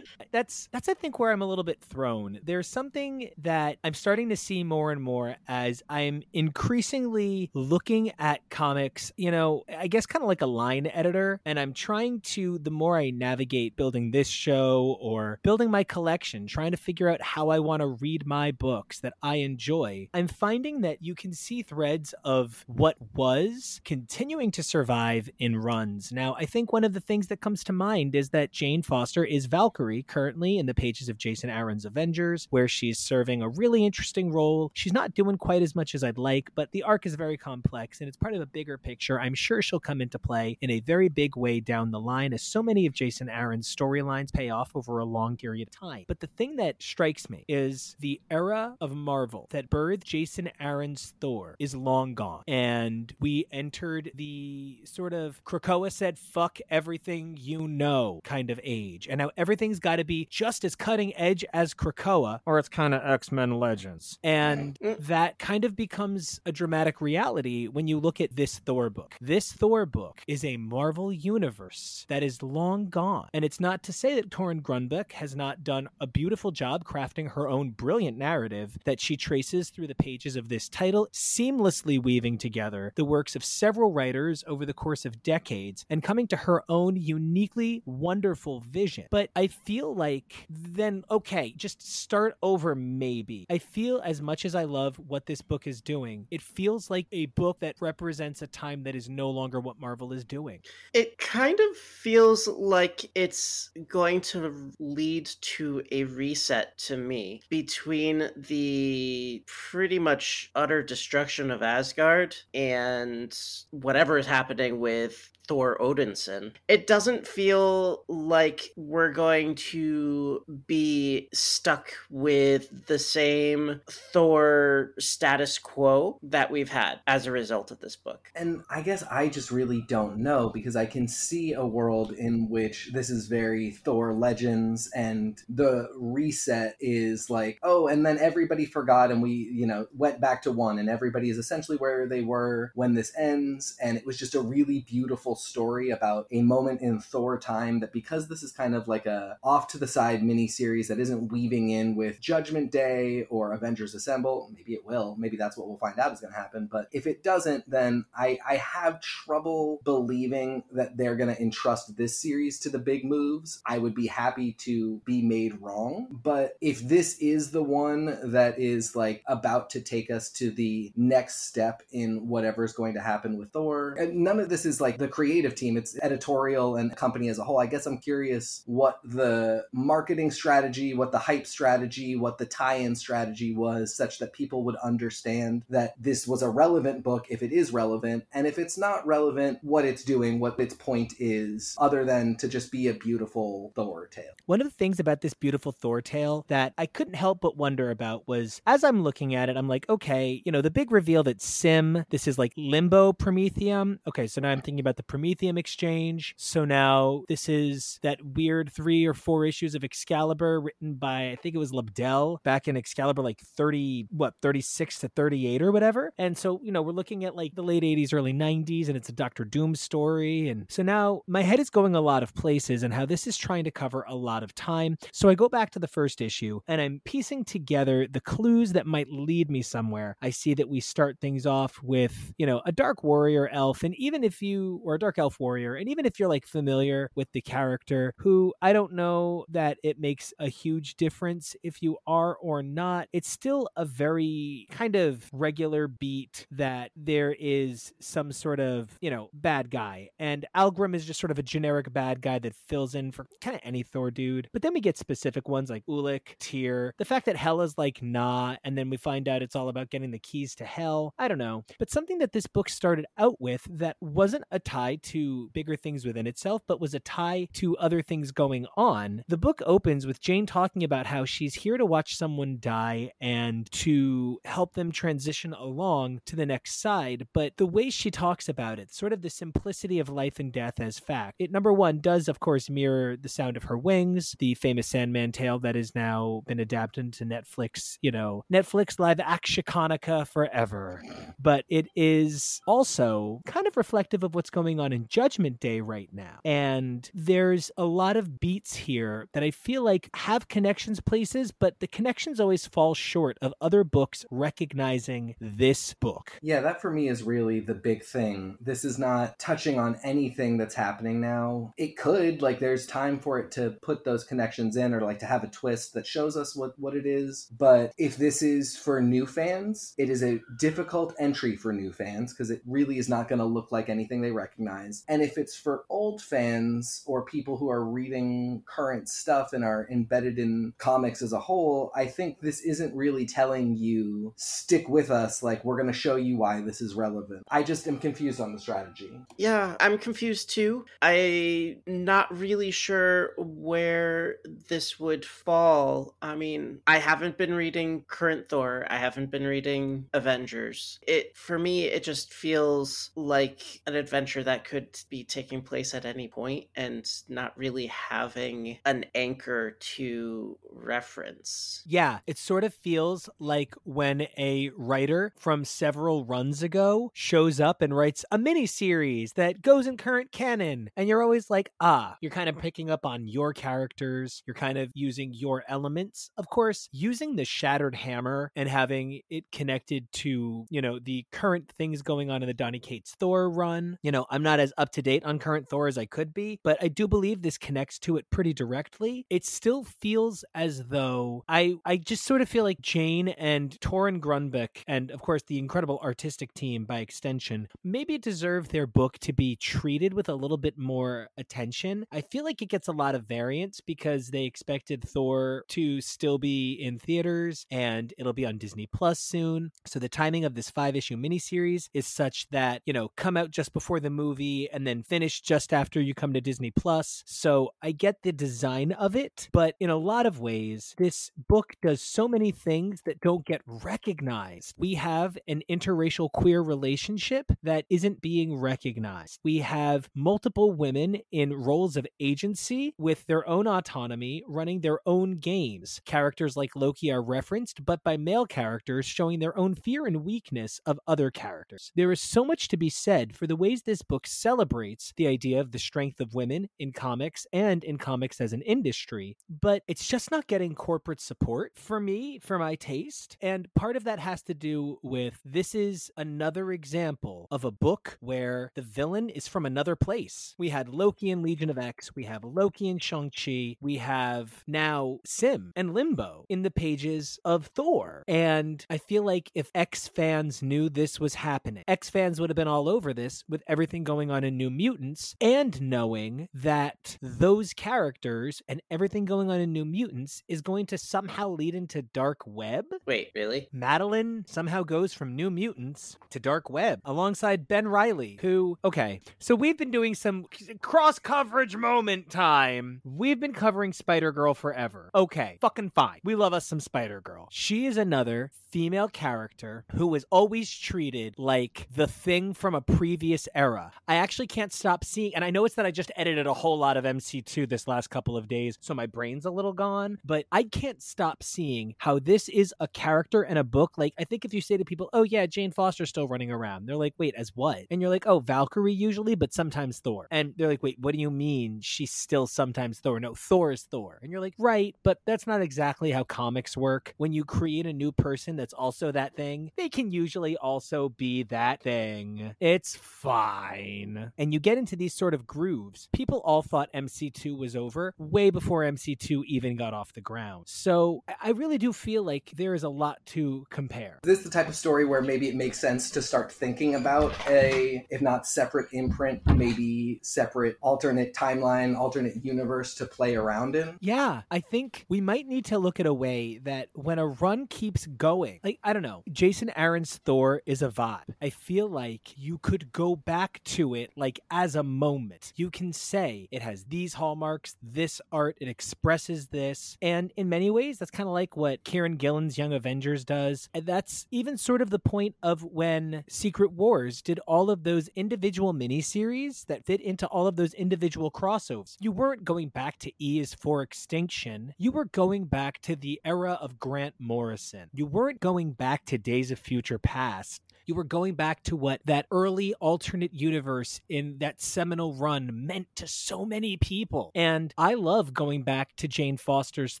that's 0.30 0.68
that's 0.72 0.88
I 0.88 0.94
think 0.94 1.18
where 1.18 1.32
I'm 1.32 1.42
a 1.42 1.46
little 1.46 1.64
bit 1.64 1.80
thrown. 1.80 2.38
There's 2.42 2.68
something 2.68 3.30
that 3.38 3.78
I'm 3.84 3.94
starting 3.94 4.28
to 4.30 4.36
see 4.36 4.64
more 4.64 4.92
and 4.92 5.02
more 5.02 5.36
as 5.48 5.82
I'm 5.88 6.22
increasingly 6.32 7.50
looking 7.54 8.12
at 8.18 8.48
comics, 8.50 9.12
you 9.16 9.30
know, 9.30 9.64
I 9.68 9.86
guess 9.88 10.06
kind 10.06 10.22
of 10.22 10.28
like 10.28 10.42
a 10.42 10.46
line 10.46 10.86
editor 10.86 11.40
and 11.44 11.58
I'm 11.58 11.72
trying 11.72 12.20
to 12.20 12.58
the 12.58 12.70
more 12.70 12.98
I 12.98 13.10
navigate 13.10 13.76
building 13.76 14.10
this 14.10 14.28
show 14.28 14.96
or 15.00 15.40
building 15.42 15.70
my 15.70 15.84
collection, 15.84 16.46
trying 16.46 16.70
to 16.70 16.76
figure 16.76 17.08
out 17.08 17.22
how 17.22 17.48
I 17.48 17.58
want 17.58 17.80
to 17.80 17.86
read 17.86 18.26
my 18.26 18.52
books 18.52 19.00
that 19.00 19.14
I 19.22 19.36
enjoy. 19.36 20.08
I'm 20.14 20.28
finding 20.28 20.80
that 20.82 21.02
you 21.02 21.14
can 21.14 21.32
see 21.32 21.62
threads 21.62 22.14
of 22.24 22.64
what 22.66 22.96
was 23.14 23.80
continuing 23.84 24.50
to 24.52 24.62
survive 24.62 25.30
in 25.38 25.56
runs. 25.56 26.12
Now, 26.12 26.34
I 26.34 26.46
think 26.46 26.72
one 26.72 26.84
of 26.84 26.92
the 26.92 27.00
things 27.00 27.28
that 27.28 27.40
comes 27.40 27.64
to 27.64 27.72
mind 27.72 28.14
is 28.14 28.30
that 28.30 28.52
Jane 28.52 28.82
Foster 28.82 29.24
is 29.24 29.46
Valkyrie, 29.46 30.02
currently 30.02 30.25
currently 30.26 30.58
in 30.58 30.66
the 30.66 30.74
pages 30.74 31.08
of 31.08 31.16
Jason 31.16 31.48
Aaron's 31.48 31.84
Avengers, 31.84 32.48
where 32.50 32.66
she's 32.66 32.98
serving 32.98 33.42
a 33.42 33.48
really 33.48 33.86
interesting 33.86 34.32
role. 34.32 34.72
She's 34.74 34.92
not 34.92 35.14
doing 35.14 35.38
quite 35.38 35.62
as 35.62 35.76
much 35.76 35.94
as 35.94 36.02
I'd 36.02 36.18
like, 36.18 36.50
but 36.56 36.72
the 36.72 36.82
arc 36.82 37.06
is 37.06 37.14
very 37.14 37.36
complex 37.36 38.00
and 38.00 38.08
it's 38.08 38.16
part 38.16 38.34
of 38.34 38.40
a 38.40 38.46
bigger 38.46 38.76
picture. 38.76 39.20
I'm 39.20 39.34
sure 39.34 39.62
she'll 39.62 39.78
come 39.78 40.00
into 40.00 40.18
play 40.18 40.58
in 40.60 40.70
a 40.72 40.80
very 40.80 41.08
big 41.08 41.36
way 41.36 41.60
down 41.60 41.92
the 41.92 42.00
line, 42.00 42.32
as 42.32 42.42
so 42.42 42.60
many 42.60 42.86
of 42.86 42.92
Jason 42.92 43.28
Aaron's 43.28 43.72
storylines 43.72 44.32
pay 44.32 44.50
off 44.50 44.72
over 44.74 44.98
a 44.98 45.04
long 45.04 45.36
period 45.36 45.68
of 45.68 45.78
time. 45.78 46.06
But 46.08 46.18
the 46.18 46.26
thing 46.26 46.56
that 46.56 46.82
strikes 46.82 47.30
me 47.30 47.44
is 47.46 47.94
the 48.00 48.20
era 48.28 48.74
of 48.80 48.96
Marvel 48.96 49.46
that 49.50 49.70
birthed 49.70 50.02
Jason 50.02 50.50
Aaron's 50.58 51.14
Thor 51.20 51.54
is 51.60 51.72
long 51.76 52.16
gone. 52.16 52.42
And 52.48 53.14
we 53.20 53.46
entered 53.52 54.10
the 54.16 54.80
sort 54.82 55.12
of 55.12 55.44
Krakoa 55.44 55.92
said, 55.92 56.18
fuck 56.18 56.58
everything 56.68 57.38
you 57.40 57.68
know 57.68 58.22
kind 58.24 58.50
of 58.50 58.58
age. 58.64 59.06
And 59.08 59.18
now 59.18 59.30
everything's 59.36 59.78
got 59.78 59.96
to 59.96 60.04
be 60.06 60.26
just 60.30 60.64
as 60.64 60.74
cutting 60.74 61.16
edge 61.16 61.44
as 61.52 61.74
Krakoa, 61.74 62.40
or 62.46 62.58
it's 62.58 62.68
kind 62.68 62.94
of 62.94 63.02
X 63.04 63.32
Men 63.32 63.58
Legends. 63.58 64.18
And 64.22 64.78
mm. 64.78 64.98
that 65.06 65.38
kind 65.38 65.64
of 65.64 65.76
becomes 65.76 66.40
a 66.46 66.52
dramatic 66.52 67.00
reality 67.00 67.66
when 67.66 67.86
you 67.88 67.98
look 67.98 68.20
at 68.20 68.36
this 68.36 68.58
Thor 68.58 68.90
book. 68.90 69.14
This 69.20 69.52
Thor 69.52 69.86
book 69.86 70.22
is 70.26 70.44
a 70.44 70.56
Marvel 70.56 71.12
universe 71.12 72.06
that 72.08 72.22
is 72.22 72.42
long 72.42 72.88
gone. 72.88 73.28
And 73.32 73.44
it's 73.44 73.60
not 73.60 73.82
to 73.84 73.92
say 73.92 74.14
that 74.14 74.30
Torunn 74.30 74.62
Grønbekk 74.62 75.12
has 75.12 75.34
not 75.34 75.64
done 75.64 75.88
a 76.00 76.06
beautiful 76.06 76.50
job 76.50 76.84
crafting 76.84 77.32
her 77.32 77.48
own 77.48 77.70
brilliant 77.70 78.16
narrative 78.16 78.78
that 78.84 79.00
she 79.00 79.16
traces 79.16 79.70
through 79.70 79.86
the 79.86 79.94
pages 79.94 80.36
of 80.36 80.48
this 80.48 80.68
title, 80.68 81.08
seamlessly 81.12 82.02
weaving 82.02 82.38
together 82.38 82.92
the 82.94 83.04
works 83.04 83.36
of 83.36 83.44
several 83.44 83.92
writers 83.92 84.44
over 84.46 84.64
the 84.64 84.74
course 84.74 85.04
of 85.04 85.22
decades 85.22 85.84
and 85.90 86.02
coming 86.02 86.26
to 86.26 86.36
her 86.36 86.62
own 86.68 86.96
uniquely 86.96 87.82
wonderful 87.84 88.60
vision. 88.60 89.06
But 89.10 89.30
I 89.34 89.46
feel 89.46 89.94
like 89.96 90.46
then, 90.48 91.04
okay, 91.10 91.54
just 91.56 91.82
start 91.82 92.36
over 92.42 92.74
maybe. 92.74 93.46
I 93.50 93.58
feel 93.58 94.00
as 94.04 94.20
much 94.20 94.44
as 94.44 94.54
I 94.54 94.64
love 94.64 94.96
what 94.98 95.26
this 95.26 95.40
book 95.40 95.66
is 95.66 95.80
doing, 95.80 96.26
it 96.30 96.42
feels 96.42 96.90
like 96.90 97.06
a 97.12 97.26
book 97.26 97.60
that 97.60 97.76
represents 97.80 98.42
a 98.42 98.46
time 98.46 98.82
that 98.84 98.94
is 98.94 99.08
no 99.08 99.30
longer 99.30 99.60
what 99.60 99.80
Marvel 99.80 100.12
is 100.12 100.24
doing. 100.24 100.60
It 100.92 101.18
kind 101.18 101.58
of 101.58 101.76
feels 101.76 102.46
like 102.46 103.10
it's 103.14 103.70
going 103.88 104.20
to 104.22 104.72
lead 104.78 105.30
to 105.40 105.82
a 105.90 106.04
reset 106.04 106.76
to 106.78 106.96
me 106.96 107.42
between 107.48 108.30
the 108.36 109.42
pretty 109.46 109.98
much 109.98 110.50
utter 110.54 110.82
destruction 110.82 111.50
of 111.50 111.62
Asgard 111.62 112.36
and 112.54 113.36
whatever 113.70 114.18
is 114.18 114.26
happening 114.26 114.78
with 114.80 115.30
Thor 115.46 115.76
Odinson. 115.80 116.52
It 116.68 116.86
doesn't 116.86 117.26
feel 117.26 118.04
like 118.08 118.70
we're 118.76 119.12
going 119.12 119.54
to 119.56 120.44
be 120.66 121.28
stuck 121.32 121.92
with 122.10 122.86
the 122.86 122.98
same 122.98 123.80
Thor 123.88 124.92
status 124.98 125.58
quo 125.58 126.18
that 126.22 126.50
we've 126.50 126.70
had 126.70 127.00
as 127.06 127.26
a 127.26 127.32
result 127.32 127.70
of 127.70 127.80
this 127.80 127.96
book. 127.96 128.30
And 128.34 128.62
I 128.70 128.82
guess 128.82 129.02
I 129.04 129.28
just 129.28 129.50
really 129.50 129.82
don't 129.82 130.18
know 130.18 130.50
because 130.50 130.76
I 130.76 130.86
can 130.86 131.08
see 131.08 131.52
a 131.52 131.64
world 131.64 132.12
in 132.12 132.48
which 132.48 132.90
this 132.92 133.10
is 133.10 133.26
very 133.28 133.70
Thor 133.70 134.12
Legends 134.12 134.90
and 134.94 135.40
the 135.48 135.88
reset 135.96 136.76
is 136.80 137.30
like, 137.30 137.58
oh, 137.62 137.86
and 137.86 138.04
then 138.04 138.18
everybody 138.18 138.64
forgot 138.64 139.10
and 139.10 139.22
we, 139.22 139.30
you 139.30 139.66
know, 139.66 139.86
went 139.96 140.20
back 140.20 140.42
to 140.42 140.52
one 140.52 140.78
and 140.78 140.88
everybody 140.88 141.30
is 141.30 141.38
essentially 141.38 141.76
where 141.76 142.08
they 142.08 142.22
were 142.22 142.72
when 142.74 142.94
this 142.94 143.12
ends. 143.16 143.76
And 143.80 143.96
it 143.96 144.06
was 144.06 144.18
just 144.18 144.34
a 144.34 144.40
really 144.40 144.80
beautiful 144.80 145.35
story 145.36 145.90
about 145.90 146.26
a 146.30 146.42
moment 146.42 146.80
in 146.80 147.00
Thor 147.00 147.38
time 147.38 147.80
that 147.80 147.92
because 147.92 148.28
this 148.28 148.42
is 148.42 148.52
kind 148.52 148.74
of 148.74 148.88
like 148.88 149.06
a 149.06 149.38
off 149.42 149.68
to 149.68 149.78
the 149.78 149.86
side 149.86 150.22
mini 150.22 150.48
series 150.48 150.88
that 150.88 150.98
isn't 150.98 151.30
weaving 151.30 151.70
in 151.70 151.94
with 151.94 152.20
Judgment 152.20 152.72
Day 152.72 153.26
or 153.30 153.52
Avengers 153.52 153.94
Assemble, 153.94 154.50
maybe 154.54 154.74
it 154.74 154.84
will. 154.84 155.16
Maybe 155.18 155.36
that's 155.36 155.56
what 155.56 155.68
we'll 155.68 155.78
find 155.78 155.98
out 155.98 156.12
is 156.12 156.20
going 156.20 156.32
to 156.32 156.38
happen. 156.38 156.68
But 156.70 156.88
if 156.92 157.06
it 157.06 157.22
doesn't, 157.22 157.68
then 157.68 158.04
I, 158.16 158.38
I 158.48 158.56
have 158.56 159.00
trouble 159.00 159.80
believing 159.84 160.64
that 160.72 160.96
they're 160.96 161.16
going 161.16 161.34
to 161.34 161.40
entrust 161.40 161.96
this 161.96 162.20
series 162.20 162.58
to 162.60 162.70
the 162.70 162.78
big 162.78 163.04
moves. 163.04 163.60
I 163.66 163.78
would 163.78 163.94
be 163.94 164.06
happy 164.06 164.52
to 164.60 165.00
be 165.04 165.22
made 165.22 165.60
wrong. 165.60 166.06
But 166.10 166.56
if 166.60 166.80
this 166.80 167.18
is 167.18 167.50
the 167.50 167.62
one 167.62 168.18
that 168.30 168.58
is 168.58 168.96
like 168.96 169.22
about 169.26 169.70
to 169.70 169.80
take 169.80 170.10
us 170.10 170.30
to 170.32 170.50
the 170.50 170.92
next 170.96 171.46
step 171.46 171.82
in 171.92 172.28
whatever 172.28 172.64
is 172.64 172.72
going 172.72 172.94
to 172.94 173.00
happen 173.00 173.36
with 173.38 173.52
Thor, 173.52 173.94
and 173.98 174.16
none 174.16 174.40
of 174.40 174.48
this 174.48 174.66
is 174.66 174.80
like 174.80 174.98
the 174.98 175.08
creative 175.26 175.56
team, 175.56 175.76
it's 175.76 175.98
editorial 176.02 176.76
and 176.76 176.94
company 176.94 177.28
as 177.28 177.40
a 177.40 177.42
whole. 177.42 177.58
I 177.58 177.66
guess 177.66 177.84
I'm 177.84 177.98
curious 177.98 178.62
what 178.66 179.00
the 179.02 179.64
marketing 179.72 180.30
strategy, 180.30 180.94
what 180.94 181.10
the 181.10 181.18
hype 181.18 181.48
strategy, 181.48 182.14
what 182.14 182.38
the 182.38 182.46
tie 182.46 182.76
in 182.76 182.94
strategy 182.94 183.52
was, 183.52 183.96
such 183.96 184.20
that 184.20 184.32
people 184.32 184.62
would 184.62 184.76
understand 184.76 185.64
that 185.68 186.00
this 186.00 186.28
was 186.28 186.42
a 186.42 186.48
relevant 186.48 187.02
book 187.02 187.26
if 187.28 187.42
it 187.42 187.52
is 187.52 187.72
relevant. 187.72 188.24
And 188.32 188.46
if 188.46 188.56
it's 188.56 188.78
not 188.78 189.04
relevant, 189.04 189.58
what 189.62 189.84
it's 189.84 190.04
doing, 190.04 190.38
what 190.38 190.60
its 190.60 190.74
point 190.74 191.14
is, 191.18 191.74
other 191.76 192.04
than 192.04 192.36
to 192.36 192.46
just 192.46 192.70
be 192.70 192.86
a 192.86 192.94
beautiful 192.94 193.72
Thor 193.74 194.06
tale. 194.06 194.30
One 194.46 194.60
of 194.60 194.68
the 194.68 194.74
things 194.74 195.00
about 195.00 195.22
this 195.22 195.34
beautiful 195.34 195.72
Thor 195.72 196.00
tale 196.00 196.44
that 196.46 196.72
I 196.78 196.86
couldn't 196.86 197.14
help 197.14 197.40
but 197.40 197.56
wonder 197.56 197.90
about 197.90 198.28
was 198.28 198.62
as 198.64 198.84
I'm 198.84 199.02
looking 199.02 199.34
at 199.34 199.48
it, 199.48 199.56
I'm 199.56 199.66
like, 199.66 199.88
okay, 199.88 200.40
you 200.44 200.52
know, 200.52 200.62
the 200.62 200.70
big 200.70 200.92
reveal 200.92 201.24
that 201.24 201.38
S'ym, 201.38 202.04
this 202.10 202.28
is 202.28 202.38
like 202.38 202.52
limbo 202.56 203.12
Prometheum. 203.12 203.98
Okay, 204.06 204.28
so 204.28 204.40
now 204.40 204.50
I'm 204.50 204.60
thinking 204.60 204.78
about 204.78 204.96
the 204.96 205.15
Prometheum 205.16 205.56
exchange. 205.56 206.34
So 206.36 206.66
now 206.66 207.22
this 207.26 207.48
is 207.48 207.98
that 208.02 208.18
weird 208.22 208.70
three 208.70 209.06
or 209.06 209.14
four 209.14 209.46
issues 209.46 209.74
of 209.74 209.82
Excalibur 209.82 210.60
written 210.60 210.92
by, 210.92 211.30
I 211.30 211.36
think 211.36 211.54
it 211.54 211.58
was 211.58 211.72
Lobdell 211.72 212.42
back 212.42 212.68
in 212.68 212.76
Excalibur, 212.76 213.22
like 213.22 213.40
30, 213.40 214.08
what, 214.10 214.34
36 214.42 214.98
to 214.98 215.08
38 215.08 215.62
or 215.62 215.72
whatever. 215.72 216.12
And 216.18 216.36
so, 216.36 216.60
you 216.62 216.70
know, 216.70 216.82
we're 216.82 216.92
looking 216.92 217.24
at 217.24 217.34
like 217.34 217.54
the 217.54 217.62
late 217.62 217.82
80s, 217.82 218.12
early 218.12 218.34
90s, 218.34 218.88
and 218.88 218.96
it's 218.96 219.08
a 219.08 219.12
Doctor 219.12 219.46
Doom 219.46 219.74
story. 219.74 220.50
And 220.50 220.66
so 220.68 220.82
now 220.82 221.22
my 221.26 221.40
head 221.40 221.60
is 221.60 221.70
going 221.70 221.94
a 221.94 222.00
lot 222.02 222.22
of 222.22 222.34
places 222.34 222.82
and 222.82 222.92
how 222.92 223.06
this 223.06 223.26
is 223.26 223.38
trying 223.38 223.64
to 223.64 223.70
cover 223.70 224.04
a 224.06 224.14
lot 224.14 224.42
of 224.42 224.54
time. 224.54 224.98
So 225.12 225.30
I 225.30 225.34
go 225.34 225.48
back 225.48 225.70
to 225.70 225.78
the 225.78 225.88
first 225.88 226.20
issue 226.20 226.60
and 226.68 226.78
I'm 226.78 227.00
piecing 227.06 227.46
together 227.46 228.06
the 228.06 228.20
clues 228.20 228.74
that 228.74 228.86
might 228.86 229.08
lead 229.08 229.50
me 229.50 229.62
somewhere. 229.62 230.14
I 230.20 230.28
see 230.28 230.52
that 230.52 230.68
we 230.68 230.80
start 230.80 231.18
things 231.22 231.46
off 231.46 231.80
with, 231.82 232.34
you 232.36 232.44
know, 232.44 232.60
a 232.66 232.72
dark 232.72 233.02
warrior 233.02 233.48
elf. 233.48 233.82
And 233.82 233.94
even 233.94 234.22
if 234.22 234.42
you, 234.42 234.82
or 234.84 234.96
a 234.96 234.98
dark 235.06 235.18
elf 235.18 235.38
warrior, 235.38 235.76
and 235.76 235.88
even 235.88 236.04
if 236.04 236.18
you're 236.18 236.28
like 236.28 236.44
familiar 236.44 237.12
with 237.14 237.30
the 237.30 237.40
character, 237.40 238.12
who 238.18 238.52
I 238.60 238.72
don't 238.72 238.92
know 238.92 239.44
that 239.50 239.78
it 239.84 240.00
makes 240.00 240.34
a 240.40 240.48
huge 240.48 240.96
difference 240.96 241.54
if 241.62 241.80
you 241.80 241.96
are 242.08 242.34
or 242.36 242.60
not, 242.60 243.06
it's 243.12 243.30
still 243.30 243.68
a 243.76 243.84
very 243.84 244.66
kind 244.72 244.96
of 244.96 245.30
regular 245.32 245.86
beat 245.86 246.48
that 246.50 246.90
there 246.96 247.36
is 247.38 247.92
some 248.00 248.32
sort 248.32 248.58
of, 248.58 248.98
you 249.00 249.10
know, 249.10 249.30
bad 249.32 249.70
guy. 249.70 250.10
And 250.18 250.44
Algrim 250.56 250.96
is 250.96 251.04
just 251.04 251.20
sort 251.20 251.30
of 251.30 251.38
a 251.38 251.42
generic 251.44 251.92
bad 251.92 252.20
guy 252.20 252.40
that 252.40 252.56
fills 252.68 252.96
in 252.96 253.12
for 253.12 253.26
kind 253.40 253.54
of 253.54 253.62
any 253.62 253.84
Thor 253.84 254.10
dude. 254.10 254.48
But 254.52 254.62
then 254.62 254.74
we 254.74 254.80
get 254.80 254.98
specific 254.98 255.48
ones 255.48 255.70
like 255.70 255.86
Ulik, 255.88 256.36
Tyr, 256.40 256.94
the 256.98 257.04
fact 257.04 257.26
that 257.26 257.36
Hela's 257.36 257.78
like 257.78 258.02
nah, 258.02 258.56
and 258.64 258.76
then 258.76 258.90
we 258.90 258.96
find 258.96 259.28
out 259.28 259.42
it's 259.42 259.54
all 259.54 259.68
about 259.68 259.90
getting 259.90 260.10
the 260.10 260.18
keys 260.18 260.56
to 260.56 260.64
hell. 260.64 261.14
I 261.16 261.28
don't 261.28 261.38
know. 261.38 261.64
But 261.78 261.90
something 261.90 262.18
that 262.18 262.32
this 262.32 262.48
book 262.48 262.68
started 262.68 263.06
out 263.16 263.40
with 263.40 263.64
that 263.70 263.96
wasn't 264.00 264.42
a 264.50 264.58
tie 264.58 264.85
to 264.94 265.50
bigger 265.52 265.76
things 265.76 266.06
within 266.06 266.26
itself, 266.26 266.62
but 266.66 266.80
was 266.80 266.94
a 266.94 267.00
tie 267.00 267.48
to 267.54 267.76
other 267.78 268.00
things 268.00 268.30
going 268.30 268.66
on. 268.76 269.24
The 269.26 269.36
book 269.36 269.60
opens 269.66 270.06
with 270.06 270.20
Jane 270.20 270.46
talking 270.46 270.84
about 270.84 271.06
how 271.06 271.24
she's 271.24 271.54
here 271.54 271.76
to 271.76 271.84
watch 271.84 272.16
someone 272.16 272.58
die 272.60 273.10
and 273.20 273.70
to 273.72 274.38
help 274.44 274.74
them 274.74 274.92
transition 274.92 275.52
along 275.52 276.20
to 276.26 276.36
the 276.36 276.46
next 276.46 276.80
side. 276.80 277.26
But 277.32 277.56
the 277.56 277.66
way 277.66 277.90
she 277.90 278.10
talks 278.10 278.48
about 278.48 278.78
it, 278.78 278.94
sort 278.94 279.12
of 279.12 279.22
the 279.22 279.30
simplicity 279.30 279.98
of 279.98 280.08
life 280.08 280.38
and 280.38 280.52
death 280.52 280.78
as 280.78 280.98
fact, 280.98 281.34
it 281.38 281.50
number 281.50 281.72
one 281.72 282.00
does, 282.00 282.28
of 282.28 282.40
course, 282.40 282.70
mirror 282.70 283.16
the 283.16 283.28
sound 283.28 283.56
of 283.56 283.64
her 283.64 283.76
wings, 283.76 284.36
the 284.38 284.54
famous 284.54 284.86
Sandman 284.86 285.32
tale 285.32 285.58
that 285.58 285.74
has 285.74 285.94
now 285.94 286.42
been 286.46 286.60
adapted 286.60 287.12
to 287.14 287.24
Netflix, 287.24 287.98
you 288.00 288.10
know, 288.10 288.44
Netflix 288.52 288.98
live 288.98 289.20
action 289.20 289.64
Hanukkah 289.64 290.26
forever. 290.26 291.02
But 291.38 291.64
it 291.68 291.88
is 291.94 292.60
also 292.66 293.40
kind 293.46 293.66
of 293.66 293.76
reflective 293.76 294.22
of 294.22 294.34
what's 294.34 294.50
going 294.50 294.75
on 294.80 294.92
in 294.92 295.06
Judgment 295.08 295.60
Day 295.60 295.80
right 295.80 296.08
now. 296.12 296.38
And 296.44 297.10
there's 297.14 297.70
a 297.76 297.84
lot 297.84 298.16
of 298.16 298.40
beats 298.40 298.74
here 298.74 299.28
that 299.32 299.42
I 299.42 299.50
feel 299.50 299.82
like 299.82 300.10
have 300.14 300.48
connections 300.48 301.00
places, 301.00 301.52
but 301.52 301.80
the 301.80 301.86
connections 301.86 302.40
always 302.40 302.66
fall 302.66 302.94
short 302.94 303.38
of 303.40 303.54
other 303.60 303.84
books 303.84 304.24
recognizing 304.30 305.34
this 305.40 305.94
book. 305.94 306.32
Yeah, 306.42 306.60
that 306.60 306.80
for 306.80 306.90
me 306.90 307.08
is 307.08 307.22
really 307.22 307.60
the 307.60 307.74
big 307.74 308.04
thing. 308.04 308.58
This 308.60 308.84
is 308.84 308.98
not 308.98 309.38
touching 309.38 309.78
on 309.78 309.98
anything 310.02 310.56
that's 310.56 310.74
happening 310.74 311.20
now. 311.20 311.72
It 311.76 311.96
could, 311.96 312.42
like, 312.42 312.58
there's 312.58 312.86
time 312.86 313.18
for 313.18 313.38
it 313.38 313.50
to 313.52 313.70
put 313.82 314.04
those 314.04 314.24
connections 314.24 314.76
in 314.76 314.94
or 314.94 315.00
like 315.00 315.18
to 315.20 315.26
have 315.26 315.44
a 315.44 315.48
twist 315.48 315.94
that 315.94 316.06
shows 316.06 316.36
us 316.36 316.56
what, 316.56 316.78
what 316.78 316.94
it 316.94 317.06
is. 317.06 317.48
But 317.56 317.92
if 317.98 318.16
this 318.16 318.42
is 318.42 318.76
for 318.76 319.00
new 319.00 319.26
fans, 319.26 319.94
it 319.98 320.10
is 320.10 320.22
a 320.22 320.40
difficult 320.58 321.14
entry 321.18 321.56
for 321.56 321.72
new 321.72 321.92
fans 321.92 322.32
because 322.32 322.50
it 322.50 322.62
really 322.66 322.98
is 322.98 323.08
not 323.08 323.28
going 323.28 323.38
to 323.38 323.44
look 323.44 323.72
like 323.72 323.88
anything 323.88 324.20
they 324.20 324.30
recognize. 324.30 324.65
And 325.08 325.22
if 325.22 325.38
it's 325.38 325.56
for 325.56 325.84
old 325.88 326.22
fans 326.22 327.02
or 327.06 327.24
people 327.24 327.56
who 327.56 327.70
are 327.70 327.84
reading 327.84 328.62
current 328.66 329.08
stuff 329.08 329.52
and 329.52 329.64
are 329.64 329.88
embedded 329.90 330.38
in 330.38 330.72
comics 330.78 331.22
as 331.22 331.32
a 331.32 331.40
whole, 331.40 331.92
I 331.94 332.06
think 332.06 332.40
this 332.40 332.60
isn't 332.60 332.94
really 332.94 333.26
telling 333.26 333.76
you 333.76 334.32
stick 334.36 334.88
with 334.88 335.10
us 335.10 335.42
like 335.42 335.64
we're 335.64 335.76
going 335.76 335.92
to 335.92 335.98
show 335.98 336.16
you 336.16 336.36
why 336.36 336.60
this 336.60 336.80
is 336.80 336.94
relevant. 336.94 337.42
I 337.50 337.62
just 337.62 337.86
am 337.86 337.98
confused 337.98 338.40
on 338.40 338.52
the 338.52 338.60
strategy. 338.60 339.10
Yeah, 339.36 339.76
I'm 339.80 339.98
confused 339.98 340.50
too. 340.50 340.84
I'm 341.02 341.76
not 341.86 342.36
really 342.36 342.70
sure 342.70 343.32
where 343.36 344.36
this 344.68 344.98
would 344.98 345.24
fall. 345.24 346.14
I 346.22 346.34
mean, 346.34 346.80
I 346.86 346.98
haven't 346.98 347.38
been 347.38 347.54
reading 347.54 348.04
current 348.08 348.48
Thor. 348.48 348.86
I 348.88 348.98
haven't 348.98 349.30
been 349.30 349.44
reading 349.44 350.06
Avengers. 350.12 350.98
It 351.06 351.36
for 351.36 351.58
me 351.58 351.84
it 351.84 352.02
just 352.02 352.32
feels 352.32 353.10
like 353.14 353.80
an 353.86 353.94
adventure 353.94 354.42
that 354.44 354.55
could 354.64 354.98
be 355.10 355.24
taking 355.24 355.62
place 355.62 355.94
at 355.94 356.04
any 356.04 356.28
point 356.28 356.66
and 356.74 357.06
not 357.28 357.56
really 357.56 357.86
having 357.86 358.78
an 358.84 359.04
anchor 359.14 359.76
to 359.78 360.58
reference. 360.70 361.82
Yeah, 361.86 362.18
it 362.26 362.38
sort 362.38 362.64
of 362.64 362.74
feels 362.74 363.28
like 363.38 363.74
when 363.84 364.22
a 364.38 364.70
writer 364.76 365.32
from 365.38 365.64
several 365.64 366.24
runs 366.24 366.62
ago 366.62 367.10
shows 367.14 367.60
up 367.60 367.82
and 367.82 367.96
writes 367.96 368.24
a 368.30 368.38
mini 368.38 368.66
series 368.66 369.34
that 369.34 369.62
goes 369.62 369.86
in 369.86 369.96
current 369.96 370.32
canon 370.32 370.90
and 370.96 371.08
you're 371.08 371.22
always 371.22 371.50
like, 371.50 371.70
"Ah, 371.80 372.16
you're 372.20 372.30
kind 372.30 372.48
of 372.48 372.58
picking 372.58 372.90
up 372.90 373.04
on 373.04 373.28
your 373.28 373.52
characters, 373.52 374.42
you're 374.46 374.54
kind 374.54 374.78
of 374.78 374.90
using 374.94 375.32
your 375.32 375.64
elements." 375.68 376.30
Of 376.36 376.48
course, 376.48 376.88
using 376.92 377.36
the 377.36 377.44
shattered 377.44 377.94
hammer 377.94 378.50
and 378.54 378.68
having 378.68 379.20
it 379.30 379.50
connected 379.52 380.10
to, 380.12 380.66
you 380.70 380.82
know, 380.82 380.98
the 380.98 381.26
current 381.32 381.70
things 381.76 382.02
going 382.02 382.30
on 382.30 382.42
in 382.42 382.46
the 382.46 382.54
Donny 382.54 382.78
Cates 382.78 383.14
Thor 383.18 383.50
run. 383.50 383.98
You 384.02 384.12
know, 384.12 384.26
I'm 384.30 384.42
not 384.46 384.60
as 384.60 384.72
up 384.78 384.90
to 384.92 385.02
date 385.02 385.24
on 385.24 385.40
current 385.40 385.68
Thor 385.68 385.88
as 385.88 385.98
I 385.98 386.06
could 386.06 386.32
be, 386.32 386.60
but 386.62 386.78
I 386.80 386.86
do 386.86 387.08
believe 387.08 387.42
this 387.42 387.58
connects 387.58 387.98
to 388.00 388.16
it 388.16 388.30
pretty 388.30 388.54
directly. 388.54 389.26
It 389.28 389.44
still 389.44 389.82
feels 389.82 390.44
as 390.54 390.84
though 390.84 391.42
I 391.48 391.74
I 391.84 391.96
just 391.96 392.24
sort 392.24 392.40
of 392.40 392.48
feel 392.48 392.62
like 392.62 392.80
Jane 392.80 393.28
and 393.28 393.78
Torunn 393.80 394.20
Grønbekk 394.20 394.84
and 394.86 395.10
of 395.10 395.20
course 395.20 395.42
the 395.42 395.58
incredible 395.58 395.98
artistic 396.00 396.54
team 396.54 396.84
by 396.84 397.00
extension 397.00 397.66
maybe 397.82 398.18
deserve 398.18 398.68
their 398.68 398.86
book 398.86 399.18
to 399.18 399.32
be 399.32 399.56
treated 399.56 400.14
with 400.14 400.28
a 400.28 400.34
little 400.34 400.58
bit 400.58 400.78
more 400.78 401.28
attention. 401.36 402.06
I 402.12 402.20
feel 402.20 402.44
like 402.44 402.62
it 402.62 402.68
gets 402.68 402.86
a 402.86 402.92
lot 402.92 403.16
of 403.16 403.26
variance 403.26 403.80
because 403.80 404.28
they 404.28 404.44
expected 404.44 405.02
Thor 405.02 405.64
to 405.70 406.00
still 406.00 406.38
be 406.38 406.74
in 406.74 407.00
theaters 407.00 407.66
and 407.68 408.14
it'll 408.16 408.32
be 408.32 408.46
on 408.46 408.58
Disney 408.58 408.86
Plus 408.86 409.18
soon. 409.18 409.72
So 409.86 409.98
the 409.98 410.08
timing 410.08 410.44
of 410.44 410.54
this 410.54 410.70
five 410.70 410.94
issue 410.94 411.16
miniseries 411.16 411.88
is 411.92 412.06
such 412.06 412.48
that, 412.50 412.82
you 412.86 412.92
know, 412.92 413.08
come 413.16 413.36
out 413.36 413.50
just 413.50 413.72
before 413.72 413.98
the 413.98 414.10
movie 414.10 414.35
and 414.38 414.86
then 414.86 415.02
finish 415.02 415.40
just 415.40 415.72
after 415.72 416.00
you 416.00 416.14
come 416.14 416.32
to 416.32 416.40
Disney 416.40 416.70
Plus. 416.70 417.22
So 417.26 417.70
I 417.82 417.92
get 417.92 418.22
the 418.22 418.32
design 418.32 418.92
of 418.92 419.16
it, 419.16 419.48
but 419.52 419.74
in 419.80 419.90
a 419.90 419.96
lot 419.96 420.26
of 420.26 420.40
ways, 420.40 420.94
this 420.98 421.30
book 421.48 421.74
does 421.82 422.02
so 422.02 422.28
many 422.28 422.50
things 422.50 423.02
that 423.04 423.20
don't 423.20 423.44
get 423.44 423.62
recognized. 423.66 424.74
We 424.76 424.94
have 424.94 425.38
an 425.48 425.62
interracial 425.70 426.30
queer 426.32 426.60
relationship 426.60 427.50
that 427.62 427.84
isn't 427.90 428.20
being 428.20 428.58
recognized. 428.58 429.40
We 429.44 429.58
have 429.58 430.08
multiple 430.14 430.72
women 430.72 431.18
in 431.32 431.52
roles 431.52 431.96
of 431.96 432.06
agency 432.20 432.94
with 432.98 433.26
their 433.26 433.48
own 433.48 433.66
autonomy, 433.66 434.42
running 434.46 434.80
their 434.80 435.00
own 435.06 435.38
games. 435.38 436.00
Characters 436.04 436.56
like 436.56 436.76
Loki 436.76 437.10
are 437.10 437.22
referenced, 437.22 437.84
but 437.84 438.02
by 438.02 438.16
male 438.16 438.46
characters 438.46 439.06
showing 439.06 439.38
their 439.38 439.56
own 439.58 439.74
fear 439.74 440.06
and 440.06 440.24
weakness 440.24 440.80
of 440.86 441.00
other 441.06 441.30
characters. 441.30 441.92
There 441.94 442.12
is 442.12 442.20
so 442.20 442.44
much 442.44 442.68
to 442.68 442.76
be 442.76 442.90
said 442.90 443.34
for 443.34 443.46
the 443.46 443.56
ways 443.56 443.82
this 443.82 444.02
book 444.02 444.25
celebrates 444.26 445.12
the 445.16 445.26
idea 445.26 445.60
of 445.60 445.72
the 445.72 445.78
strength 445.78 446.20
of 446.20 446.34
women 446.34 446.68
in 446.78 446.92
comics 446.92 447.46
and 447.52 447.84
in 447.84 447.98
comics 447.98 448.40
as 448.40 448.52
an 448.52 448.62
industry, 448.62 449.36
but 449.48 449.82
it's 449.88 450.06
just 450.06 450.30
not 450.30 450.46
getting 450.46 450.74
corporate 450.74 451.20
support 451.20 451.72
for 451.76 452.00
me, 452.00 452.38
for 452.38 452.58
my 452.58 452.74
taste. 452.74 453.36
And 453.40 453.68
part 453.74 453.96
of 453.96 454.04
that 454.04 454.18
has 454.18 454.42
to 454.42 454.54
do 454.54 454.98
with 455.02 455.40
this 455.44 455.74
is 455.74 456.10
another 456.16 456.72
example 456.72 457.46
of 457.50 457.64
a 457.64 457.70
book 457.70 458.16
where 458.20 458.72
the 458.74 458.82
villain 458.82 459.28
is 459.28 459.48
from 459.48 459.66
another 459.66 459.96
place. 459.96 460.54
We 460.58 460.70
had 460.70 460.88
Loki 460.88 461.30
and 461.30 461.42
Legion 461.42 461.70
of 461.70 461.78
X, 461.78 462.14
we 462.14 462.24
have 462.24 462.44
Loki 462.44 462.88
and 462.88 463.02
Shang-Chi, 463.02 463.76
we 463.80 463.96
have 463.98 464.64
now 464.66 465.18
S'ym 465.26 465.70
and 465.76 465.94
Limbo 465.94 466.44
in 466.48 466.62
the 466.62 466.70
pages 466.70 467.38
of 467.44 467.66
Thor. 467.66 468.24
And 468.26 468.84
I 468.90 468.98
feel 468.98 469.22
like 469.22 469.50
if 469.54 469.70
X 469.74 470.08
fans 470.08 470.62
knew 470.62 470.88
this 470.88 471.20
was 471.20 471.34
happening, 471.34 471.84
X 471.86 472.10
fans 472.10 472.40
would 472.40 472.50
have 472.50 472.56
been 472.56 472.68
all 472.68 472.88
over 472.88 473.12
this 473.12 473.44
with 473.48 473.62
everything 473.66 474.04
going 474.04 474.15
on 474.16 474.42
in 474.42 474.56
New 474.56 474.70
Mutants 474.70 475.36
and 475.40 475.80
knowing 475.80 476.48
that 476.54 477.18
those 477.20 477.72
characters 477.72 478.62
and 478.68 478.80
everything 478.90 479.26
going 479.26 479.50
on 479.50 479.60
in 479.60 479.72
New 479.72 479.84
Mutants 479.84 480.42
is 480.48 480.62
going 480.62 480.86
to 480.86 480.98
somehow 480.98 481.50
lead 481.50 481.74
into 481.74 482.00
Dark 482.02 482.40
Web. 482.46 482.86
Wait, 483.06 483.30
really? 483.34 483.68
Madelyne 483.74 484.48
somehow 484.48 484.82
goes 484.82 485.12
from 485.12 485.36
New 485.36 485.50
Mutants 485.50 486.16
to 486.30 486.40
Dark 486.40 486.70
Web 486.70 487.00
alongside 487.04 487.68
Ben 487.68 487.86
Reilly, 487.86 488.38
who, 488.40 488.78
okay, 488.84 489.20
so 489.38 489.54
we've 489.54 489.78
been 489.78 489.90
doing 489.90 490.14
some 490.14 490.46
cross 490.80 491.18
coverage 491.18 491.76
moment 491.76 492.30
time. 492.30 493.02
We've 493.04 493.38
been 493.38 493.52
covering 493.52 493.92
Spider 493.92 494.32
Girl 494.32 494.54
forever. 494.54 495.10
Okay, 495.14 495.58
fucking 495.60 495.90
fine. 495.90 496.20
We 496.24 496.34
love 496.34 496.54
us 496.54 496.66
some 496.66 496.80
Spider 496.80 497.20
Girl. 497.20 497.48
She 497.50 497.86
is 497.86 497.96
another 497.96 498.50
female 498.70 499.08
character 499.08 499.84
who 499.92 500.06
was 500.06 500.24
always 500.30 500.70
treated 500.70 501.34
like 501.38 501.86
the 501.94 502.06
thing 502.06 502.52
from 502.54 502.74
a 502.74 502.80
previous 502.80 503.48
era. 503.54 503.92
I 504.08 504.16
actually 504.16 504.46
can't 504.46 504.72
stop 504.72 505.04
seeing, 505.04 505.34
and 505.34 505.44
I 505.44 505.50
know 505.50 505.64
it's 505.64 505.74
that 505.74 505.86
I 505.86 505.90
just 505.90 506.12
edited 506.16 506.46
a 506.46 506.54
whole 506.54 506.78
lot 506.78 506.96
of 506.96 507.04
MC2 507.04 507.68
this 507.68 507.88
last 507.88 508.08
couple 508.08 508.36
of 508.36 508.46
days, 508.46 508.78
so 508.80 508.94
my 508.94 509.06
brain's 509.06 509.44
a 509.44 509.50
little 509.50 509.72
gone, 509.72 510.18
but 510.24 510.46
I 510.52 510.62
can't 510.62 511.02
stop 511.02 511.42
seeing 511.42 511.94
how 511.98 512.20
this 512.20 512.48
is 512.48 512.72
a 512.78 512.86
character 512.86 513.42
and 513.42 513.58
a 513.58 513.64
book. 513.64 513.92
Like, 513.96 514.14
I 514.18 514.24
think 514.24 514.44
if 514.44 514.54
you 514.54 514.60
say 514.60 514.76
to 514.76 514.84
people, 514.84 515.10
oh 515.12 515.24
yeah, 515.24 515.46
Jane 515.46 515.72
Foster's 515.72 516.08
still 516.08 516.28
running 516.28 516.52
around, 516.52 516.86
they're 516.86 516.96
like, 516.96 517.14
wait, 517.18 517.34
as 517.36 517.50
what? 517.56 517.84
And 517.90 518.00
you're 518.00 518.10
like, 518.10 518.26
oh, 518.26 518.38
Valkyrie 518.38 518.92
usually, 518.92 519.34
but 519.34 519.52
sometimes 519.52 519.98
Thor. 519.98 520.28
And 520.30 520.54
they're 520.56 520.68
like, 520.68 520.82
wait, 520.82 520.98
what 521.00 521.12
do 521.12 521.20
you 521.20 521.30
mean 521.30 521.80
she's 521.80 522.12
still 522.12 522.46
sometimes 522.46 523.00
Thor? 523.00 523.18
No, 523.18 523.34
Thor 523.34 523.72
is 523.72 523.82
Thor. 523.82 524.20
And 524.22 524.30
you're 524.30 524.40
like, 524.40 524.54
right, 524.58 524.94
but 525.02 525.18
that's 525.26 525.46
not 525.46 525.62
exactly 525.62 526.12
how 526.12 526.22
comics 526.22 526.76
work. 526.76 527.14
When 527.16 527.32
you 527.32 527.44
create 527.44 527.86
a 527.86 527.92
new 527.92 528.12
person 528.12 528.54
that's 528.54 528.74
also 528.74 529.10
that 529.10 529.34
thing, 529.34 529.72
they 529.76 529.88
can 529.88 530.12
usually 530.12 530.56
also 530.56 531.08
be 531.08 531.42
that 531.44 531.82
thing. 531.82 532.54
It's 532.60 532.94
fine. 532.94 533.95
And 534.04 534.52
you 534.52 534.60
get 534.60 534.78
into 534.78 534.96
these 534.96 535.14
sort 535.14 535.34
of 535.34 535.46
grooves. 535.46 536.08
People 536.12 536.40
all 536.44 536.62
thought 536.62 536.88
MC2 536.92 537.56
was 537.56 537.74
over 537.76 538.14
way 538.18 538.50
before 538.50 538.82
MC2 538.82 539.44
even 539.46 539.76
got 539.76 539.94
off 539.94 540.12
the 540.12 540.20
ground. 540.20 540.64
So 540.66 541.22
I- 541.28 541.34
I 541.46 541.50
really 541.50 541.78
do 541.78 541.92
feel 541.92 542.22
like 542.24 542.50
there 542.56 542.74
is 542.74 542.82
a 542.82 542.88
lot 542.88 543.24
to 543.26 543.66
compare. 543.70 544.18
Is 544.24 544.28
this 544.36 544.42
the 544.44 544.50
type 544.50 544.68
of 544.68 544.74
story 544.74 545.04
where 545.04 545.22
maybe 545.22 545.48
it 545.48 545.54
makes 545.54 545.78
sense 545.78 546.10
to 546.10 546.22
start 546.22 546.50
thinking 546.52 546.94
about 546.96 547.32
a, 547.48 548.04
if 548.10 548.20
not 548.20 548.46
separate 548.46 548.88
imprint, 548.92 549.40
maybe 549.54 550.18
separate 550.22 550.76
alternate 550.80 551.34
timeline, 551.34 551.96
alternate 551.96 552.44
universe 552.44 552.94
to 552.96 553.06
play 553.06 553.36
around 553.36 553.76
in? 553.76 553.96
Yeah, 554.00 554.42
I 554.50 554.60
think 554.60 555.04
we 555.08 555.20
might 555.20 555.46
need 555.46 555.64
to 555.66 555.78
look 555.78 556.00
at 556.00 556.06
a 556.06 556.14
way 556.14 556.58
that 556.64 556.88
when 556.94 557.18
a 557.18 557.26
run 557.26 557.66
keeps 557.68 558.06
going, 558.06 558.60
like, 558.64 558.78
I 558.82 558.92
don't 558.92 559.02
know, 559.02 559.22
Jason 559.30 559.70
Aaron's 559.76 560.16
Thor 560.18 560.62
is 560.66 560.82
a 560.82 560.88
vibe. 560.88 561.34
I 561.40 561.50
feel 561.50 561.88
like 561.88 562.36
you 562.36 562.58
could 562.58 562.92
go 562.92 563.14
back 563.16 563.60
to 563.64 563.85
it 563.94 564.12
like 564.16 564.40
as 564.50 564.74
a 564.74 564.82
moment. 564.82 565.52
You 565.56 565.70
can 565.70 565.92
say 565.92 566.48
it 566.50 566.62
has 566.62 566.84
these 566.84 567.14
hallmarks, 567.14 567.76
this 567.82 568.20
art, 568.32 568.56
it 568.60 568.68
expresses 568.68 569.48
this. 569.48 569.96
And 570.02 570.32
in 570.36 570.48
many 570.48 570.70
ways, 570.70 570.98
that's 570.98 571.10
kind 571.10 571.28
of 571.28 571.32
like 571.32 571.56
what 571.56 571.84
Kieron 571.84 572.18
Gillen's 572.18 572.58
Young 572.58 572.72
Avengers 572.72 573.24
does. 573.24 573.68
And 573.74 573.86
that's 573.86 574.26
even 574.30 574.56
sort 574.56 574.82
of 574.82 574.90
the 574.90 574.98
point 574.98 575.34
of 575.42 575.62
when 575.62 576.24
Secret 576.28 576.72
Wars 576.72 577.22
did 577.22 577.40
all 577.46 577.70
of 577.70 577.84
those 577.84 578.08
individual 578.16 578.74
miniseries 578.74 579.66
that 579.66 579.84
fit 579.84 580.00
into 580.00 580.26
all 580.26 580.46
of 580.46 580.56
those 580.56 580.74
individual 580.74 581.30
crossovers. 581.30 581.96
You 582.00 582.12
weren't 582.12 582.44
going 582.44 582.68
back 582.68 582.98
to 583.00 583.12
E 583.22 583.40
is 583.40 583.54
for 583.54 583.82
Extinction. 583.82 584.74
You 584.78 584.92
were 584.92 585.04
going 585.04 585.44
back 585.44 585.80
to 585.82 585.96
the 585.96 586.20
era 586.24 586.58
of 586.60 586.78
Grant 586.78 587.14
Morrison. 587.18 587.90
You 587.92 588.06
weren't 588.06 588.40
going 588.40 588.72
back 588.72 589.04
to 589.06 589.18
Days 589.18 589.50
of 589.50 589.58
Future 589.58 589.98
Past. 589.98 590.62
You 590.86 590.94
were 590.94 591.04
going 591.04 591.34
back 591.34 591.64
to 591.64 591.74
what 591.74 592.00
that 592.04 592.26
early 592.30 592.72
alternate 592.74 593.34
universe 593.34 594.00
in 594.08 594.38
that 594.38 594.60
seminal 594.60 595.14
run 595.14 595.66
meant 595.66 595.88
to 595.96 596.06
so 596.06 596.44
many 596.44 596.76
people. 596.76 597.32
And 597.34 597.74
I 597.76 597.94
love 597.94 598.32
going 598.32 598.62
back 598.62 598.94
to 598.96 599.08
Jane 599.08 599.36
Foster's 599.36 600.00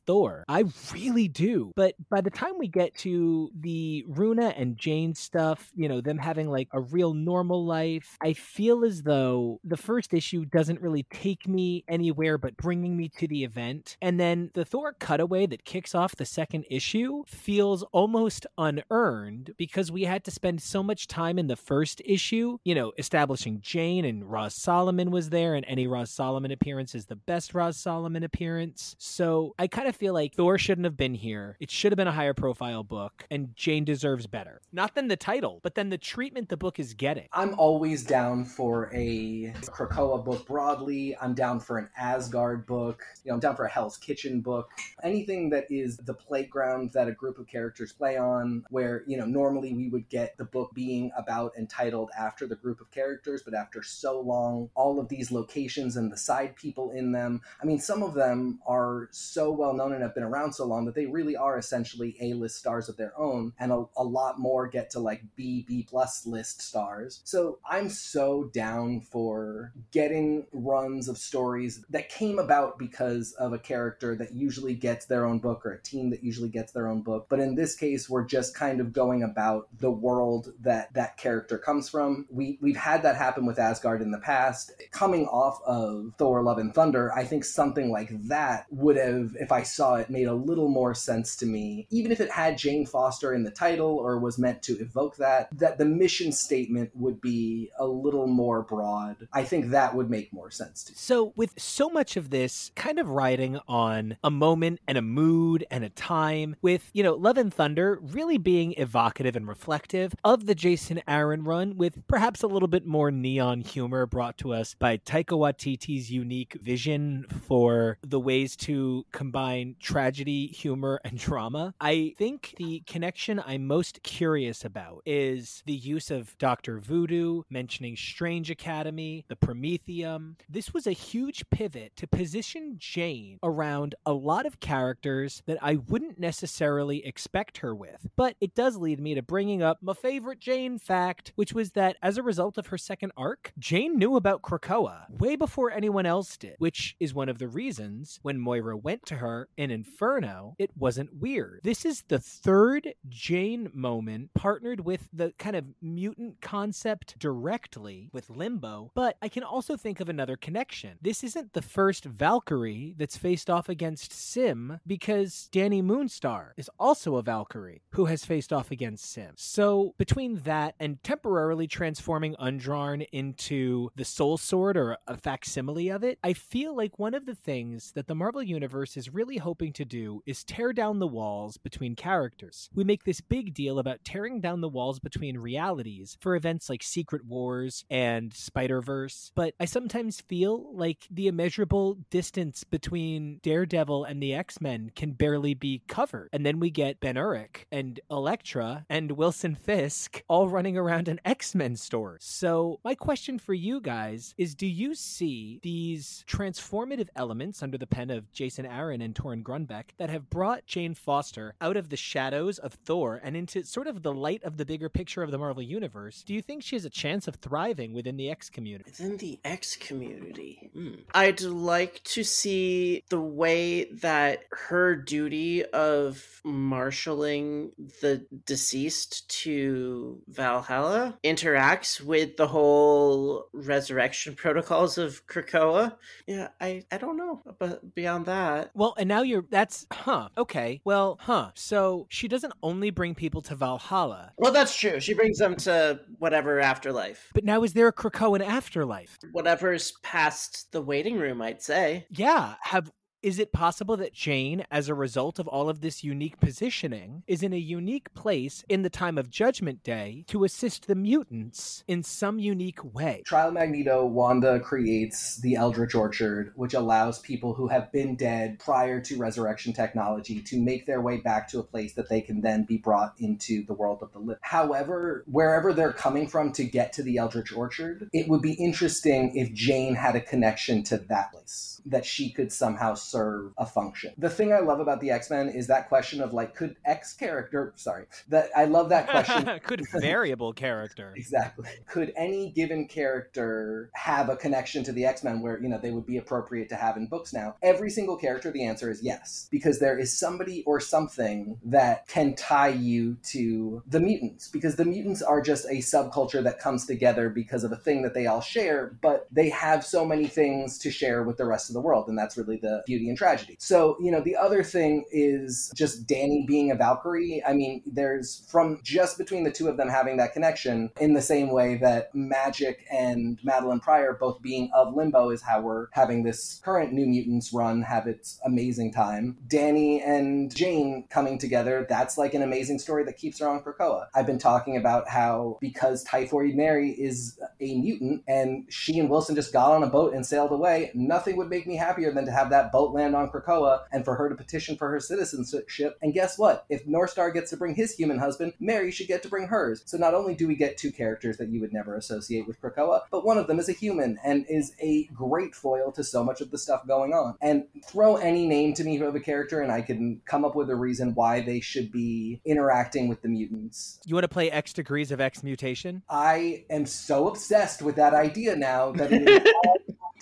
Thor. 0.06 0.44
I 0.48 0.64
really 0.92 1.26
do. 1.26 1.72
But 1.74 1.96
by 2.08 2.20
the 2.20 2.30
time 2.30 2.52
we 2.56 2.68
get 2.68 2.94
to 2.98 3.50
the 3.58 4.04
Runa 4.06 4.54
and 4.56 4.78
Jane 4.78 5.16
stuff, 5.16 5.72
you 5.74 5.88
know, 5.88 6.00
them 6.00 6.18
having 6.18 6.48
like 6.48 6.68
a 6.72 6.80
real 6.80 7.14
normal 7.14 7.66
life, 7.66 8.16
I 8.20 8.34
feel 8.34 8.84
as 8.84 9.02
though 9.02 9.60
the 9.64 9.76
first 9.76 10.14
issue 10.14 10.44
doesn't 10.44 10.80
really 10.80 11.02
take 11.10 11.48
me 11.48 11.84
anywhere 11.88 12.38
but 12.38 12.56
bringing 12.56 12.96
me 12.96 13.08
to 13.18 13.26
the 13.26 13.42
event. 13.42 13.96
And 14.00 14.20
then 14.20 14.52
the 14.54 14.64
Thor 14.64 14.92
cutaway 14.92 15.46
that 15.46 15.64
kicks 15.64 15.96
off 15.96 16.14
the 16.14 16.24
second 16.24 16.64
issue 16.70 17.24
feels 17.26 17.82
almost 17.90 18.46
unearned 18.56 19.54
because 19.56 19.90
we 19.90 20.04
had 20.04 20.22
to 20.24 20.30
spend 20.30 20.62
so 20.62 20.75
so 20.76 20.82
much 20.82 21.06
time 21.06 21.38
in 21.38 21.46
the 21.46 21.56
first 21.56 22.02
issue, 22.04 22.58
you 22.62 22.74
know, 22.74 22.92
establishing 22.98 23.62
Jane 23.62 24.04
and 24.04 24.30
Roz 24.30 24.54
Solomon 24.54 25.10
was 25.10 25.30
there, 25.30 25.54
and 25.54 25.64
any 25.66 25.86
Roz 25.86 26.10
Solomon 26.10 26.50
appearance 26.50 26.94
is 26.94 27.06
the 27.06 27.16
best 27.16 27.54
Roz 27.54 27.78
Solomon 27.78 28.22
appearance. 28.22 28.94
So 28.98 29.54
I 29.58 29.68
kind 29.68 29.88
of 29.88 29.96
feel 29.96 30.12
like 30.12 30.34
Thor 30.34 30.58
shouldn't 30.58 30.84
have 30.84 30.98
been 30.98 31.14
here. 31.14 31.56
It 31.60 31.70
should 31.70 31.92
have 31.92 31.96
been 31.96 32.08
a 32.08 32.12
higher 32.12 32.34
profile 32.34 32.82
book, 32.84 33.24
and 33.30 33.56
Jane 33.56 33.86
deserves 33.86 34.26
better. 34.26 34.60
Not 34.70 34.94
than 34.94 35.08
the 35.08 35.16
title, 35.16 35.60
but 35.62 35.76
then 35.76 35.88
the 35.88 35.96
treatment 35.96 36.50
the 36.50 36.58
book 36.58 36.78
is 36.78 36.92
getting. 36.92 37.28
I'm 37.32 37.54
always 37.58 38.04
down 38.04 38.44
for 38.44 38.90
a 38.92 39.54
Krakoa 39.62 40.22
book 40.22 40.46
broadly. 40.46 41.16
I'm 41.22 41.32
down 41.32 41.58
for 41.58 41.78
an 41.78 41.88
Asgard 41.96 42.66
book. 42.66 43.02
You 43.24 43.30
know, 43.30 43.36
I'm 43.36 43.40
down 43.40 43.56
for 43.56 43.64
a 43.64 43.70
Hell's 43.70 43.96
Kitchen 43.96 44.42
book. 44.42 44.68
Anything 45.02 45.48
that 45.48 45.64
is 45.70 45.96
the 45.96 46.12
playground 46.12 46.90
that 46.92 47.08
a 47.08 47.12
group 47.12 47.38
of 47.38 47.46
characters 47.46 47.94
play 47.94 48.18
on, 48.18 48.62
where, 48.68 49.04
you 49.06 49.16
know, 49.16 49.24
normally 49.24 49.72
we 49.72 49.88
would 49.88 50.06
get 50.10 50.36
the 50.36 50.44
book 50.44 50.65
being 50.74 51.10
about 51.16 51.52
and 51.56 51.68
titled 51.68 52.10
after 52.18 52.46
the 52.46 52.56
group 52.56 52.80
of 52.80 52.90
characters, 52.90 53.42
but 53.44 53.54
after 53.54 53.82
so 53.82 54.20
long, 54.20 54.70
all 54.74 54.98
of 54.98 55.08
these 55.08 55.30
locations 55.30 55.96
and 55.96 56.10
the 56.10 56.16
side 56.16 56.56
people 56.56 56.90
in 56.90 57.12
them. 57.12 57.40
I 57.62 57.66
mean, 57.66 57.78
some 57.78 58.02
of 58.02 58.14
them 58.14 58.60
are 58.66 59.08
so 59.12 59.50
well 59.50 59.74
known 59.74 59.92
and 59.92 60.02
have 60.02 60.14
been 60.14 60.24
around 60.24 60.52
so 60.52 60.66
long 60.66 60.84
that 60.86 60.94
they 60.94 61.06
really 61.06 61.36
are 61.36 61.58
essentially 61.58 62.16
A 62.20 62.34
list 62.34 62.56
stars 62.56 62.88
of 62.88 62.96
their 62.96 63.18
own, 63.18 63.52
and 63.58 63.72
a, 63.72 63.84
a 63.96 64.04
lot 64.04 64.38
more 64.38 64.66
get 64.66 64.90
to 64.90 65.00
like 65.00 65.22
B, 65.36 65.64
B 65.66 65.86
plus 65.88 66.26
list 66.26 66.62
stars. 66.62 67.20
So 67.24 67.58
I'm 67.68 67.88
so 67.88 68.44
down 68.52 69.00
for 69.00 69.72
getting 69.92 70.46
runs 70.52 71.08
of 71.08 71.18
stories 71.18 71.84
that 71.90 72.08
came 72.08 72.38
about 72.38 72.78
because 72.78 73.32
of 73.32 73.52
a 73.52 73.58
character 73.58 74.14
that 74.16 74.34
usually 74.34 74.74
gets 74.74 75.06
their 75.06 75.24
own 75.26 75.38
book 75.38 75.64
or 75.64 75.72
a 75.72 75.82
team 75.82 76.10
that 76.10 76.22
usually 76.22 76.48
gets 76.48 76.72
their 76.72 76.88
own 76.88 77.02
book. 77.02 77.26
But 77.28 77.40
in 77.40 77.54
this 77.54 77.74
case, 77.74 78.08
we're 78.08 78.24
just 78.24 78.54
kind 78.54 78.80
of 78.80 78.92
going 78.92 79.22
about 79.22 79.68
the 79.78 79.90
world 79.90 80.52
that 80.62 80.92
that 80.94 81.16
character 81.16 81.58
comes 81.58 81.88
from. 81.88 82.26
We 82.30 82.58
we've 82.60 82.76
had 82.76 83.02
that 83.02 83.16
happen 83.16 83.46
with 83.46 83.58
Asgard 83.58 84.02
in 84.02 84.10
the 84.10 84.18
past. 84.18 84.72
Coming 84.90 85.26
off 85.26 85.60
of 85.66 86.12
Thor 86.18 86.42
Love 86.42 86.58
and 86.58 86.74
Thunder, 86.74 87.12
I 87.14 87.24
think 87.24 87.44
something 87.44 87.90
like 87.90 88.10
that 88.28 88.66
would 88.70 88.96
have 88.96 89.36
if 89.38 89.52
I 89.52 89.62
saw 89.62 89.94
it 89.94 90.10
made 90.10 90.26
a 90.26 90.34
little 90.34 90.68
more 90.68 90.94
sense 90.94 91.36
to 91.36 91.46
me. 91.46 91.86
Even 91.90 92.12
if 92.12 92.20
it 92.20 92.30
had 92.30 92.58
Jane 92.58 92.86
Foster 92.86 93.34
in 93.34 93.44
the 93.44 93.50
title 93.50 93.96
or 93.96 94.18
was 94.18 94.38
meant 94.38 94.62
to 94.62 94.78
evoke 94.78 95.16
that, 95.16 95.48
that 95.58 95.78
the 95.78 95.84
mission 95.84 96.32
statement 96.32 96.90
would 96.94 97.20
be 97.20 97.70
a 97.78 97.86
little 97.86 98.26
more 98.26 98.62
broad. 98.62 99.16
I 99.32 99.44
think 99.44 99.70
that 99.70 99.94
would 99.94 100.10
make 100.10 100.32
more 100.32 100.50
sense 100.50 100.84
to 100.84 100.92
me. 100.92 100.96
So, 100.98 101.32
with 101.36 101.54
so 101.58 101.88
much 101.88 102.16
of 102.16 102.30
this 102.30 102.70
kind 102.74 102.98
of 102.98 103.08
riding 103.08 103.58
on 103.68 104.16
a 104.22 104.30
moment 104.30 104.80
and 104.86 104.98
a 104.98 105.02
mood 105.02 105.64
and 105.70 105.84
a 105.84 105.90
time, 105.90 106.56
with, 106.62 106.90
you 106.92 107.02
know, 107.02 107.14
Love 107.14 107.38
and 107.38 107.52
Thunder 107.52 107.98
really 108.00 108.38
being 108.38 108.74
evocative 108.76 109.36
and 109.36 109.46
reflective 109.48 110.14
of 110.24 110.45
the 110.46 110.54
Jason 110.54 111.02
Aaron 111.08 111.44
run, 111.44 111.76
with 111.76 112.06
perhaps 112.06 112.42
a 112.42 112.46
little 112.46 112.68
bit 112.68 112.86
more 112.86 113.10
neon 113.10 113.60
humor 113.60 114.06
brought 114.06 114.38
to 114.38 114.52
us 114.52 114.74
by 114.74 114.96
Taika 114.98 115.36
Waititi's 115.36 116.10
unique 116.10 116.54
vision 116.62 117.26
for 117.46 117.98
the 118.02 118.20
ways 118.20 118.56
to 118.56 119.04
combine 119.12 119.76
tragedy, 119.80 120.46
humor, 120.46 121.00
and 121.04 121.18
drama. 121.18 121.74
I 121.80 122.14
think 122.16 122.54
the 122.58 122.82
connection 122.86 123.42
I'm 123.44 123.66
most 123.66 124.02
curious 124.02 124.64
about 124.64 125.02
is 125.04 125.62
the 125.66 125.74
use 125.74 126.10
of 126.10 126.38
Dr. 126.38 126.78
Voodoo, 126.78 127.42
mentioning 127.50 127.96
Strange 127.96 128.50
Academy, 128.50 129.24
the 129.28 129.36
Prometheum. 129.36 130.36
This 130.48 130.72
was 130.72 130.86
a 130.86 130.92
huge 130.92 131.48
pivot 131.50 131.96
to 131.96 132.06
position 132.06 132.76
Jane 132.78 133.38
around 133.42 133.94
a 134.04 134.12
lot 134.12 134.46
of 134.46 134.60
characters 134.60 135.42
that 135.46 135.58
I 135.60 135.76
wouldn't 135.76 136.20
necessarily 136.20 137.04
expect 137.04 137.58
her 137.58 137.74
with. 137.74 138.06
But 138.16 138.36
it 138.40 138.54
does 138.54 138.76
lead 138.76 139.00
me 139.00 139.14
to 139.14 139.22
bringing 139.22 139.62
up 139.62 139.78
my 139.82 139.94
favorite 139.94 140.35
Jane 140.38 140.78
fact, 140.78 141.32
which 141.34 141.52
was 141.52 141.72
that 141.72 141.96
as 142.02 142.16
a 142.16 142.22
result 142.22 142.58
of 142.58 142.68
her 142.68 142.78
second 142.78 143.12
arc, 143.16 143.52
Jane 143.58 143.98
knew 143.98 144.16
about 144.16 144.42
Krakoa 144.42 145.10
way 145.10 145.36
before 145.36 145.70
anyone 145.70 146.06
else 146.06 146.36
did, 146.36 146.56
which 146.58 146.96
is 147.00 147.14
one 147.14 147.28
of 147.28 147.38
the 147.38 147.48
reasons 147.48 148.18
when 148.22 148.38
Moira 148.38 148.76
went 148.76 149.04
to 149.06 149.16
her 149.16 149.48
in 149.56 149.70
Inferno, 149.70 150.54
it 150.58 150.70
wasn't 150.76 151.14
weird. 151.14 151.60
This 151.62 151.84
is 151.84 152.04
the 152.08 152.18
third 152.18 152.94
Jane 153.08 153.70
moment 153.72 154.30
partnered 154.34 154.80
with 154.80 155.08
the 155.12 155.32
kind 155.38 155.56
of 155.56 155.64
mutant 155.80 156.40
concept 156.40 157.18
directly 157.18 158.10
with 158.12 158.30
Limbo, 158.30 158.90
but 158.94 159.16
I 159.22 159.28
can 159.28 159.42
also 159.42 159.76
think 159.76 160.00
of 160.00 160.08
another 160.08 160.36
connection. 160.36 160.98
This 161.00 161.24
isn't 161.24 161.52
the 161.52 161.62
first 161.62 162.04
Valkyrie 162.04 162.94
that's 162.96 163.16
faced 163.16 163.50
off 163.50 163.68
against 163.68 164.12
S'ym 164.12 164.80
because 164.86 165.48
Dani 165.52 165.82
Moonstar 165.82 166.50
is 166.56 166.70
also 166.78 167.16
a 167.16 167.22
Valkyrie 167.22 167.82
who 167.90 168.06
has 168.06 168.24
faced 168.24 168.52
off 168.52 168.70
against 168.70 169.04
S'ym. 169.04 169.32
So 169.36 169.94
between 169.98 170.25
that 170.34 170.74
and 170.78 171.02
temporarily 171.02 171.66
transforming 171.66 172.34
Undrjarn 172.36 173.06
into 173.12 173.90
the 173.96 174.04
Soul 174.04 174.36
Sword 174.36 174.76
or 174.76 174.98
a 175.06 175.16
facsimile 175.16 175.88
of 175.88 176.04
it, 176.04 176.18
I 176.22 176.32
feel 176.34 176.76
like 176.76 176.98
one 176.98 177.14
of 177.14 177.24
the 177.24 177.34
things 177.34 177.92
that 177.92 178.06
the 178.06 178.14
Marvel 178.14 178.42
Universe 178.42 178.96
is 178.96 179.14
really 179.14 179.38
hoping 179.38 179.72
to 179.74 179.84
do 179.84 180.22
is 180.26 180.44
tear 180.44 180.72
down 180.72 180.98
the 180.98 181.06
walls 181.06 181.56
between 181.56 181.96
characters. 181.96 182.68
We 182.74 182.84
make 182.84 183.04
this 183.04 183.20
big 183.20 183.54
deal 183.54 183.78
about 183.78 184.04
tearing 184.04 184.40
down 184.40 184.60
the 184.60 184.68
walls 184.68 184.98
between 185.00 185.38
realities 185.38 186.16
for 186.20 186.36
events 186.36 186.68
like 186.68 186.82
Secret 186.82 187.24
Wars 187.24 187.84
and 187.90 188.32
Spider 188.34 188.80
Verse, 188.80 189.32
but 189.34 189.54
I 189.58 189.64
sometimes 189.64 190.20
feel 190.20 190.74
like 190.74 191.06
the 191.10 191.28
immeasurable 191.28 191.98
distance 192.10 192.64
between 192.64 193.40
Daredevil 193.42 194.04
and 194.04 194.22
the 194.22 194.34
X 194.34 194.60
Men 194.60 194.90
can 194.94 195.12
barely 195.12 195.54
be 195.54 195.82
covered. 195.88 196.28
And 196.32 196.44
then 196.44 196.60
we 196.60 196.70
get 196.70 197.00
Ben 197.00 197.16
Urich 197.16 197.64
and 197.72 197.98
Elektra 198.10 198.86
and 198.88 199.12
Wilson 199.12 199.54
Fisk 199.54 200.05
all 200.28 200.48
running 200.48 200.76
around 200.76 201.08
an 201.08 201.20
X 201.24 201.54
Men 201.54 201.76
store. 201.76 202.18
So, 202.20 202.80
my 202.84 202.94
question 202.94 203.38
for 203.38 203.54
you 203.54 203.80
guys 203.80 204.34
is 204.36 204.54
do 204.54 204.66
you 204.66 204.94
see 204.94 205.60
these 205.62 206.24
transformative 206.28 207.08
elements 207.16 207.62
under 207.62 207.78
the 207.78 207.86
pen 207.86 208.10
of 208.10 208.32
Jason 208.32 208.66
Aaron 208.66 209.00
and 209.00 209.14
Torunn 209.14 209.42
Grønbekk 209.42 209.96
that 209.98 210.10
have 210.10 210.30
brought 210.30 210.66
Jane 210.66 210.94
Foster 210.94 211.54
out 211.60 211.76
of 211.76 211.88
the 211.88 211.96
shadows 211.96 212.58
of 212.58 212.74
Thor 212.74 213.20
and 213.22 213.36
into 213.36 213.64
sort 213.64 213.86
of 213.86 214.02
the 214.02 214.12
light 214.12 214.42
of 214.44 214.56
the 214.56 214.64
bigger 214.64 214.88
picture 214.88 215.22
of 215.22 215.30
the 215.30 215.38
Marvel 215.38 215.62
Universe? 215.62 216.22
Do 216.22 216.34
you 216.34 216.42
think 216.42 216.62
she 216.62 216.76
has 216.76 216.84
a 216.84 216.90
chance 216.90 217.28
of 217.28 217.36
thriving 217.36 217.92
within 217.92 218.16
the 218.16 218.30
X 218.30 218.50
community? 218.50 218.90
Within 218.90 219.16
the 219.16 219.38
X 219.44 219.76
community, 219.76 220.70
hmm. 220.72 220.94
I'd 221.14 221.40
like 221.40 222.02
to 222.04 222.24
see 222.24 223.02
the 223.08 223.20
way 223.20 223.84
that 223.84 224.44
her 224.50 224.94
duty 224.96 225.64
of 225.64 226.40
marshaling 226.44 227.72
the 228.00 228.26
deceased 228.44 229.28
to 229.42 229.95
Valhalla 230.28 231.18
interacts 231.24 232.00
with 232.00 232.36
the 232.36 232.46
whole 232.46 233.48
resurrection 233.52 234.34
protocols 234.34 234.98
of 234.98 235.26
Krakoa. 235.26 235.96
Yeah, 236.26 236.48
I, 236.60 236.84
I 236.90 236.98
don't 236.98 237.16
know, 237.16 237.42
but 237.58 237.94
beyond 237.94 238.26
that, 238.26 238.70
Well, 238.74 238.94
and 238.98 239.08
now 239.08 239.22
you're 239.22 239.44
that's 239.50 239.86
huh. 239.92 240.28
Okay. 240.36 240.80
Well, 240.84 241.18
huh. 241.20 241.50
So 241.54 242.06
she 242.08 242.28
doesn't 242.28 242.52
only 242.62 242.90
bring 242.90 243.14
people 243.14 243.42
to 243.42 243.54
Valhalla, 243.54 244.32
well, 244.36 244.52
that's 244.52 244.74
true. 244.74 245.00
She 245.00 245.14
brings 245.14 245.38
them 245.38 245.56
to 245.56 246.00
whatever 246.18 246.60
afterlife, 246.60 247.30
but 247.34 247.44
now 247.44 247.62
is 247.62 247.72
there 247.72 247.88
a 247.88 247.92
Krakoan 247.92 248.44
afterlife? 248.44 249.18
whatever's 249.32 249.92
past 250.02 250.70
the 250.72 250.80
waiting 250.80 251.18
room. 251.18 251.42
I'd 251.42 251.62
say. 251.62 252.06
Yeah. 252.10 252.54
Have 252.62 252.90
is 253.22 253.38
it 253.38 253.52
possible 253.52 253.96
that 253.96 254.12
Jane, 254.12 254.64
as 254.70 254.88
a 254.88 254.94
result 254.94 255.38
of 255.38 255.48
all 255.48 255.68
of 255.68 255.80
this 255.80 256.04
unique 256.04 256.38
positioning, 256.38 257.22
is 257.26 257.42
in 257.42 257.52
a 257.52 257.58
unique 257.58 258.12
place 258.14 258.64
in 258.68 258.82
the 258.82 258.90
time 258.90 259.18
of 259.18 259.30
Judgment 259.30 259.82
Day 259.82 260.24
to 260.28 260.44
assist 260.44 260.86
the 260.86 260.94
mutants 260.94 261.82
in 261.88 262.02
some 262.02 262.38
unique 262.38 262.82
way? 262.94 263.22
Trial 263.26 263.50
Magneto, 263.50 264.04
Wanda 264.04 264.60
creates 264.60 265.38
the 265.38 265.54
Eldritch 265.54 265.94
Orchard, 265.94 266.52
which 266.56 266.74
allows 266.74 267.18
people 267.18 267.54
who 267.54 267.68
have 267.68 267.90
been 267.90 268.16
dead 268.16 268.58
prior 268.58 269.00
to 269.00 269.16
resurrection 269.16 269.72
technology 269.72 270.40
to 270.42 270.60
make 270.60 270.86
their 270.86 271.00
way 271.00 271.16
back 271.16 271.48
to 271.48 271.58
a 271.58 271.64
place 271.64 271.94
that 271.94 272.08
they 272.08 272.20
can 272.20 272.40
then 272.42 272.64
be 272.64 272.76
brought 272.76 273.14
into 273.18 273.64
the 273.66 273.74
world 273.74 274.02
of 274.02 274.12
the 274.12 274.18
living. 274.18 274.36
However, 274.42 275.24
wherever 275.26 275.72
they're 275.72 275.92
coming 275.92 276.28
from 276.28 276.52
to 276.52 276.64
get 276.64 276.92
to 276.94 277.02
the 277.02 277.16
Eldritch 277.16 277.52
Orchard, 277.52 278.08
it 278.12 278.28
would 278.28 278.42
be 278.42 278.52
interesting 278.52 279.36
if 279.36 279.52
Jane 279.52 279.94
had 279.94 280.16
a 280.16 280.20
connection 280.20 280.82
to 280.84 280.98
that 280.98 281.32
place, 281.32 281.80
that 281.86 282.04
she 282.04 282.30
could 282.30 282.52
somehow 282.52 282.94
serve 283.10 283.52
a 283.58 283.66
function. 283.66 284.12
The 284.18 284.30
thing 284.30 284.52
I 284.52 284.60
love 284.60 284.80
about 284.80 285.00
the 285.00 285.10
X 285.10 285.30
Men 285.30 285.48
is 285.48 285.66
that 285.68 285.88
question 285.88 286.20
of 286.20 286.32
like, 286.32 286.54
could 286.54 286.76
X 286.84 287.12
character, 287.12 287.72
sorry, 287.76 288.06
that 288.28 288.50
I 288.56 288.64
love 288.64 288.88
that 288.90 289.08
question. 289.08 289.48
Could 289.62 289.82
variable 290.00 290.52
character. 290.52 291.12
Exactly. 291.16 291.68
Could 291.88 292.12
any 292.16 292.50
given 292.50 292.86
character 292.86 293.90
have 293.94 294.28
a 294.28 294.36
connection 294.36 294.84
to 294.84 294.92
the 294.92 295.04
X 295.04 295.24
Men 295.24 295.40
where, 295.40 295.60
you 295.60 295.68
know, 295.68 295.78
they 295.78 295.90
would 295.90 296.06
be 296.06 296.18
appropriate 296.18 296.68
to 296.70 296.76
have 296.76 296.96
in 296.96 297.06
books 297.06 297.32
now? 297.32 297.56
Every 297.62 297.90
single 297.90 298.16
character, 298.16 298.50
the 298.50 298.64
answer 298.64 298.90
is 298.90 299.02
yes, 299.02 299.48
because 299.50 299.78
there 299.78 299.98
is 299.98 300.16
somebody 300.16 300.62
or 300.64 300.80
something 300.80 301.58
that 301.64 302.06
can 302.08 302.34
tie 302.34 302.68
you 302.68 303.16
to 303.30 303.82
the 303.86 304.00
mutants, 304.00 304.48
because 304.48 304.76
the 304.76 304.84
mutants 304.84 305.22
are 305.22 305.40
just 305.40 305.66
a 305.66 305.78
subculture 305.78 306.42
that 306.42 306.58
comes 306.58 306.86
together 306.86 307.28
because 307.28 307.64
of 307.64 307.72
a 307.72 307.76
thing 307.76 308.02
that 308.02 308.14
they 308.14 308.26
all 308.26 308.40
share, 308.40 308.96
but 309.02 309.26
they 309.30 309.48
have 309.48 309.84
so 309.84 310.04
many 310.04 310.26
things 310.26 310.78
to 310.78 310.90
share 310.90 311.22
with 311.22 311.36
the 311.36 311.44
rest 311.44 311.68
of 311.70 311.74
the 311.74 311.80
world. 311.80 312.08
And 312.08 312.16
that's 312.16 312.36
really 312.36 312.56
the 312.56 312.82
beauty 312.86 312.95
beauty 312.96 313.08
and 313.10 313.18
tragedy. 313.18 313.56
So, 313.58 313.96
you 314.00 314.10
know, 314.10 314.20
the 314.20 314.36
other 314.36 314.62
thing 314.62 315.04
is 315.10 315.70
just 315.74 316.06
Dani 316.06 316.46
being 316.46 316.70
a 316.70 316.74
Valkyrie. 316.74 317.42
I 317.46 317.52
mean, 317.52 317.82
there's 317.86 318.46
from 318.48 318.80
just 318.82 319.18
between 319.18 319.44
the 319.44 319.50
two 319.50 319.68
of 319.68 319.76
them 319.76 319.88
having 319.88 320.16
that 320.16 320.32
connection 320.32 320.90
in 320.98 321.12
the 321.12 321.20
same 321.20 321.50
way 321.50 321.76
that 321.76 322.14
Magik 322.14 322.76
and 322.90 323.38
Madelyne 323.44 323.82
Pryor 323.82 324.16
both 324.18 324.40
being 324.40 324.70
of 324.74 324.94
Limbo 324.94 325.30
is 325.30 325.42
how 325.42 325.60
we're 325.60 325.88
having 325.92 326.22
this 326.22 326.60
current 326.64 326.92
New 326.92 327.06
Mutants 327.06 327.52
run 327.52 327.82
have 327.82 328.06
its 328.06 328.40
amazing 328.44 328.92
time. 328.92 329.36
Dani 329.46 330.00
and 330.06 330.54
Jane 330.54 331.06
coming 331.10 331.38
together, 331.38 331.86
that's 331.88 332.16
like 332.16 332.34
an 332.34 332.42
amazing 332.42 332.78
story 332.78 333.04
that 333.04 333.18
keeps 333.18 333.40
her 333.40 333.48
on 333.48 333.62
Krakoa. 333.62 334.06
I've 334.14 334.26
been 334.26 334.38
talking 334.38 334.76
about 334.76 335.08
how 335.08 335.58
because 335.60 336.02
Typhoid 336.04 336.54
Mary 336.54 336.90
is 336.92 337.38
a 337.60 337.74
mutant 337.78 338.22
and 338.26 338.64
she 338.70 338.98
and 338.98 339.10
Wilson 339.10 339.34
just 339.34 339.52
got 339.52 339.72
on 339.72 339.82
a 339.82 339.86
boat 339.86 340.14
and 340.14 340.24
sailed 340.24 340.52
away, 340.52 340.90
nothing 340.94 341.36
would 341.36 341.48
make 341.48 341.66
me 341.66 341.76
happier 341.76 342.12
than 342.12 342.24
to 342.24 342.32
have 342.32 342.50
that 342.50 342.72
boat 342.72 342.85
land 342.92 343.14
on 343.14 343.30
Krakoa 343.30 343.82
and 343.92 344.04
for 344.04 344.14
her 344.14 344.28
to 344.28 344.34
petition 344.34 344.76
for 344.76 344.90
her 344.90 345.00
citizenship. 345.00 345.96
And 346.02 346.14
guess 346.14 346.38
what? 346.38 346.64
If 346.68 346.86
Northstar 346.86 347.32
gets 347.32 347.50
to 347.50 347.56
bring 347.56 347.74
his 347.74 347.94
human 347.94 348.18
husband, 348.18 348.54
Mary 348.60 348.90
should 348.90 349.08
get 349.08 349.22
to 349.22 349.28
bring 349.28 349.48
hers. 349.48 349.82
So 349.84 349.96
not 349.96 350.14
only 350.14 350.34
do 350.34 350.48
we 350.48 350.54
get 350.54 350.76
two 350.76 350.92
characters 350.92 351.36
that 351.38 351.48
you 351.48 351.60
would 351.60 351.72
never 351.72 351.96
associate 351.96 352.46
with 352.46 352.60
Krakoa, 352.60 353.02
but 353.10 353.24
one 353.24 353.38
of 353.38 353.46
them 353.46 353.58
is 353.58 353.68
a 353.68 353.72
human 353.72 354.18
and 354.24 354.44
is 354.48 354.72
a 354.80 355.04
great 355.06 355.54
foil 355.54 355.92
to 355.92 356.04
so 356.04 356.24
much 356.24 356.40
of 356.40 356.50
the 356.50 356.58
stuff 356.58 356.86
going 356.86 357.12
on. 357.12 357.36
And 357.40 357.64
throw 357.84 358.16
any 358.16 358.46
name 358.46 358.74
to 358.74 358.84
me 358.84 359.00
of 359.00 359.14
a 359.14 359.20
character 359.20 359.60
and 359.60 359.70
I 359.70 359.82
can 359.82 360.20
come 360.24 360.44
up 360.44 360.54
with 360.54 360.70
a 360.70 360.76
reason 360.76 361.14
why 361.14 361.40
they 361.40 361.60
should 361.60 361.92
be 361.92 362.40
interacting 362.44 363.08
with 363.08 363.22
the 363.22 363.28
mutants. 363.28 364.00
You 364.06 364.14
want 364.14 364.24
to 364.24 364.28
play 364.28 364.50
X 364.50 364.72
degrees 364.72 365.10
of 365.10 365.20
X 365.20 365.42
mutation? 365.42 366.02
I 366.08 366.64
am 366.70 366.86
so 366.86 367.28
obsessed 367.28 367.82
with 367.82 367.96
that 367.96 368.14
idea 368.14 368.56
now 368.56 368.92
that 368.92 369.12
it 369.12 369.28
is 369.28 369.52
all 369.64 369.76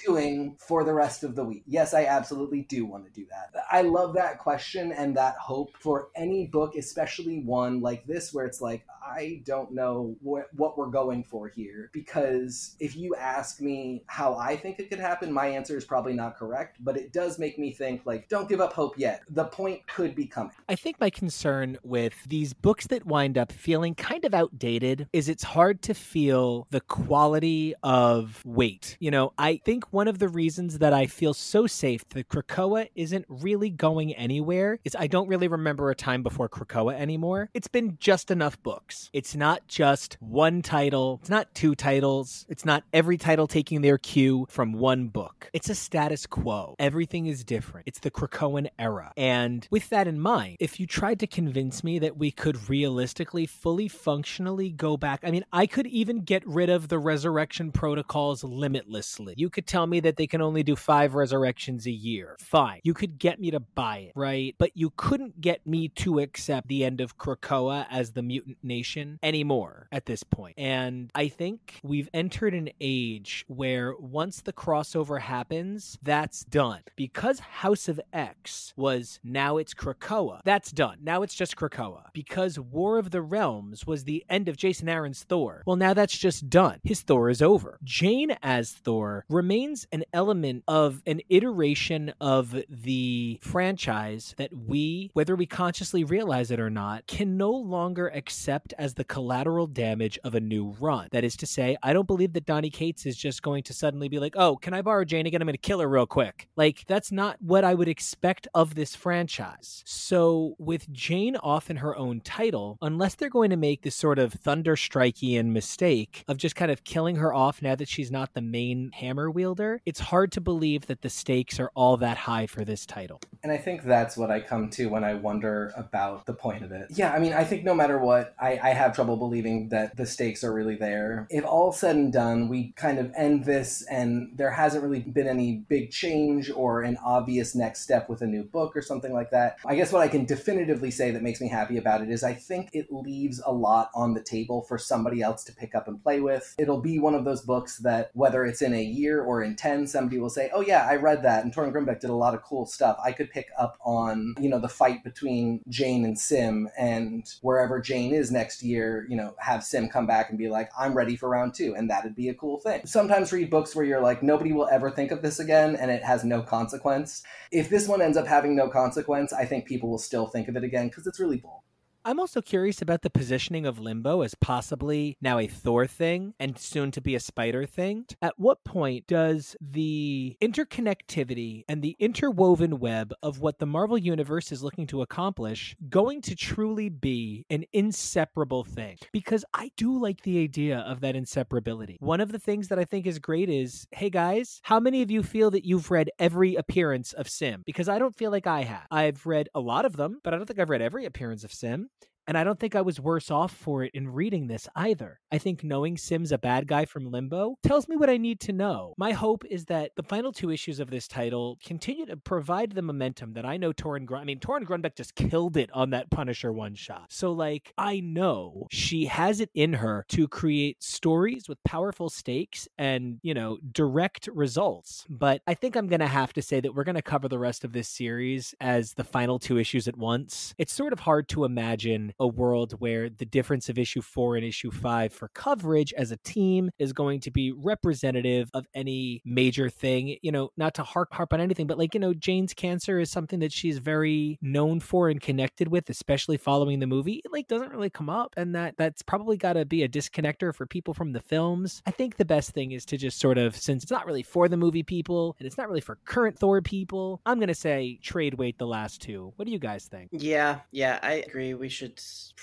doing 0.05 0.57
for 0.59 0.85
the 0.85 0.93
rest 0.93 1.25
of 1.25 1.35
the 1.35 1.45
week. 1.45 1.63
Yes, 1.67 1.95
I 1.95 2.05
absolutely 2.05 2.63
do 2.63 2.87
want 2.87 3.05
to 3.07 3.11
do 3.11 3.27
that. 3.31 3.65
I 3.71 3.83
love 3.83 4.15
that 4.15 4.39
question 4.39 4.93
and 4.93 5.17
that 5.17 5.37
hope 5.37 5.77
for 5.79 6.09
any 6.15 6.47
book, 6.47 6.77
especially 6.77 7.41
one 7.41 7.81
like 7.81 8.07
this, 8.07 8.33
where 8.33 8.47
it's 8.47 8.61
like, 8.61 8.85
I 9.05 9.43
don't 9.45 9.73
know 9.73 10.17
what, 10.21 10.49
what 10.55 10.79
we're 10.79 10.87
going 10.87 11.25
for 11.25 11.49
here. 11.49 11.91
Because 11.93 12.77
if 12.81 12.97
you 12.97 13.15
ask 13.15 13.61
me 13.61 14.03
how 14.07 14.35
I 14.35 14.57
think 14.57 14.79
it 14.79 14.89
could 14.89 14.99
happen, 14.99 15.33
my 15.33 15.47
answer 15.47 15.77
is 15.77 15.85
probably 15.85 16.15
not 16.15 16.37
correct, 16.37 16.79
but 16.81 16.97
it 16.97 17.13
does 17.13 17.39
make 17.39 17.59
me 17.59 17.73
think, 17.73 18.03
like, 18.05 18.29
don't 18.29 18.49
give 18.49 18.61
up 18.61 18.73
hope 18.73 18.99
yet. 18.99 19.23
The 19.31 19.45
point 19.45 19.87
could 19.87 20.15
be 20.15 20.27
coming. 20.27 20.53
I 20.69 20.75
think 20.75 21.01
my 21.01 21.11
concern 21.11 21.79
with 21.83 22.15
these 22.27 22.55
books 22.55 22.87
that 22.89 23.05
wind 23.07 23.37
up 23.37 23.53
feeling 23.53 23.95
kind 23.95 24.25
of 24.25 24.35
outdated 24.35 25.09
is 25.13 25.29
it's 25.29 25.45
hard 25.45 25.83
to 25.83 25.95
feel 25.95 26.67
the 26.71 26.81
quality 26.81 27.75
of 27.83 28.43
weight. 28.45 28.97
You 29.01 29.11
know, 29.11 29.33
I 29.39 29.61
think 29.65 29.93
one 29.93 30.09
of 30.09 30.19
the 30.19 30.29
reasons 30.29 30.79
that 30.79 30.93
I 30.93 31.07
feel 31.07 31.35
so 31.35 31.67
safe 31.67 32.09
that 32.11 32.29
Krakoa 32.29 32.89
isn't 32.95 33.27
really 33.29 33.71
going 33.71 34.15
anywhere 34.15 34.79
is 34.85 34.97
I 34.99 35.07
don't 35.07 35.29
really 35.29 35.49
remember 35.49 35.91
a 35.91 35.95
time 35.95 36.23
before 36.23 36.49
Krakoa 36.49 36.95
anymore. 36.95 37.51
It's 37.55 37.69
been 37.69 37.97
just 38.01 38.31
enough 38.31 38.63
books. 38.63 38.94
It's 39.13 39.35
not 39.35 39.67
just 39.69 40.17
one 40.21 40.63
title, 40.63 41.19
it's 41.21 41.31
not 41.31 41.55
two 41.55 41.75
titles, 41.75 42.47
it's 42.49 42.65
not 42.65 42.85
every 42.93 43.17
title 43.17 43.47
taking 43.47 43.81
their 43.81 43.99
cue 43.99 44.47
from 44.49 44.73
one 44.73 45.09
book. 45.09 45.51
It's 45.53 45.69
a 45.69 45.75
status 45.75 46.27
quo. 46.27 46.75
Everything 46.79 47.27
is 47.27 47.45
different. 47.45 47.87
It's 47.87 48.01
the 48.01 48.11
Krakoan 48.11 48.69
era. 48.79 49.13
And 49.17 49.67
with 49.71 49.89
that 49.91 50.07
in 50.07 50.21
mind, 50.21 50.57
if 50.61 50.79
you 50.81 50.87
tried 50.87 51.21
to 51.21 51.27
convince 51.27 51.83
me 51.83 51.99
that 51.99 52.17
we 52.17 52.31
could 52.31 52.69
realistically, 52.69 53.47
fully 53.47 53.89
functionally 53.89 54.71
go 54.71 54.97
back, 54.97 55.21
I 55.23 55.31
mean, 55.31 55.45
I 55.53 55.67
could 55.67 55.87
even 55.87 56.21
get 56.21 56.47
rid 56.47 56.71
of 56.71 56.89
the 56.89 56.99
resurrection 56.99 57.73
protocols 57.73 58.45
limitlessly. 58.45 59.35
You 59.37 59.51
could 59.51 59.67
tell 59.67 59.87
me 59.87 60.01
that 60.01 60.17
they 60.17 60.27
can 60.27 60.41
only 60.41 60.63
do 60.63 60.77
five 60.77 61.15
resurrections 61.15 61.87
a 61.87 61.91
year. 61.91 62.37
Fine. 62.39 62.81
You 62.85 62.95
could 62.95 63.19
get 63.19 63.41
me 63.41 63.51
to 63.51 63.61
buy 63.61 63.99
it, 63.99 64.13
right? 64.15 64.55
But 64.59 64.73
you 64.75 64.93
couldn't 64.97 65.41
get 65.41 65.67
me 65.67 65.89
to 65.89 66.21
accept 66.21 66.69
the 66.69 66.85
end 66.85 67.01
of 67.01 67.19
Krakoa 67.19 67.87
as 67.91 68.13
the 68.13 68.23
mutant 68.23 68.59
nation 68.63 68.84
anymore 69.23 69.89
at 69.93 70.07
this 70.07 70.23
point. 70.23 70.59
And 70.59 71.11
I 71.15 71.29
think 71.29 71.81
we've 71.83 72.09
entered 72.13 72.55
an 72.55 72.71
age 72.81 73.45
where 73.49 73.95
once 73.99 74.41
the 74.41 74.53
crossover 74.53 75.21
happens, 75.21 75.99
that's 76.03 76.45
done. 76.45 76.81
Because 76.97 77.39
House 77.41 77.89
of 77.89 78.01
X 78.13 78.73
was 78.77 79.21
now 79.25 79.57
it's 79.57 79.75
Krakoa, 79.75 80.41
that's 80.45 80.73
done. 80.73 80.99
Now 81.03 81.23
it's 81.23 81.35
just 81.35 81.57
Krakoa. 81.57 82.05
Because 82.13 82.59
War 82.59 82.99
of 82.99 83.11
the 83.11 83.23
Realms 83.23 83.87
was 83.87 84.05
the 84.05 84.25
end 84.29 84.49
of 84.49 84.57
Jason 84.57 84.89
Aaron's 84.89 85.23
Thor, 85.23 85.63
well, 85.67 85.77
now 85.77 85.95
that's 85.95 86.17
just 86.17 86.51
done. 86.51 86.81
His 86.83 87.01
Thor 87.03 87.31
is 87.31 87.43
over. 87.43 87.79
Jane 87.83 88.37
as 88.43 88.73
Thor 88.73 89.25
remains 89.29 89.87
an 89.93 90.05
element 90.13 90.65
of 90.69 91.03
an 91.07 91.21
iteration 91.29 92.13
of 92.21 92.57
the 92.69 93.39
franchise 93.43 94.35
that 94.37 94.53
we, 94.53 95.11
whether 95.15 95.37
we 95.37 95.47
consciously 95.47 96.05
realize 96.05 96.51
it 96.51 96.61
or 96.61 96.71
not, 96.71 97.07
can 97.07 97.37
no 97.37 97.51
longer 97.51 98.09
accept 98.09 98.74
as 98.79 98.95
the 98.95 99.05
collateral 99.05 99.67
damage 99.67 100.19
of 100.25 100.35
a 100.35 100.41
new 100.41 100.75
run. 100.81 101.09
That 101.13 101.25
is 101.25 101.37
to 101.39 101.47
say, 101.47 101.77
I 101.83 101.93
don't 101.93 102.07
believe 102.07 102.33
that 102.35 102.47
Donny 102.47 102.71
Cates 102.71 103.07
is 103.07 103.17
just 103.17 103.43
going 103.43 103.63
to 103.65 103.75
suddenly 103.75 104.09
be 104.09 104.19
like, 104.19 104.35
oh, 104.37 104.57
can 104.57 104.75
I 104.75 104.83
borrow 104.83 105.05
Jane 105.05 105.27
again? 105.27 105.43
I'm 105.43 105.47
going 105.47 105.55
to 105.55 105.59
kill 105.59 105.81
her 105.81 105.89
real 105.89 106.07
quick. 106.07 106.49
Like, 106.57 106.85
that's 106.87 107.13
not 107.13 107.37
what 107.41 107.65
I 107.65 107.75
would 107.75 107.89
expect 107.89 108.49
of 108.55 108.75
this 108.75 108.95
franchise. 108.95 109.83
So, 109.87 110.55
with 110.59 110.91
Jane 110.93 111.37
off 111.37 111.71
in 111.71 111.77
her 111.77 111.97
own 111.97 112.21
title, 112.21 112.79
unless 112.83 113.15
they're 113.15 113.29
going 113.29 113.51
to 113.51 113.57
make 113.57 113.83
this 113.83 113.97
sort 113.97 114.19
of 114.19 114.33
thunder 114.33 114.77
strikeian 114.77 115.47
mistake 115.47 116.25
of 116.29 116.37
just 116.37 116.57
kind 116.57 116.71
of 116.71 116.85
killing 116.85 117.17
her 117.17 117.33
off 117.33 117.63
now 117.63 117.75
that 117.75 117.89
she's 117.89 118.11
not 118.11 118.35
the 118.35 118.43
main 118.43 118.91
hammer 118.93 119.31
wielder, 119.31 119.81
it's 119.87 120.01
hard 120.01 120.33
to 120.33 120.41
believe 120.41 120.87
that 120.87 121.03
the 121.03 121.11
stakes 121.11 121.61
are 121.61 121.71
all 121.75 121.97
that 121.97 122.17
high 122.17 122.47
for 122.47 122.65
this 122.65 122.87
title. 122.87 123.21
And 123.43 123.53
I 123.53 123.57
think 123.57 123.83
that's 123.83 124.17
what 124.17 124.31
I 124.31 124.41
come 124.41 124.71
to 124.71 124.89
when 124.89 125.05
I 125.05 125.15
wonder 125.15 125.73
about 125.77 126.27
the 126.27 126.33
point 126.33 126.65
of 126.65 126.73
it. 126.73 126.89
Yeah, 126.91 127.13
I 127.13 127.19
mean, 127.19 127.33
I 127.33 127.45
think 127.45 127.65
no 127.65 127.75
matter 127.75 127.99
what, 127.99 128.35
I, 128.41 128.59
I 128.65 128.71
have 128.71 128.95
trouble 128.95 129.19
believing 129.19 129.69
that 129.69 129.95
the 129.95 130.07
stakes 130.07 130.43
are 130.43 130.51
really 130.51 130.77
there. 130.77 131.27
If 131.29 131.45
all 131.45 131.71
said 131.71 131.97
and 131.97 132.11
done, 132.11 132.49
we 132.49 132.73
kind 132.77 132.99
of 132.99 133.13
end 133.15 133.45
this 133.45 133.85
and 133.91 134.33
there 134.35 134.51
hasn't 134.51 134.83
really 134.83 135.01
been 135.01 135.29
any 135.29 135.57
big 135.69 135.91
change 135.91 136.51
or 136.51 136.81
an 136.81 136.97
obvious 137.05 137.55
next 137.55 137.83
step 137.83 138.09
with 138.09 138.23
a 138.23 138.27
new 138.27 138.43
book 138.43 138.75
or 138.75 138.81
something 138.81 139.13
like 139.13 139.31
that. 139.33 139.59
I 139.67 139.75
guess 139.75 139.93
what 139.93 140.01
I 140.01 140.09
can 140.09 140.25
definitively 140.25 140.91
say 140.91 141.11
that 141.11 141.23
makes 141.23 141.43
me 141.43 141.49
happy 141.49 141.77
about 141.77 142.01
it 142.01 142.09
is 142.09 142.25
I 142.25 142.33
think 142.33 142.71
it 142.73 142.91
leaves 142.91 143.39
a 143.45 143.53
lot 143.53 143.91
on 143.95 144.15
the 144.15 144.23
table 144.23 144.63
for 144.63 144.79
somebody 144.79 145.21
else 145.21 145.45
to 145.45 145.55
pick 145.55 145.75
up 145.75 145.87
and 145.87 146.03
play 146.03 146.21
with. 146.21 146.55
It'll 146.57 146.81
be 146.81 146.99
one 146.99 147.15
of 147.15 147.27
those 147.27 147.43
books 147.43 147.77
that, 147.81 148.13
whether 148.15 148.47
it's 148.47 148.63
in 148.63 148.73
a 148.73 148.83
year 148.83 149.23
or 149.23 149.43
in 149.43 149.57
10, 149.57 149.87
somebody 149.87 150.19
will 150.19 150.31
say, 150.31 150.49
Oh, 150.55 150.63
yeah, 150.63 150.89
I 150.89 150.97
read 150.97 151.23
that. 151.25 151.45
And 151.45 151.53
Torunn 151.53 151.71
Grønbekk 151.71 152.01
did 152.01 152.09
a 152.09 152.15
lot 152.15 152.33
of 152.33 152.43
cool 152.43 152.65
stuff. 152.65 152.97
I 153.05 153.13
could 153.13 153.31
pick 153.31 153.49
up 153.59 153.77
on, 153.85 154.35
you 154.41 154.49
know, 154.49 154.59
the 154.59 154.71
fight 154.71 155.05
between 155.05 155.61
Jane 155.69 156.07
and 156.07 156.17
S'ym 156.17 156.69
and 156.79 157.31
wherever 157.43 157.79
Jane 157.79 158.15
is 158.15 158.31
next 158.31 158.44
year, 158.63 159.07
you 159.09 159.17
know, 159.17 159.35
have 159.39 159.61
S'ym 159.61 159.91
come 159.91 160.07
back 160.07 160.29
and 160.29 160.39
be 160.39 160.49
like, 160.49 160.71
I'm 160.79 160.95
ready 160.95 161.17
for 161.17 161.29
round 161.29 161.55
two. 161.55 161.75
And 161.77 161.91
that'd 161.91 162.15
be 162.15 162.29
a 162.29 162.35
cool 162.35 162.61
thing. 162.61 162.83
Sometimes 162.85 163.33
read 163.33 163.51
books 163.51 163.75
where 163.75 163.85
you're 163.85 164.01
like, 164.01 164.23
nobody 164.23 164.53
will 164.53 164.69
ever 164.69 164.91
think 164.91 165.11
of 165.11 165.23
this 165.23 165.41
again 165.41 165.77
and 165.77 165.91
it 165.91 166.05
has 166.05 166.25
no 166.25 166.43
consequence. 166.43 167.23
If 167.51 167.69
this 167.69 167.89
one 167.89 168.03
ends 168.03 168.17
up 168.17 168.27
having 168.27 168.55
no 168.55 168.69
consequence, 168.69 169.33
I 169.33 169.45
think 169.45 169.67
people 169.67 169.91
will 169.91 169.99
still 169.99 170.27
think 170.27 170.49
of 170.49 170.57
it 170.57 170.65
again 170.65 170.89
because 170.89 171.07
it's 171.07 171.21
really 171.21 171.39
cool. 171.39 171.64
I'm 172.07 172.21
also 172.21 172.43
curious 172.43 172.83
about 172.83 173.01
the 173.01 173.09
positioning 173.09 173.65
of 173.65 173.79
Limbo 173.79 174.21
as 174.21 174.35
possibly 174.35 175.17
now 175.23 175.39
a 175.39 175.47
Thor 175.47 175.87
thing 175.87 176.35
and 176.39 176.59
soon 176.59 176.91
to 176.91 177.01
be 177.01 177.15
a 177.15 177.21
Spider 177.21 177.65
thing. 177.65 178.05
At 178.21 178.39
what 178.39 178.63
point 178.63 179.07
does 179.07 179.57
the 179.59 180.37
interconnectivity 180.43 181.65
and 181.67 181.81
the 181.81 181.97
interwoven 181.99 182.79
web 182.79 183.15
of 183.23 183.41
what 183.41 183.59
the 183.59 183.65
Marvel 183.65 183.97
Universe 183.97 184.53
is 184.53 184.63
looking 184.63 184.87
to 184.89 185.01
accomplish 185.01 185.75
going 185.89 186.21
to 186.23 186.37
truly 186.37 186.91
be 186.91 187.47
an 187.49 187.65
inseparable 187.73 188.65
thing? 188.65 188.99
Because 189.11 189.47
I 189.55 189.71
do 189.79 189.99
like 189.99 190.25
the 190.25 190.43
idea 190.43 190.81
of 190.81 191.01
that 191.01 191.15
inseparability. 191.15 191.97
One 192.01 192.21
of 192.21 192.33
the 192.33 192.39
things 192.39 192.69
that 192.69 192.79
I 192.79 192.85
think 192.85 193.07
is 193.07 193.19
great 193.19 193.49
is 193.49 193.87
hey 193.93 194.11
guys, 194.11 194.61
how 194.63 194.79
many 194.79 195.01
of 195.01 195.11
you 195.11 195.23
feel 195.23 195.51
that 195.53 195.65
you've 195.65 195.91
read 195.91 196.11
every 196.19 196.55
appearance 196.57 197.15
of 197.15 197.29
S'ym? 197.29 197.65
Because 197.65 197.89
I 197.89 197.99
don't 197.99 198.15
feel 198.15 198.31
like 198.31 198.47
I 198.47 198.65
have. 198.65 198.87
I've 198.91 199.25
read 199.25 199.49
a 199.55 199.61
lot 199.61 199.87
of 199.87 199.97
them, 199.97 200.21
but 200.23 200.35
I 200.35 200.37
don't 200.37 200.45
think 200.45 200.61
I've 200.61 200.69
read 200.69 200.83
every 200.83 201.07
appearance 201.07 201.45
of 201.45 201.51
S'ym. 201.51 201.87
And 202.27 202.39
I 202.39 202.45
don't 202.45 202.59
think 202.59 202.75
I 202.75 202.81
was 202.81 203.01
worse 203.01 203.31
off 203.31 203.53
for 203.53 203.85
it 203.85 203.91
in 203.95 204.09
reading 204.09 204.47
this 204.47 204.69
either. 204.75 205.21
I 205.31 205.39
think 205.39 205.63
knowing 205.63 205.97
S'ym's 205.97 206.33
a 206.33 206.39
bad 206.39 206.67
guy 206.67 206.85
from 206.85 207.11
Limbo 207.11 207.57
tells 207.63 207.89
me 207.89 207.97
what 207.97 208.11
I 208.11 208.17
need 208.17 208.41
to 208.41 208.53
know. 208.53 208.95
My 208.97 209.13
hope 209.13 209.45
is 209.51 209.67
that 209.67 209.93
the 209.97 210.03
final 210.03 210.33
two 210.33 210.51
issues 210.51 210.81
of 210.81 210.91
this 210.91 211.09
title 211.09 211.59
continue 211.65 212.07
to 212.07 212.17
provide 212.17 212.73
the 212.73 212.83
momentum 212.83 213.35
that 213.35 213.45
I 213.45 213.57
know 213.57 213.73
Torunn 213.73 214.07
Grun- 214.07 214.23
I 214.23 214.25
mean, 214.25 214.41
Torunn 214.41 214.65
Grønbekk 214.65 214.97
just 214.97 215.15
killed 215.15 215.57
it 215.57 215.71
on 215.75 215.91
that 215.91 216.11
Punisher 216.11 216.53
one 216.53 216.75
shot. 216.75 217.07
So, 217.11 217.33
like, 217.33 217.73
I 217.77 218.01
know 218.01 218.67
she 218.71 219.07
has 219.07 219.41
it 219.41 219.51
in 219.55 219.75
her 219.75 220.05
to 220.09 220.29
create 220.29 220.83
stories 220.83 221.49
with 221.49 221.63
powerful 221.65 222.09
stakes 222.09 222.69
and, 222.79 223.19
you 223.23 223.35
know, 223.35 223.59
direct 223.73 224.29
results. 224.33 225.05
But 225.11 225.43
I 225.47 225.55
think 225.55 225.77
I'm 225.77 225.89
going 225.89 226.01
to 226.01 226.07
have 226.07 226.33
to 226.35 226.43
say 226.43 226.61
that 226.61 226.75
we're 226.75 226.85
going 226.85 226.95
to 226.95 227.03
cover 227.03 227.29
the 227.29 227.39
rest 227.39 227.65
of 227.65 227.73
this 227.73 227.89
series 227.89 228.55
as 228.61 228.95
the 228.95 229.05
final 229.05 229.39
two 229.39 229.59
issues 229.59 229.89
at 229.89 229.97
once. 229.97 230.55
It's 230.59 230.73
sort 230.73 230.93
of 230.93 231.01
hard 231.01 231.29
to 231.31 231.45
imagine 231.45 232.14
a 232.19 232.27
world 232.27 232.73
where 232.79 233.09
the 233.09 233.25
difference 233.25 233.69
of 233.69 233.79
issue 233.79 234.03
four 234.03 234.37
and 234.37 234.45
issue 234.45 234.71
five 234.71 235.13
for 235.13 235.29
coverage 235.29 235.93
as 235.95 236.11
a 236.11 236.17
team 236.19 236.71
is 236.79 236.93
going 236.93 237.21
to 237.21 237.31
be 237.31 237.53
representative 237.53 238.51
of 238.53 238.67
any 238.75 239.23
major 239.25 239.71
thing. 239.71 240.17
You 240.21 240.33
know, 240.33 240.51
not 240.57 240.75
to 240.75 240.83
harp, 240.83 241.13
harp 241.13 241.33
on 241.33 241.41
anything, 241.41 241.67
but 241.67 241.79
like, 241.79 241.95
you 241.95 242.01
know, 242.01 242.13
Jane's 242.13 242.53
cancer 242.53 242.99
is 242.99 243.11
something 243.11 243.39
that 243.41 243.53
she's 243.53 243.79
very 243.79 244.39
known 244.43 244.81
for 244.81 245.09
and 245.09 245.21
connected 245.21 245.69
with, 245.69 245.89
especially 245.89 246.37
following 246.37 246.81
the 246.81 246.87
movie. 246.87 247.23
It 247.25 247.33
like 247.33 247.49
doesn't 247.49 247.71
really 247.71 247.91
come 247.91 248.11
up. 248.11 248.35
And 248.37 248.55
that 248.55 248.75
that's 248.77 249.03
probably 249.03 249.37
got 249.37 249.55
to 249.55 249.65
be 249.65 249.83
a 249.83 249.89
disconnector 249.89 250.55
for 250.55 250.67
people 250.67 250.95
from 250.95 251.13
the 251.13 251.21
films. 251.21 251.83
I 251.87 251.93
think 251.93 252.17
the 252.17 252.25
best 252.25 252.51
thing 252.51 252.73
is 252.73 252.85
to 252.87 252.97
just 252.97 253.21
sort 253.21 253.39
of, 253.39 253.57
since 253.57 253.85
it's 253.85 253.93
not 253.93 254.07
really 254.07 254.23
for 254.23 254.49
the 254.49 254.57
movie 254.57 254.83
people 254.83 255.37
and 255.39 255.47
it's 255.47 255.57
not 255.57 255.69
really 255.69 255.81
for 255.81 255.99
current 256.05 256.39
Thor 256.39 256.61
people, 256.61 257.21
I'm 257.25 257.39
to 257.49 257.55
say 257.55 257.99
trade 258.03 258.35
weight 258.35 258.59
the 258.59 258.67
last 258.67 259.03
two. 259.03 259.33
What 259.37 259.45
do 259.45 259.53
you 259.53 259.59
guys 259.59 259.85
think? 259.87 260.11
Yeah, 260.13 260.61
yeah, 260.71 260.99
I 261.03 261.25
agree. 261.27 261.55
We 261.55 261.69
should 261.69 261.99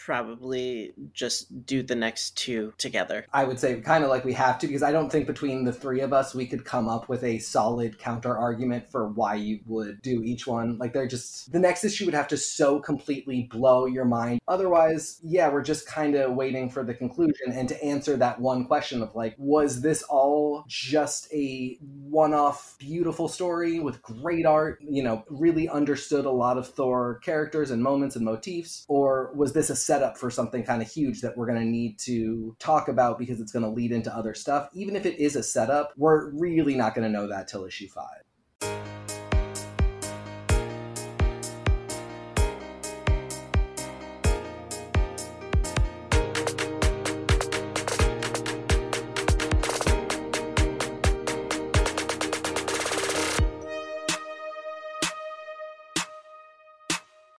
probably 0.06 0.94
just 1.14 1.66
do 1.66 1.84
the 1.84 1.96
next 1.96 2.36
two 2.36 2.74
together. 2.78 3.26
I 3.34 3.44
would 3.44 3.60
say 3.60 3.80
kind 3.82 4.04
of 4.04 4.10
like 4.10 4.26
we 4.26 4.34
have 4.34 4.58
to 4.60 4.68
because 4.68 4.84
I 4.84 4.92
don't 4.92 5.12
think 5.12 5.28
between 5.28 5.64
the 5.64 5.74
three 5.74 6.02
of 6.02 6.12
us 6.12 6.34
we 6.34 6.48
could 6.48 6.66
come 6.66 6.90
up 6.90 7.08
with 7.08 7.24
a 7.24 7.40
solid 7.40 8.00
counter 8.00 8.36
argument 8.36 8.90
for 8.90 9.10
why 9.10 9.36
you 9.36 9.60
would 9.68 10.02
do 10.02 10.24
each 10.24 10.48
one. 10.48 10.78
Like 10.78 10.94
they're 10.94 11.08
just 11.08 11.52
the 11.52 11.60
next 11.60 11.84
issue 11.84 12.06
would 12.06 12.14
have 12.14 12.28
to 12.30 12.38
so 12.38 12.80
completely 12.80 13.44
blow 13.52 13.86
your 13.86 14.06
mind. 14.06 14.42
Otherwise, 14.48 15.20
yeah, 15.24 15.50
we're 15.50 15.62
just 15.62 15.88
kind 15.88 16.16
of 16.16 16.34
waiting 16.34 16.70
for 16.70 16.84
the 16.84 16.94
conclusion 16.94 17.52
and 17.54 17.70
to 17.70 17.84
answer 17.84 18.18
that 18.18 18.40
one 18.40 18.66
question 18.66 19.02
of 19.02 19.14
like 19.16 19.36
was 19.38 19.82
this 19.82 20.04
all 20.04 20.64
just 20.68 21.32
a 21.32 21.78
one-off 21.82 22.76
beautiful 22.80 23.28
story 23.28 23.80
with 23.80 24.02
great 24.02 24.46
art, 24.46 24.80
you 24.82 25.04
know, 25.04 25.24
really 25.30 25.70
understood 25.70 26.26
a 26.26 26.32
lot 26.32 26.58
of 26.58 26.68
Thor 26.68 27.20
characters 27.24 27.72
and 27.72 27.84
moments 27.84 28.16
and 28.16 28.26
motifs 28.26 28.86
or 28.88 29.32
was 29.52 29.68
this 29.68 29.78
a 29.78 29.80
setup 29.80 30.18
for 30.18 30.32
something 30.32 30.64
kind 30.64 30.82
of 30.82 30.90
huge 30.90 31.20
that 31.22 31.36
we're 31.36 31.46
going 31.46 31.60
to 31.60 31.66
need 31.66 32.00
to 32.00 32.56
talk 32.58 32.88
about 32.88 33.20
because 33.20 33.42
it's 33.42 33.52
going 33.52 33.66
to 33.66 33.70
lead 33.70 33.92
into 33.92 34.16
other 34.16 34.34
stuff. 34.34 34.70
Even 34.74 34.96
if 34.96 35.06
it 35.06 35.20
is 35.20 35.36
a 35.36 35.44
setup, 35.44 35.92
we're 35.98 36.30
really 36.32 36.76
not 36.76 36.96
going 36.96 37.04
to 37.04 37.12
know 37.12 37.28
that 37.28 37.50
till 37.50 37.66
issue 37.66 37.90
five. 37.90 38.21